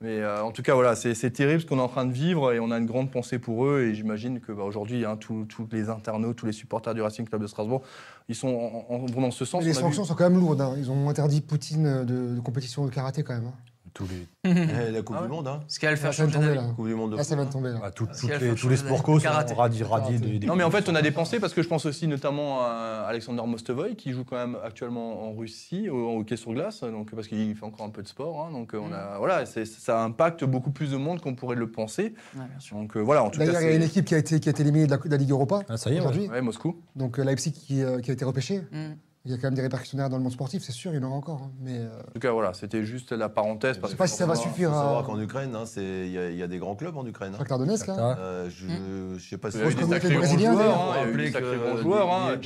Mais 0.00 0.20
euh, 0.20 0.44
en 0.44 0.52
tout 0.52 0.62
cas, 0.62 0.74
voilà, 0.74 0.94
c'est 0.94 1.30
terrible 1.32 1.60
ce 1.60 1.66
qu'on 1.66 1.78
est 1.78 1.82
en 1.82 1.88
train 1.88 2.04
de 2.06 2.12
vivre 2.12 2.52
et 2.52 2.60
on 2.60 2.70
a 2.70 2.78
une 2.78 2.86
grande 2.86 3.10
pensée 3.10 3.40
pour 3.40 3.66
eux. 3.66 3.80
Et 3.80 3.94
j'imagine 3.96 4.38
que 4.40 4.52
bah, 4.52 4.62
aujourd'hui, 4.62 5.04
hein, 5.04 5.16
tous 5.16 5.44
les 5.72 5.88
internautes, 5.88 6.36
tous 6.36 6.46
les 6.46 6.52
supporters 6.52 6.94
du 6.94 7.02
Racing 7.02 7.26
Club 7.28 7.42
de 7.42 7.48
Strasbourg, 7.48 7.82
ils 8.28 8.36
sont 8.36 8.48
en, 8.48 8.94
en- 8.94 9.06
vont 9.06 9.22
dans 9.22 9.30
ce 9.32 9.44
sens. 9.44 9.60
Mais 9.62 9.66
les 9.68 9.72
vu- 9.72 9.80
sanctions 9.80 10.04
sont 10.04 10.14
quand 10.14 10.30
même 10.30 10.38
lourdes. 10.38 10.60
hein. 10.60 10.74
Ils 10.78 10.88
ont 10.92 11.08
interdit 11.08 11.40
Poutine 11.40 12.04
de, 12.04 12.34
de 12.36 12.40
compétition 12.40 12.84
de 12.86 12.90
karaté 12.92 13.24
quand 13.24 13.34
même. 13.34 13.46
hein. 13.46 13.54
Tous 13.94 14.06
les, 14.08 14.26
Eh, 14.88 14.90
la 14.90 15.02
Coupe 15.02 15.16
Ah 15.18 15.22
ouais. 15.22 15.28
du 15.28 15.32
Monde, 15.32 15.48
hein. 15.48 15.60
Ce 15.68 15.78
qui 15.78 15.84
va 15.86 15.90
le 15.92 15.96
faire 15.96 16.10
Là, 16.10 16.12
ça 16.16 16.24
vient 16.24 16.28
de 16.28 16.32
changer 16.44 16.54
tomber, 16.56 16.66
là. 16.68 16.74
Coupe 16.74 16.86
du 16.88 16.94
Monde 16.94 17.12
de 17.12 17.16
Là, 17.16 17.24
ça 17.24 17.34
vient 17.34 17.44
de 17.44 17.48
hein. 17.48 17.52
tomber. 17.52 17.70
là. 17.70 17.78
bah, 17.80 17.90
tout- 17.90 18.06
toutes 18.06 18.30
va 18.30 18.38
les- 18.38 18.48
tous 18.48 18.50
les 18.52 18.56
changer 18.56 18.76
sport 18.76 18.90
d'avis. 18.92 19.02
co 19.02 19.18
sont 19.18 19.22
Karaté. 19.24 19.54
radis, 19.54 19.82
radis 19.82 20.04
Karaté. 20.12 20.18
des, 20.32 20.38
des 20.38 20.46
Non, 20.46 20.56
mais 20.56 20.64
en 20.64 20.70
fait, 20.70 20.88
on 20.88 20.94
a 20.94 21.02
dépensé 21.02 21.40
parce 21.40 21.52
que 21.54 21.62
je 21.62 21.68
pense 21.68 21.86
aussi 21.86 22.06
notamment 22.06 22.62
à 22.62 23.04
Alexander 23.08 23.42
Mostovoy 23.46 23.94
qui 23.96 24.12
joue 24.12 24.24
quand 24.24 24.36
même 24.36 24.56
actuellement 24.64 25.28
en 25.28 25.32
Russie 25.34 25.88
au 25.90 26.08
en 26.08 26.16
hockey 26.18 26.36
sur 26.36 26.52
glace, 26.52 26.80
donc 26.82 27.14
parce 27.14 27.28
qu'il 27.28 27.54
fait 27.54 27.64
encore 27.64 27.86
un 27.86 27.90
peu 27.90 28.02
de 28.02 28.08
sport. 28.08 28.46
hein, 28.46 28.52
donc 28.52 28.72
on 28.74 28.92
a 28.92 29.18
voilà, 29.18 29.46
c'est- 29.46 29.64
ça 29.66 30.02
impacte 30.02 30.44
beaucoup 30.44 30.70
plus 30.70 30.90
de 30.90 30.96
monde 30.96 31.20
qu'on 31.20 31.34
pourrait 31.34 31.56
le 31.56 31.70
penser. 31.70 32.14
Ouais, 32.34 32.44
bien 32.48 32.60
sûr. 32.60 32.76
Donc 32.76 32.96
euh, 32.96 33.00
voilà, 33.00 33.22
en 33.24 33.30
tout 33.30 33.38
cas, 33.38 33.46
D'ailleurs, 33.46 33.62
il 33.62 33.68
y 33.68 33.72
a 33.72 33.76
une 33.76 33.82
équipe 33.82 34.04
qui 34.04 34.14
a 34.14 34.18
été, 34.18 34.40
qui 34.40 34.48
a 34.48 34.52
été 34.52 34.62
éliminée 34.62 34.86
de 34.86 34.90
la, 34.90 34.96
de 34.96 35.08
la 35.08 35.16
Ligue 35.16 35.30
Europa 35.30 35.60
Ah, 35.68 35.76
ça 35.76 35.90
y 35.90 35.92
est, 35.92 35.96
ouais. 35.96 36.00
aujourd'hui. 36.00 36.28
ouais, 36.28 36.40
Moscou. 36.40 36.76
Donc 36.96 37.18
euh, 37.18 37.24
Leipzig 37.24 37.52
qui, 37.52 37.82
euh, 37.82 38.00
qui 38.00 38.10
a 38.10 38.14
été 38.14 38.24
repêché. 38.24 38.62
Mm. 38.72 38.92
Il 39.24 39.30
y 39.30 39.34
a 39.34 39.36
quand 39.36 39.44
même 39.46 39.54
des 39.54 39.62
répercussions 39.62 39.96
derrière 39.96 40.10
dans 40.10 40.16
le 40.16 40.24
monde 40.24 40.32
sportif, 40.32 40.64
c'est 40.64 40.72
sûr, 40.72 40.92
il 40.92 40.96
y 40.96 40.98
en 40.98 41.06
aura 41.06 41.14
encore. 41.14 41.42
hein. 41.44 41.52
Mais 41.60 41.78
euh, 41.78 41.88
En 42.08 42.12
tout 42.12 42.18
cas, 42.18 42.32
voilà, 42.32 42.54
c'était 42.54 42.82
juste 42.82 43.12
la 43.12 43.28
parenthèse. 43.28 43.76
je 43.76 43.80
Parce 43.80 43.92
sais 43.92 43.96
pas 43.96 44.08
si 44.08 44.16
ça 44.16 44.26
va 44.26 44.34
suffire 44.34 44.70
faut 44.70 44.74
à 44.76 44.82
savoir 44.82 45.04
qu'en 45.04 45.20
Ukraine, 45.20 45.54
hein, 45.54 45.64
c'est- 45.64 46.06
il 46.06 46.12
y, 46.12 46.18
a- 46.18 46.30
il 46.30 46.36
y 46.36 46.42
a 46.42 46.48
des 46.48 46.58
grands 46.58 46.74
clubs 46.74 46.96
en 46.96 47.06
Ukraine. 47.06 47.32
hein. 47.34 47.38
Shakhtar 47.38 47.60
Donetsk. 47.60 47.88
hein. 47.88 47.94
Shakhtar. 47.94 48.16
Euh, 48.18 48.50
je 48.50 48.66
ne 49.14 49.18
sais 49.20 49.38
pas 49.38 49.52
si 49.52 49.58
Il 49.58 49.70
je 49.70 49.76
des 49.76 49.84
sacrés 49.84 50.16
bons 50.16 50.38
joueurs, 50.38 50.76
hein, 50.76 50.92
il 50.94 50.96
y 50.96 51.04
a 51.04 51.12
eu 51.12 51.16
des 51.16 51.30
sacrés 51.30 51.56
bons 51.56 51.76
joueurs. 51.76 52.40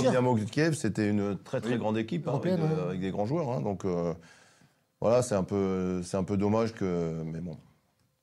Dynamo 0.00 0.36
Kiev, 0.50 0.74
c'était 0.74 1.08
une 1.10 1.36
très 1.38 1.60
très 1.60 1.76
grande 1.76 1.98
équipe 1.98 2.26
avec, 2.28 3.00
des 3.00 3.10
grands 3.10 3.26
joueurs. 3.26 3.60
donc 3.60 3.84
euh, 3.84 4.14
voilà, 5.00 5.20
c'est 5.20 5.34
un 5.34 5.44
peu 5.44 6.02
c'est 6.04 6.16
un 6.16 6.24
peu 6.24 6.36
dommage 6.38 6.72
que 6.74 7.22
mais 7.24 7.40
bon. 7.40 7.58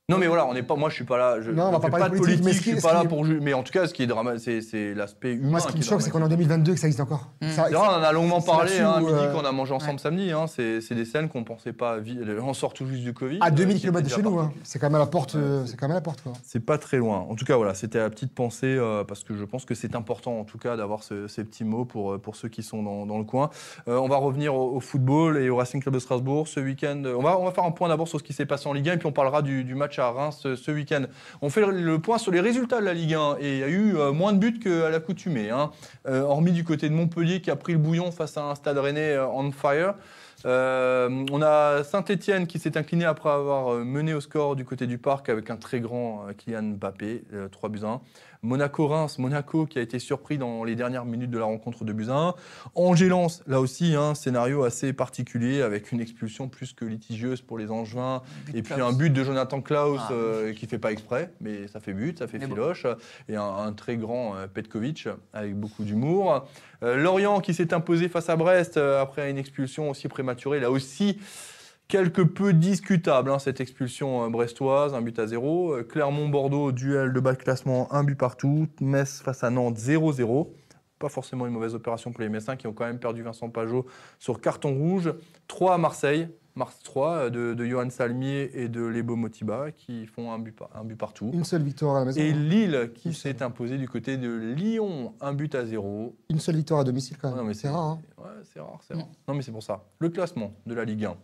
Non, 0.09 0.17
mais 0.17 0.27
voilà, 0.27 0.45
on 0.47 0.53
n'est 0.53 0.63
pas. 0.63 0.75
Moi, 0.75 0.89
je 0.89 0.95
suis 0.95 1.03
pas 1.05 1.17
là. 1.17 1.39
Je, 1.41 1.51
Non, 1.51 1.67
on 1.67 1.71
va 1.71 1.79
pas 1.79 1.89
parler 1.89 2.09
de 2.09 2.17
politique, 2.21 2.43
mais 2.43 2.51
ce 2.53 2.57
je 2.57 2.69
suis 2.71 2.81
pas 2.81 2.93
là 2.93 3.05
pour. 3.05 3.23
Mais 3.25 3.53
en 3.53 3.63
tout 3.63 3.71
cas, 3.71 3.87
ce 3.87 3.93
qui 3.93 4.03
est 4.03 4.07
dramatique, 4.07 4.63
c'est- 4.63 4.93
l'aspect 4.93 5.33
humain. 5.33 5.49
Moi, 5.51 5.59
ce 5.59 5.67
qui 5.67 5.77
me 5.77 5.81
est 5.81 5.85
choque, 5.85 6.01
c'est 6.01 6.09
qu'on 6.09 6.19
est 6.19 6.23
en 6.23 6.27
dramatique. 6.27 6.47
2022 6.47 6.73
que 6.73 6.79
ça 6.79 6.87
existe 6.87 6.99
encore. 7.01 7.27
Mm. 7.41 7.47
Vrai, 7.47 7.75
on 7.75 7.79
en 7.79 8.03
a 8.03 8.11
longuement 8.11 8.41
parlé, 8.41 8.79
hein, 8.79 8.99
midi 8.99 9.11
euh, 9.13 9.31
qu'on 9.33 9.45
a 9.45 9.51
mangé 9.51 9.73
ensemble 9.73 9.99
samedi. 9.99 10.31
hein, 10.31 10.45
c'est 10.47 10.93
des 10.95 11.05
scènes 11.05 11.29
qu'on 11.29 11.43
pensait 11.43 11.73
pas. 11.73 11.97
On 12.41 12.53
sort 12.53 12.73
tout 12.73 12.85
juste 12.87 13.03
du 13.03 13.13
Covid. 13.13 13.37
à 13.41 13.47
euh, 13.47 13.51
2000 13.51 13.75
qui 13.75 13.81
km 13.83 14.03
de 14.07 14.09
chez 14.13 14.21
nous, 14.21 14.39
hein. 14.39 14.51
c'est 14.63 14.79
quand 14.79 14.87
même 14.87 14.95
à 14.95 14.99
la 14.99 15.05
porte. 15.05 15.35
euh, 15.35 15.65
c'est 15.65 15.77
quand 15.77 15.87
même 15.87 15.91
à 15.95 15.99
la 15.99 16.01
porte. 16.01 16.23
C'est 16.43 16.59
pas 16.65 16.77
très 16.77 16.97
loin. 16.97 17.25
En 17.29 17.35
tout 17.35 17.45
cas, 17.45 17.55
voilà, 17.57 17.73
c'était 17.75 17.99
la 17.99 18.09
petite 18.09 18.33
pensée 18.33 18.67
euh, 18.67 19.03
parce 19.03 19.23
que 19.23 19.35
je 19.35 19.45
pense 19.45 19.65
que 19.65 19.75
c'est 19.75 19.95
important, 19.95 20.39
en 20.39 20.43
tout 20.43 20.57
cas, 20.57 20.75
d'avoir 20.75 21.03
ce- 21.03 21.27
ces 21.27 21.43
petits 21.43 21.63
mots 21.63 21.85
pour, 21.85 22.13
euh, 22.13 22.17
pour 22.17 22.35
ceux 22.35 22.49
qui 22.49 22.63
sont 22.63 22.81
dans, 22.83 23.05
dans 23.05 23.17
le 23.19 23.23
coin. 23.25 23.49
Euh, 23.87 23.97
on 23.97 24.07
va 24.07 24.17
revenir 24.17 24.55
au, 24.55 24.79
football 24.79 25.37
et 25.37 25.49
au 25.49 25.57
Racing 25.57 25.81
Club 25.81 25.93
de 25.93 25.99
Strasbourg 25.99 26.47
ce 26.47 26.59
week-end. 26.59 27.03
Euh, 27.05 27.15
On 27.17 27.21
va, 27.21 27.37
on 27.39 27.45
va 27.45 27.51
faire 27.51 27.63
un 27.65 27.71
point 27.71 27.89
d'abord 27.89 28.07
sur 28.07 28.17
ce 28.19 28.23
qui 28.23 28.33
s'est 28.33 28.45
passé 28.45 28.67
en 28.67 28.73
Ligue 28.73 28.89
1 28.89 28.93
et 28.93 28.97
puis 28.97 29.07
on 29.07 29.11
parlera 29.11 29.41
du, 29.41 29.63
du 29.63 29.75
à 29.99 30.11
Reims 30.11 30.43
euh, 30.45 30.55
ce 30.55 30.71
week-end. 30.71 31.03
On 31.41 31.49
fait 31.49 31.65
le, 31.65 31.99
point 31.99 32.17
sur 32.17 32.31
les 32.31 32.39
résultats 32.39 32.79
de 32.79 32.85
la 32.85 32.93
Ligue 32.93 33.13
1 33.13 33.37
et 33.39 33.53
il 33.53 33.59
y 33.59 33.63
a 33.63 33.67
eu 33.67 33.97
euh, 33.97 34.11
moins 34.11 34.33
de 34.33 34.39
buts 34.39 34.59
qu'à 34.59 34.89
l'accoutumée. 34.89 35.49
Hein. 35.49 35.71
Euh, 36.07 36.21
hormis 36.21 36.51
du 36.51 36.63
côté 36.63 36.89
de 36.89 36.93
Montpellier 36.93 37.41
qui 37.41 37.51
a 37.51 37.55
pris 37.55 37.73
le 37.73 37.79
bouillon 37.79 38.11
face 38.11 38.37
à 38.37 38.43
un 38.43 38.55
stade 38.55 38.77
rennais 38.77 39.17
on 39.19 39.51
fire. 39.51 39.95
On 40.45 41.41
a 41.41 41.83
Saint-Etienne 41.83 42.47
qui 42.47 42.59
s'est 42.59 42.77
incliné 42.77 43.05
après 43.05 43.29
avoir 43.29 43.73
mené 43.83 44.13
au 44.13 44.21
score 44.21 44.55
du 44.55 44.65
côté 44.65 44.87
du 44.87 44.97
parc 44.97 45.29
avec 45.29 45.49
un 45.49 45.57
très 45.57 45.79
grand 45.79 46.27
Kylian 46.37 46.75
Mbappé, 46.77 47.23
euh, 47.33 47.47
3 47.49 47.69
buts 47.69 47.79
à 47.83 47.87
1. 47.87 48.01
Monaco-Reims, 48.41 49.19
Monaco 49.19 49.65
qui 49.65 49.79
a 49.79 49.81
été 49.81 49.99
surpris 49.99 50.37
dans 50.37 50.63
les 50.63 50.75
dernières 50.75 51.05
minutes 51.05 51.29
de 51.31 51.37
la 51.37 51.45
rencontre 51.45 51.83
de 51.83 51.93
1. 52.09 52.33
Angers-Lens, 52.75 53.43
là 53.47 53.59
aussi, 53.59 53.95
un 53.95 54.15
scénario 54.15 54.63
assez 54.63 54.93
particulier 54.93 55.61
avec 55.61 55.91
une 55.91 55.99
expulsion 55.99 56.47
plus 56.47 56.73
que 56.73 56.85
litigieuse 56.85 57.41
pour 57.41 57.57
les 57.57 57.69
Angevins. 57.71 58.21
But 58.45 58.55
Et 58.55 58.61
puis 58.63 58.73
Klaus. 58.75 58.93
un 58.93 58.97
but 58.97 59.09
de 59.11 59.23
Jonathan 59.23 59.61
Klaus 59.61 59.99
Ah. 60.03 60.13
euh, 60.13 60.53
qui 60.53 60.65
fait 60.67 60.79
pas 60.79 60.91
exprès, 60.91 61.31
mais 61.41 61.67
ça 61.67 61.79
fait 61.79 61.93
but, 61.93 62.17
ça 62.19 62.27
fait 62.27 62.39
bon. 62.39 62.47
filoche. 62.47 62.85
Et 63.27 63.35
un, 63.35 63.43
un 63.43 63.73
très 63.73 63.97
grand 63.97 64.35
euh, 64.35 64.47
Petkovic 64.47 65.07
avec 65.33 65.55
beaucoup 65.55 65.83
d'humour. 65.83 66.47
Euh, 66.83 66.95
Lorient 66.95 67.41
qui 67.41 67.53
s'est 67.53 67.73
imposé 67.73 68.07
face 68.07 68.29
à 68.29 68.35
Brest 68.37 68.77
euh, 68.77 69.01
après 69.01 69.29
une 69.29 69.37
expulsion 69.37 69.89
aussi 69.89 70.07
prématurée, 70.07 70.59
là 70.61 70.71
aussi 70.71 71.19
quelque 71.89 72.21
peu 72.21 72.53
discutable, 72.53 73.29
hein, 73.31 73.39
cette 73.39 73.59
expulsion 73.59 74.23
euh, 74.23 74.29
brestoise, 74.29 74.93
un 74.93 75.01
but 75.01 75.19
à 75.19 75.27
zéro. 75.27 75.73
Euh, 75.73 75.83
Clermont-Bordeaux, 75.83 76.71
duel 76.71 77.11
de 77.11 77.19
bas 77.19 77.33
de 77.33 77.37
classement, 77.37 77.91
un 77.93 78.05
but 78.05 78.15
partout. 78.17 78.67
Metz 78.79 79.19
face 79.21 79.43
à 79.43 79.49
Nantes, 79.49 79.77
0-0. 79.77 80.47
Pas 80.99 81.09
forcément 81.09 81.45
une 81.47 81.53
mauvaise 81.53 81.75
opération 81.75 82.11
pour 82.11 82.21
les 82.21 82.29
Messins 82.29 82.55
qui 82.55 82.67
ont 82.67 82.73
quand 82.73 82.85
même 82.85 82.99
perdu 82.99 83.23
Vincent 83.23 83.49
Pajot 83.49 83.85
sur 84.19 84.39
carton 84.39 84.73
rouge. 84.75 85.13
3 85.47 85.73
à 85.75 85.77
Marseille, 85.77 86.27
Mars 86.55 86.77
3 86.83 87.09
euh, 87.11 87.29
de, 87.29 87.53
de 87.55 87.65
Johan 87.65 87.89
Salmier 87.89 88.51
et 88.53 88.67
de 88.69 88.81
Lebo 88.81 89.15
Motiba 89.15 89.71
qui 89.71 90.05
font 90.05 90.31
un 90.31 90.37
but, 90.39 90.51
par- 90.55 90.69
un 90.75 90.83
but 90.83 90.97
partout. 90.97 91.31
Une 91.33 91.45
seule 91.45 91.63
victoire 91.63 91.95
à 91.95 91.99
la 91.99 92.05
maison. 92.05 92.19
Et 92.21 92.31
hein. 92.31 92.35
Lille 92.35 92.91
qui 92.93 93.13
s'est 93.15 93.41
imposé 93.41 93.77
du 93.79 93.87
côté 93.87 94.17
de 94.17 94.29
Lyon, 94.53 95.13
un 95.21 95.33
but 95.33 95.55
à 95.55 95.65
zéro. 95.65 96.15
Une 96.29 96.39
seule 96.39 96.57
victoire 96.57 96.81
à 96.81 96.83
domicile, 96.83 97.17
quand 97.19 97.33
même. 97.35 97.47
mais 97.47 97.53
c'est 97.55 97.69
rare. 97.69 97.81
hein. 97.81 98.01
Ouais, 98.19 98.25
c'est 98.43 98.59
rare, 98.59 98.79
c'est 98.85 98.93
rare. 98.93 99.07
Non, 99.27 99.33
mais 99.33 99.41
c'est 99.41 99.53
pour 99.53 99.63
ça. 99.63 99.85
Le 99.99 100.09
classement 100.09 100.51
de 100.67 100.73
la 100.75 100.83
Ligue 100.85 101.05
1. 101.05 101.15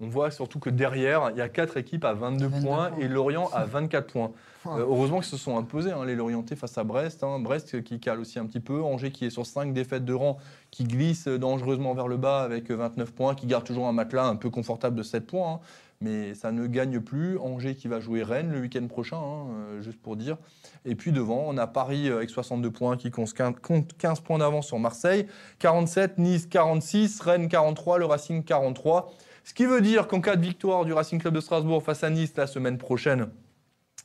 On 0.00 0.08
voit 0.08 0.30
surtout 0.30 0.58
que 0.58 0.70
derrière, 0.70 1.30
il 1.30 1.38
y 1.38 1.40
a 1.40 1.48
quatre 1.48 1.76
équipes 1.76 2.04
à 2.04 2.14
22, 2.14 2.46
22 2.48 2.66
points, 2.66 2.90
points. 2.90 2.98
et 3.00 3.08
Lorient 3.08 3.48
à 3.52 3.64
24 3.64 4.12
points. 4.12 4.32
Euh, 4.66 4.78
heureusement 4.78 5.18
qu'ils 5.18 5.26
se 5.28 5.36
sont 5.36 5.58
imposés, 5.58 5.92
hein, 5.92 6.06
les 6.06 6.14
Lorientais 6.14 6.56
face 6.56 6.78
à 6.78 6.84
Brest. 6.84 7.22
hein. 7.22 7.38
Brest 7.38 7.82
qui 7.82 8.00
cale 8.00 8.18
aussi 8.18 8.38
un 8.38 8.46
petit 8.46 8.60
peu. 8.60 8.80
Angers 8.82 9.10
qui 9.10 9.26
est 9.26 9.30
sur 9.30 9.44
5 9.44 9.74
défaites 9.74 10.06
de 10.06 10.14
rang, 10.14 10.38
qui 10.70 10.84
glisse 10.84 11.28
dangereusement 11.28 11.92
vers 11.92 12.08
le 12.08 12.16
bas 12.16 12.40
avec 12.40 12.70
29 12.70 13.12
points, 13.12 13.34
qui 13.34 13.46
garde 13.46 13.64
toujours 13.64 13.86
un 13.88 13.92
matelas 13.92 14.24
un 14.24 14.36
peu 14.36 14.48
confortable 14.48 14.96
de 14.96 15.02
7 15.02 15.26
points. 15.26 15.52
hein. 15.52 15.60
Mais 16.00 16.32
ça 16.32 16.50
ne 16.50 16.66
gagne 16.66 17.00
plus. 17.00 17.36
Angers 17.40 17.74
qui 17.74 17.88
va 17.88 18.00
jouer 18.00 18.22
Rennes 18.22 18.52
le 18.52 18.60
week-end 18.60 18.86
prochain, 18.86 19.20
euh, 19.22 19.82
juste 19.82 20.00
pour 20.00 20.16
dire. 20.16 20.38
Et 20.86 20.94
puis 20.94 21.12
devant, 21.12 21.44
on 21.46 21.58
a 21.58 21.66
Paris 21.66 22.08
euh, 22.08 22.16
avec 22.16 22.30
62 22.30 22.70
points 22.70 22.96
qui 22.96 23.10
compte 23.10 23.34
15 23.34 23.56
compte 23.60 23.92
15 23.98 24.20
points 24.20 24.38
d'avance 24.38 24.66
sur 24.68 24.78
Marseille. 24.78 25.26
47, 25.58 26.16
Nice 26.16 26.46
46, 26.46 27.20
Rennes 27.20 27.48
43, 27.48 27.98
le 27.98 28.06
Racing 28.06 28.42
43. 28.42 29.12
Ce 29.44 29.52
qui 29.52 29.66
veut 29.66 29.82
dire 29.82 30.08
qu'en 30.08 30.22
cas 30.22 30.36
de 30.36 30.42
victoire 30.42 30.86
du 30.86 30.94
Racing 30.94 31.20
Club 31.20 31.34
de 31.34 31.40
Strasbourg 31.40 31.82
face 31.82 32.02
à 32.02 32.08
Nice 32.08 32.32
la 32.36 32.46
semaine 32.46 32.78
prochaine 32.78 33.28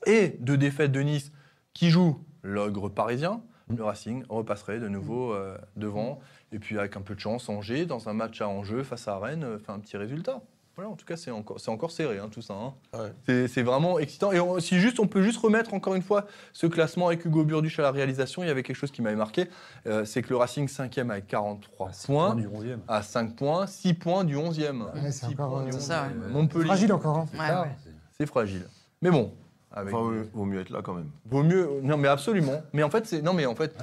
et 0.05 0.35
de 0.39 0.57
défaite 0.57 0.91
de 0.91 0.99
Nice 0.99 1.31
qui 1.73 1.89
joue 1.89 2.19
l'ogre 2.43 2.89
parisien, 2.89 3.41
le 3.69 3.81
Racing 3.83 4.25
repasserait 4.27 4.79
de 4.79 4.89
nouveau 4.89 5.33
euh, 5.33 5.57
devant. 5.77 6.19
Et 6.51 6.59
puis 6.59 6.77
avec 6.77 6.97
un 6.97 7.01
peu 7.01 7.15
de 7.15 7.19
chance, 7.21 7.47
Angers, 7.47 7.85
dans 7.85 8.09
un 8.09 8.13
match 8.13 8.41
à 8.41 8.49
enjeu 8.49 8.83
face 8.83 9.07
à 9.07 9.17
Rennes, 9.17 9.45
euh, 9.45 9.59
fait 9.59 9.71
un 9.71 9.79
petit 9.79 9.95
résultat. 9.95 10.41
Voilà, 10.79 10.93
en 10.93 10.95
tout 10.95 11.05
cas, 11.05 11.17
c'est 11.17 11.29
encore, 11.29 11.59
c'est 11.59 11.69
encore 11.71 11.91
serré 11.91 12.19
hein, 12.19 12.29
tout 12.31 12.41
ça. 12.41 12.53
hein. 12.53 12.73
Ouais. 12.97 13.11
C'est- 13.25 13.49
C'est 13.49 13.63
vraiment 13.63 13.99
excitant. 13.99 14.31
Et 14.31 14.39
on, 14.39 14.61
si 14.61 14.79
juste, 14.79 15.01
on 15.01 15.07
peut 15.07 15.21
juste 15.21 15.37
remettre 15.41 15.73
encore 15.73 15.93
une 15.93 16.01
fois 16.01 16.25
ce 16.53 16.67
classement 16.67 17.07
avec 17.07 17.25
Hugo 17.25 17.43
Burduch 17.43 17.77
à 17.79 17.81
la 17.81 17.91
réalisation. 17.91 18.43
Il 18.43 18.47
y 18.47 18.49
avait 18.49 18.63
quelque 18.63 18.77
chose 18.77 18.89
qui 18.91 19.01
m'avait 19.01 19.17
marqué, 19.17 19.49
euh, 19.87 20.05
c'est 20.05 20.21
que 20.21 20.29
le 20.29 20.37
Racing 20.37 20.69
5e 20.69 21.09
avec 21.11 21.27
43 21.27 21.91
Six 21.91 22.07
points, 22.07 22.33
du 22.35 22.47
11e. 22.47 22.79
à 22.87 23.01
5 23.01 23.35
points, 23.35 23.67
6 23.67 23.93
points 23.93 24.23
du 24.23 24.37
11e. 24.37 24.83
Ouais, 24.95 25.11
c'est 25.11 25.25
encore, 25.25 25.57
euh, 25.57 25.65
du 25.65 25.73
C'est 25.73 25.81
ça, 25.81 26.05
11e. 26.07 26.21
ouais. 26.23 26.29
Montpellier, 26.31 26.65
Fragile 26.65 26.93
encore. 26.93 27.17
hein. 27.17 27.25
Ouais, 27.33 27.47
Ça, 27.47 27.61
ouais. 27.63 27.75
c'est- 28.17 28.25
fragile. 28.25 28.65
Mais 29.01 29.11
bon, 29.11 29.33
avec 29.73 29.93
Enfin, 29.93 30.03
vaut- 30.03 30.23
vaut 30.33 30.45
mieux 30.45 30.61
être 30.61 30.69
là 30.69 30.81
quand 30.81 30.93
même. 30.93 31.09
Vaut 31.25 31.43
mieux. 31.43 31.69
Non, 31.83 31.97
mais 31.97 32.07
absolument. 32.07 32.61
Mais 32.71 32.83
en 32.83 32.89
fait, 32.89 33.05
c'est. 33.05 33.21
Non, 33.21 33.33
mais 33.33 33.45
en 33.45 33.55
fait. 33.55 33.75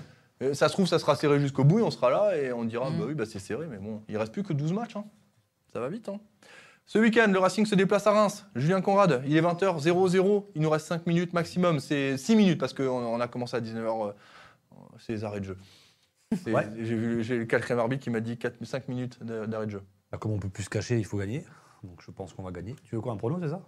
euh, 0.43 0.55
Ça 0.55 0.69
se 0.69 0.73
trouve, 0.73 0.87
ça 0.87 0.99
sera 0.99 1.15
serré 1.15 1.41
jusqu'au 1.41 1.65
bout 1.65 1.79
et 1.81 1.83
on 1.83 1.91
sera 1.91 2.09
là 2.11 2.39
et 2.39 2.55
on 2.55 2.65
dira, 2.65 2.89
Mhm. 2.89 2.99
bah 2.99 3.05
oui, 3.09 3.15
bah 3.15 3.25
c'est 3.27 3.39
serré, 3.39 3.67
mais 3.71 3.77
bon, 3.77 4.01
il 4.09 4.17
reste 4.17 4.33
plus 4.33 4.43
que 4.45 4.55
12 4.55 4.73
matchs. 4.73 4.97
hein. 4.97 5.05
Ça 5.73 5.81
va 5.81 5.89
vite. 5.91 6.09
hein. 6.09 6.19
Ce 6.89 6.99
week-end, 7.01 7.29
le 7.33 7.39
Racing 7.41 7.67
se 7.67 7.75
déplace 7.75 8.07
à 8.07 8.13
Reims. 8.13 8.47
Julien 8.55 8.81
Conrad, 8.81 9.23
il 9.27 9.37
est 9.37 9.41
20h, 9.41 9.81
0-0. 9.83 10.45
Il 10.55 10.63
nous 10.63 10.71
reste 10.71 10.87
5 10.87 11.07
minutes 11.07 11.33
maximum. 11.33 11.81
C'est 11.81 12.17
6 12.17 12.37
minutes 12.37 12.61
parce 12.61 12.73
qu'on 12.73 12.85
on 12.89 13.21
a 13.21 13.27
commencé 13.27 13.57
à 13.57 13.61
19h. 13.61 14.15
c'est 14.99 15.13
les 15.15 15.25
arrêts 15.25 15.41
de 15.41 15.47
jeu. 15.47 15.59
Ouais. 16.47 16.67
J'ai 16.81 17.39
le 17.39 17.45
quatrième 17.45 17.81
arbitre 17.81 18.05
qui 18.05 18.11
m'a 18.11 18.21
dit 18.21 18.37
4, 18.39 18.65
5 18.65 18.89
minutes 18.89 19.19
d'a- 19.25 19.47
d'arrêt 19.47 19.67
de 19.67 19.73
jeu. 19.73 19.83
Bah, 20.13 20.19
comme 20.19 20.31
on 20.33 20.39
peut 20.39 20.49
plus 20.49 20.65
se 20.65 20.71
cacher, 20.71 20.97
il 20.99 21.05
faut 21.05 21.19
gagner. 21.19 21.45
Donc 21.83 22.01
je 22.05 22.11
pense 22.13 22.33
qu'on 22.33 22.43
va 22.45 22.53
gagner. 22.53 22.77
Tu 22.85 22.95
veux 22.95 23.01
quoi, 23.01 23.13
un 23.13 23.17
prono, 23.17 23.39
c'est 23.43 23.49
ça? 23.49 23.61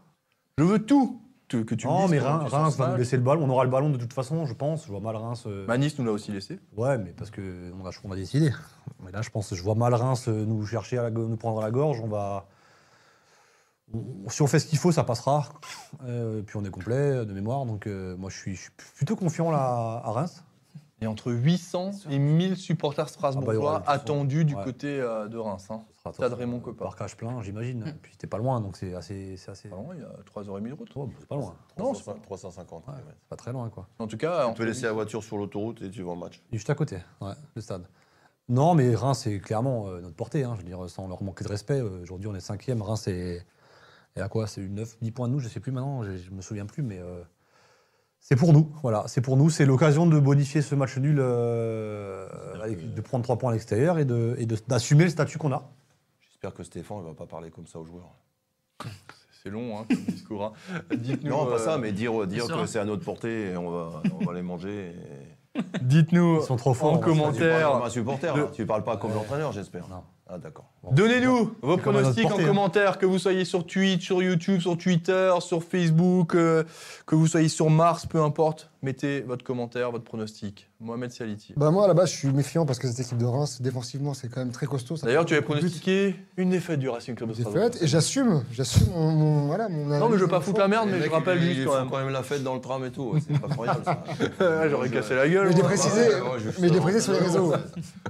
Je 0.57 0.65
veux 0.65 0.79
tout 0.85 1.21
que, 1.49 1.57
tu 1.75 1.87
me 1.87 1.93
Non, 1.93 2.09
mais 2.09 2.19
Reims, 2.21 2.77
va 2.77 2.91
nous 2.91 2.97
laisser 2.99 3.17
le 3.17 3.23
ballon. 3.23 3.45
On 3.45 3.49
aura 3.51 3.65
le 3.65 3.71
ballon 3.71 3.91
de 3.91 3.97
toute 3.97 4.13
façon, 4.13 4.45
je 4.47 4.55
pense. 4.55 4.85
Je 4.87 4.91
vois 4.93 5.01
mal 5.01 5.17
Reims. 5.17 5.45
euh, 5.47 5.77
Nice 5.77 5.99
nous 5.99 6.05
l'a 6.05 6.13
aussi 6.13 6.31
laissé. 6.31 6.61
Ouais, 6.77 6.99
mais 6.99 7.11
parce 7.17 7.31
qu'on 7.31 7.41
a, 7.87 7.91
on 8.05 8.13
a 8.13 8.17
décidé. 8.17 8.51
Mais 9.05 9.11
là, 9.11 9.23
je 9.23 9.31
pense, 9.31 9.55
je 9.55 9.63
vois 9.63 9.75
mal 9.75 9.95
Reims 9.95 10.29
euh, 10.29 10.45
nous 10.45 10.65
chercher 10.67 10.99
à 10.99 11.05
la 11.05 11.11
nous 11.11 11.37
prendre 11.37 11.61
à 11.61 11.65
la 11.65 11.71
gorge. 11.73 12.01
On 12.01 12.07
va. 12.09 12.47
On- 13.95 14.29
si 14.29 14.43
on 14.43 14.47
fait 14.47 14.59
ce 14.59 14.67
qu'il 14.67 14.79
faut, 14.79 14.93
ça 14.93 15.05
passera. 15.05 15.49
Euh, 16.05 16.43
puis 16.43 16.57
on 16.57 16.65
est 16.65 16.71
complet 16.71 16.95
euh, 16.97 17.25
de 17.25 17.33
mémoire. 17.33 17.65
Donc 17.67 17.87
euh, 17.87 18.17
moi, 18.17 18.31
je 18.31 18.37
suis, 18.37 18.55
je 18.57 18.61
suis 18.63 18.71
plutôt 18.97 19.17
confiant 19.17 19.51
là 19.51 20.03
à 20.05 20.11
Reims. 20.13 20.45
Et 21.01 21.07
entre 21.07 21.31
800 21.31 21.93
et 22.11 22.19
1000 22.19 22.57
supporters 22.57 23.05
Ah 23.05 23.07
bah, 23.07 23.13
strasbourgeois 23.13 23.77
toute 23.77 23.85
façon. 23.85 24.01
attendus 24.01 24.45
du 24.45 24.57
Ouais. 24.57 24.65
côté 24.65 25.01
euh, 25.01 25.29
de 25.29 25.39
Reims. 25.39 25.65
hein. 25.71 25.83
Ce 25.95 26.03
sera 26.03 26.13
Stade 26.13 26.33
Raymond 26.33 26.59
Coppa. 26.59 26.85
Parcage 26.87 27.17
plein, 27.17 27.41
j'imagine. 27.41 27.85
Mm. 27.85 27.93
Puis 28.03 28.17
t'es 28.17 28.27
pas 28.27 28.39
loin, 28.39 28.61
donc 28.61 28.77
c'est 28.77 28.95
assez. 28.97 29.37
C'est 29.37 29.53
assez... 29.53 29.69
Pas 29.69 29.77
loin, 29.77 29.95
il 29.95 30.01
y 30.01 30.05
a 30.05 30.09
3h30 30.25 30.69
de 30.69 30.73
route. 30.75 30.91
Oh, 30.97 31.07
bah, 31.07 31.13
c'est 31.21 31.29
pas 31.29 31.37
loin. 31.37 31.55
Non, 31.79 31.93
300 31.93 32.17
350. 32.25 32.87
Ouais, 32.89 32.95
ouais. 32.95 33.01
c'est 33.07 33.29
pas 33.29 33.37
très 33.37 33.53
loin, 33.53 33.69
quoi. 33.71 33.87
En 34.01 34.09
tout 34.09 34.17
cas, 34.17 34.49
Tu 34.49 34.55
peux 34.55 34.65
laisser 34.65 34.87
la 34.87 34.93
voiture 34.93 35.23
sur 35.23 35.37
l'autoroute 35.39 35.81
et 35.83 35.91
tu 35.91 36.03
vas 36.03 36.11
au 36.11 36.17
match. 36.17 36.43
Juste 36.53 36.69
à 36.69 36.75
côté, 36.75 36.97
ouais, 37.21 37.35
le 37.55 37.63
stade. 37.63 37.87
Non, 38.49 38.75
mais 38.75 38.93
Reims, 38.97 39.21
c'est 39.23 39.39
clairement 39.39 39.87
euh, 39.87 40.01
notre 40.01 40.17
portée. 40.17 40.43
hein, 40.43 40.55
je 40.57 40.63
veux 40.63 40.67
dire, 40.67 40.91
sans 40.91 41.07
leur 41.07 41.23
manquer 41.23 41.45
de 41.45 41.49
respect. 41.51 41.79
euh, 41.81 42.03
Aujourd'hui, 42.03 42.27
on 42.29 42.35
est 42.35 42.41
cinquième. 42.41 42.83
Reims, 42.83 43.03
c'est. 43.05 43.47
Et 44.19 44.21
à 44.21 44.29
quoi 44.29 44.47
C'est 44.47 44.61
9, 44.63 44.97
10 45.01 45.11
points 45.13 45.29
de 45.29 45.33
nous, 45.33 45.39
je 45.41 45.49
sais 45.49 45.61
plus 45.61 45.73
maintenant, 45.73 46.03
je, 46.03 46.17
je 46.17 46.31
me 46.31 46.43
souviens 46.43 46.67
plus, 46.67 46.83
mais. 46.83 46.99
euh, 46.99 47.23
c'est 48.21 48.35
pour 48.37 48.53
nous, 48.53 48.73
voilà. 48.83 49.05
C'est 49.07 49.21
pour 49.21 49.37
nous. 49.37 49.49
C'est 49.49 49.65
l'occasion 49.65 50.05
de 50.07 50.19
bonifier 50.19 50.61
ce 50.61 50.75
match 50.75 50.99
nul, 50.99 51.19
euh, 51.21 52.27
avec- 52.63 52.93
de 52.95 53.01
prendre 53.01 53.23
3 53.23 53.37
points 53.39 53.51
à 53.51 53.53
l'extérieur 53.53 53.99
et 53.99 54.05
de- 54.05 54.35
et 54.39 54.45
de- 54.47 54.57
d'assumer 54.67 55.05
le 55.05 55.11
statut 55.11 55.39
qu'on 55.39 55.53
a. 55.53 55.71
J'espère 56.29 56.53
que 56.53 56.63
Stéphane 56.65 56.99
ne 56.99 57.03
va 57.05 57.15
pas 57.15 57.27
parler 57.27 57.51
comme 57.51 57.67
ça 57.67 57.79
aux 57.79 57.85
joueurs. 57.85 58.13
C'est 59.43 59.51
long, 59.51 59.79
hein, 59.79 59.85
comme 59.89 59.99
discours. 60.15 60.45
hein. 60.45 60.53
Dites-nous, 60.97 61.31
Non, 61.31 61.47
pas 61.47 61.53
euh, 61.55 61.59
ça, 61.59 61.79
mais 61.79 61.93
dire, 61.93 62.27
dire 62.27 62.47
que 62.49 62.67
c'est 62.67 62.81
à 62.81 62.85
notre 62.85 63.05
portée 63.05 63.51
et 63.53 63.57
on 63.57 63.71
va, 63.71 64.03
on 64.21 64.25
va 64.25 64.33
les 64.35 64.43
manger. 64.43 64.95
et- 65.55 65.61
Dites-nous 65.83 66.41
Ils 66.41 66.45
sont 66.45 66.57
trop 66.57 66.75
forts. 66.75 66.95
en 66.95 67.01
faire 67.01 67.13
Tu 67.13 67.19
parles 67.19 67.31
commentaire. 67.33 67.73
comme 67.73 67.83
un 67.83 67.91
supporter, 67.91 68.37
Le- 68.37 68.43
là. 68.45 68.51
tu 68.53 68.67
parles 68.67 68.85
pas 68.85 68.97
comme 68.97 69.13
l'entraîneur, 69.15 69.53
j'espère. 69.53 69.87
Ah, 70.31 70.37
d'accord. 70.37 70.67
Bon. 70.83 70.93
Donnez-nous 70.93 71.55
vos 71.63 71.79
pronostics 71.79 72.31
en 72.31 72.39
hein. 72.39 72.45
commentaire, 72.45 72.99
que 72.99 73.07
vous 73.07 73.19
soyez 73.19 73.47
sur 73.47 73.67
Twitch, 73.67 74.05
sur 74.05 74.23
YouTube, 74.23 74.61
sur 74.61 74.77
Twitter, 74.77 75.33
sur 75.41 75.65
Facebook, 75.65 76.35
euh, 76.35 76.65
que 77.07 77.15
vous 77.15 77.27
soyez 77.27 77.49
sur 77.49 77.71
Mars, 77.71 78.05
peu 78.05 78.21
importe. 78.21 78.71
Mettez 78.83 79.23
votre 79.23 79.43
commentaire, 79.43 79.91
votre 79.91 80.05
pronostic. 80.05 80.69
Mohamed 80.81 81.11
Saliti. 81.11 81.55
Bah 81.57 81.71
moi, 81.71 81.85
à 81.87 81.89
la 81.89 81.95
base, 81.95 82.13
je 82.13 82.17
suis 82.17 82.29
méfiant 82.29 82.67
parce 82.67 82.79
que 82.79 82.87
cette 82.87 83.01
équipe 83.01 83.19
de 83.19 83.25
Reims, 83.25 83.61
défensivement, 83.63 84.13
c'est 84.15 84.29
quand 84.29 84.41
même 84.41 84.53
très 84.53 84.67
costaud. 84.67 84.97
D'ailleurs, 85.03 85.25
tu 85.25 85.33
avais 85.35 85.43
pronostiqué 85.43 86.15
une 86.37 86.51
défaite 86.51 86.79
du 86.79 86.89
Racing 86.89 87.15
Club 87.17 87.31
de 87.31 87.35
Des 87.35 87.41
Strasbourg. 87.41 87.73
fêtes, 87.73 87.83
et 87.83 87.87
j'assume, 87.89 88.45
j'assume 88.53 88.87
mon, 88.95 89.11
mon- 89.11 89.47
voilà, 89.47 89.69
mon 89.69 89.87
Non, 89.87 90.09
mais 90.09 90.19
je 90.19 90.23
veux 90.23 90.29
pas 90.29 90.41
foutre 90.41 90.61
la 90.61 90.69
merde, 90.69 90.91
mais 90.93 91.03
je 91.03 91.11
rappelle 91.11 91.41
juste 91.41 91.67
quand 91.67 91.79
même. 91.79 91.91
quand 91.91 91.99
même 91.99 92.11
la 92.11 92.23
fête 92.23 92.45
dans 92.45 92.55
le 92.55 92.61
tram 92.61 92.85
et 92.85 92.91
tout. 92.91 93.15
C'est 93.27 93.41
pas 93.41 93.49
ça. 93.85 94.69
J'aurais 94.69 94.91
cassé 94.91 95.17
la 95.17 95.29
gueule. 95.29 95.47
Mais 95.47 95.53
je 95.53 95.57
l'ai 96.75 96.81
précisé 96.81 97.01
sur 97.01 97.15
les 97.15 97.19
réseaux. 97.19 97.55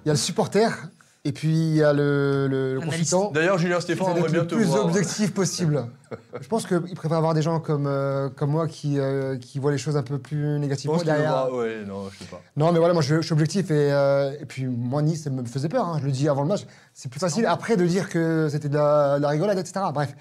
Il 0.04 0.08
y 0.08 0.10
a 0.10 0.14
le 0.14 0.18
supporter, 0.18 0.90
et 1.28 1.32
puis 1.32 1.48
il 1.50 1.74
y 1.76 1.82
a 1.82 1.92
le, 1.92 2.46
le, 2.48 2.80
consultant. 2.80 3.30
D'ailleurs, 3.32 3.58
Julien 3.58 3.80
Stéphane, 3.80 4.06
on 4.08 4.16
aimerait 4.16 4.30
bien 4.30 4.40
le 4.40 4.46
te 4.46 4.54
plus 4.54 4.64
voir. 4.64 4.86
objectif 4.86 5.34
possible. 5.34 5.84
Je 6.40 6.48
pense 6.48 6.66
qu'il 6.66 6.94
préfère 6.94 7.18
avoir 7.18 7.34
des 7.34 7.42
gens 7.42 7.60
comme, 7.60 7.86
euh, 7.86 8.30
comme 8.30 8.50
moi 8.50 8.66
qui, 8.66 8.98
euh, 8.98 9.36
qui 9.36 9.58
voient 9.58 9.70
les 9.70 9.76
choses 9.76 9.98
un 9.98 10.02
peu 10.02 10.18
plus 10.18 10.54
Je 10.54 10.58
négativement 10.58 10.94
pense 10.96 11.04
derrière. 11.04 11.52
Ouais, 11.52 11.84
non, 11.86 12.08
je 12.10 12.18
sais 12.20 12.30
pas. 12.30 12.40
Non, 12.56 12.72
mais 12.72 12.78
voilà, 12.78 12.94
moi 12.94 13.02
je, 13.02 13.16
je 13.16 13.20
suis 13.20 13.32
objectif 13.34 13.70
et, 13.70 13.92
euh, 13.92 14.32
et 14.40 14.46
puis 14.46 14.64
moi 14.64 15.02
Nice, 15.02 15.24
ça 15.24 15.30
me 15.30 15.44
faisait 15.44 15.68
peur. 15.68 15.86
hein, 15.86 15.98
je 16.00 16.06
le 16.06 16.12
dis 16.12 16.30
avant 16.30 16.40
le 16.42 16.48
match. 16.48 16.62
C'est 16.94 17.10
plus 17.10 17.20
facile 17.20 17.44
après 17.44 17.76
de 17.76 17.84
dire 17.84 18.08
que 18.08 18.48
c'était 18.50 18.70
de 18.70 18.74
la, 18.76 19.18
de 19.18 19.22
la 19.22 19.28
rigolade, 19.28 19.58
etc. 19.58 19.80
Bref, 19.92 20.14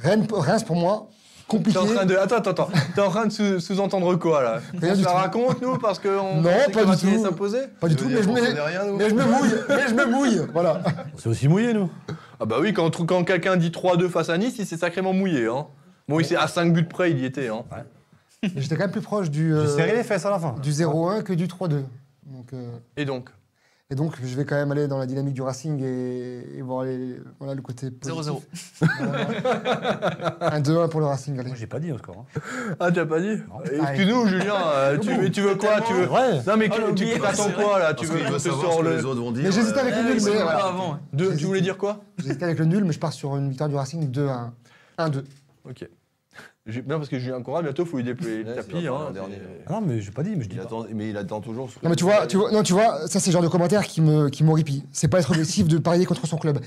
Rennes, 0.00 0.24
Reims 0.30 0.62
pour 0.62 0.76
moi, 0.76 1.08
T'es 1.48 1.56
compliqué. 1.56 1.78
en 1.78 1.86
train 1.86 2.04
de. 2.04 2.16
Attends, 2.16 2.36
attends, 2.36 2.50
attends. 2.50 2.68
T'es 2.94 3.00
en 3.00 3.08
train 3.10 3.26
de 3.26 3.32
sous- 3.32 3.60
sous-entendre 3.60 4.14
quoi 4.16 4.42
là 4.42 4.60
Rien 4.80 4.92
On 4.92 4.96
se 4.96 5.04
la 5.04 5.12
raconte, 5.12 5.62
nous, 5.62 5.78
parce 5.78 5.98
qu'on. 5.98 6.36
Non, 6.42 6.42
pas 6.72 6.84
que 6.84 6.96
du 7.06 7.14
tout. 7.16 7.22
s'imposer 7.22 7.60
Pas 7.80 7.88
du 7.88 7.96
tout, 7.96 8.04
mais 8.08 8.22
je, 8.22 8.28
me, 8.28 8.34
mais 8.96 9.08
je 9.08 9.14
me 9.14 9.24
mouille. 9.24 9.54
mais 9.68 9.88
je 9.88 9.94
me 9.94 10.04
mouille. 10.06 10.40
Voilà. 10.52 10.82
C'est 11.16 11.28
aussi 11.28 11.48
mouillé, 11.48 11.72
nous. 11.72 11.90
Ah 12.40 12.44
bah 12.44 12.56
oui, 12.60 12.72
quand, 12.72 12.90
quand 13.06 13.24
quelqu'un 13.24 13.56
dit 13.56 13.70
3-2 13.70 14.08
face 14.08 14.28
à 14.28 14.38
Nice, 14.38 14.56
il 14.58 14.66
s'est 14.66 14.76
sacrément 14.76 15.12
mouillé. 15.12 15.46
Hein. 15.46 15.66
Bon, 16.08 16.20
il 16.20 16.24
s'est 16.26 16.36
à 16.36 16.46
5 16.48 16.72
buts 16.72 16.84
près, 16.84 17.10
il 17.10 17.18
y 17.18 17.24
était. 17.24 17.48
Hein. 17.48 17.64
Et 18.42 18.50
J'étais 18.56 18.76
quand 18.76 18.82
même 18.84 18.92
plus 18.92 19.00
proche 19.00 19.30
du, 19.30 19.52
euh, 19.52 19.62
J'ai 19.66 19.72
serré 19.76 19.96
les 19.96 20.04
fesses 20.04 20.24
à 20.24 20.30
la 20.30 20.38
fin. 20.38 20.54
du 20.62 20.70
0-1 20.70 21.22
que 21.22 21.32
du 21.32 21.46
3-2. 21.48 21.82
Donc, 22.26 22.52
euh, 22.52 22.70
Et 22.96 23.04
donc? 23.04 23.30
Et 23.90 23.94
donc, 23.94 24.14
je 24.22 24.36
vais 24.36 24.44
quand 24.44 24.54
même 24.56 24.70
aller 24.70 24.86
dans 24.86 24.98
la 24.98 25.06
dynamique 25.06 25.32
du 25.34 25.40
Racing 25.42 25.82
et, 25.82 26.58
et 26.58 26.62
voir 26.62 26.84
les, 26.84 27.16
voilà, 27.38 27.54
le 27.54 27.62
côté 27.62 27.90
positif. 27.90 28.22
0-0. 28.22 28.42
Un 30.40 30.60
2-1 30.60 30.88
pour 30.90 31.00
le 31.00 31.06
Racing, 31.06 31.38
allez. 31.38 31.48
Moi, 31.48 31.56
j'ai 31.58 31.66
pas 31.66 31.80
dit 31.80 31.90
au 31.92 31.98
score. 31.98 32.24
hein. 32.36 32.40
Ah, 32.80 32.92
t'as 32.92 33.06
pas 33.06 33.20
dit 33.20 33.36
Non. 33.48 33.62
Excuse-nous, 33.64 34.26
Julien, 34.26 34.54
euh, 34.74 34.98
tu, 34.98 35.08
mais 35.16 35.30
tu 35.30 35.40
veux 35.40 35.54
quoi 35.54 35.80
tu 35.80 35.92
veux... 35.94 36.08
Ouais. 36.10 36.40
Non, 36.46 36.56
mais 36.58 36.68
Ah, 36.70 36.88
a 36.88 36.92
tu 36.92 37.06
t'attends 37.20 37.50
quoi 37.52 37.78
là 37.78 37.94
Tu 37.94 38.06
veux 38.06 38.18
que 38.18 38.32
je 38.32 38.38
sors 38.38 38.82
le. 38.82 38.96
les 38.96 39.04
autres 39.04 39.20
vont 39.20 39.32
dire. 39.32 39.44
Mais 39.44 39.52
j'hésitais 39.52 39.80
avec 39.80 39.94
Ah, 39.96 40.02
le 40.02 40.14
nul, 40.14 40.22
mais 40.24 40.30
voilà. 40.42 40.64
avant. 40.66 40.98
Deux, 41.12 41.34
tu 41.36 41.44
voulais 41.46 41.60
dire 41.62 41.78
quoi? 41.78 42.00
J'hésitais 42.18 42.44
avec 42.44 42.58
le 42.58 42.66
nul, 42.66 42.84
mais 42.84 42.92
je 42.92 42.98
pars 42.98 43.12
sur 43.12 43.36
une 43.36 43.48
victoire 43.48 43.68
du 43.68 43.76
Racing 43.76 44.10
2-1. 44.10 44.50
1-2. 44.98 45.24
Ok. 45.68 45.88
J'ai- 46.68 46.82
Non, 46.82 46.96
parce 46.98 47.08
que 47.08 47.18
Julien 47.18 47.40
Conrad, 47.42 47.64
bientôt, 47.64 47.84
faut 47.86 47.96
lui 47.96 48.04
déployer 48.04 48.42
le 48.42 48.50
Ouais, 48.50 48.54
tapis. 48.56 48.76
c'est 48.82 48.88
pas 48.88 48.94
Hein, 48.94 49.04
le 49.08 49.14
dernier. 49.14 49.34
c'est- 49.36 49.64
Ah 49.68 49.72
non, 49.72 49.80
mais 49.86 50.00
j'ai 50.02 50.10
pas 50.10 50.22
dit, 50.22 50.34
mais 50.36 50.44
je 50.44 50.48
dis 50.50 50.56
Il 50.56 50.58
pas. 50.58 50.64
attend, 50.66 50.84
mais 50.94 51.08
il 51.10 51.16
attend 51.16 51.40
toujours. 51.40 51.70
ce 51.70 51.76
que- 51.78 51.84
Non, 51.84 51.90
mais 51.90 51.96
tu 51.96 52.04
vois, 52.04 52.26
tu 52.26 52.36
vois, 52.36 52.52
non, 52.52 52.62
tu 52.62 52.74
vois 52.74 53.06
ça, 53.08 53.20
c'est 53.20 53.30
le 53.30 53.32
genre 53.32 53.42
de 53.42 53.48
commentaire 53.48 53.84
qui 53.86 54.02
me, 54.02 54.28
qui 54.28 54.44
m'horripile. 54.44 54.82
C'est 54.92 55.08
pas 55.08 55.18
être 55.18 55.30
objectif 55.30 55.66
de 55.66 55.78
parier 55.78 56.04
contre 56.04 56.26
son 56.26 56.36
club. 56.36 56.58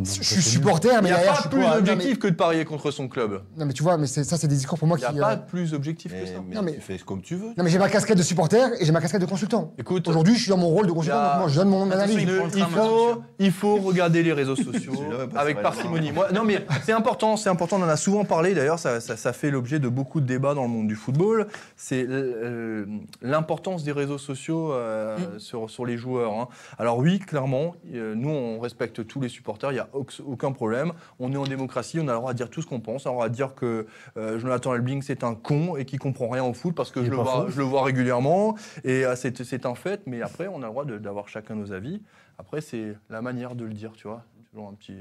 Je 0.00 0.22
suis 0.22 0.42
supporter, 0.42 0.90
Il 0.92 1.02
mais 1.02 1.08
n'y 1.08 1.12
a 1.12 1.16
derrière, 1.16 1.32
je 1.32 1.36
pas 1.36 1.40
suis 1.42 1.48
plus 1.50 1.60
non, 1.60 1.72
objectif 1.72 2.10
mais- 2.10 2.16
que 2.18 2.28
de 2.28 2.34
parier 2.34 2.64
contre 2.64 2.90
son 2.92 3.08
club. 3.08 3.42
Non, 3.56 3.66
mais 3.66 3.72
tu 3.72 3.82
vois, 3.82 3.96
mais 3.96 4.06
ça, 4.06 4.22
c'est 4.36 4.46
des 4.46 4.54
discours 4.54 4.78
pour 4.78 4.86
moi 4.86 4.96
Il 4.96 5.04
n'y 5.04 5.12
qui. 5.12 5.18
a 5.18 5.22
pas 5.22 5.32
euh, 5.32 5.36
plus 5.36 5.74
objectif 5.74 6.12
que 6.12 6.24
ça. 6.26 6.34
mais 6.46 6.54
Non, 6.54 6.62
mais- 6.62 6.74
tu 6.74 6.80
fais 6.80 6.98
comme 6.98 7.20
tu 7.20 7.34
veux. 7.34 7.48
Non, 7.56 7.64
mais 7.64 7.70
j'ai 7.70 7.78
ma 7.78 7.88
casquette 7.88 8.16
de 8.16 8.22
supporter 8.22 8.70
et 8.80 8.84
j'ai 8.84 8.92
ma 8.92 9.00
casquette 9.00 9.20
de 9.20 9.26
consultant. 9.26 9.72
Écoute, 9.76 10.06
Aujourd'hui, 10.06 10.34
je 10.36 10.42
suis 10.42 10.50
dans 10.50 10.56
mon 10.56 10.68
rôle 10.68 10.86
de 10.86 10.92
consultant, 10.92 11.16
Il 11.16 11.20
y 11.20 11.26
a- 11.26 11.30
donc 11.32 11.38
moi, 11.40 11.48
je 11.48 11.54
donne 11.56 11.68
mon 11.68 11.90
Attention, 11.90 11.98
analyse. 11.98 12.28
il 12.54 12.58
il, 12.60 12.64
faut, 12.66 13.22
il 13.40 13.50
faut 13.52 13.76
regarder 13.78 14.22
les 14.22 14.32
réseaux 14.32 14.54
sociaux 14.68 14.92
avec 15.34 15.60
parcimonie. 15.62 16.12
Moi, 16.12 16.28
non, 16.32 16.44
mais 16.44 16.64
c'est 16.84 16.92
important, 16.92 17.36
c'est 17.36 17.48
important. 17.50 17.76
On 17.80 17.82
en 17.84 17.88
a 17.88 17.96
souvent 17.96 18.24
parlé. 18.24 18.54
D'ailleurs, 18.54 18.78
ça, 18.78 19.00
ça- 19.00 19.16
ça 19.16 19.32
fait 19.32 19.50
l'objet 19.50 19.80
de 19.80 19.88
beaucoup 19.88 20.20
de 20.20 20.26
débats 20.26 20.54
dans 20.54 20.62
le 20.62 20.68
monde 20.68 20.86
du 20.86 20.94
football. 20.94 21.48
C'est 21.76 22.06
euh, 22.08 22.86
l'importance 23.20 23.82
des 23.82 23.92
réseaux 23.92 24.18
sociaux 24.18 24.72
euh, 24.72 25.16
Mm. 25.18 25.38
sur, 25.40 25.70
sur 25.70 25.84
les 25.86 25.96
joueurs. 25.96 26.32
hein. 26.32 26.48
Alors 26.78 26.98
oui, 26.98 27.18
clairement, 27.18 27.74
nous, 27.92 28.28
on 28.30 28.60
respecte 28.60 29.04
tous 29.06 29.20
les 29.20 29.28
supporters. 29.28 29.72
Il 29.72 29.74
n'y 29.74 29.80
a 29.80 29.87
auc- 29.94 30.22
aucun 30.26 30.52
problème. 30.52 30.92
On 31.18 31.32
est 31.32 31.36
en 31.36 31.44
démocratie. 31.44 31.98
On 32.00 32.08
a 32.08 32.12
le 32.12 32.18
droit 32.18 32.32
de 32.32 32.36
dire 32.38 32.50
tout 32.50 32.62
ce 32.62 32.66
qu'on 32.66 32.80
pense. 32.80 33.06
On 33.06 33.10
a 33.10 33.12
le 33.12 33.16
droit 33.16 33.28
de 33.28 33.34
dire 33.34 33.54
que 33.54 33.86
euh, 34.16 34.38
Jonathan 34.38 34.74
Elbling, 34.74 35.02
c'est 35.02 35.24
un 35.24 35.34
con 35.34 35.76
et 35.76 35.84
qui 35.84 35.96
comprend 35.96 36.28
rien 36.28 36.44
au 36.44 36.52
foot 36.54 36.74
parce 36.74 36.90
que 36.90 37.04
je 37.04 37.10
le, 37.10 37.16
vois, 37.16 37.46
je 37.48 37.58
le 37.58 37.64
vois 37.64 37.82
régulièrement. 37.84 38.56
Et 38.84 39.04
euh, 39.04 39.14
c'est 39.16 39.66
un 39.66 39.74
fait. 39.74 40.02
Mais 40.06 40.22
après, 40.22 40.46
on 40.48 40.58
a 40.62 40.66
le 40.66 40.70
droit 40.72 40.84
d'avoir 40.84 41.28
chacun 41.28 41.54
nos 41.54 41.72
avis. 41.72 42.02
Après, 42.38 42.60
c'est 42.60 42.96
la 43.10 43.20
manière 43.22 43.54
de 43.54 43.64
le 43.64 43.72
dire, 43.74 43.92
tu 43.92 44.06
vois. 44.08 44.22
Toujours 44.50 44.68
un 44.68 44.74
petit. 44.74 44.96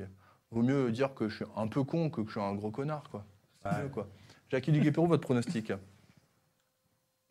Vaut 0.52 0.62
mieux 0.64 0.92
dire 0.92 1.14
que 1.14 1.28
je 1.30 1.36
suis 1.38 1.46
un 1.56 1.68
peu 1.68 1.84
con 1.84 2.10
que 2.10 2.22
que 2.22 2.28
je 2.28 2.32
suis 2.32 2.42
un 2.42 2.54
gros 2.56 2.72
connard, 2.72 3.04
quoi. 3.12 3.24
C'est 3.64 3.70
Ouais. 3.76 3.84
mieux, 3.84 3.90
quoi. 3.90 4.08
Jackie 4.50 4.72
Duguay-Perrault, 4.72 5.08
votre 5.08 5.24
pronostic? 5.24 5.72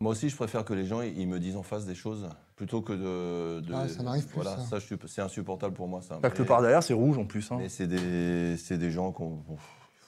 Moi 0.00 0.12
aussi, 0.12 0.28
je 0.28 0.36
préfère 0.36 0.64
que 0.64 0.74
les 0.74 0.84
gens 0.84 1.00
ils 1.00 1.26
me 1.26 1.38
disent 1.40 1.56
en 1.56 1.62
face 1.62 1.86
des 1.86 1.94
choses 1.94 2.28
plutôt 2.54 2.82
que 2.82 2.92
de. 2.92 3.60
de- 3.66 3.72
Ah, 3.74 3.88
ça 3.88 4.02
m'arrive 4.02 4.26
plus, 4.26 4.34
Voilà, 4.42 4.58
ça. 4.58 4.78
c'est 5.06 5.22
insupportable 5.22 5.72
pour 5.74 5.88
moi. 5.88 6.02
Ça. 6.02 6.18
Parce 6.20 6.34
que 6.34 6.42
Mais- 6.42 6.48
par 6.48 6.60
derrière, 6.60 6.82
c'est 6.82 6.92
rouge 6.92 7.16
en 7.16 7.24
plus. 7.24 7.50
Hein. 7.50 7.56
Mais 7.58 7.68
c'est 7.70 7.86
des, 7.86 8.56
c'est 8.58 8.76
des 8.76 8.90
gens 8.90 9.10
qu'on. 9.12 9.38
Il 9.48 9.56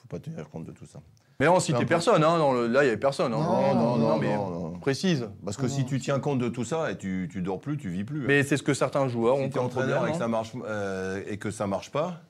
faut 0.01 0.07
pas 0.07 0.19
tenir 0.19 0.47
compte 0.49 0.65
de 0.65 0.71
tout 0.71 0.85
ça. 0.85 0.99
Mais 1.39 1.47
on 1.47 1.59
citait 1.59 1.85
personne, 1.85 2.23
hein, 2.23 2.37
dans 2.37 2.51
le- 2.53 2.67
là, 2.67 2.81
il 2.81 2.85
n'y 2.85 2.89
avait 2.91 2.97
personne. 2.99 3.33
hein. 3.33 3.37
Non, 3.39 3.73
non, 3.75 3.97
non, 3.97 4.17
mais 4.19 4.35
non, 4.35 4.49
non. 4.71 4.79
précise. 4.79 5.27
Parce 5.43 5.57
que 5.57 5.63
Non, 5.63 5.69
si 5.69 5.85
tu 5.85 5.99
tiens 5.99 6.19
compte 6.19 6.37
de 6.39 6.49
tout 6.49 6.65
ça 6.65 6.91
et 6.91 6.97
tu, 6.97 7.27
tu 7.31 7.41
dors 7.41 7.59
plus, 7.61 7.77
tu 7.77 7.89
vis 7.89 8.03
plus. 8.03 8.27
Mais 8.27 8.43
c'est 8.43 8.57
ce 8.57 8.63
que 8.63 8.73
certains 8.75 9.07
joueurs 9.07 9.37
ont 9.37 9.43
si 9.45 9.49
tu 9.49 9.49
es 9.49 9.57
comme 9.57 9.65
entraîneur 9.67 9.97
problème. 10.03 10.15
et 10.15 10.17
que, 10.17 10.17
hein. 10.17 10.19
ça 10.19 10.27
marche, 10.27 10.51
euh, 10.65 11.23
et 11.27 11.37
que 11.37 11.49
ça 11.49 11.65
marche 11.65 11.91
pas, 11.91 12.21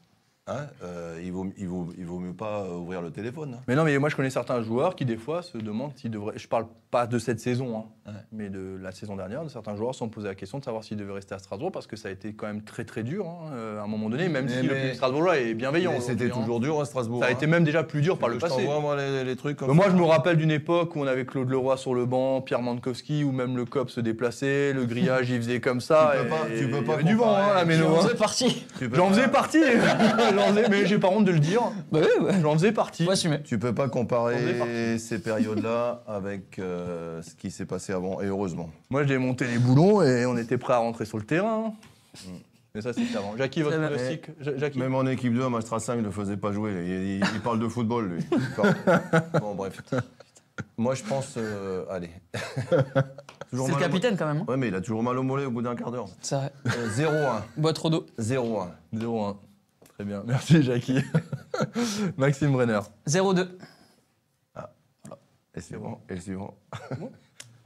hein, 0.49 0.67
euh, 0.83 1.19
il, 1.23 1.31
vaut, 1.31 1.47
il, 1.57 1.67
vaut, 1.67 1.87
il 1.97 2.05
vaut 2.05 2.19
mieux 2.19 2.33
pas 2.33 2.65
ouvrir 2.69 3.01
le 3.01 3.11
téléphone. 3.11 3.55
hein. 3.57 3.61
Mais 3.67 3.75
non, 3.75 3.83
mais 3.83 3.97
moi 3.99 4.09
je 4.09 4.15
connais 4.15 4.29
certains 4.29 4.61
joueurs 4.61 4.95
qui 4.95 5.05
des 5.05 5.17
fois 5.17 5.41
se 5.41 5.57
demandent 5.57 5.91
s'ils 5.95 6.11
devraient. 6.11 6.33
Je 6.37 6.47
parle 6.47 6.65
pas 6.91 7.05
de 7.05 7.19
cette 7.19 7.39
saison, 7.39 7.77
hein, 7.77 7.83
Ouais. 8.11 8.15
mais 8.31 8.49
de 8.49 8.77
la 8.81 8.91
saison 8.91 9.15
dernière. 9.15 9.43
De 9.43 9.49
certains 9.49 9.75
joueurs 9.75 9.93
se 9.93 9.99
sont 9.99 10.09
posé 10.09 10.27
la 10.27 10.33
question 10.35 10.57
de 10.57 10.63
savoir 10.65 10.83
s'ils 10.83 10.97
devaient 10.97 11.13
rester 11.13 11.35
à 11.35 11.39
Strasbourg 11.39 11.71
parce 11.71 11.85
que 11.85 11.95
ça 11.95 12.07
a 12.09 12.11
été 12.11 12.33
quand 12.33 12.47
même 12.47 12.63
très 12.63 12.83
très 12.83 13.03
dur 13.03 13.27
hein, 13.27 13.51
euh, 13.53 13.79
à 13.79 13.83
un 13.83 13.87
moment 13.87 14.09
donné, 14.09 14.27
même 14.27 14.45
Mais- 14.45 14.51
si 14.51 14.61
le 14.67 14.73
mais- 14.73 14.79
public 14.79 14.95
strasbourgeois 14.95 15.37
est 15.37 15.53
bienveillant. 15.53 15.99
C'était 15.99 16.25
hein. 16.25 16.29
toujours 16.33 16.59
dur 16.59 16.79
à 16.81 16.85
Strasbourg. 16.85 17.19
Ça 17.19 17.27
a 17.27 17.29
hein. 17.29 17.33
été 17.33 17.45
même 17.45 17.63
déjà 17.63 17.83
plus 17.83 18.01
dur 18.01 18.17
par 18.17 18.29
le 18.29 18.35
je 18.35 18.39
passé. 18.39 18.63
moi, 18.65 18.95
les, 18.95 19.23
les 19.23 19.35
trucs 19.35 19.57
comme 19.57 19.71
moi, 19.75 19.85
je 19.89 19.95
me 19.95 20.03
rappelle 20.03 20.37
d'une 20.37 20.49
époque 20.51 20.95
où 20.95 20.99
on 21.01 21.07
avait 21.07 21.25
Claude 21.25 21.49
Leroy 21.49 21.77
sur 21.77 21.93
le 21.93 22.05
banc, 22.07 22.41
Pierre 22.41 22.61
Mankowski, 22.63 23.23
où 23.23 23.31
même 23.31 23.55
le 23.55 23.65
COP 23.65 23.91
se 23.91 23.99
déplaçait, 24.01 24.73
le 24.73 24.85
grillage, 24.85 25.29
il 25.29 25.37
faisait 25.37 25.59
comme 25.59 25.81
ça. 25.81 26.13
Tu 26.15 26.23
peux 26.23 26.29
pas- 26.29 26.47
tu 26.57 26.67
peux 26.71 26.83
pas 26.83 27.03
du 27.03 27.15
vent, 27.15 27.35
hein, 27.35 27.53
la 27.53 27.65
méno. 27.65 27.95
hein. 27.97 28.07
C'est 28.09 28.17
parti. 28.17 28.65
Tu 28.79 28.89
peux 28.89 28.95
J'en 28.95 29.09
faisais 29.09 29.27
partie, 29.27 29.59
J'en 30.39 30.53
faisais- 30.53 30.69
mais 30.69 30.85
j'ai 30.85 30.97
pas 30.99 31.09
honte 31.09 31.25
de 31.25 31.31
le 31.31 31.39
dire. 31.39 31.61
Bah 31.91 31.99
oui, 32.01 32.25
ouais. 32.25 32.41
J'en 32.41 32.53
faisais 32.53 32.71
partie. 32.71 33.05
Faut 33.05 33.11
assumer. 33.11 33.41
Tu 33.43 33.59
peux 33.59 33.73
pas 33.73 33.87
comparer 33.89 34.97
ces 34.97 35.19
périodes-là 35.19 36.03
avec 36.07 36.59
euh, 36.59 37.21
ce 37.21 37.35
qui 37.35 37.51
s'est 37.51 37.65
passé 37.65 37.93
avant, 37.93 38.21
et 38.21 38.25
heureusement. 38.27 38.69
Moi, 38.89 39.03
j'ai 39.05 39.17
monté 39.17 39.45
les 39.45 39.57
boulons 39.59 40.01
et 40.01 40.25
on 40.25 40.37
était 40.37 40.57
prêt 40.57 40.73
à 40.73 40.77
rentrer 40.77 41.05
sur 41.05 41.17
le 41.17 41.25
terrain. 41.25 41.73
Mm. 42.25 42.29
Mais 42.75 42.81
ça, 42.81 42.93
c'était 42.93 43.17
avant. 43.17 43.35
Jackie, 43.37 43.63
votre 43.63 43.77
pronostic 43.81 44.27
Ja- 44.41 44.55
Jackie 44.57 44.77
Même 44.79 44.93
en 44.93 45.05
équipe 45.07 45.33
2, 45.33 45.43
à 45.43 45.49
Mastrassin, 45.49 45.95
il 45.95 46.01
ne 46.01 46.05
le 46.05 46.11
faisait 46.11 46.37
pas 46.37 46.51
jouer. 46.51 46.71
Il, 46.85 46.91
il- 47.17 47.23
il 47.33 47.39
parle 47.41 47.59
de 47.59 47.67
football, 47.67 48.09
lui. 48.09 48.25
bon, 49.41 49.55
bref. 49.55 49.81
Moi, 50.77 50.93
je 50.93 51.03
pense. 51.03 51.33
euh, 51.37 51.85
allez. 51.89 52.11
Toujours 53.49 53.65
C'est 53.67 53.73
le 53.73 53.79
capitaine 53.79 54.15
quand 54.17 54.27
même. 54.27 54.41
hein. 54.41 54.45
Ouais, 54.47 54.57
mais 54.57 54.67
il 54.67 54.75
a 54.75 54.81
toujours 54.81 55.01
mal 55.01 55.17
au 55.17 55.23
mollet 55.23 55.45
au 55.45 55.51
bout 55.51 55.63
d'un 55.63 55.75
quart 55.75 55.89
d'heure. 55.91 56.05
C'est 56.21 56.35
vrai. 56.35 56.51
Euh, 56.67 56.87
0-1. 56.95 57.41
Bois 57.57 57.73
trop 57.73 57.89
d'eau. 57.89 58.05
0-1. 58.19 58.67
0-1. 58.95 59.35
Très 59.99 60.05
bien. 60.05 60.23
Merci, 60.25 60.63
Jackie. 60.63 61.03
Maxime 62.17 62.53
Brenner. 62.53 62.79
0-2. 63.05 63.49
Et 65.55 65.59
suivant. 65.59 66.01
Et 66.07 66.21
suivant. 66.21 66.57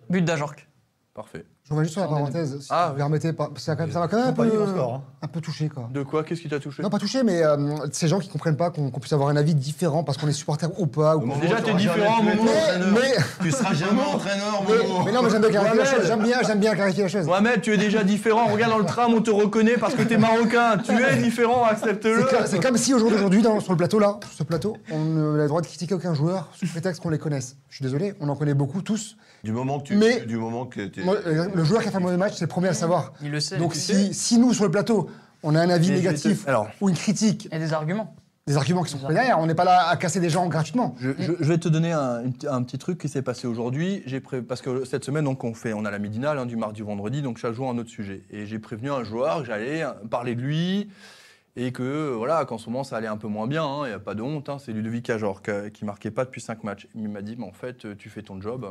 But 0.09 0.25
d'Ajorc. 0.25 0.67
Parfait. 1.13 1.45
Je 1.66 1.70
reviens 1.70 1.84
juste 1.84 1.93
sur 1.93 2.01
la 2.01 2.07
parenthèse, 2.09 2.59
si 2.59 2.68
Ah, 2.72 2.88
vous 2.88 2.93
me 2.95 2.97
permettez, 2.97 3.32
que 3.34 3.38
ça, 3.61 3.78
quand 3.78 3.84
même- 3.84 3.91
ça 3.93 3.99
m'a 4.01 4.09
quand 4.09 4.18
même 4.18 4.28
un 4.28 4.34
peu, 4.34 4.68
score. 4.68 4.95
hein. 4.95 5.01
un 5.22 5.28
peu 5.28 5.39
touché. 5.39 5.70
Quoi. 5.70 5.88
De 5.93 6.03
quoi? 6.03 6.24
Qu'est-ce 6.26 6.41
qui 6.41 6.49
t'a 6.49 6.59
touché? 6.59 6.84
Non, 6.84 6.89
pas 6.89 6.99
touché, 6.99 7.24
mais 7.24 7.41
euh, 7.41 7.55
ces 7.93 8.09
gens 8.09 8.20
qui 8.20 8.28
comprennent 8.28 8.57
pas 8.57 8.70
qu'on 8.70 8.91
qu'on 8.91 8.99
puisse 8.99 9.14
avoir 9.14 9.30
un 9.30 9.38
avis 9.38 9.55
différent 9.55 10.03
parce 10.03 10.18
qu'on 10.18 10.28
est 10.28 10.34
supporter 10.34 10.68
ou 10.78 10.88
pas. 10.88 11.16
Ou 11.16 11.22
qu'on- 11.22 11.38
Déjà, 11.39 11.61
t'es 11.61 11.74
différent, 11.76 12.18
jamais 12.18 12.32
pu 12.32 12.38
Momo. 12.39 12.49
être 12.49 12.80
mais, 12.80 12.80
entraîneur. 12.80 12.99
mais, 13.01 13.24
Tu 13.43 13.51
seras 13.51 13.74
jamais 13.74 14.01
entraîneur, 14.01 14.64
mais, 14.68 14.76
Momo. 14.89 15.03
mais 15.05 15.11
non, 15.14 15.22
mais 15.24 15.30
j'aime 15.30 15.39
bien 15.41 15.49
clarifier 15.51 15.78
la 15.78 15.86
chose. 15.86 16.05
J'aime 16.05 16.22
bien, 16.24 16.38
j'aime 16.45 16.59
bien 16.59 16.76
clarifier 16.76 17.03
la 17.03 17.09
chose. 17.09 17.26
Mohamed, 17.28 17.61
tu 17.61 17.74
es 17.74 17.78
déjà 17.78 18.03
différent. 18.03 18.47
Regarde 18.47 18.74
dans 18.74 18.80
le 18.80 18.86
tram, 18.86 19.14
on 19.14 19.22
te 19.22 19.32
reconnaît 19.32 19.78
parce 19.78 19.93
que 19.95 20.01
t'es 20.03 20.18
marocain. 20.18 20.80
Tu 20.84 20.91
es 20.91 21.16
différent, 21.24 21.64
C'est 21.70 21.72
accepte-le. 21.88 22.26
comme, 22.26 22.45
c'est 22.45 22.59
comme 22.61 22.76
si 22.78 22.93
au 22.93 22.99
jour 22.99 23.09
d'aujourd'hui, 23.09 23.41
dans- 23.41 23.61
sur 23.61 23.72
le 23.72 23.78
plateau 23.78 23.99
là, 23.99 24.20
sur 24.28 24.39
ce 24.39 24.43
plateau, 24.43 24.76
on 24.91 24.99
n'a 24.99 25.43
le 25.43 25.47
droit 25.47 25.61
de 25.61 25.68
critiquer 25.68 25.95
aucun 25.95 26.14
joueur 26.14 26.49
sous 26.53 26.68
prétexte 26.68 27.01
qu'on 27.01 27.09
les 27.09 27.20
connaisse. 27.20 27.55
Je 27.70 27.78
suis 27.78 27.84
désolé, 27.86 28.16
on 28.20 28.28
en 28.28 28.36
connaît 28.36 28.53
beaucoup 28.53 28.82
tous. 28.82 29.16
Du 29.45 29.51
moment 29.51 29.80
que 29.80 29.88
tu. 29.88 29.97
Mais- 29.97 30.22
Du 30.22 30.38
moment 30.38 30.66
que 30.66 30.80
t'es- 30.86 31.01
Moi, 31.03 31.18
euh, 31.28 31.47
le 31.53 31.62
joueur 31.64 31.82
qui 31.82 31.88
a 31.88 31.91
fait 31.91 31.97
le 31.97 32.03
mauvais 32.03 32.18
match, 32.18 32.34
c'est 32.36 32.45
le 32.45 32.49
premier 32.49 32.68
à 32.68 32.72
le 32.72 32.76
savoir. 32.78 33.14
Il 33.22 33.32
le 33.32 33.39
sait. 33.39 33.57
Donc 33.57 33.76
si, 33.76 34.14
si 34.14 34.38
nous 34.38 34.53
sur 34.53 34.64
le 34.66 34.72
plateau, 34.72 35.09
on 35.43 35.55
a 35.55 35.61
un 35.61 35.70
avis 35.70 35.91
négatif 35.91 36.43
te- 36.45 36.49
alors. 36.49 36.68
ou 36.82 36.89
une 36.89 36.95
critique, 36.95 37.45
Il 37.45 37.53
y 37.53 37.55
a 37.55 37.59
des 37.59 37.74
arguments. 37.74 38.16
des 38.47 38.57
arguments 38.57 38.84
qui 38.84 38.91
sont 38.91 39.07
derrière. 39.07 39.39
On 39.39 39.45
n'est 39.45 39.55
pas 39.55 39.64
là 39.66 39.88
à 39.88 39.95
casser 39.97 40.20
des 40.20 40.30
gens 40.30 40.47
gratuitement. 40.47 40.95
Je, 40.99 41.11
je- 41.20 41.32
je 41.39 41.43
vais 41.45 41.57
te 41.57 41.68
donner 41.70 41.91
un, 41.93 42.30
petit- 42.30 42.47
un 42.47 42.61
petit 42.64 42.78
truc 42.78 42.97
qui 42.99 43.07
s'est 43.09 43.22
passé 43.22 43.47
aujourd'hui. 43.47 44.03
J'ai 44.05 44.20
pré- 44.20 44.41
Parce 44.41 44.61
que 44.61 44.86
cette 44.86 45.03
semaine, 45.05 45.24
donc, 45.26 45.43
on, 45.43 45.53
fait, 45.53 45.74
on 45.74 45.86
a 45.86 45.91
la 45.91 45.99
midinale 45.99 46.38
hein, 46.39 46.45
du 46.45 46.55
mardi 46.55 46.82
au 46.82 46.86
vendredi, 46.86 47.22
donc 47.22 47.38
chaque 47.38 47.53
jour 47.53 47.70
un 47.70 47.78
autre 47.78 47.89
sujet. 47.89 48.22
Et 48.32 48.45
j'ai 48.45 48.59
prévenu 48.59 48.91
un 48.91 49.03
joueur 49.03 49.39
que 49.39 49.45
j'allais 49.45 49.84
euh, 49.84 49.91
parler 50.09 50.36
de 50.36 50.41
lui 50.41 50.89
et 51.55 51.71
que 51.71 51.83
euh, 51.83 52.13
voilà, 52.17 52.45
qu'en 52.45 52.57
ce 52.57 52.67
moment 52.67 52.83
ça 52.83 52.97
allait 52.97 53.07
un 53.07 53.17
peu 53.17 53.27
moins 53.27 53.45
bien, 53.45 53.81
il 53.83 53.89
n'y 53.89 53.93
a 53.93 53.99
pas 53.99 54.15
de 54.15 54.23
honte. 54.23 54.49
hein. 54.49 54.57
c'est 54.59 54.71
Ludovic 54.71 55.07
Ajor 55.11 55.41
qui, 55.43 55.51
qui 55.71 55.85
marquait 55.85 56.09
pas 56.09 56.25
depuis 56.25 56.41
5 56.41 56.63
matchs. 56.63 56.87
Il 56.95 57.07
m'a 57.09 57.21
dit, 57.21 57.35
mais 57.37 57.45
en 57.45 57.51
fait, 57.51 57.85
euh, 57.85 57.95
tu 57.95 58.09
fais 58.09 58.23
ton 58.23 58.41
job. 58.41 58.65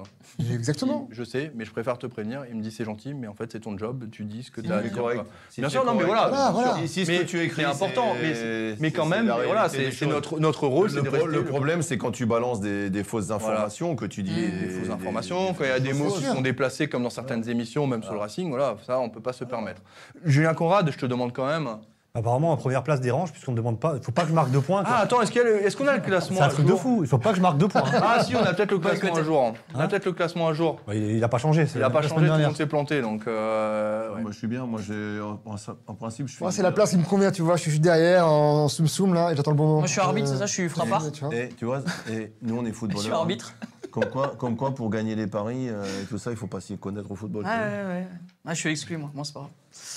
Exactement. 0.53 1.09
Je 1.13 1.23
sais, 1.23 1.53
mais 1.55 1.65
je 1.65 1.71
préfère 1.71 1.97
te 1.99 2.07
prévenir. 2.07 2.45
Il 2.51 2.57
me 2.57 2.61
dit, 2.63 2.71
c'est 2.73 2.85
gentil, 2.85 3.15
mais 3.15 3.29
en 3.29 3.35
fait, 3.35 3.53
c'est 3.53 3.61
ton 3.61 3.79
job. 3.79 4.07
Tu 4.11 4.25
dis 4.25 4.43
ce 4.43 4.51
que 4.51 4.61
tu 4.61 4.73
as 4.73 4.77
à 4.77 4.81
bien. 4.81 4.91
dire. 4.91 4.99
correct. 4.99 5.21
Si 5.49 5.61
Bien 5.61 5.71
sûr, 5.71 5.85
non, 5.85 5.95
mais 5.95 6.05
voilà. 6.05 6.29
Voilà, 6.29 6.45
sûr. 6.47 6.53
voilà. 6.55 6.87
Si 6.89 7.07
ce 7.07 7.11
Mais 7.11 7.19
que 7.21 7.25
tu 7.25 7.41
écris, 7.41 7.63
c'est 7.63 7.69
important, 7.69 8.15
c'est- 8.21 8.77
mais, 8.81 8.91
quand 8.91 9.07
même, 9.07 9.27
voilà, 9.27 9.69
c'est 9.69 10.07
notre, 10.07 10.41
notre 10.41 10.67
rôle, 10.67 10.91
Le, 10.93 11.03
pro- 11.05 11.27
le 11.27 11.45
problème, 11.45 11.83
c'est 11.83 11.99
quand 11.99 12.11
tu 12.11 12.27
balances 12.27 12.61
des, 12.61 12.91
des 12.91 13.05
fausses 13.05 13.31
informations, 13.31 13.95
que 13.97 14.05
tu 14.07 14.23
dis 14.23 14.33
Mmh. 14.33 14.61
des 14.61 14.69
fausses 14.71 14.91
informations, 14.91 15.55
quand 15.55 15.65
il 15.65 15.69
y 15.69 15.71
a 15.71 15.79
des 15.81 15.93
mots 15.93 16.11
qui 16.11 16.25
sont 16.25 16.41
déplacés 16.41 16.89
comme 16.89 17.05
dans 17.05 17.11
certaines 17.11 17.49
émissions, 17.49 17.87
même 17.87 18.03
sur 18.03 18.15
le 18.15 18.19
Racing, 18.19 18.49
voilà, 18.49 18.77
ça 18.85 18.99
on 18.99 19.09
peut 19.09 19.21
pas 19.21 19.33
se 19.33 19.45
permettre. 19.45 19.83
Julien 20.25 20.55
Conrad, 20.55 20.91
je 20.91 20.99
te 20.99 21.07
demande 21.07 21.33
quand 21.33 21.47
même. 21.47 21.69
Apparemment, 22.15 22.53
en 22.53 22.59
première 22.59 22.83
place 22.83 23.01
dérange, 23.01 23.33
puisqu'on 23.33 23.53
ne 23.53 23.57
demande 23.57 23.81
pas. 23.81 23.95
Il 23.97 24.03
faut 24.05 24.13
pas 24.13 24.23
que 24.25 24.29
je 24.29 24.35
marque 24.35 24.51
deux 24.51 24.61
points. 24.61 24.85
quoi. 24.85 24.93
Ah 24.99 25.01
attends, 25.01 25.23
est-ce 25.23 25.31
qu'il 25.33 25.41
y 25.41 25.45
a 25.45 25.49
le- 25.49 25.65
est-ce 25.65 25.79
qu'on 25.79 25.89
a 25.89 25.95
le 25.95 26.03
classement 26.03 26.37
c'est 26.37 26.43
un 26.43 26.47
à 26.47 26.51
truc 26.51 26.67
de 26.67 26.71
jour 26.71 26.81
fou. 26.83 26.99
Il 27.03 27.09
faut 27.09 27.17
pas 27.17 27.31
que 27.31 27.37
je 27.37 27.41
marque 27.41 27.57
deux 27.57 27.69
points. 27.69 27.83
hein. 27.87 28.01
Ah 28.03 28.23
si, 28.23 28.37
on 28.37 28.43
a 28.43 28.53
peut-être 28.53 28.71
le 28.73 28.79
classement 28.81 29.15
à 29.17 29.23
jour. 29.23 29.55
On 29.75 29.79
a 29.79 29.83
Hein 29.85 29.89
peut-être 29.89 30.05
le 30.05 30.13
classement 30.13 30.49
à 30.49 30.53
jour. 30.53 30.79
Bah, 30.87 30.95
il 30.95 31.19
n'a 31.21 31.29
pas 31.29 31.39
changé. 31.39 31.67
c'est 31.67 31.79
Il 31.79 31.83
a 31.83 31.89
pas 31.89 32.03
la 32.03 32.09
changé, 32.09 32.09
semaine 32.09 32.19
tout 32.19 32.21
le 32.25 32.29
dernière. 32.29 32.49
monde 32.49 32.57
s'est 32.59 32.67
planté, 32.67 33.01
donc. 33.01 33.27
euh, 33.27 34.15
ouais. 34.15 34.21
Moi, 34.21 34.31
je 34.31 34.37
suis 34.37 34.47
bien. 34.47 34.67
Moi, 34.67 34.81
j'ai 34.87 35.21
en, 35.23 35.41
en 35.87 35.95
principe, 35.95 36.29
je 36.29 36.35
suis. 36.35 36.43
Moi, 36.45 36.53
c'est 36.53 36.63
la 36.63 36.71
place 36.73 36.91
qui 36.91 36.99
me 36.99 37.05
convient, 37.05 37.31
tu 37.31 37.41
vois. 37.41 37.57
Je 37.57 37.63
suis 37.63 37.71
juste 37.71 37.83
derrière 37.83 38.27
en 38.29 38.69
soum-soum 38.69 39.15
là 39.15 39.33
et 39.33 39.37
j'attends 39.37 39.53
le 39.53 39.57
bon 39.57 39.65
moment. 39.67 39.79
Moi, 39.79 39.87
je 39.87 39.93
suis 39.93 40.01
arbitre, 40.03 40.29
euh, 40.29 40.33
c'est 40.35 40.39
ça, 40.39 40.45
je 40.47 40.53
suis 40.53 40.69
frappard. 40.69 41.11
tu 41.13 41.25
vois. 41.25 41.35
Et 41.35 41.49
tu 41.57 41.65
vois, 41.65 41.81
et 42.11 42.31
nous, 42.43 42.59
on 42.59 42.65
est 42.67 42.69
Je 42.73 42.73
footballeurs. 42.75 43.03
suis 43.05 43.13
arbitre. 43.13 43.55
Comme 43.91 44.05
quoi, 44.11 44.35
comme 44.37 44.57
quoi, 44.57 44.75
pour 44.75 44.91
gagner 44.91 45.15
les 45.15 45.27
paris 45.29 45.69
euh, 45.71 45.83
et 46.03 46.05
tout 46.07 46.19
ça, 46.19 46.31
il 46.31 46.37
faut 46.37 46.47
pas 46.47 46.61
s'y 46.61 46.77
connaître 46.77 47.11
au 47.11 47.15
football. 47.15 47.45
Ouais, 47.45 47.51
ouais, 47.51 47.87
ouais. 47.89 48.07
Ah, 48.47 48.53
je 48.53 48.61
suis 48.61 48.71
exclu, 48.71 48.99
moi. 48.99 49.11
Moi, 49.15 49.25
c'est 49.25 49.33
pas 49.33 49.41
grave. 49.41 49.51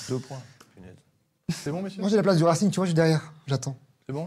Deux 0.08 0.18
points. 0.18 0.38
punaise. 0.74 0.96
C'est 1.48 1.70
bon, 1.70 1.82
messieurs 1.82 2.00
Moi, 2.00 2.10
j'ai 2.10 2.16
la 2.16 2.22
place 2.22 2.36
du 2.38 2.44
Racing, 2.44 2.70
tu 2.70 2.76
vois, 2.76 2.86
je 2.86 2.90
suis 2.90 2.94
derrière. 2.94 3.32
J'attends. 3.46 3.76
C'est 4.06 4.12
bon 4.12 4.24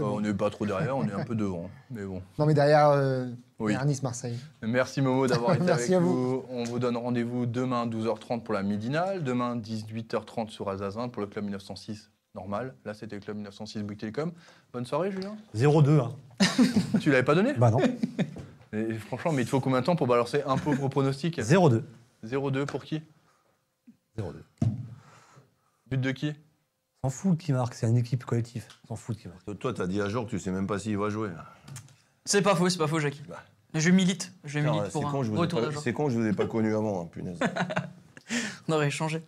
Euh, 0.00 0.04
On 0.04 0.20
n'est 0.20 0.34
pas 0.34 0.50
trop 0.50 0.66
derrière, 0.66 0.96
on 0.96 1.06
est 1.06 1.12
un 1.12 1.24
peu 1.24 1.34
devant, 1.34 1.70
mais 1.90 2.04
bon. 2.04 2.20
Non, 2.38 2.46
mais 2.46 2.54
derrière, 2.54 2.88
euh, 2.90 3.26
Oui. 3.60 3.72
derrière 3.72 3.86
Nice, 3.86 4.02
Marseille. 4.02 4.36
Merci 4.62 5.00
Momo 5.02 5.26
d'avoir 5.26 5.54
été 5.54 5.64
Merci 5.64 5.94
avec 5.94 5.98
à 6.04 6.08
vous. 6.08 6.14
nous. 6.14 6.42
On 6.50 6.64
vous 6.64 6.78
donne 6.78 6.96
rendez-vous 6.96 7.46
demain 7.46 7.86
12h30 7.86 8.42
pour 8.42 8.54
la 8.54 8.62
midinale, 8.62 9.22
demain 9.22 9.56
18h30 9.56 10.48
sur 10.48 10.68
Azazin 10.68 11.08
pour 11.08 11.20
le 11.22 11.28
club 11.28 11.44
1906 11.44 12.10
normal. 12.34 12.74
Là, 12.84 12.94
c'était 12.94 13.14
le 13.16 13.20
club 13.20 13.36
1906 13.36 13.82
Bouygues 13.84 14.00
Télécom. 14.00 14.32
Bonne 14.72 14.84
soirée, 14.86 15.12
Julien. 15.12 15.36
0-2. 15.54 16.00
hein. 16.00 16.12
tu 17.00 17.10
l'avais 17.10 17.22
pas 17.22 17.36
donné 17.36 17.52
Bah 17.54 17.70
non. 17.70 17.78
Et 18.72 18.94
Franchement, 18.94 19.30
mais 19.30 19.42
il 19.42 19.44
te 19.44 19.50
faut 19.50 19.60
combien 19.60 19.80
de 19.80 19.86
temps 19.86 19.94
pour 19.96 20.08
balancer 20.08 20.42
un 20.46 20.56
pauvre 20.58 20.88
pronostic 20.88 21.38
0-2. 21.38 21.82
0-2 22.26 22.64
pour 22.66 22.82
qui? 22.82 23.00
0-2. 24.18 24.22
But 25.94 26.00
de 26.00 26.10
qui? 26.10 26.32
S'en 27.04 27.10
fout 27.10 27.38
qui 27.38 27.52
marque, 27.52 27.74
c'est 27.74 27.86
une 27.86 27.96
équipe 27.96 28.24
collective. 28.24 28.64
S'en 28.88 28.96
fout 28.96 29.16
qui 29.16 29.28
marque. 29.28 29.58
Toi, 29.60 29.72
t'as 29.72 29.86
dit 29.86 30.00
à 30.00 30.08
jour 30.08 30.24
que 30.24 30.30
tu 30.30 30.40
sais 30.40 30.50
même 30.50 30.66
pas 30.66 30.80
s'il 30.80 30.98
va 30.98 31.08
jouer. 31.08 31.30
C'est 32.24 32.42
pas 32.42 32.56
faux, 32.56 32.68
c'est 32.68 32.78
pas 32.78 32.88
faux, 32.88 32.98
Jackie. 32.98 33.22
Je 33.74 33.90
milite. 33.90 34.32
Je 34.42 34.58
milite 34.58 34.82
C'est 34.86 34.90
pour 34.92 35.08
con, 35.08 35.22
je 35.22 35.28
un 35.28 35.34
vous 35.34 35.36
ai 35.36 35.40
retour 35.42 35.60
pas- 35.60 35.80
c'est 35.80 35.92
con, 35.92 36.08
je 36.10 36.18
vous 36.18 36.26
ai 36.26 36.32
pas 36.32 36.46
connu 36.46 36.74
avant, 36.74 37.02
hein, 37.02 37.08
punaise. 37.12 37.38
On 38.68 38.72
aurait 38.72 38.88
échangé. 38.88 39.22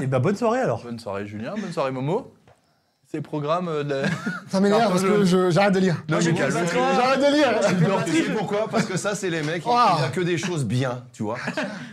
Et 0.00 0.06
bah 0.06 0.20
bonne 0.20 0.36
soirée 0.36 0.60
alors. 0.60 0.84
Bonne 0.84 0.98
soirée, 1.00 1.26
Julien. 1.26 1.54
Bonne 1.60 1.72
soirée, 1.72 1.90
Momo. 1.90 2.32
Ces 3.12 3.20
programmes 3.20 3.66
euh, 3.68 3.82
de 3.82 3.90
la... 3.94 4.02
Ça 4.48 4.60
m'énerve 4.60 4.88
parce 4.90 5.02
que 5.02 5.24
je- 5.24 5.50
j'arrête 5.50 5.72
de 5.74 5.80
lire. 5.80 5.96
Non, 6.08 6.18
mais 6.24 6.32
calme-toi. 6.32 6.62
J'arrête 6.94 7.18
de 7.20 7.34
lire. 7.34 8.04
Tu 8.06 8.12
sais 8.12 8.30
pourquoi 8.38 8.68
Parce 8.70 8.84
que 8.84 8.96
ça, 8.96 9.16
c'est 9.16 9.30
les 9.30 9.42
mecs, 9.42 9.64
il 9.66 9.68
Oh. 9.68 9.98
n'y 9.98 10.04
a 10.04 10.08
que 10.10 10.20
des 10.20 10.38
choses 10.38 10.64
bien, 10.64 11.02
tu 11.12 11.24
vois. 11.24 11.36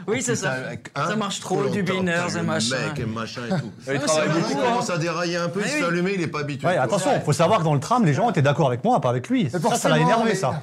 Oui, 0.08 0.22
c'est 0.22 0.36
ça. 0.36 0.54
Hein 0.96 1.08
Ça 1.10 1.16
marche 1.16 1.40
trop, 1.40 1.64
du 1.70 1.82
binner, 1.82 2.12
et 2.12 2.38
le 2.38 2.44
machin. 2.44 2.76
mec 2.90 3.00
et 3.00 3.06
machin 3.08 3.42
et 3.48 3.60
tout. 3.60 3.72
Il 3.92 4.00
travaille 4.00 4.30
beaucoup. 4.30 4.52
Il 4.52 4.58
commence 4.58 4.90
à 4.92 4.98
dérailler 5.00 5.38
un 5.38 5.50
peu, 5.50 5.62
il 5.62 5.66
Ah 5.66 5.70
se 5.70 5.74
oui. 5.76 5.80
fait 5.82 5.88
allumer, 5.88 6.12
il 6.14 6.20
n'est 6.22 6.28
pas 6.28 6.42
habitué. 6.42 6.68
Ouais, 6.68 6.74
tu 6.74 6.78
vois. 6.78 6.86
attention, 6.86 7.12
il 7.16 7.22
faut 7.22 7.34
savoir 7.34 7.60
que 7.60 7.64
dans 7.64 7.74
le 7.74 7.80
tram, 7.80 8.06
les 8.06 8.14
gens 8.14 8.30
étaient 8.30 8.44
d'accord 8.44 8.68
avec 8.68 8.84
moi, 8.84 9.02
pas 9.02 9.10
avec 9.10 9.28
lui. 9.28 9.46
Ça, 9.50 9.54
ça 9.54 9.58
l'a 9.58 9.70
forcément, 9.70 9.96
énervé 9.96 10.24
mais- 10.26 10.36
ça. 10.36 10.62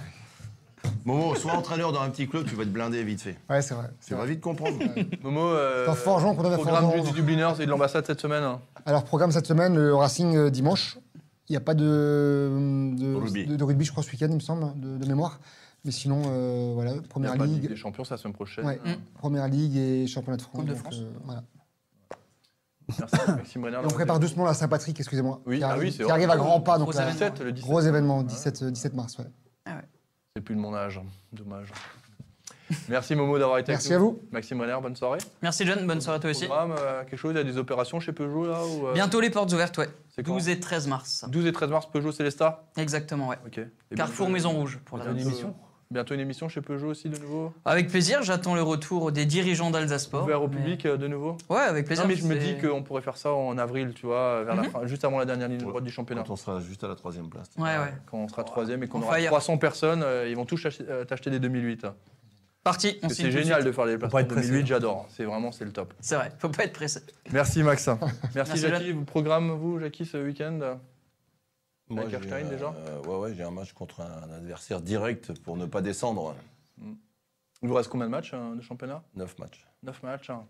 Momo, 1.04 1.34
sois 1.34 1.52
entraîneur 1.52 1.92
dans 1.92 2.00
un 2.00 2.10
petit 2.10 2.26
club, 2.28 2.46
tu 2.46 2.54
vas 2.54 2.64
te 2.64 2.70
blinder 2.70 3.02
vite 3.04 3.20
fait. 3.20 3.36
Ouais, 3.50 3.60
c'est 3.62 3.74
vrai. 3.74 3.90
Tu 4.06 4.14
vas 4.14 4.24
vite 4.24 4.40
comprendre. 4.40 4.78
Momo, 5.22 5.40
euh, 5.48 5.84
C'est 5.84 5.90
un 5.90 5.94
forgeron 5.94 6.34
qu'on 6.34 6.44
avait 6.44 6.56
programme 6.56 6.90
du, 6.94 7.00
du 7.02 7.12
Dubliners 7.12 7.54
et 7.60 7.66
de 7.66 7.70
l'ambassade 7.70 8.06
cette 8.06 8.20
semaine. 8.20 8.42
hein. 8.42 8.60
Alors, 8.86 9.04
programme 9.04 9.30
cette 9.32 9.46
semaine, 9.46 9.74
le 9.76 9.94
Racing 9.94 10.36
euh, 10.36 10.50
dimanche. 10.50 10.98
Il 11.48 11.52
n'y 11.52 11.56
a 11.58 11.60
pas 11.60 11.74
de, 11.74 11.82
de, 12.96 13.14
Rugby. 13.14 13.44
de- 13.46 13.56
de 13.56 13.64
rugby, 13.64 13.84
je 13.84 13.90
crois, 13.92 14.02
ce 14.02 14.10
week-end, 14.10 14.28
il 14.30 14.36
me 14.36 14.40
semble, 14.40 14.64
de, 14.80 14.96
de 14.96 15.06
mémoire. 15.06 15.40
Mais 15.84 15.90
sinon, 15.90 16.22
euh, 16.26 16.70
voilà, 16.74 16.92
Il 16.92 16.96
y 16.96 16.98
a 17.00 17.02
Première 17.02 17.32
pas 17.36 17.38
de 17.46 17.52
Ligue 17.52 17.60
Ligue, 17.62 17.68
des 17.70 17.76
Champions, 17.76 18.02
c'est 18.04 18.14
la 18.14 18.16
semaine 18.16 18.32
prochaine. 18.32 18.64
Ouais. 18.64 18.80
Mm. 18.82 18.94
Première 19.18 19.46
Ligue 19.48 19.76
et 19.76 20.06
Championnat 20.06 20.38
de 20.38 20.42
France. 20.42 20.54
Coupe 20.56 20.64
de 20.64 20.72
donc, 20.72 20.78
France. 20.82 21.00
euh, 21.02 21.10
voilà. 21.24 21.42
Merci, 22.98 23.16
Maxime 23.28 23.60
Brenner. 23.62 23.76
Et 23.82 23.84
on 23.86 23.88
prépare 23.88 24.18
doucement 24.20 24.44
la 24.46 24.54
Saint-Patrick, 24.54 24.98
excusez-moi. 24.98 25.42
Oui, 25.46 25.58
qui 25.58 25.64
ah 25.64 25.70
arrive, 25.70 25.82
oui, 25.82 25.90
c'est 25.92 25.98
qui 25.98 26.02
vrai. 26.04 26.12
arrive 26.12 26.30
à 26.30 26.36
grands 26.38 26.60
pas. 26.60 26.78
Donc 26.78 26.88
Gros 26.90 26.98
là, 26.98 27.04
événement. 27.10 27.30
17, 27.30 27.40
le 27.44 27.52
17. 27.52 27.68
gros 27.70 27.80
événement, 27.82 28.22
17, 28.22 28.62
euh, 28.62 28.70
17 28.70 28.94
mars. 28.94 29.18
Ouais. 29.18 29.72
C'est 30.36 30.42
plus 30.42 30.56
de 30.56 30.60
mon 30.60 30.74
âge. 30.74 31.00
Dommage. 31.32 31.68
Merci 32.88 33.14
Momo 33.14 33.38
d'avoir 33.38 33.58
été 33.58 33.70
Merci 33.70 33.92
avec 33.92 33.98
à 33.98 34.00
nous. 34.04 34.10
vous. 34.14 34.22
Maxime 34.32 34.58
Brenner, 34.58 34.76
bonne 34.82 34.96
soirée. 34.96 35.20
Merci, 35.42 35.64
John. 35.64 35.86
Bonne 35.86 36.00
soirée 36.00 36.16
à 36.16 36.20
toi 36.20 36.30
aussi. 36.30 36.46
Programme, 36.46 36.74
euh, 36.76 37.04
quelque 37.04 37.16
chose, 37.16 37.30
il 37.34 37.36
y 37.36 37.40
a 37.40 37.44
des 37.44 37.56
opérations 37.56 38.00
chez 38.00 38.12
Peugeot 38.12 38.44
là 38.48 38.66
ou, 38.66 38.88
euh, 38.88 38.94
Bientôt 38.94 39.20
les 39.20 39.30
portes 39.30 39.52
ouvertes, 39.52 39.78
ouais. 39.78 39.88
C'est 40.08 40.24
quand 40.24 40.32
12 40.32 40.48
et 40.48 40.58
13 40.58 40.88
mars. 40.88 41.24
12 41.28 41.46
et 41.46 41.52
13 41.52 41.70
mars, 41.70 41.86
Peugeot 41.88 42.10
Célesta. 42.10 42.64
Exactement, 42.76 43.28
ouais. 43.28 43.36
Ok. 43.46 43.58
Et 43.58 43.94
Carrefour 43.94 44.26
bientôt- 44.26 44.32
Maison 44.32 44.50
Rouge 44.58 44.80
pour 44.84 44.98
la 44.98 45.04
bientôt- 45.04 45.20
émission 45.20 45.54
Bientôt 45.94 46.14
une 46.14 46.20
émission 46.20 46.48
chez 46.48 46.60
Peugeot 46.60 46.88
aussi 46.88 47.08
de 47.08 47.16
nouveau. 47.18 47.52
Avec 47.64 47.86
plaisir, 47.88 48.20
j'attends 48.24 48.56
le 48.56 48.62
retour 48.62 49.12
des 49.12 49.26
dirigeants 49.26 49.70
d'Alsace 49.70 50.02
Sport. 50.02 50.24
Ouvert 50.24 50.42
au 50.42 50.48
mais- 50.48 50.56
public 50.56 50.86
euh, 50.86 50.96
de 50.96 51.06
nouveau. 51.06 51.36
Ouais, 51.48 51.60
avec 51.60 51.86
plaisir. 51.86 52.02
Non 52.04 52.08
mais 52.08 52.16
je 52.16 52.26
me 52.26 52.34
dis 52.36 52.58
qu'on 52.58 52.82
pourrait 52.82 53.00
faire 53.00 53.16
ça 53.16 53.32
en 53.32 53.56
avril, 53.58 53.92
tu 53.94 54.06
vois, 54.06 54.42
vers 54.42 54.56
la 54.56 54.62
Mhm. 54.62 54.70
fin, 54.70 54.86
juste 54.86 55.04
avant 55.04 55.20
la 55.20 55.24
dernière 55.24 55.46
ligne 55.48 55.58
droite 55.58 55.84
du 55.84 55.92
championnat. 55.92 56.24
Quand 56.26 56.32
on 56.32 56.36
sera 56.36 56.58
juste 56.60 56.82
à 56.82 56.88
la 56.88 56.96
troisième 56.96 57.28
place. 57.30 57.48
Ouais, 57.56 57.62
ouais. 57.78 57.94
Quand 58.10 58.18
on 58.18 58.26
sera 58.26 58.42
troisième 58.42 58.82
et 58.82 58.88
qu'on 58.88 58.98
On 58.98 59.02
aura 59.02 59.18
fire. 59.18 59.30
300 59.30 59.56
personnes, 59.58 60.02
euh, 60.02 60.26
ils 60.28 60.34
vont 60.34 60.44
tous 60.46 60.60
t'acheter 60.60 60.84
euh, 60.88 61.04
t'acheter 61.04 61.30
des 61.30 61.38
2008. 61.38 61.86
Parti, 62.64 62.98
on 63.04 63.08
C'est 63.08 63.30
génial 63.30 63.62
de 63.62 63.70
faire 63.70 63.86
des 63.86 63.92
pas 63.92 63.98
placements 64.08 64.18
être 64.18 64.28
pressé. 64.28 64.48
2008, 64.48 64.66
j'adore. 64.66 65.06
C'est 65.10 65.24
vraiment 65.24 65.52
c'est 65.52 65.64
le 65.64 65.70
top. 65.72 65.94
C'est 66.00 66.16
vrai, 66.16 66.32
faut 66.38 66.48
pas 66.48 66.64
être 66.64 66.72
pressé. 66.72 67.02
Merci 67.32 67.62
Max. 67.62 67.86
Merci, 68.34 68.34
Merci, 68.34 68.58
Jackie. 68.58 68.90
Vous 68.92 69.04
programme 69.04 69.52
vous 69.52 69.78
Jackie 69.78 70.06
ce 70.06 70.16
week-end? 70.16 70.58
Moi, 71.88 72.04
Avec 72.04 72.10
j'ai, 72.10 72.16
Erstein, 72.16 72.48
déjà? 72.48 72.72
Euh, 72.76 73.02
Ouais, 73.02 73.16
ouais, 73.18 73.34
j'ai 73.34 73.42
un 73.42 73.50
match 73.50 73.72
contre 73.72 74.00
un 74.00 74.30
adversaire 74.30 74.80
direct 74.80 75.38
pour 75.42 75.56
ne 75.56 75.66
pas 75.66 75.82
descendre. 75.82 76.34
Il 77.62 77.68
vous 77.68 77.74
reste 77.74 77.88
combien 77.90 78.06
de 78.06 78.10
matchs 78.10 78.32
euh, 78.34 78.54
de 78.56 78.60
championnat? 78.60 79.02
Neuf 79.14 79.38
matchs. 79.38 79.66
9 79.82 80.02
matchs. 80.02 80.30
hein. 80.30 80.46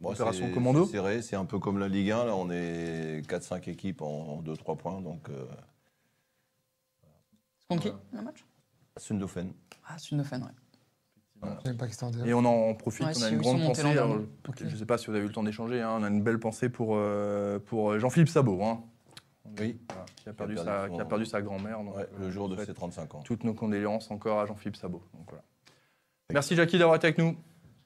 Bon, 0.00 0.10
Opération 0.10 0.46
c'est- 0.46 0.52
commando 0.52 0.84
C'est 0.84 0.92
serré, 0.92 1.22
c'est 1.22 1.36
un 1.36 1.44
peu 1.44 1.60
comme 1.60 1.78
la 1.78 1.86
Ligue 1.88 2.10
1. 2.10 2.24
Là, 2.24 2.34
on 2.34 2.50
est 2.50 3.22
4-5 3.28 3.68
équipes 3.68 4.02
en 4.02 4.42
2-3 4.42 4.76
points. 4.76 5.00
Donc, 5.00 5.28
euh, 5.28 5.44
C'est 7.60 7.68
contre 7.68 7.82
qui 7.82 7.92
le 8.16 8.22
match? 8.22 8.44
Sundofen. 8.96 9.52
Ah, 9.86 9.96
fan, 10.24 10.42
ouais. 10.42 10.48
Et 12.24 12.34
on 12.34 12.44
en 12.44 12.74
profite, 12.74 13.06
Ouais, 13.06 13.12
on 13.16 13.22
a 13.22 13.28
si 13.28 13.34
une 13.34 13.40
grande 13.40 13.64
pensée. 13.64 13.82
alors. 13.82 14.20
Je 14.58 14.64
ne 14.64 14.76
sais 14.76 14.86
pas 14.86 14.98
si 14.98 15.06
vous 15.06 15.14
avez 15.14 15.24
eu 15.24 15.28
le 15.28 15.32
temps 15.32 15.42
d'échanger, 15.42 15.80
hein, 15.80 15.96
on 15.98 16.02
a 16.02 16.08
une 16.08 16.22
belle 16.22 16.38
pensée 16.38 16.68
pour, 16.68 16.94
euh, 16.96 17.58
pour 17.58 17.98
Jean-Philippe 17.98 18.28
Sabot, 18.28 18.62
hein, 18.62 18.82
Oui, 19.58 19.78
voilà, 19.88 20.04
qui, 20.16 20.28
a 20.28 20.32
perdu 20.32 20.54
perdu 20.54 20.68
sa, 20.70 20.86
son- 20.86 20.94
qui 20.94 21.00
a 21.00 21.04
perdu 21.04 21.26
sa 21.26 21.42
grand-mère. 21.42 21.80
ouais, 21.80 22.08
le 22.18 22.30
jour 22.30 22.48
de 22.48 22.56
ses 22.64 22.72
35 22.72 23.14
ans. 23.14 23.22
Toutes 23.22 23.44
nos 23.44 23.54
condoléances 23.54 24.10
encore 24.10 24.40
à 24.40 24.46
Jean-Philippe 24.46 24.76
Sabot. 24.76 25.02
donc 25.14 25.26
voilà. 25.28 25.42
Merci 26.32 26.56
Jackie 26.56 26.78
d'avoir 26.78 26.96
été 26.96 27.08
avec 27.08 27.18
nous. 27.18 27.36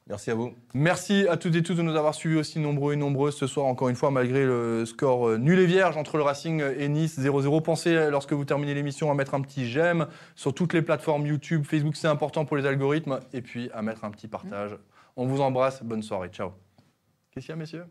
Merci 0.08 0.30
à 0.30 0.36
vous. 0.36 0.54
Merci 0.72 1.26
à 1.28 1.36
toutes 1.36 1.56
et 1.56 1.64
tous 1.64 1.74
de 1.74 1.82
nous 1.82 1.96
avoir 1.96 2.14
suivis 2.14 2.36
aussi 2.36 2.60
nombreux 2.60 2.92
et 2.92 2.96
nombreuses 2.96 3.34
ce 3.36 3.48
soir, 3.48 3.66
encore 3.66 3.88
une 3.88 3.96
fois, 3.96 4.12
malgré 4.12 4.44
le 4.44 4.86
score 4.86 5.30
euh, 5.30 5.36
nul 5.36 5.58
et 5.58 5.66
vierge 5.66 5.96
entre 5.96 6.16
le 6.16 6.22
Racing 6.22 6.62
et 6.62 6.88
Nice 6.88 7.18
0-0. 7.18 7.60
Pensez, 7.60 7.96
euh, 7.96 8.08
lorsque 8.10 8.32
vous 8.32 8.44
terminez 8.44 8.72
l'émission, 8.72 9.10
à 9.10 9.14
mettre 9.14 9.34
un 9.34 9.40
petit 9.40 9.66
j'aime 9.68 10.06
sur 10.36 10.54
toutes 10.54 10.74
les 10.74 10.82
plateformes 10.82 11.26
YouTube, 11.26 11.64
Facebook, 11.64 11.96
c'est 11.96 12.06
important 12.06 12.44
pour 12.44 12.56
les 12.56 12.66
algorithmes, 12.66 13.18
et 13.32 13.42
puis 13.42 13.68
à 13.72 13.82
mettre 13.82 14.04
un 14.04 14.12
petit 14.12 14.28
partage. 14.28 14.76
On 15.16 15.26
vous 15.26 15.40
embrasse, 15.40 15.82
bonne 15.82 16.04
soirée, 16.04 16.28
ciao. 16.28 16.52
Qu'est-ce 17.32 17.46
qu'il 17.46 17.52
y 17.52 17.54
a, 17.54 17.56
messieurs? 17.56 17.86